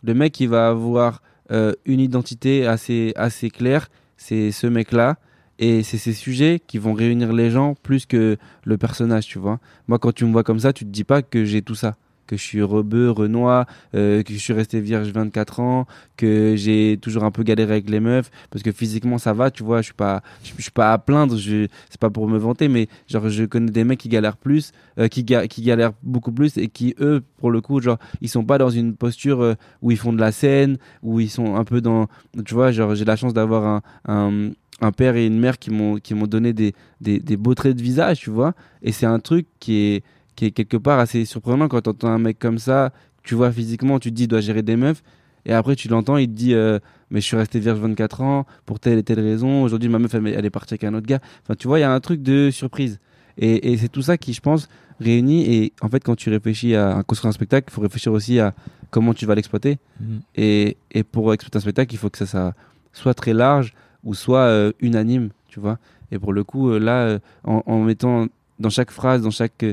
le 0.03 0.15
mec 0.15 0.33
qui 0.33 0.47
va 0.47 0.69
avoir 0.69 1.23
euh, 1.51 1.73
une 1.85 2.01
identité 2.01 2.67
assez 2.67 3.13
assez 3.17 3.51
claire, 3.51 3.89
c'est 4.17 4.53
ce 4.53 4.67
mec-là. 4.67 5.17
Et 5.59 5.83
c'est 5.83 5.99
ces 5.99 6.13
sujets 6.13 6.61
qui 6.67 6.79
vont 6.79 6.95
réunir 6.95 7.33
les 7.33 7.51
gens 7.51 7.75
plus 7.83 8.07
que 8.07 8.37
le 8.65 8.79
personnage, 8.79 9.27
tu 9.27 9.39
vois. 9.39 9.61
Moi, 9.87 9.99
quand 9.99 10.13
tu 10.13 10.25
me 10.25 10.33
vois 10.33 10.43
comme 10.43 10.59
ça, 10.59 10.73
tu 10.73 10.85
te 10.85 10.91
dis 10.91 11.05
pas 11.05 11.23
que 11.23 11.45
j'ai 11.45 11.63
tout 11.63 11.77
ça. 11.77 11.95
Que 12.27 12.37
je 12.37 12.43
suis 12.43 12.63
rebeu, 12.63 13.11
renois, 13.11 13.67
euh, 13.95 14.23
que 14.23 14.33
je 14.33 14.39
suis 14.39 14.53
resté 14.53 14.81
vierge 14.81 15.09
24 15.09 15.61
ans, 15.61 15.87
que 16.17 16.55
j'ai 16.57 16.99
toujours 17.01 17.25
un 17.25 17.31
peu 17.31 17.43
galéré 17.43 17.73
avec 17.73 17.91
les 17.91 18.01
meufs, 18.01 18.31
parce 18.51 18.63
que 18.63 18.73
physiquement 18.73 19.19
ça 19.19 19.33
va, 19.33 19.51
tu 19.51 19.63
vois, 19.63 19.81
je 19.81 19.87
suis 19.87 19.95
pas, 19.95 20.23
je, 20.43 20.63
suis 20.63 20.71
pas 20.71 20.93
à 20.93 20.99
plaindre, 20.99 21.37
je, 21.37 21.67
c'est 21.91 22.01
pas 22.01 22.11
pour 22.11 22.29
me 22.29 22.39
vanter, 22.39 22.69
mais 22.69 22.89
genre 23.09 23.29
je 23.29 23.45
connais 23.45 23.71
des 23.71 23.85
mecs 23.85 24.01
qui 24.01 24.09
galèrent 24.09 24.37
plus, 24.37 24.73
euh, 24.99 25.09
qui, 25.09 25.25
ga- 25.25 25.47
qui 25.49 25.63
galèrent 25.63 25.93
beaucoup 26.03 26.33
plus 26.33 26.57
et 26.57 26.69
qui 26.69 26.95
eux, 27.01 27.23
pour 27.39 27.51
le 27.51 27.61
coup, 27.61 27.81
genre 27.81 27.99
ils 28.21 28.29
sont 28.29 28.45
pas 28.45 28.59
dans 28.59 28.71
une 28.71 28.95
posture 28.95 29.43
euh, 29.43 29.55
où 29.83 29.91
ils 29.91 29.99
font 29.99 30.13
de 30.13 30.21
la 30.21 30.33
scène, 30.33 30.79
où 31.03 31.21
ils 31.21 31.31
sont 31.31 31.57
un 31.57 31.65
peu 31.65 31.81
dans, 31.81 32.07
tu 32.45 32.55
vois, 32.55 32.73
genre 32.73 32.95
j'ai 32.95 33.05
la 33.05 33.17
chance 33.17 33.35
d'avoir 33.35 33.65
un, 33.65 33.83
un 34.07 34.51
un 34.81 34.91
père 34.91 35.15
et 35.15 35.25
une 35.25 35.39
mère 35.39 35.61
qui 35.61 35.71
m'ont 35.71 35.97
qui 35.99 36.15
m'ont 36.15 36.27
donné 36.27 36.53
des, 36.53 36.75
des, 37.01 37.21
des 37.21 37.37
beaux 37.37 37.55
traits 37.55 37.77
de 37.77 37.81
visage, 37.83 38.19
tu 38.19 38.31
vois. 38.31 38.55
Et 38.83 38.91
c'est 38.91 39.07
un 39.07 39.21
truc 39.21 39.47
qui 39.61 39.77
est, 39.77 40.03
qui 40.37 40.47
est 40.47 40.51
quelque 40.51 40.77
part 40.77 40.99
assez 40.99 41.25
surprenant 41.25 41.69
quand 41.69 41.83
tu 41.83 41.91
entends 41.91 42.09
un 42.09 42.19
mec 42.19 42.39
comme 42.39 42.59
ça, 42.59 42.93
tu 43.23 43.35
vois 43.35 43.51
physiquement, 43.51 43.99
tu 43.99 44.11
te 44.11 44.15
dis 44.15 44.25
il 44.25 44.29
doit 44.29 44.41
gérer 44.41 44.63
des 44.63 44.77
meufs. 44.77 45.03
Et 45.47 45.53
après, 45.53 45.77
tu 45.77 45.89
l'entends, 45.89 46.17
il 46.17 46.29
te 46.29 46.33
dit 46.33 46.55
euh, 46.55 46.79
Mais 47.11 47.21
je 47.21 47.27
suis 47.27 47.37
resté 47.37 47.59
vierge 47.61 47.79
24 47.79 48.23
ans 48.23 48.47
pour 48.65 48.81
telle 48.81 48.99
et 48.99 49.03
telle 49.03 49.21
raison. 49.21 49.63
Aujourd'hui, 49.63 49.89
ma 49.89 49.99
meuf, 49.99 50.15
elle, 50.15 50.27
elle 50.27 50.45
est 50.45 50.51
partie 50.51 50.75
avec 50.75 50.85
un 50.85 50.95
autre 50.95 51.07
gars. 51.07 51.21
Enfin, 51.43 51.55
tu 51.55 51.69
vois, 51.69 51.79
il 51.79 51.83
y 51.83 51.85
a 51.85 51.93
un 51.93 52.01
truc 52.01 52.23
de 52.23 52.51
surprise. 52.51 52.99
Et, 53.37 53.73
et 53.73 53.77
c'est 53.77 53.89
tout 53.89 54.03
ça 54.03 54.17
qui, 54.17 54.33
je 54.33 54.41
pense, 54.41 54.69
réunit. 55.01 55.45
Et 55.53 55.73
en 55.81 55.89
fait, 55.89 56.03
quand 56.03 56.17
tu 56.17 56.31
réfléchis 56.31 56.75
à 56.75 57.03
construire 57.07 57.31
un 57.31 57.33
spectacle, 57.33 57.69
il 57.71 57.75
faut 57.75 57.83
réfléchir 57.83 58.13
aussi 58.13 58.41
à 58.41 58.55
comment 58.91 59.13
tu 59.13 59.27
vas 59.27 59.35
l'exploiter. 59.35 59.79
Mhm. 60.01 60.21
Et, 60.37 60.77
et 60.93 61.03
pour 61.03 61.33
exploiter 61.35 61.59
un 61.59 61.61
spectacle, 61.61 61.95
il 61.95 61.99
faut 61.99 62.11
que 62.11 62.19
ça, 62.19 62.27
ça 62.27 62.55
soit 62.93 63.15
très 63.15 63.35
large 63.35 63.75
ou 64.03 64.15
soit 64.15 64.41
euh, 64.41 64.73
unanime, 64.81 65.31
tu 65.49 65.61
vois. 65.61 65.79
Et 66.11 66.19
pour 66.19 66.33
le 66.33 66.45
coup, 66.45 66.71
euh, 66.71 66.79
là, 66.79 67.19
en, 67.45 67.63
en 67.67 67.81
mettant 67.81 68.29
dans 68.59 68.71
chaque 68.71 68.91
phrase, 68.91 69.23
dans 69.23 69.31
chaque, 69.31 69.65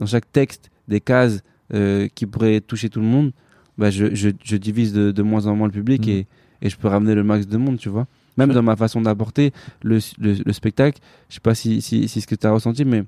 dans 0.00 0.06
chaque 0.06 0.30
texte, 0.32 0.70
des 0.88 1.00
cases 1.00 1.42
euh, 1.72 2.08
qui 2.14 2.26
pourraient 2.26 2.60
toucher 2.60 2.88
tout 2.88 3.00
le 3.00 3.06
monde, 3.06 3.30
bah, 3.78 3.90
je, 3.90 4.12
je, 4.14 4.30
je 4.42 4.56
divise 4.56 4.92
de, 4.92 5.12
de 5.12 5.22
moins 5.22 5.46
en 5.46 5.54
moins 5.54 5.68
le 5.68 5.72
public 5.72 6.02
Mhm. 6.06 6.12
et, 6.12 6.26
et 6.62 6.68
je 6.68 6.76
peux 6.76 6.88
ramener 6.88 7.14
le 7.14 7.22
max 7.22 7.46
de 7.46 7.56
monde, 7.56 7.78
tu 7.78 7.88
vois. 7.88 8.06
Même 8.36 8.52
dans 8.52 8.62
ma 8.62 8.74
façon 8.76 9.00
d'apporter 9.02 9.52
le, 9.82 9.98
le, 10.18 10.34
le 10.44 10.52
spectacle, 10.52 11.00
je 11.28 11.34
sais 11.34 11.40
pas 11.40 11.54
si, 11.54 11.80
si, 11.82 12.08
si 12.08 12.20
ce 12.20 12.26
que 12.26 12.34
tu 12.34 12.46
as 12.46 12.50
ressenti, 12.52 12.84
mais 12.84 13.04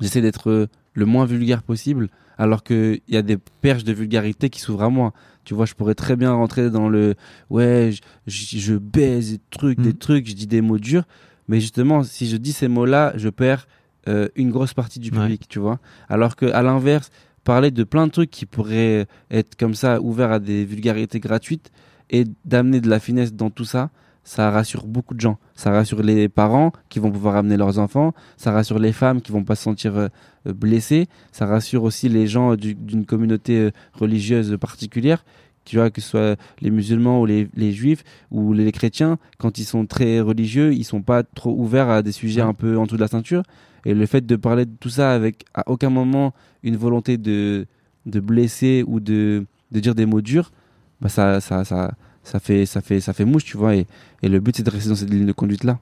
j'essaie 0.00 0.20
d'être 0.22 0.48
euh, 0.50 0.66
le 0.94 1.04
moins 1.06 1.24
vulgaire 1.26 1.62
possible, 1.62 2.08
alors 2.38 2.62
qu'il 2.62 3.00
y 3.08 3.16
a 3.16 3.22
des 3.22 3.36
perches 3.60 3.84
de 3.84 3.92
vulgarité 3.92 4.50
qui 4.50 4.60
s'ouvrent 4.60 4.82
à 4.84 4.90
moi. 4.90 5.12
Tu 5.44 5.54
vois, 5.54 5.66
je 5.66 5.74
pourrais 5.74 5.94
très 5.94 6.16
bien 6.16 6.32
rentrer 6.32 6.70
dans 6.70 6.88
le 6.88 7.14
ouais, 7.50 7.90
je, 7.92 8.00
je, 8.26 8.58
je 8.58 8.74
baise 8.74 9.32
des 9.32 9.40
trucs, 9.50 9.80
des 9.80 9.90
Mhm. 9.90 9.98
trucs, 9.98 10.28
je 10.28 10.34
dis 10.34 10.46
des 10.46 10.60
mots 10.60 10.78
durs, 10.78 11.04
mais 11.48 11.60
justement, 11.60 12.02
si 12.02 12.28
je 12.28 12.36
dis 12.36 12.52
ces 12.52 12.68
mots-là, 12.68 13.12
je 13.16 13.28
perds 13.28 13.66
euh, 14.08 14.28
une 14.36 14.50
grosse 14.50 14.74
partie 14.74 14.98
du 15.00 15.10
Ouais. 15.10 15.18
public, 15.20 15.48
tu 15.48 15.58
vois. 15.58 15.78
Alors 16.08 16.36
que 16.36 16.46
à 16.46 16.62
l'inverse, 16.62 17.10
parler 17.44 17.70
de 17.70 17.84
plein 17.84 18.06
de 18.06 18.12
trucs 18.12 18.30
qui 18.30 18.46
pourraient 18.46 19.06
être 19.30 19.56
comme 19.56 19.74
ça 19.74 20.00
ouverts 20.00 20.32
à 20.32 20.38
des 20.38 20.64
vulgarités 20.64 21.20
gratuites 21.20 21.70
et 22.10 22.24
d'amener 22.44 22.80
de 22.80 22.88
la 22.88 23.00
finesse 23.00 23.32
dans 23.34 23.50
tout 23.50 23.64
ça, 23.64 23.90
ça 24.26 24.50
rassure 24.50 24.86
beaucoup 24.86 25.12
de 25.14 25.20
gens. 25.20 25.38
Ça 25.54 25.70
rassure 25.70 26.02
les 26.02 26.30
parents 26.30 26.72
qui 26.88 26.98
vont 26.98 27.10
pouvoir 27.10 27.36
amener 27.36 27.58
leurs 27.58 27.78
enfants, 27.78 28.14
ça 28.38 28.52
rassure 28.52 28.78
les 28.78 28.92
femmes 28.92 29.20
qui 29.20 29.32
vont 29.32 29.44
pas 29.44 29.54
se 29.54 29.62
sentir 29.64 29.96
euh, 29.96 30.08
euh, 30.46 30.52
blessées, 30.54 31.06
ça 31.32 31.44
rassure 31.44 31.82
aussi 31.82 32.08
les 32.08 32.26
gens 32.26 32.52
euh, 32.52 32.56
du- 32.56 32.74
d'une 32.74 33.04
communauté 33.04 33.70
religieuse 33.92 34.56
particulière, 34.58 35.24
tu 35.66 35.76
vois, 35.76 35.90
que 35.90 36.00
ce 36.00 36.08
soit 36.08 36.36
les 36.62 36.70
musulmans 36.70 37.20
ou 37.20 37.26
les, 37.26 37.48
les 37.54 37.72
juifs 37.72 38.02
ou 38.30 38.52
les, 38.54 38.70
chrétiens, 38.72 39.18
quand 39.38 39.58
ils 39.58 39.64
sont 39.64 39.84
très 39.86 40.20
religieux, 40.20 40.72
ils 40.72 40.84
sont 40.84 41.02
pas 41.02 41.22
trop 41.22 41.54
ouverts 41.54 41.88
à 41.90 42.02
des 42.02 42.12
sujets 42.12 42.40
un 42.42 42.54
peu 42.54 42.78
en 42.78 42.84
dessous 42.84 42.96
de 42.96 43.00
la 43.02 43.08
ceinture. 43.08 43.42
Et 43.84 43.94
le 43.94 44.06
fait 44.06 44.24
de 44.24 44.36
parler 44.36 44.64
de 44.64 44.74
tout 44.78 44.88
ça 44.88 45.12
avec 45.12 45.44
à 45.54 45.68
aucun 45.70 45.90
moment 45.90 46.32
une 46.62 46.76
volonté 46.76 47.18
de, 47.18 47.66
de 48.06 48.20
blesser 48.20 48.84
ou 48.86 49.00
de, 49.00 49.46
de 49.72 49.80
dire 49.80 49.94
des 49.94 50.06
mots 50.06 50.22
durs, 50.22 50.52
bah 51.00 51.08
ça, 51.08 51.40
ça, 51.40 51.64
ça, 51.64 51.94
ça, 52.22 52.40
fait, 52.40 52.66
ça, 52.66 52.80
fait, 52.80 53.00
ça 53.00 53.12
fait 53.12 53.24
mouche, 53.24 53.44
tu 53.44 53.56
vois. 53.56 53.76
Et, 53.76 53.86
et 54.22 54.28
le 54.28 54.40
but, 54.40 54.56
c'est 54.56 54.62
de 54.62 54.70
rester 54.70 54.88
dans 54.88 54.94
cette 54.94 55.10
ligne 55.10 55.26
de 55.26 55.32
conduite-là. 55.32 55.78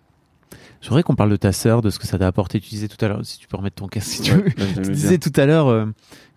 J'aimerais 0.80 1.04
qu'on 1.04 1.14
parle 1.14 1.30
de 1.30 1.36
ta 1.36 1.52
sœur, 1.52 1.80
de 1.80 1.90
ce 1.90 2.00
que 2.00 2.08
ça 2.08 2.18
t'a 2.18 2.26
apporté. 2.26 2.58
Tu 2.58 2.70
disais 2.70 2.88
tout 2.88 3.02
à 3.04 3.08
l'heure, 3.08 3.24
si 3.24 3.38
tu 3.38 3.46
peux 3.46 3.56
remettre 3.56 3.76
ton 3.76 3.86
casque, 3.86 4.08
si 4.08 4.22
tu 4.22 4.32
veux. 4.32 4.50
Tu 4.50 4.90
disais 4.90 5.18
tout 5.18 5.32
à 5.36 5.46
l'heure 5.46 5.68
euh, 5.68 5.86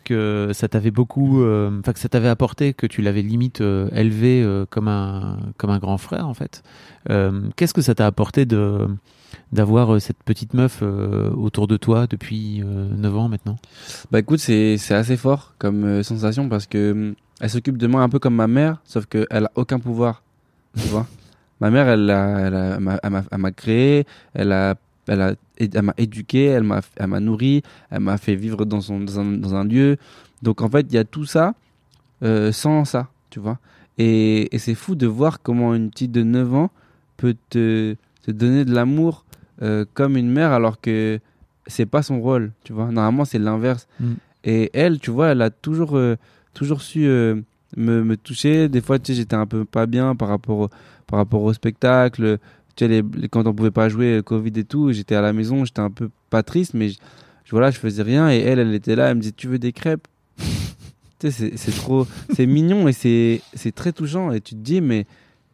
que 0.04 0.52
ça 0.54 0.68
t'avait 0.68 0.92
beaucoup, 0.92 1.42
euh, 1.42 1.80
enfin 1.80 1.94
que 1.94 2.00
ça 2.00 2.10
t'avait 2.10 2.28
apporté, 2.28 2.76
que 2.76 2.86
tu 2.86 3.02
l'avais 3.02 3.24
limite 3.24 3.62
euh, 3.62 3.90
élevé 3.92 4.48
comme 4.70 4.88
un 4.88 5.40
comme 5.58 5.72
un 5.72 5.80
grand 5.80 5.98
frère 5.98 6.28
en 6.28 6.36
fait. 6.36 6.62
Qu'est-ce 7.56 7.74
que 7.74 7.82
ça 7.82 7.96
t'a 7.96 8.06
apporté 8.06 8.46
de 8.46 8.88
d'avoir 9.52 9.96
euh, 9.96 10.00
cette 10.00 10.22
petite 10.24 10.54
meuf 10.54 10.80
euh, 10.82 11.30
autour 11.32 11.68
de 11.68 11.78
toi 11.78 12.08
depuis 12.08 12.62
euh, 12.64 12.88
9 12.96 13.18
ans 13.18 13.30
maintenant? 13.30 13.58
Bah 14.12 14.20
écoute, 14.20 14.40
c'est 14.40 14.78
assez 14.92 15.18
fort 15.18 15.54
comme 15.58 15.84
euh, 15.84 16.04
sensation 16.04 16.50
parce 16.50 16.68
que 16.68 16.92
hum, 16.92 17.16
elle 17.40 17.50
s'occupe 17.50 17.78
de 17.78 17.88
moi 17.88 18.02
un 18.02 18.10
peu 18.10 18.20
comme 18.20 18.36
ma 18.36 18.48
mère, 18.48 18.82
sauf 18.86 19.06
qu'elle 19.06 19.28
a 19.32 19.52
aucun 19.56 19.80
pouvoir, 19.80 20.24
tu 20.78 20.88
vois. 20.88 21.08
Ma 21.62 21.70
mère, 21.70 21.88
elle 21.88 22.06
m'a- 22.08 23.00
elle 23.02 23.24
elle 23.32 23.54
créé, 23.54 24.06
elle 24.34 24.52
a, 24.52 24.76
elle 25.08 25.22
a, 25.22 25.36
elle 25.58 25.82
m'a 25.82 25.94
éduqué, 25.98 26.46
elle 26.46 26.64
m'a, 26.64 26.82
elle 26.98 27.08
m'a 27.08 27.22
nourri, 27.22 27.64
elle 27.90 28.02
m'a 28.02 28.18
fait 28.18 28.36
vivre 28.36 28.66
dans 28.66 28.92
un, 28.92 29.00
dans 29.00 29.56
un 29.56 29.64
lieu. 29.64 29.98
Donc 30.42 30.62
en 30.62 30.70
fait, 30.70 30.86
il 30.90 30.96
y 30.96 30.98
a 30.98 31.06
tout 31.06 31.26
ça 31.26 31.54
euh, 32.24 32.52
sans 32.52 32.86
ça, 32.86 33.10
tu 33.30 33.40
vois. 33.40 33.60
Et, 33.98 34.50
c'est 34.58 34.76
fou 34.76 34.96
de 34.96 35.08
voir 35.08 35.42
comment 35.42 35.74
une 35.74 35.90
petite 35.90 36.12
de 36.12 36.24
9 36.24 36.54
ans 36.54 36.72
peut 37.18 37.36
te 37.50 37.96
donner 38.28 38.66
de 38.66 38.74
l'amour 38.74 39.25
euh, 39.62 39.86
comme 39.94 40.18
une 40.18 40.30
mère 40.32 40.52
alors 40.52 40.80
que 40.82 41.20
c'est 41.68 41.86
pas 41.86 42.02
son 42.04 42.20
rôle, 42.22 42.52
tu 42.64 42.74
vois. 42.74 42.92
Normalement, 42.92 43.26
c'est 43.26 43.40
l'inverse. 43.40 43.88
Mm. 44.00 44.14
Et 44.44 44.70
elle, 44.74 45.00
tu 45.00 45.10
vois, 45.12 45.30
elle 45.30 45.42
a 45.42 45.50
toujours, 45.50 45.98
euh, 45.98 46.16
toujours 46.54 46.82
su 46.82 47.06
euh, 47.08 47.36
me, 47.76 48.04
me 48.04 48.16
toucher. 48.18 48.70
Des 48.70 48.82
fois, 48.82 49.00
tu 49.00 49.14
sais, 49.14 49.18
j'étais 49.18 49.36
un 49.36 49.48
peu 49.48 49.66
pas 49.66 49.86
bien 49.88 50.16
par 50.16 50.28
rapport 50.28 50.60
au, 50.60 50.70
par 51.08 51.18
rapport 51.18 51.42
au 51.42 51.52
spectacle. 51.54 52.38
Tu 52.76 52.86
sais, 52.86 52.88
les, 52.88 53.02
les- 53.16 53.28
quand 53.30 53.48
on 53.48 53.54
pouvait 53.54 53.72
pas 53.72 53.90
jouer, 53.90 54.22
Covid 54.24 54.52
et 54.56 54.64
tout, 54.66 54.92
j'étais 54.92 55.16
à 55.16 55.22
la 55.22 55.34
maison, 55.34 55.66
j'étais 55.66 55.80
un 55.82 55.90
peu 55.90 56.10
pas 56.30 56.44
triste, 56.44 56.74
mais 56.76 56.90
je, 56.90 56.98
je- 57.46 57.52
voilà, 57.52 57.72
je 57.72 57.80
faisais 57.80 58.04
rien. 58.04 58.30
Et 58.30 58.38
elle, 58.40 58.60
elle 58.60 58.74
était 58.76 58.96
là, 58.96 59.08
elle 59.10 59.16
me 59.16 59.22
disait, 59.22 59.34
tu 59.36 59.48
veux 59.48 59.60
des 59.60 59.72
crêpes? 59.74 60.08
Tu 61.18 61.32
sais, 61.32 61.54
c'est- 61.56 61.72
trop, 61.72 62.06
c'est 62.36 62.46
mignon 62.46 62.88
et 62.90 62.92
c'est 62.94 63.42
très 63.74 63.94
touchant. 63.94 64.32
Et 64.34 64.42
tu 64.42 64.54
te 64.54 64.60
dis, 64.60 64.82
mais 64.82 65.08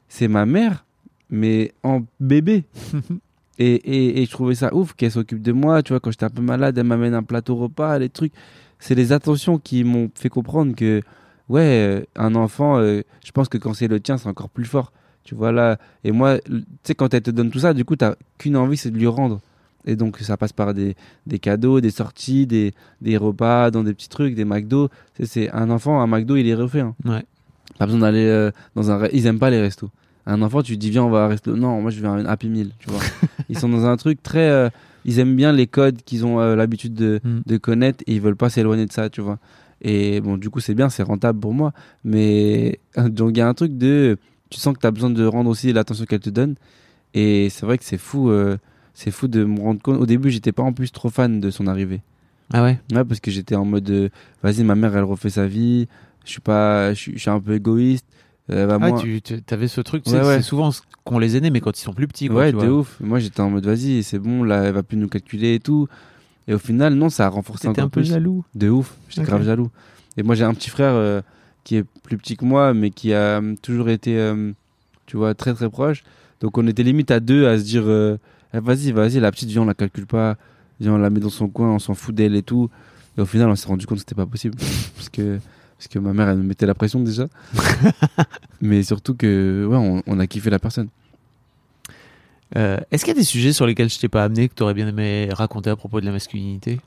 c'est 0.09 0.27
ma 0.27 0.45
mère, 0.47 0.85
mais 1.29 1.71
en 1.83 2.01
bébé. 2.19 2.65
Et, 3.63 3.75
et, 3.75 4.21
et 4.21 4.25
je 4.25 4.31
trouvais 4.31 4.55
ça 4.55 4.73
ouf 4.73 4.93
qu'elle 4.93 5.11
s'occupe 5.11 5.41
de 5.41 5.51
moi. 5.51 5.83
Tu 5.83 5.93
vois, 5.93 5.99
quand 5.99 6.09
j'étais 6.09 6.25
un 6.25 6.31
peu 6.31 6.41
malade, 6.41 6.75
elle 6.79 6.85
m'amène 6.85 7.13
un 7.13 7.21
plateau 7.21 7.55
repas, 7.55 7.99
les 7.99 8.09
trucs. 8.09 8.33
C'est 8.79 8.95
les 8.95 9.11
attentions 9.11 9.59
qui 9.59 9.83
m'ont 9.83 10.09
fait 10.15 10.29
comprendre 10.29 10.75
que, 10.75 11.03
ouais, 11.47 11.61
euh, 11.61 12.01
un 12.15 12.33
enfant, 12.33 12.79
euh, 12.79 13.01
je 13.23 13.31
pense 13.31 13.49
que 13.49 13.59
quand 13.59 13.75
c'est 13.75 13.87
le 13.87 13.99
tien, 13.99 14.17
c'est 14.17 14.27
encore 14.27 14.49
plus 14.49 14.65
fort. 14.65 14.91
Tu 15.23 15.35
vois 15.35 15.51
là. 15.51 15.77
Et 16.03 16.11
moi, 16.11 16.39
tu 16.39 16.63
sais, 16.81 16.95
quand 16.95 17.13
elle 17.13 17.21
te 17.21 17.29
donne 17.29 17.51
tout 17.51 17.59
ça, 17.59 17.75
du 17.75 17.85
coup, 17.85 17.95
t'as 17.95 18.15
qu'une 18.39 18.57
envie, 18.57 18.77
c'est 18.77 18.89
de 18.89 18.97
lui 18.97 19.05
rendre. 19.05 19.39
Et 19.85 19.95
donc, 19.95 20.17
ça 20.17 20.37
passe 20.37 20.53
par 20.53 20.73
des, 20.73 20.95
des 21.27 21.37
cadeaux, 21.37 21.81
des 21.81 21.91
sorties, 21.91 22.47
des, 22.47 22.73
des 23.01 23.17
repas 23.17 23.69
dans 23.69 23.83
des 23.83 23.93
petits 23.93 24.09
trucs, 24.09 24.33
des 24.33 24.45
McDo. 24.45 24.89
C'est 25.23 25.51
un 25.51 25.69
enfant, 25.69 26.01
un 26.01 26.07
McDo, 26.07 26.35
il 26.35 26.47
est 26.47 26.55
refait. 26.55 26.81
Hein. 26.81 26.95
Ouais. 27.05 27.23
Pas 27.77 27.85
besoin 27.85 28.01
d'aller 28.01 28.25
euh, 28.25 28.49
dans 28.75 28.89
un. 28.89 29.07
Ils 29.13 29.27
aiment 29.27 29.39
pas 29.39 29.51
les 29.51 29.61
restos. 29.61 29.91
Un 30.25 30.41
enfant, 30.41 30.61
tu 30.61 30.77
dis 30.77 30.89
viens, 30.89 31.03
on 31.03 31.09
va 31.09 31.27
resto. 31.27 31.55
Non, 31.55 31.81
moi 31.81 31.91
je 31.91 31.99
vais 31.99 32.07
à 32.07 32.11
un 32.11 32.25
Happy 32.25 32.47
Meal. 32.49 32.71
Tu 32.79 32.89
vois. 32.89 32.99
ils 33.49 33.57
sont 33.57 33.69
dans 33.69 33.85
un 33.85 33.97
truc 33.97 34.21
très. 34.21 34.49
euh, 34.49 34.69
ils 35.03 35.17
aiment 35.19 35.35
bien 35.35 35.51
les 35.51 35.65
codes 35.67 36.01
qu'ils 36.03 36.25
ont 36.25 36.39
euh, 36.39 36.55
l'habitude 36.55 36.93
de, 36.93 37.19
Mm. 37.23 37.39
de 37.45 37.57
connaître 37.57 38.03
et 38.05 38.13
ils 38.15 38.21
veulent 38.21 38.35
pas 38.35 38.49
s'éloigner 38.51 38.85
de 38.85 38.91
ça, 38.91 39.09
tu 39.09 39.21
vois. 39.21 39.39
Et 39.81 40.21
bon, 40.21 40.37
du 40.37 40.51
coup, 40.51 40.59
c'est 40.59 40.75
bien, 40.75 40.89
c'est 40.89 41.01
rentable 41.01 41.39
pour 41.39 41.53
moi. 41.53 41.73
Mais 42.03 42.79
donc 42.97 43.31
il 43.31 43.37
y 43.37 43.41
a 43.41 43.47
un 43.47 43.53
truc 43.55 43.77
de. 43.77 44.17
Tu 44.49 44.59
sens 44.59 44.75
que 44.75 44.79
tu 44.79 44.85
as 44.87 44.91
besoin 44.91 45.09
de 45.09 45.25
rendre 45.25 45.49
aussi 45.49 45.73
l'attention 45.73 46.05
qu'elle 46.05 46.19
te 46.19 46.29
donne. 46.29 46.55
Et 47.13 47.49
c'est 47.49 47.65
vrai 47.65 47.77
que 47.77 47.83
c'est 47.83 47.97
fou. 47.97 48.29
euh, 48.29 48.57
c'est 48.93 49.09
fou 49.11 49.27
de 49.27 49.43
me 49.45 49.59
rendre 49.59 49.81
compte. 49.81 49.97
Au 49.99 50.05
début, 50.05 50.29
j'étais 50.29 50.51
pas 50.51 50.63
en 50.63 50.73
plus 50.73 50.91
trop 50.91 51.09
fan 51.09 51.39
de 51.39 51.49
son 51.49 51.65
arrivée. 51.67 52.01
Ah 52.53 52.61
ouais? 52.63 52.79
Ouais, 52.93 53.05
parce 53.05 53.21
que 53.21 53.31
j'étais 53.31 53.55
en 53.55 53.63
mode, 53.63 54.11
vas-y, 54.43 54.63
ma 54.65 54.75
mère, 54.75 54.95
elle 54.97 55.05
refait 55.05 55.29
sa 55.29 55.47
vie. 55.47 55.87
Je 56.25 56.31
suis 56.31 56.41
pas, 56.41 56.93
je 56.93 57.17
suis 57.17 57.29
un 57.29 57.39
peu 57.39 57.53
égoïste. 57.55 58.05
Euh, 58.49 58.65
bah, 58.67 58.77
Ah, 58.81 58.89
moi, 58.89 58.99
tu 58.99 59.21
t'avais 59.21 59.67
ce 59.67 59.81
truc, 59.81 60.05
Ouais, 60.07 60.13
ouais. 60.19 60.37
c'est 60.37 60.41
souvent 60.41 60.71
ce 60.71 60.81
qu'on 61.03 61.19
les 61.19 61.37
aînés, 61.37 61.51
mais 61.51 61.61
quand 61.61 61.77
ils 61.77 61.83
sont 61.83 61.93
plus 61.93 62.07
petits, 62.07 62.27
quoi, 62.27 62.37
ouais, 62.41 62.51
vois. 62.51 62.67
ouf. 62.67 62.97
Moi, 62.99 63.19
j'étais 63.19 63.39
en 63.41 63.49
mode, 63.49 63.65
vas-y, 63.65 64.03
c'est 64.03 64.19
bon, 64.19 64.43
là, 64.43 64.63
elle 64.63 64.73
va 64.73 64.83
plus 64.83 64.97
nous 64.97 65.07
calculer 65.07 65.55
et 65.55 65.59
tout. 65.59 65.87
Et 66.47 66.53
au 66.53 66.57
final, 66.59 66.95
non, 66.95 67.09
ça 67.09 67.27
a 67.27 67.29
renforcé 67.29 67.67
encore 67.67 67.83
un 67.83 67.89
peu 67.89 68.01
plus. 68.01 68.09
jaloux. 68.09 68.43
De 68.55 68.69
ouf. 68.69 68.95
J'étais 69.09 69.23
grave 69.27 69.43
jaloux. 69.45 69.69
Et 70.17 70.23
moi, 70.23 70.35
j'ai 70.35 70.43
un 70.43 70.53
petit 70.53 70.69
frère 70.69 70.93
euh, 70.95 71.21
qui 71.63 71.75
est 71.77 71.85
plus 72.03 72.17
petit 72.17 72.35
que 72.35 72.43
moi, 72.43 72.73
mais 72.73 72.89
qui 72.89 73.13
a 73.13 73.39
euh, 73.41 73.55
toujours 73.61 73.89
été, 73.89 74.17
euh, 74.17 74.51
tu 75.05 75.17
vois, 75.17 75.33
très 75.35 75.53
très 75.53 75.69
proche. 75.69 76.03
Donc, 76.41 76.57
on 76.57 76.65
était 76.67 76.83
limite 76.83 77.11
à 77.11 77.19
deux 77.19 77.47
à 77.47 77.57
se 77.59 77.63
dire, 77.63 77.83
Eh, 78.53 78.59
vas-y, 78.59 78.91
vas-y, 78.91 79.19
la 79.19 79.31
petite, 79.31 79.49
viens, 79.49 79.61
on 79.61 79.65
la 79.65 79.75
calcule 79.75 80.07
pas. 80.07 80.35
Viens, 80.81 80.93
on 80.93 80.97
la 80.97 81.11
met 81.11 81.19
dans 81.19 81.29
son 81.29 81.47
coin, 81.47 81.69
on 81.69 81.79
s'en 81.79 81.93
fout 81.93 82.13
d'elle 82.15 82.35
et 82.35 82.41
tout. 82.41 82.69
Et 83.17 83.21
au 83.21 83.25
final, 83.25 83.47
on 83.49 83.55
s'est 83.55 83.67
rendu 83.67 83.85
compte 83.85 83.97
que 83.97 84.01
c'était 84.01 84.15
pas 84.15 84.25
possible. 84.25 84.55
parce 84.95 85.09
que 85.09 85.37
parce 85.81 85.87
que 85.87 85.97
ma 85.97 86.13
mère, 86.13 86.29
elle 86.29 86.37
me 86.37 86.43
mettait 86.43 86.67
la 86.67 86.75
pression 86.75 86.99
déjà. 86.99 87.25
mais 88.61 88.83
surtout 88.83 89.15
que, 89.15 89.65
ouais, 89.67 89.75
on, 89.77 90.03
on 90.05 90.19
a 90.19 90.27
kiffé 90.27 90.51
la 90.51 90.59
personne. 90.59 90.89
Euh, 92.55 92.77
Est-ce 92.91 93.03
qu'il 93.03 93.13
y 93.15 93.17
a 93.17 93.19
des 93.19 93.25
sujets 93.25 93.51
sur 93.51 93.65
lesquels 93.65 93.89
je 93.89 93.97
t'ai 93.97 94.07
pas 94.07 94.23
amené 94.23 94.47
que 94.47 94.53
t'aurais 94.53 94.75
bien 94.75 94.87
aimé 94.87 95.29
raconter 95.31 95.71
à 95.71 95.75
propos 95.75 95.99
de 95.99 96.05
la 96.05 96.11
masculinité? 96.11 96.79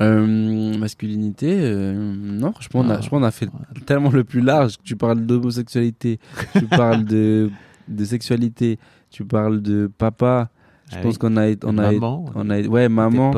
Euh, 0.00 0.78
masculinité, 0.78 1.56
euh, 1.60 1.92
non, 2.16 2.50
a, 2.50 2.52
Ah. 2.52 2.58
je 2.60 2.68
pense 2.68 3.08
qu'on 3.08 3.22
a 3.24 3.30
fait 3.32 3.48
tellement 3.84 4.10
le 4.10 4.22
plus 4.22 4.42
large. 4.42 4.74
Tu 4.84 4.94
parles 4.94 5.26
d'homosexualité, 5.26 6.20
tu 6.52 6.66
parles 6.66 7.04
de, 7.04 7.50
de 7.88 8.04
sexualité, 8.04 8.78
tu 9.10 9.24
parles 9.24 9.60
de 9.60 9.90
papa. 9.98 10.50
Je 10.92 10.96
Ah 10.98 11.00
pense 11.00 11.14
oui. 11.14 11.18
qu'on 11.18 11.36
a, 11.36 11.48
on 11.64 11.78
a, 11.78 11.90
maman, 11.90 12.26
on 12.36 12.48
a, 12.50 12.60
ouais, 12.60 12.88
maman. 12.88 13.32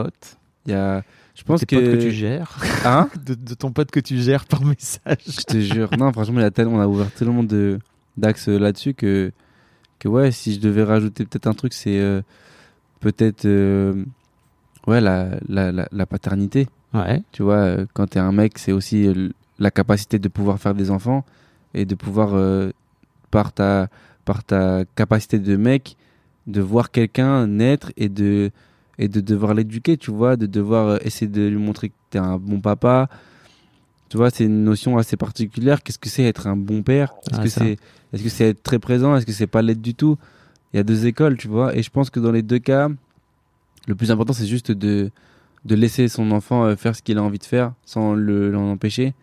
Il 0.67 0.73
y 0.73 0.75
a, 0.75 1.03
je 1.39 1.45
pense 1.45 1.65
que, 1.65 1.77
que 1.77 2.03
tu 2.03 2.11
gères, 2.11 2.59
hein, 2.85 3.09
de, 3.25 3.35
de 3.35 3.55
ton 3.55 3.71
pote 3.71 3.93
que 3.93 4.01
tu 4.01 4.19
gères 4.19 4.45
par 4.45 4.65
message. 4.65 5.19
je 5.25 5.43
te 5.43 5.61
jure, 5.61 5.89
non, 5.97 6.13
franchement, 6.13 6.41
il 6.41 6.43
y 6.43 6.47
a 6.47 6.51
tellement, 6.51 6.79
on 6.79 6.81
a 6.81 6.89
ouvert 6.89 7.13
tellement 7.13 7.45
de 7.45 7.79
d'axes 8.17 8.49
là-dessus 8.49 8.95
que, 8.95 9.31
que 10.01 10.09
ouais, 10.09 10.33
si 10.33 10.53
je 10.53 10.59
devais 10.59 10.83
rajouter 10.83 11.25
peut-être 11.25 11.47
un 11.47 11.55
truc, 11.55 11.73
c'est 11.75 12.01
euh, 12.01 12.23
peut-être, 12.99 13.45
euh, 13.45 14.05
ouais, 14.89 15.01
la, 15.01 15.39
la, 15.49 15.71
la, 15.71 15.89
la 15.93 16.07
paternité. 16.07 16.67
Ouais. 16.93 17.23
Tu 17.31 17.45
vois, 17.45 17.59
euh, 17.59 17.87
quand 17.95 18.09
t'es 18.09 18.19
un 18.19 18.33
mec, 18.33 18.59
c'est 18.59 18.73
aussi 18.73 19.09
la 19.61 19.71
capacité 19.71 20.19
de 20.19 20.27
pouvoir 20.29 20.59
faire 20.59 20.75
des 20.75 20.91
enfants 20.91 21.25
et 21.73 21.85
de 21.85 21.95
pouvoir, 21.95 22.35
euh, 22.35 22.71
par, 23.31 23.53
ta, 23.53 23.87
par 24.25 24.43
ta 24.43 24.85
capacité 24.97 25.39
de 25.39 25.57
mec, 25.57 25.97
de 26.49 26.61
voir 26.61 26.91
quelqu'un 26.91 27.47
naître 27.47 27.93
et 27.97 28.09
de, 28.09 28.51
et 28.99 29.09
de 29.09 29.21
devoir 29.21 29.55
l'éduquer, 29.55 29.97
tu 29.97 30.11
vois, 30.11 30.37
de 30.37 30.47
devoir 30.47 30.89
euh, 30.89 30.99
essayer 31.03 31.31
de 31.31 31.47
lui 31.47 31.57
montrer 31.59 31.91
que 31.91 31.95
t'es 32.11 32.19
un 32.19 32.37
bon 32.39 32.61
papa. 32.61 33.09
Tu 34.09 34.17
vois, 34.17 34.31
c'est 34.31 34.45
une 34.45 34.65
notion 34.65 34.97
assez 34.99 35.17
particulière. 35.17 35.83
Qu'est-ce 35.83 35.99
que 35.99 36.09
c'est 36.09 36.25
être 36.25 36.47
un 36.47 36.57
bon 36.57 36.83
père? 36.83 37.15
Est-ce 37.31 37.41
Ah, 37.41 37.45
que 37.45 37.49
c'est 37.51 37.77
que 38.25 38.29
c'est 38.31 38.49
être 38.49 38.63
très 38.63 38.79
présent? 38.79 39.15
Est-ce 39.17 39.27
que 39.27 39.33
c'est 39.33 39.47
pas 39.47 39.61
l'être 39.63 39.83
du 39.83 39.95
tout? 39.95 40.17
Il 40.73 40.79
y 40.79 40.81
a 40.81 40.83
deux 40.83 41.07
écoles, 41.07 41.37
tu 41.37 41.49
vois, 41.49 41.77
et 41.77 41.83
je 41.83 41.91
pense 41.91 42.11
que 42.11 42.21
dans 42.21 42.33
les 42.33 42.43
deux 42.43 42.59
cas, 42.59 42.89
le 43.87 43.95
plus 43.95 44.11
important, 44.11 44.33
c'est 44.33 44.47
juste 44.47 44.71
de, 44.73 45.11
de 45.65 45.75
laisser 45.75 46.09
son 46.09 46.31
enfant 46.31 46.65
euh, 46.65 46.77
faire 46.77 46.95
ce 46.97 47.03
qu'il 47.03 47.17
a 47.19 47.23
envie 47.23 47.39
de 47.39 47.45
faire 47.45 47.73
sans 47.85 48.15
le- 48.15 48.51
l'en 48.51 48.71
empêcher. 48.71 49.15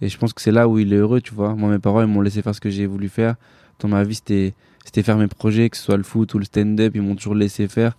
Et 0.00 0.08
je 0.08 0.18
pense 0.18 0.32
que 0.32 0.40
c'est 0.42 0.52
là 0.52 0.68
où 0.68 0.78
il 0.78 0.92
est 0.92 0.96
heureux, 0.96 1.20
tu 1.20 1.32
vois. 1.34 1.54
Moi, 1.54 1.70
mes 1.70 1.78
parents, 1.78 2.00
ils 2.02 2.06
m'ont 2.08 2.20
laissé 2.20 2.42
faire 2.42 2.54
ce 2.54 2.60
que 2.60 2.70
j'ai 2.70 2.86
voulu 2.86 3.08
faire. 3.08 3.36
Dans 3.80 3.88
ma 3.88 4.02
vie, 4.04 4.14
c'était 4.16 4.54
c'était 4.84 5.02
faire 5.02 5.16
mes 5.16 5.28
projets, 5.28 5.70
que 5.70 5.76
ce 5.76 5.82
soit 5.84 5.96
le 5.96 6.02
foot 6.02 6.34
ou 6.34 6.38
le 6.38 6.44
stand-up. 6.44 6.92
Ils 6.94 7.02
m'ont 7.02 7.16
toujours 7.16 7.34
laissé 7.34 7.66
faire. 7.68 7.96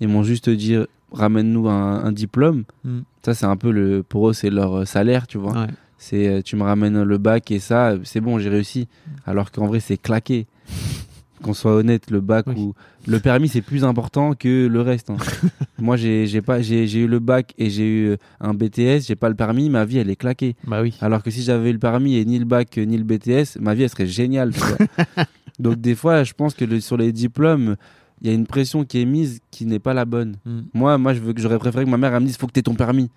Ils 0.00 0.08
m'ont 0.08 0.22
juste 0.22 0.48
dit, 0.50 0.76
ramène-nous 1.12 1.68
un, 1.68 2.04
un 2.04 2.12
diplôme. 2.12 2.64
Mm. 2.84 3.00
Ça, 3.24 3.34
c'est 3.34 3.46
un 3.46 3.56
peu 3.56 3.70
le. 3.70 4.02
Pour 4.02 4.28
eux, 4.28 4.32
c'est 4.32 4.50
leur 4.50 4.74
euh, 4.78 4.84
salaire, 4.84 5.26
tu 5.26 5.38
vois. 5.38 5.52
Ouais. 5.52 5.66
C'est 5.98 6.28
euh, 6.28 6.42
tu 6.42 6.56
me 6.56 6.62
ramènes 6.62 7.02
le 7.02 7.18
bac 7.18 7.50
et 7.50 7.58
ça, 7.58 7.90
euh, 7.92 7.98
c'est 8.04 8.20
bon, 8.20 8.38
j'ai 8.38 8.50
réussi. 8.50 8.86
Alors 9.26 9.50
qu'en 9.50 9.66
vrai, 9.66 9.80
c'est 9.80 9.96
claqué. 9.96 10.46
Qu'on 11.42 11.52
soit 11.52 11.74
honnête, 11.74 12.10
le 12.10 12.22
bac 12.22 12.46
Oui. 12.48 12.54
ou 12.56 12.74
le 13.06 13.20
permis, 13.20 13.48
c'est 13.48 13.60
plus 13.60 13.84
important 13.84 14.32
que 14.32 14.66
le 14.66 14.80
reste. 14.80 15.10
hein. 15.10 15.16
Moi, 15.78 15.96
j'ai 15.96 16.40
pas 16.40 16.62
j'ai 16.62 16.90
eu 16.98 17.06
le 17.06 17.18
bac 17.18 17.52
et 17.58 17.68
j'ai 17.68 17.86
eu 17.86 18.16
un 18.40 18.54
BTS, 18.54 19.00
j'ai 19.06 19.16
pas 19.16 19.28
le 19.28 19.34
permis, 19.34 19.68
ma 19.68 19.84
vie 19.84 19.98
elle 19.98 20.08
est 20.08 20.16
claquée. 20.16 20.56
Bah 20.66 20.80
oui. 20.80 20.96
Alors 21.02 21.22
que 21.22 21.30
si 21.30 21.42
j'avais 21.42 21.68
eu 21.70 21.72
le 21.74 21.78
permis 21.78 22.16
et 22.16 22.24
ni 22.24 22.38
le 22.38 22.46
bac 22.46 22.74
ni 22.78 22.96
le 22.96 23.04
BTS, 23.04 23.58
ma 23.60 23.74
vie 23.74 23.82
elle 23.82 23.90
serait 23.90 24.06
géniale. 24.06 24.52
tu 24.54 24.60
vois. 24.60 25.24
Donc 25.58 25.76
des 25.78 25.94
fois, 25.94 26.24
je 26.24 26.32
pense 26.32 26.54
que 26.54 26.64
le- 26.64 26.80
sur 26.80 26.96
les 26.96 27.12
diplômes, 27.12 27.76
il 28.20 28.28
y 28.28 28.30
a 28.30 28.34
une 28.34 28.46
pression 28.46 28.84
qui 28.84 29.00
est 29.00 29.04
mise 29.04 29.40
qui 29.50 29.66
n'est 29.66 29.78
pas 29.78 29.94
la 29.94 30.04
bonne. 30.04 30.36
Mm. 30.44 30.60
Moi, 30.74 30.98
moi, 30.98 31.14
je 31.14 31.20
veux 31.20 31.32
que 31.32 31.40
j'aurais 31.40 31.58
préféré 31.58 31.84
que 31.84 31.90
ma 31.90 31.96
mère 31.96 32.14
elle 32.14 32.22
me 32.22 32.26
dise 32.26 32.36
faut 32.36 32.46
que 32.46 32.52
t'aies 32.52 32.62
ton 32.62 32.74
permis, 32.74 33.10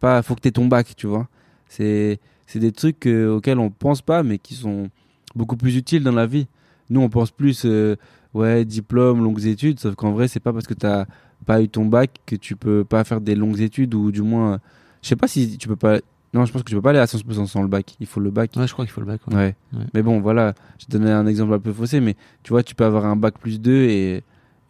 pas 0.00 0.22
faut 0.22 0.34
que 0.34 0.40
t'aies 0.40 0.52
ton 0.52 0.66
bac, 0.66 0.94
tu 0.96 1.06
vois. 1.06 1.28
C'est 1.68 2.20
c'est 2.46 2.58
des 2.58 2.72
trucs 2.72 3.06
euh, 3.06 3.36
auxquels 3.36 3.58
on 3.58 3.70
pense 3.70 4.02
pas, 4.02 4.22
mais 4.22 4.38
qui 4.38 4.54
sont 4.54 4.88
beaucoup 5.34 5.56
plus 5.56 5.76
utiles 5.76 6.02
dans 6.02 6.12
la 6.12 6.26
vie. 6.26 6.46
Nous, 6.90 7.00
on 7.00 7.08
pense 7.08 7.30
plus 7.30 7.64
euh, 7.64 7.96
ouais 8.34 8.64
diplôme, 8.64 9.22
longues 9.22 9.44
études, 9.46 9.80
sauf 9.80 9.94
qu'en 9.94 10.12
vrai, 10.12 10.28
c'est 10.28 10.40
pas 10.40 10.52
parce 10.52 10.66
que 10.66 10.74
t'as 10.74 11.06
pas 11.44 11.60
eu 11.60 11.68
ton 11.68 11.84
bac 11.84 12.10
que 12.24 12.36
tu 12.36 12.56
peux 12.56 12.84
pas 12.84 13.04
faire 13.04 13.20
des 13.20 13.34
longues 13.34 13.60
études 13.60 13.94
ou 13.94 14.10
du 14.10 14.22
moins, 14.22 14.54
euh, 14.54 14.58
je 15.02 15.08
sais 15.08 15.16
pas 15.16 15.28
si 15.28 15.58
tu 15.58 15.68
peux 15.68 15.76
pas. 15.76 15.98
Non, 16.34 16.44
je 16.44 16.52
pense 16.52 16.62
que 16.62 16.68
tu 16.68 16.74
peux 16.74 16.82
pas 16.82 16.90
aller 16.90 16.98
à 16.98 17.06
100% 17.06 17.46
sans 17.46 17.62
le 17.62 17.68
bac. 17.68 17.96
Il 17.98 18.06
faut 18.06 18.20
le 18.20 18.30
bac. 18.30 18.50
Ouais, 18.56 18.66
je 18.66 18.72
crois 18.72 18.84
qu'il 18.84 18.92
faut 18.92 19.00
le 19.00 19.06
bac. 19.06 19.20
ouais. 19.28 19.34
Ouais. 19.34 19.54
Ouais. 19.72 19.84
Mais 19.94 20.02
bon, 20.02 20.20
voilà, 20.20 20.54
je 20.78 20.86
te 20.86 20.92
donnais 20.92 21.10
un 21.10 21.26
exemple 21.26 21.54
un 21.54 21.58
peu 21.58 21.72
faussé, 21.72 22.00
mais 22.00 22.14
tu 22.42 22.50
vois, 22.50 22.62
tu 22.62 22.74
peux 22.74 22.84
avoir 22.84 23.06
un 23.06 23.16
bac 23.16 23.38
plus 23.38 23.60
2 23.60 23.84
et, 23.84 24.22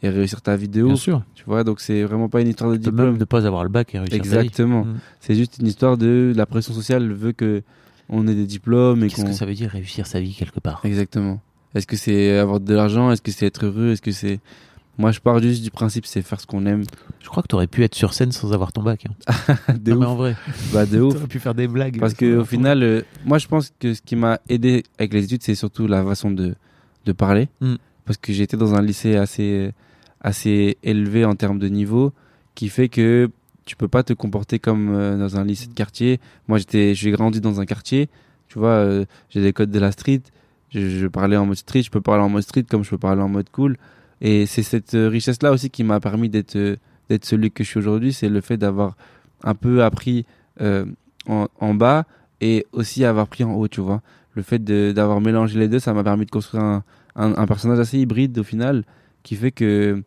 et 0.03 0.09
réussir 0.11 0.43
ta 0.43 0.57
vie 0.57 0.69
de 0.69 0.83
Bien 0.83 0.93
ouf. 0.95 1.01
sûr. 1.01 1.23
Tu 1.35 1.45
vois, 1.47 1.65
donc 1.65 1.81
c'est 1.81 2.03
vraiment 2.05 2.29
pas 2.29 2.41
une 2.43 2.49
histoire 2.49 2.71
de 2.71 2.77
diplôme. 2.77 3.11
même 3.11 3.19
ne 3.19 3.25
pas 3.25 3.47
avoir 3.47 3.65
le 3.65 3.71
bac 3.71 3.95
et 3.95 3.99
réussir 3.99 4.19
ta 4.19 4.23
vie. 4.23 4.29
Exactement. 4.47 4.85
Mm. 4.85 4.99
C'est 5.21 5.35
juste 5.35 5.59
une 5.61 5.67
histoire 5.67 5.97
de 5.97 6.33
la 6.37 6.47
pression 6.47 6.75
sociale 6.75 7.13
veut 7.13 7.33
que 7.33 7.63
on 8.09 8.29
ait 8.29 8.35
des 8.35 8.47
diplômes 8.47 9.03
et 9.05 9.09
Qu'est-ce 9.09 9.23
qu'on. 9.23 9.29
que 9.29 9.33
ça 9.33 9.47
veut 9.47 9.55
dire 9.55 9.71
réussir 9.71 10.07
sa 10.07 10.21
vie 10.21 10.35
quelque 10.35 10.61
part? 10.61 10.81
Exactement. 10.85 11.41
Est-ce 11.75 11.87
que 11.87 11.97
c'est 11.97 12.39
avoir 12.39 12.61
de 12.61 12.75
l'argent? 12.75 13.11
Est-ce 13.11 13.21
que 13.23 13.33
c'est 13.33 13.47
être 13.47 13.65
heureux? 13.67 13.91
Est-ce 13.93 14.03
que 14.03 14.13
c'est. 14.13 14.39
Moi, 14.99 15.13
je 15.13 15.21
pars 15.21 15.41
juste 15.41 15.63
du 15.63 15.71
principe, 15.71 16.07
c'est 16.07 16.23
faire 16.23 16.41
ce 16.41 16.47
qu'on 16.47 16.65
aime. 16.65 16.85
Je 17.21 17.29
crois 17.29 17.43
que 17.43 17.49
tu 17.49 17.55
aurais 17.55 17.67
pu 17.67 17.85
être 17.85 17.95
sur 17.95 18.15
scène 18.15 18.33
sans 18.33 18.53
avoir 18.55 18.73
ton 18.73 18.83
bac. 18.83 19.05
hein. 19.29 19.57
de 19.79 19.93
non, 19.93 19.99
mais 19.99 20.07
ouf. 20.07 20.11
en 20.13 20.15
vrai. 20.17 20.37
Bah, 20.73 20.87
de 20.87 21.01
ouf. 21.03 21.13
Tu 21.13 21.19
aurais 21.19 21.27
pu 21.27 21.39
faire 21.39 21.55
des 21.55 21.69
blagues. 21.69 21.99
Parce 22.01 22.13
sans 22.13 22.19
que 22.19 22.25
avoir 22.27 22.39
au 22.41 22.45
ton 22.45 22.49
final, 22.49 22.83
euh, 22.83 23.03
moi 23.27 23.37
je 23.37 23.47
pense 23.47 23.73
que 23.79 23.93
ce 23.93 24.01
qui 24.01 24.17
m'a 24.17 24.39
aidé 24.49 24.85
avec 24.99 25.13
les 25.13 25.25
études, 25.25 25.43
c'est 25.43 25.55
surtout 25.55 25.87
la 25.87 26.03
façon 26.03 26.31
de, 26.31 26.55
de 27.05 27.13
parler. 27.13 27.49
Mm. 27.61 27.75
Parce 28.07 28.17
que 28.17 28.33
j'étais 28.33 28.57
dans 28.57 28.75
un 28.75 28.83
lycée 28.83 29.17
assez, 29.17 29.73
assez 30.21 30.79
élevé 30.83 31.25
en 31.25 31.35
termes 31.35 31.59
de 31.59 31.69
niveau, 31.69 32.13
qui 32.55 32.69
fait 32.69 32.89
que 32.89 33.31
tu 33.67 33.77
peux 33.77 33.89
pas 33.89 34.03
te 34.03 34.13
comporter 34.13 34.59
comme 34.59 34.95
euh, 34.95 35.19
dans 35.19 35.37
un 35.37 35.45
lycée 35.45 35.67
de 35.67 35.75
quartier. 35.75 36.21
Moi 36.49 36.59
j'étais, 36.59 36.95
j'ai 36.95 37.11
grandi 37.11 37.41
dans 37.41 37.61
un 37.61 37.67
quartier, 37.67 38.09
tu 38.49 38.59
vois, 38.59 38.71
euh, 38.71 39.05
j'ai 39.29 39.43
des 39.43 39.53
codes 39.53 39.71
de 39.71 39.79
la 39.79 39.93
street, 39.93 40.23
je, 40.71 41.07
parlais 41.07 41.37
en 41.37 41.47
mode 41.47 41.57
street, 41.57 41.83
je 41.83 41.91
peux 41.91 42.01
parler 42.01 42.23
en 42.23 42.29
mode 42.29 42.43
street 42.43 42.65
comme 42.71 42.85
je 42.85 42.91
peux 42.91 42.99
parler 42.99 43.23
en 43.23 43.29
mode 43.29 43.51
cool. 43.51 43.77
Et 44.23 44.47
c'est 44.47 44.63
cette 44.63 44.95
euh, 44.95 45.09
richesse-là 45.09 45.53
aussi 45.53 45.69
qui 45.69 45.85
m'a 45.85 46.01
permis 46.01 46.31
d'être 46.31 46.57
d'être 47.09 47.25
celui 47.25 47.51
que 47.53 47.63
je 47.63 47.69
suis 47.69 47.79
aujourd'hui, 47.79 48.13
c'est 48.13 48.29
le 48.29 48.41
fait 48.41 48.57
d'avoir 48.57 48.97
un 49.45 49.55
peu 49.55 49.85
appris 49.85 50.27
en, 51.29 51.75
bas 51.75 52.05
et 52.41 52.67
aussi 52.73 53.05
avoir 53.05 53.29
pris 53.29 53.45
en 53.45 53.55
haut, 53.55 53.69
tu 53.69 53.81
vois. 53.81 54.03
Le 54.35 54.43
fait 54.43 54.59
d'avoir 54.59 55.21
mélangé 55.21 55.57
les 55.57 55.69
deux, 55.69 55.79
ça 55.79 55.93
m'a 55.93 56.03
permis 56.03 56.27
de 56.27 56.33
construire 56.33 56.65
un, 56.65 56.83
un, 57.17 57.35
un 57.37 57.47
personnage 57.47 57.79
assez 57.81 57.99
hybride 57.99 58.39
au 58.39 58.45
final, 58.45 58.85
qui 59.23 59.35
fait 59.37 59.51
que 59.51 60.03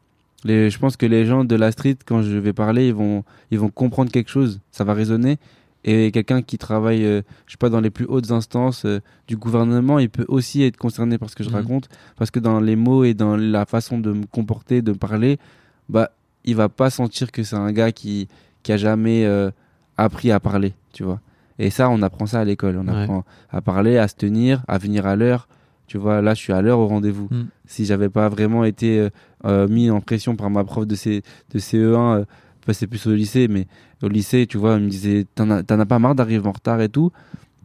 les, 0.45 0.69
je 0.69 0.79
pense 0.79 0.95
que 0.95 1.05
les 1.05 1.25
gens 1.25 1.43
de 1.43 1.55
la 1.55 1.71
street, 1.71 1.97
quand 2.05 2.21
je 2.21 2.37
vais 2.37 2.53
parler, 2.53 2.87
ils 2.87 2.93
vont, 2.93 3.23
ils 3.51 3.59
vont 3.59 3.69
comprendre 3.69 4.11
quelque 4.11 4.29
chose, 4.29 4.61
ça 4.71 4.83
va 4.85 4.93
résonner. 4.93 5.37
Et 5.85 6.11
quelqu'un 6.11 6.41
qui 6.41 6.57
travaille, 6.57 7.05
euh, 7.05 7.21
je 7.47 7.53
sais 7.53 7.57
pas, 7.57 7.69
dans 7.69 7.79
les 7.79 7.89
plus 7.89 8.05
hautes 8.05 8.31
instances 8.31 8.83
euh, 8.85 8.99
du 9.27 9.37
gouvernement, 9.37 9.97
il 9.99 10.09
peut 10.09 10.25
aussi 10.27 10.61
être 10.63 10.75
concerné 10.77 11.17
par 11.17 11.29
ce 11.29 11.35
que 11.35 11.43
je 11.43 11.49
Mhm. 11.49 11.55
raconte, 11.55 11.89
parce 12.17 12.31
que 12.31 12.39
dans 12.39 12.59
les 12.59 12.75
mots 12.75 13.03
et 13.05 13.13
dans 13.13 13.37
la 13.37 13.65
façon 13.65 13.97
de 13.97 14.11
me 14.11 14.25
comporter, 14.25 14.81
de 14.81 14.91
parler, 14.91 15.39
bah, 15.87 16.11
il 16.43 16.55
va 16.57 16.67
pas 16.69 16.89
sentir 16.89 17.31
que 17.31 17.43
c'est 17.43 17.55
un 17.55 17.71
gars 17.71 17.91
qui, 17.93 18.27
qui 18.63 18.71
a 18.73 18.77
jamais 18.77 19.25
euh, 19.25 19.51
appris 19.97 20.31
à 20.31 20.39
parler, 20.41 20.73
tu 20.93 21.03
vois. 21.03 21.21
Et 21.59 21.69
ça, 21.69 21.89
on 21.89 22.01
apprend 22.01 22.25
ça 22.25 22.39
à 22.41 22.45
l'école. 22.45 22.77
On 22.77 22.87
Ouais. 22.87 23.01
apprend 23.03 23.23
à 23.49 23.61
parler, 23.61 23.97
à 23.97 24.07
se 24.09 24.15
tenir, 24.15 24.63
à 24.67 24.77
venir 24.77 25.05
à 25.05 25.15
l'heure. 25.15 25.47
Tu 25.89 25.97
vois, 25.97 26.21
là, 26.21 26.35
je 26.35 26.39
suis 26.39 26.53
à 26.53 26.61
l'heure 26.61 26.77
au 26.77 26.87
rendez-vous. 26.87 27.27
Mm. 27.31 27.47
Si 27.65 27.83
j'avais 27.83 28.09
pas 28.09 28.29
vraiment 28.29 28.63
été 28.63 28.99
euh, 28.99 29.09
euh, 29.45 29.67
mis 29.67 29.89
en 29.89 30.01
pression 30.01 30.35
par 30.35 30.51
ma 30.51 30.63
prof 30.63 30.85
de, 30.85 30.93
C, 30.93 31.23
de 31.51 31.57
CE1, 31.59 31.77
euh, 31.77 32.25
enfin, 32.61 32.73
c'est 32.73 32.85
plus 32.85 33.07
au 33.07 33.15
lycée, 33.15 33.47
mais 33.47 33.65
au 34.03 34.07
lycée, 34.07 34.45
tu 34.45 34.59
vois, 34.59 34.75
elle 34.75 34.83
me 34.83 34.89
disait, 34.89 35.25
t'en 35.33 35.49
as, 35.49 35.63
as 35.67 35.85
pas 35.87 35.97
marre 35.97 36.13
d'arriver 36.13 36.47
en 36.47 36.51
retard 36.51 36.79
et 36.79 36.89
tout? 36.89 37.11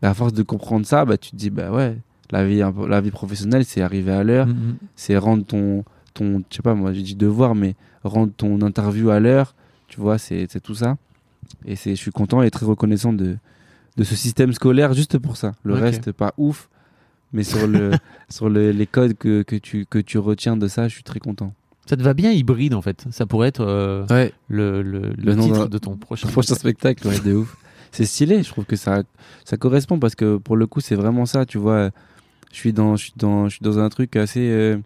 Bah, 0.01 0.09
à 0.09 0.15
force 0.15 0.33
de 0.33 0.43
comprendre 0.43 0.87
ça, 0.87 1.05
bah, 1.05 1.19
tu 1.19 1.33
te 1.33 1.37
dis, 1.37 1.51
bah 1.51 1.71
ouais, 1.71 1.99
la 2.31 2.47
vie, 2.47 2.63
la 2.89 3.01
vie 3.03 3.11
professionnelle, 3.11 3.67
c'est 3.67 3.83
arriver 3.83 4.13
à 4.13 4.25
l'heure, 4.25 4.47
Mm, 4.47 4.53
mm. 4.53 4.77
c'est 4.97 5.19
rendre 5.19 5.45
ton, 5.45 5.85
ton, 6.15 6.43
je 6.51 6.57
sais 6.57 6.63
pas, 6.63 6.75
moi, 6.75 6.95
j'ai 6.95 7.03
dit 7.03 7.17
devoir, 7.17 7.55
mais 7.55 7.77
rendre 8.05 8.33
ton 8.35 8.63
interview 8.63 9.11
à 9.11 9.21
l'heure, 9.21 9.55
tu 9.89 10.01
vois, 10.01 10.17
c'est 10.17 10.49
tout 10.63 10.75
ça. 10.75 10.97
Et 11.67 11.77
c'est, 11.77 11.91
je 11.91 12.01
suis 12.01 12.11
content 12.11 12.41
et 12.41 12.51
très 12.51 12.65
reconnaissant 12.65 13.13
de, 13.13 13.37
de 13.99 14.05
ce 14.05 14.17
système 14.17 14.55
scolaire 14.55 14.95
juste 14.95 15.19
pour 15.19 15.37
ça. 15.37 15.53
Le 15.63 15.75
reste, 15.75 16.11
pas 16.11 16.33
ouf, 16.39 16.71
mais 17.35 17.45
sur, 17.45 17.67
le, 17.67 17.91
sur 18.31 18.49
le- 18.49 18.71
les 18.71 18.87
codes 18.87 19.13
que, 19.15 19.43
que, 19.43 19.57
tu, 19.57 19.85
que 19.85 19.99
tu 19.99 20.17
retiens 20.17 20.57
de 20.57 20.67
ça, 20.69 20.89
je 20.89 20.95
suis 20.95 21.03
très 21.03 21.21
content. 21.21 21.53
Ça 21.87 21.99
te 21.99 22.03
va 22.03 22.15
bien 22.15 22.31
hybride 22.33 22.73
en 22.73 22.81
fait. 22.81 23.05
Ça 23.11 23.27
pourrait 23.27 23.49
être 23.49 23.61
euh, 23.61 24.07
Ouais, 24.09 24.33
le, 24.49 24.81
le, 24.81 25.13
le 25.19 25.37
titre 25.37 25.69
de 25.69 25.77
ton 25.77 25.97
prochain. 25.97 26.29
prochain 26.33 26.55
spectacle, 26.55 27.07
ouais, 27.07 27.21
de 27.21 27.35
ouf. 27.35 27.55
C'est 27.93 28.07
stylé, 28.07 28.43
je 28.43 28.49
trouve 28.49 28.65
que 28.65 28.75
ça, 28.77 29.03
ça 29.45 29.57
correspond 29.59 29.99
parce 29.99 30.15
que 30.15 30.39
pour 30.39 30.57
le 30.57 30.67
coup, 30.67 30.81
c'est 30.81 30.95
vraiment 30.97 31.27
ça, 31.27 31.45
tu 31.45 31.59
vois. 31.59 31.91
Je 32.53 32.57
suis 32.57 32.73
dans, 32.73 32.97
je 32.97 33.05
suis 33.05 33.13
dans, 33.17 33.49
je 33.49 33.57
suis 33.57 33.63
dans 33.63 33.79
un 33.79 33.89
truc 33.91 34.17
assez. 34.17 34.49
euh, 34.51 34.79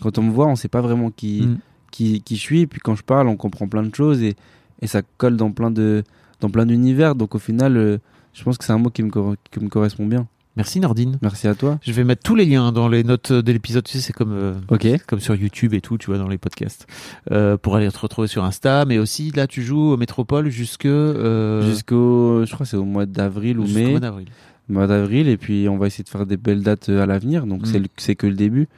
quand 0.00 0.18
on 0.18 0.22
me 0.22 0.30
voit, 0.30 0.46
on 0.46 0.54
sait 0.56 0.68
pas 0.68 0.80
vraiment 0.82 1.10
qui, 1.10 1.42
Mm. 1.46 1.58
qui, 1.90 2.20
qui 2.22 2.36
je 2.36 2.40
suis. 2.40 2.60
Et 2.60 2.66
puis 2.66 2.78
quand 2.80 2.94
je 2.94 3.02
parle, 3.02 3.26
on 3.28 3.36
comprend 3.36 3.66
plein 3.66 3.82
de 3.82 3.94
choses 3.94 4.22
et, 4.22 4.36
et 4.82 4.86
ça 4.86 5.00
colle 5.18 5.36
dans 5.36 5.50
plein 5.50 5.70
de, 5.70 6.04
dans 6.40 6.48
plein 6.50 6.64
d'univers. 6.66 7.14
Donc 7.14 7.34
au 7.34 7.38
final, 7.38 7.76
euh, 7.76 7.98
je 8.34 8.42
pense 8.44 8.56
que 8.58 8.64
c'est 8.64 8.72
un 8.72 8.78
mot 8.78 8.90
qui 8.90 9.02
me, 9.02 9.10
qui 9.10 9.60
me 9.60 9.68
correspond 9.68 10.06
bien. 10.06 10.26
Merci 10.56 10.80
Nordine. 10.80 11.18
Merci 11.22 11.48
à 11.48 11.54
toi. 11.54 11.78
Je 11.82 11.92
vais 11.92 12.02
mettre 12.04 12.22
tous 12.22 12.34
les 12.34 12.44
liens 12.46 12.72
dans 12.72 12.88
les 12.88 13.04
notes 13.04 13.32
de 13.32 13.52
l'épisode. 13.52 13.84
Tu 13.84 13.92
sais, 13.92 14.00
c'est 14.00 14.12
comme, 14.12 14.32
euh, 14.32 14.54
comme 15.06 15.20
sur 15.20 15.34
YouTube 15.34 15.74
et 15.74 15.80
tout, 15.80 15.98
tu 15.98 16.06
vois, 16.06 16.18
dans 16.18 16.28
les 16.28 16.38
podcasts. 16.38 16.86
Euh, 17.30 17.56
pour 17.56 17.76
aller 17.76 17.90
te 17.90 17.98
retrouver 17.98 18.26
sur 18.28 18.42
Insta. 18.44 18.84
Mais 18.86 18.98
aussi, 18.98 19.30
là, 19.32 19.46
tu 19.46 19.62
joues 19.62 19.92
au 19.92 19.96
Métropole 19.96 20.48
jusque. 20.48 20.86
Euh, 20.86 21.62
Jusqu'au, 21.68 22.44
je 22.46 22.52
crois 22.52 22.64
c'est 22.66 22.76
au 22.76 22.84
mois 22.84 23.06
d'avril 23.06 23.58
ou 23.58 23.66
mai. 23.66 23.90
mois 23.90 24.00
d'avril. 24.00 24.28
mois 24.68 24.86
d'avril 24.86 25.28
et 25.28 25.36
puis 25.36 25.68
on 25.68 25.76
va 25.78 25.86
essayer 25.88 26.04
de 26.04 26.08
faire 26.08 26.26
des 26.26 26.36
belles 26.36 26.62
dates 26.62 26.88
euh, 26.88 27.02
à 27.02 27.06
l'avenir 27.06 27.46
donc 27.46 27.66
Mm. 27.66 27.84
c'est 27.98 28.14
que 28.16 28.26
le 28.26 28.34
début 28.34 28.68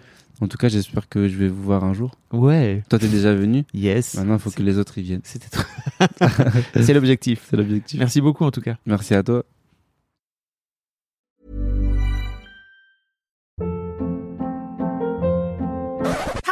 En 0.41 0.47
tout 0.49 0.57
cas, 0.59 0.69
j'espère 0.69 1.09
que 1.09 1.27
je 1.29 1.37
vais 1.37 1.49
vous 1.49 1.63
voir 1.63 1.83
un 1.85 1.93
jour. 1.95 2.13
Ouais. 2.33 2.83
Toi, 2.89 2.99
t'es 2.99 3.09
déjà 3.09 3.35
venu. 3.35 3.65
Yes. 3.75 4.15
Maintenant, 4.15 4.35
il 4.35 4.39
faut 4.41 4.51
que 4.51 4.63
les 4.63 4.79
autres 4.79 4.99
y 4.99 5.03
viennent. 5.03 5.23
C'est 6.81 6.93
l'objectif. 6.95 7.47
C'est 7.51 7.57
l'objectif. 7.57 7.99
Merci 7.99 8.21
beaucoup 8.21 8.45
en 8.45 8.51
tout 8.53 8.61
cas. 8.61 8.77
Merci 8.87 9.15
à 9.15 9.23
toi. 9.23 9.45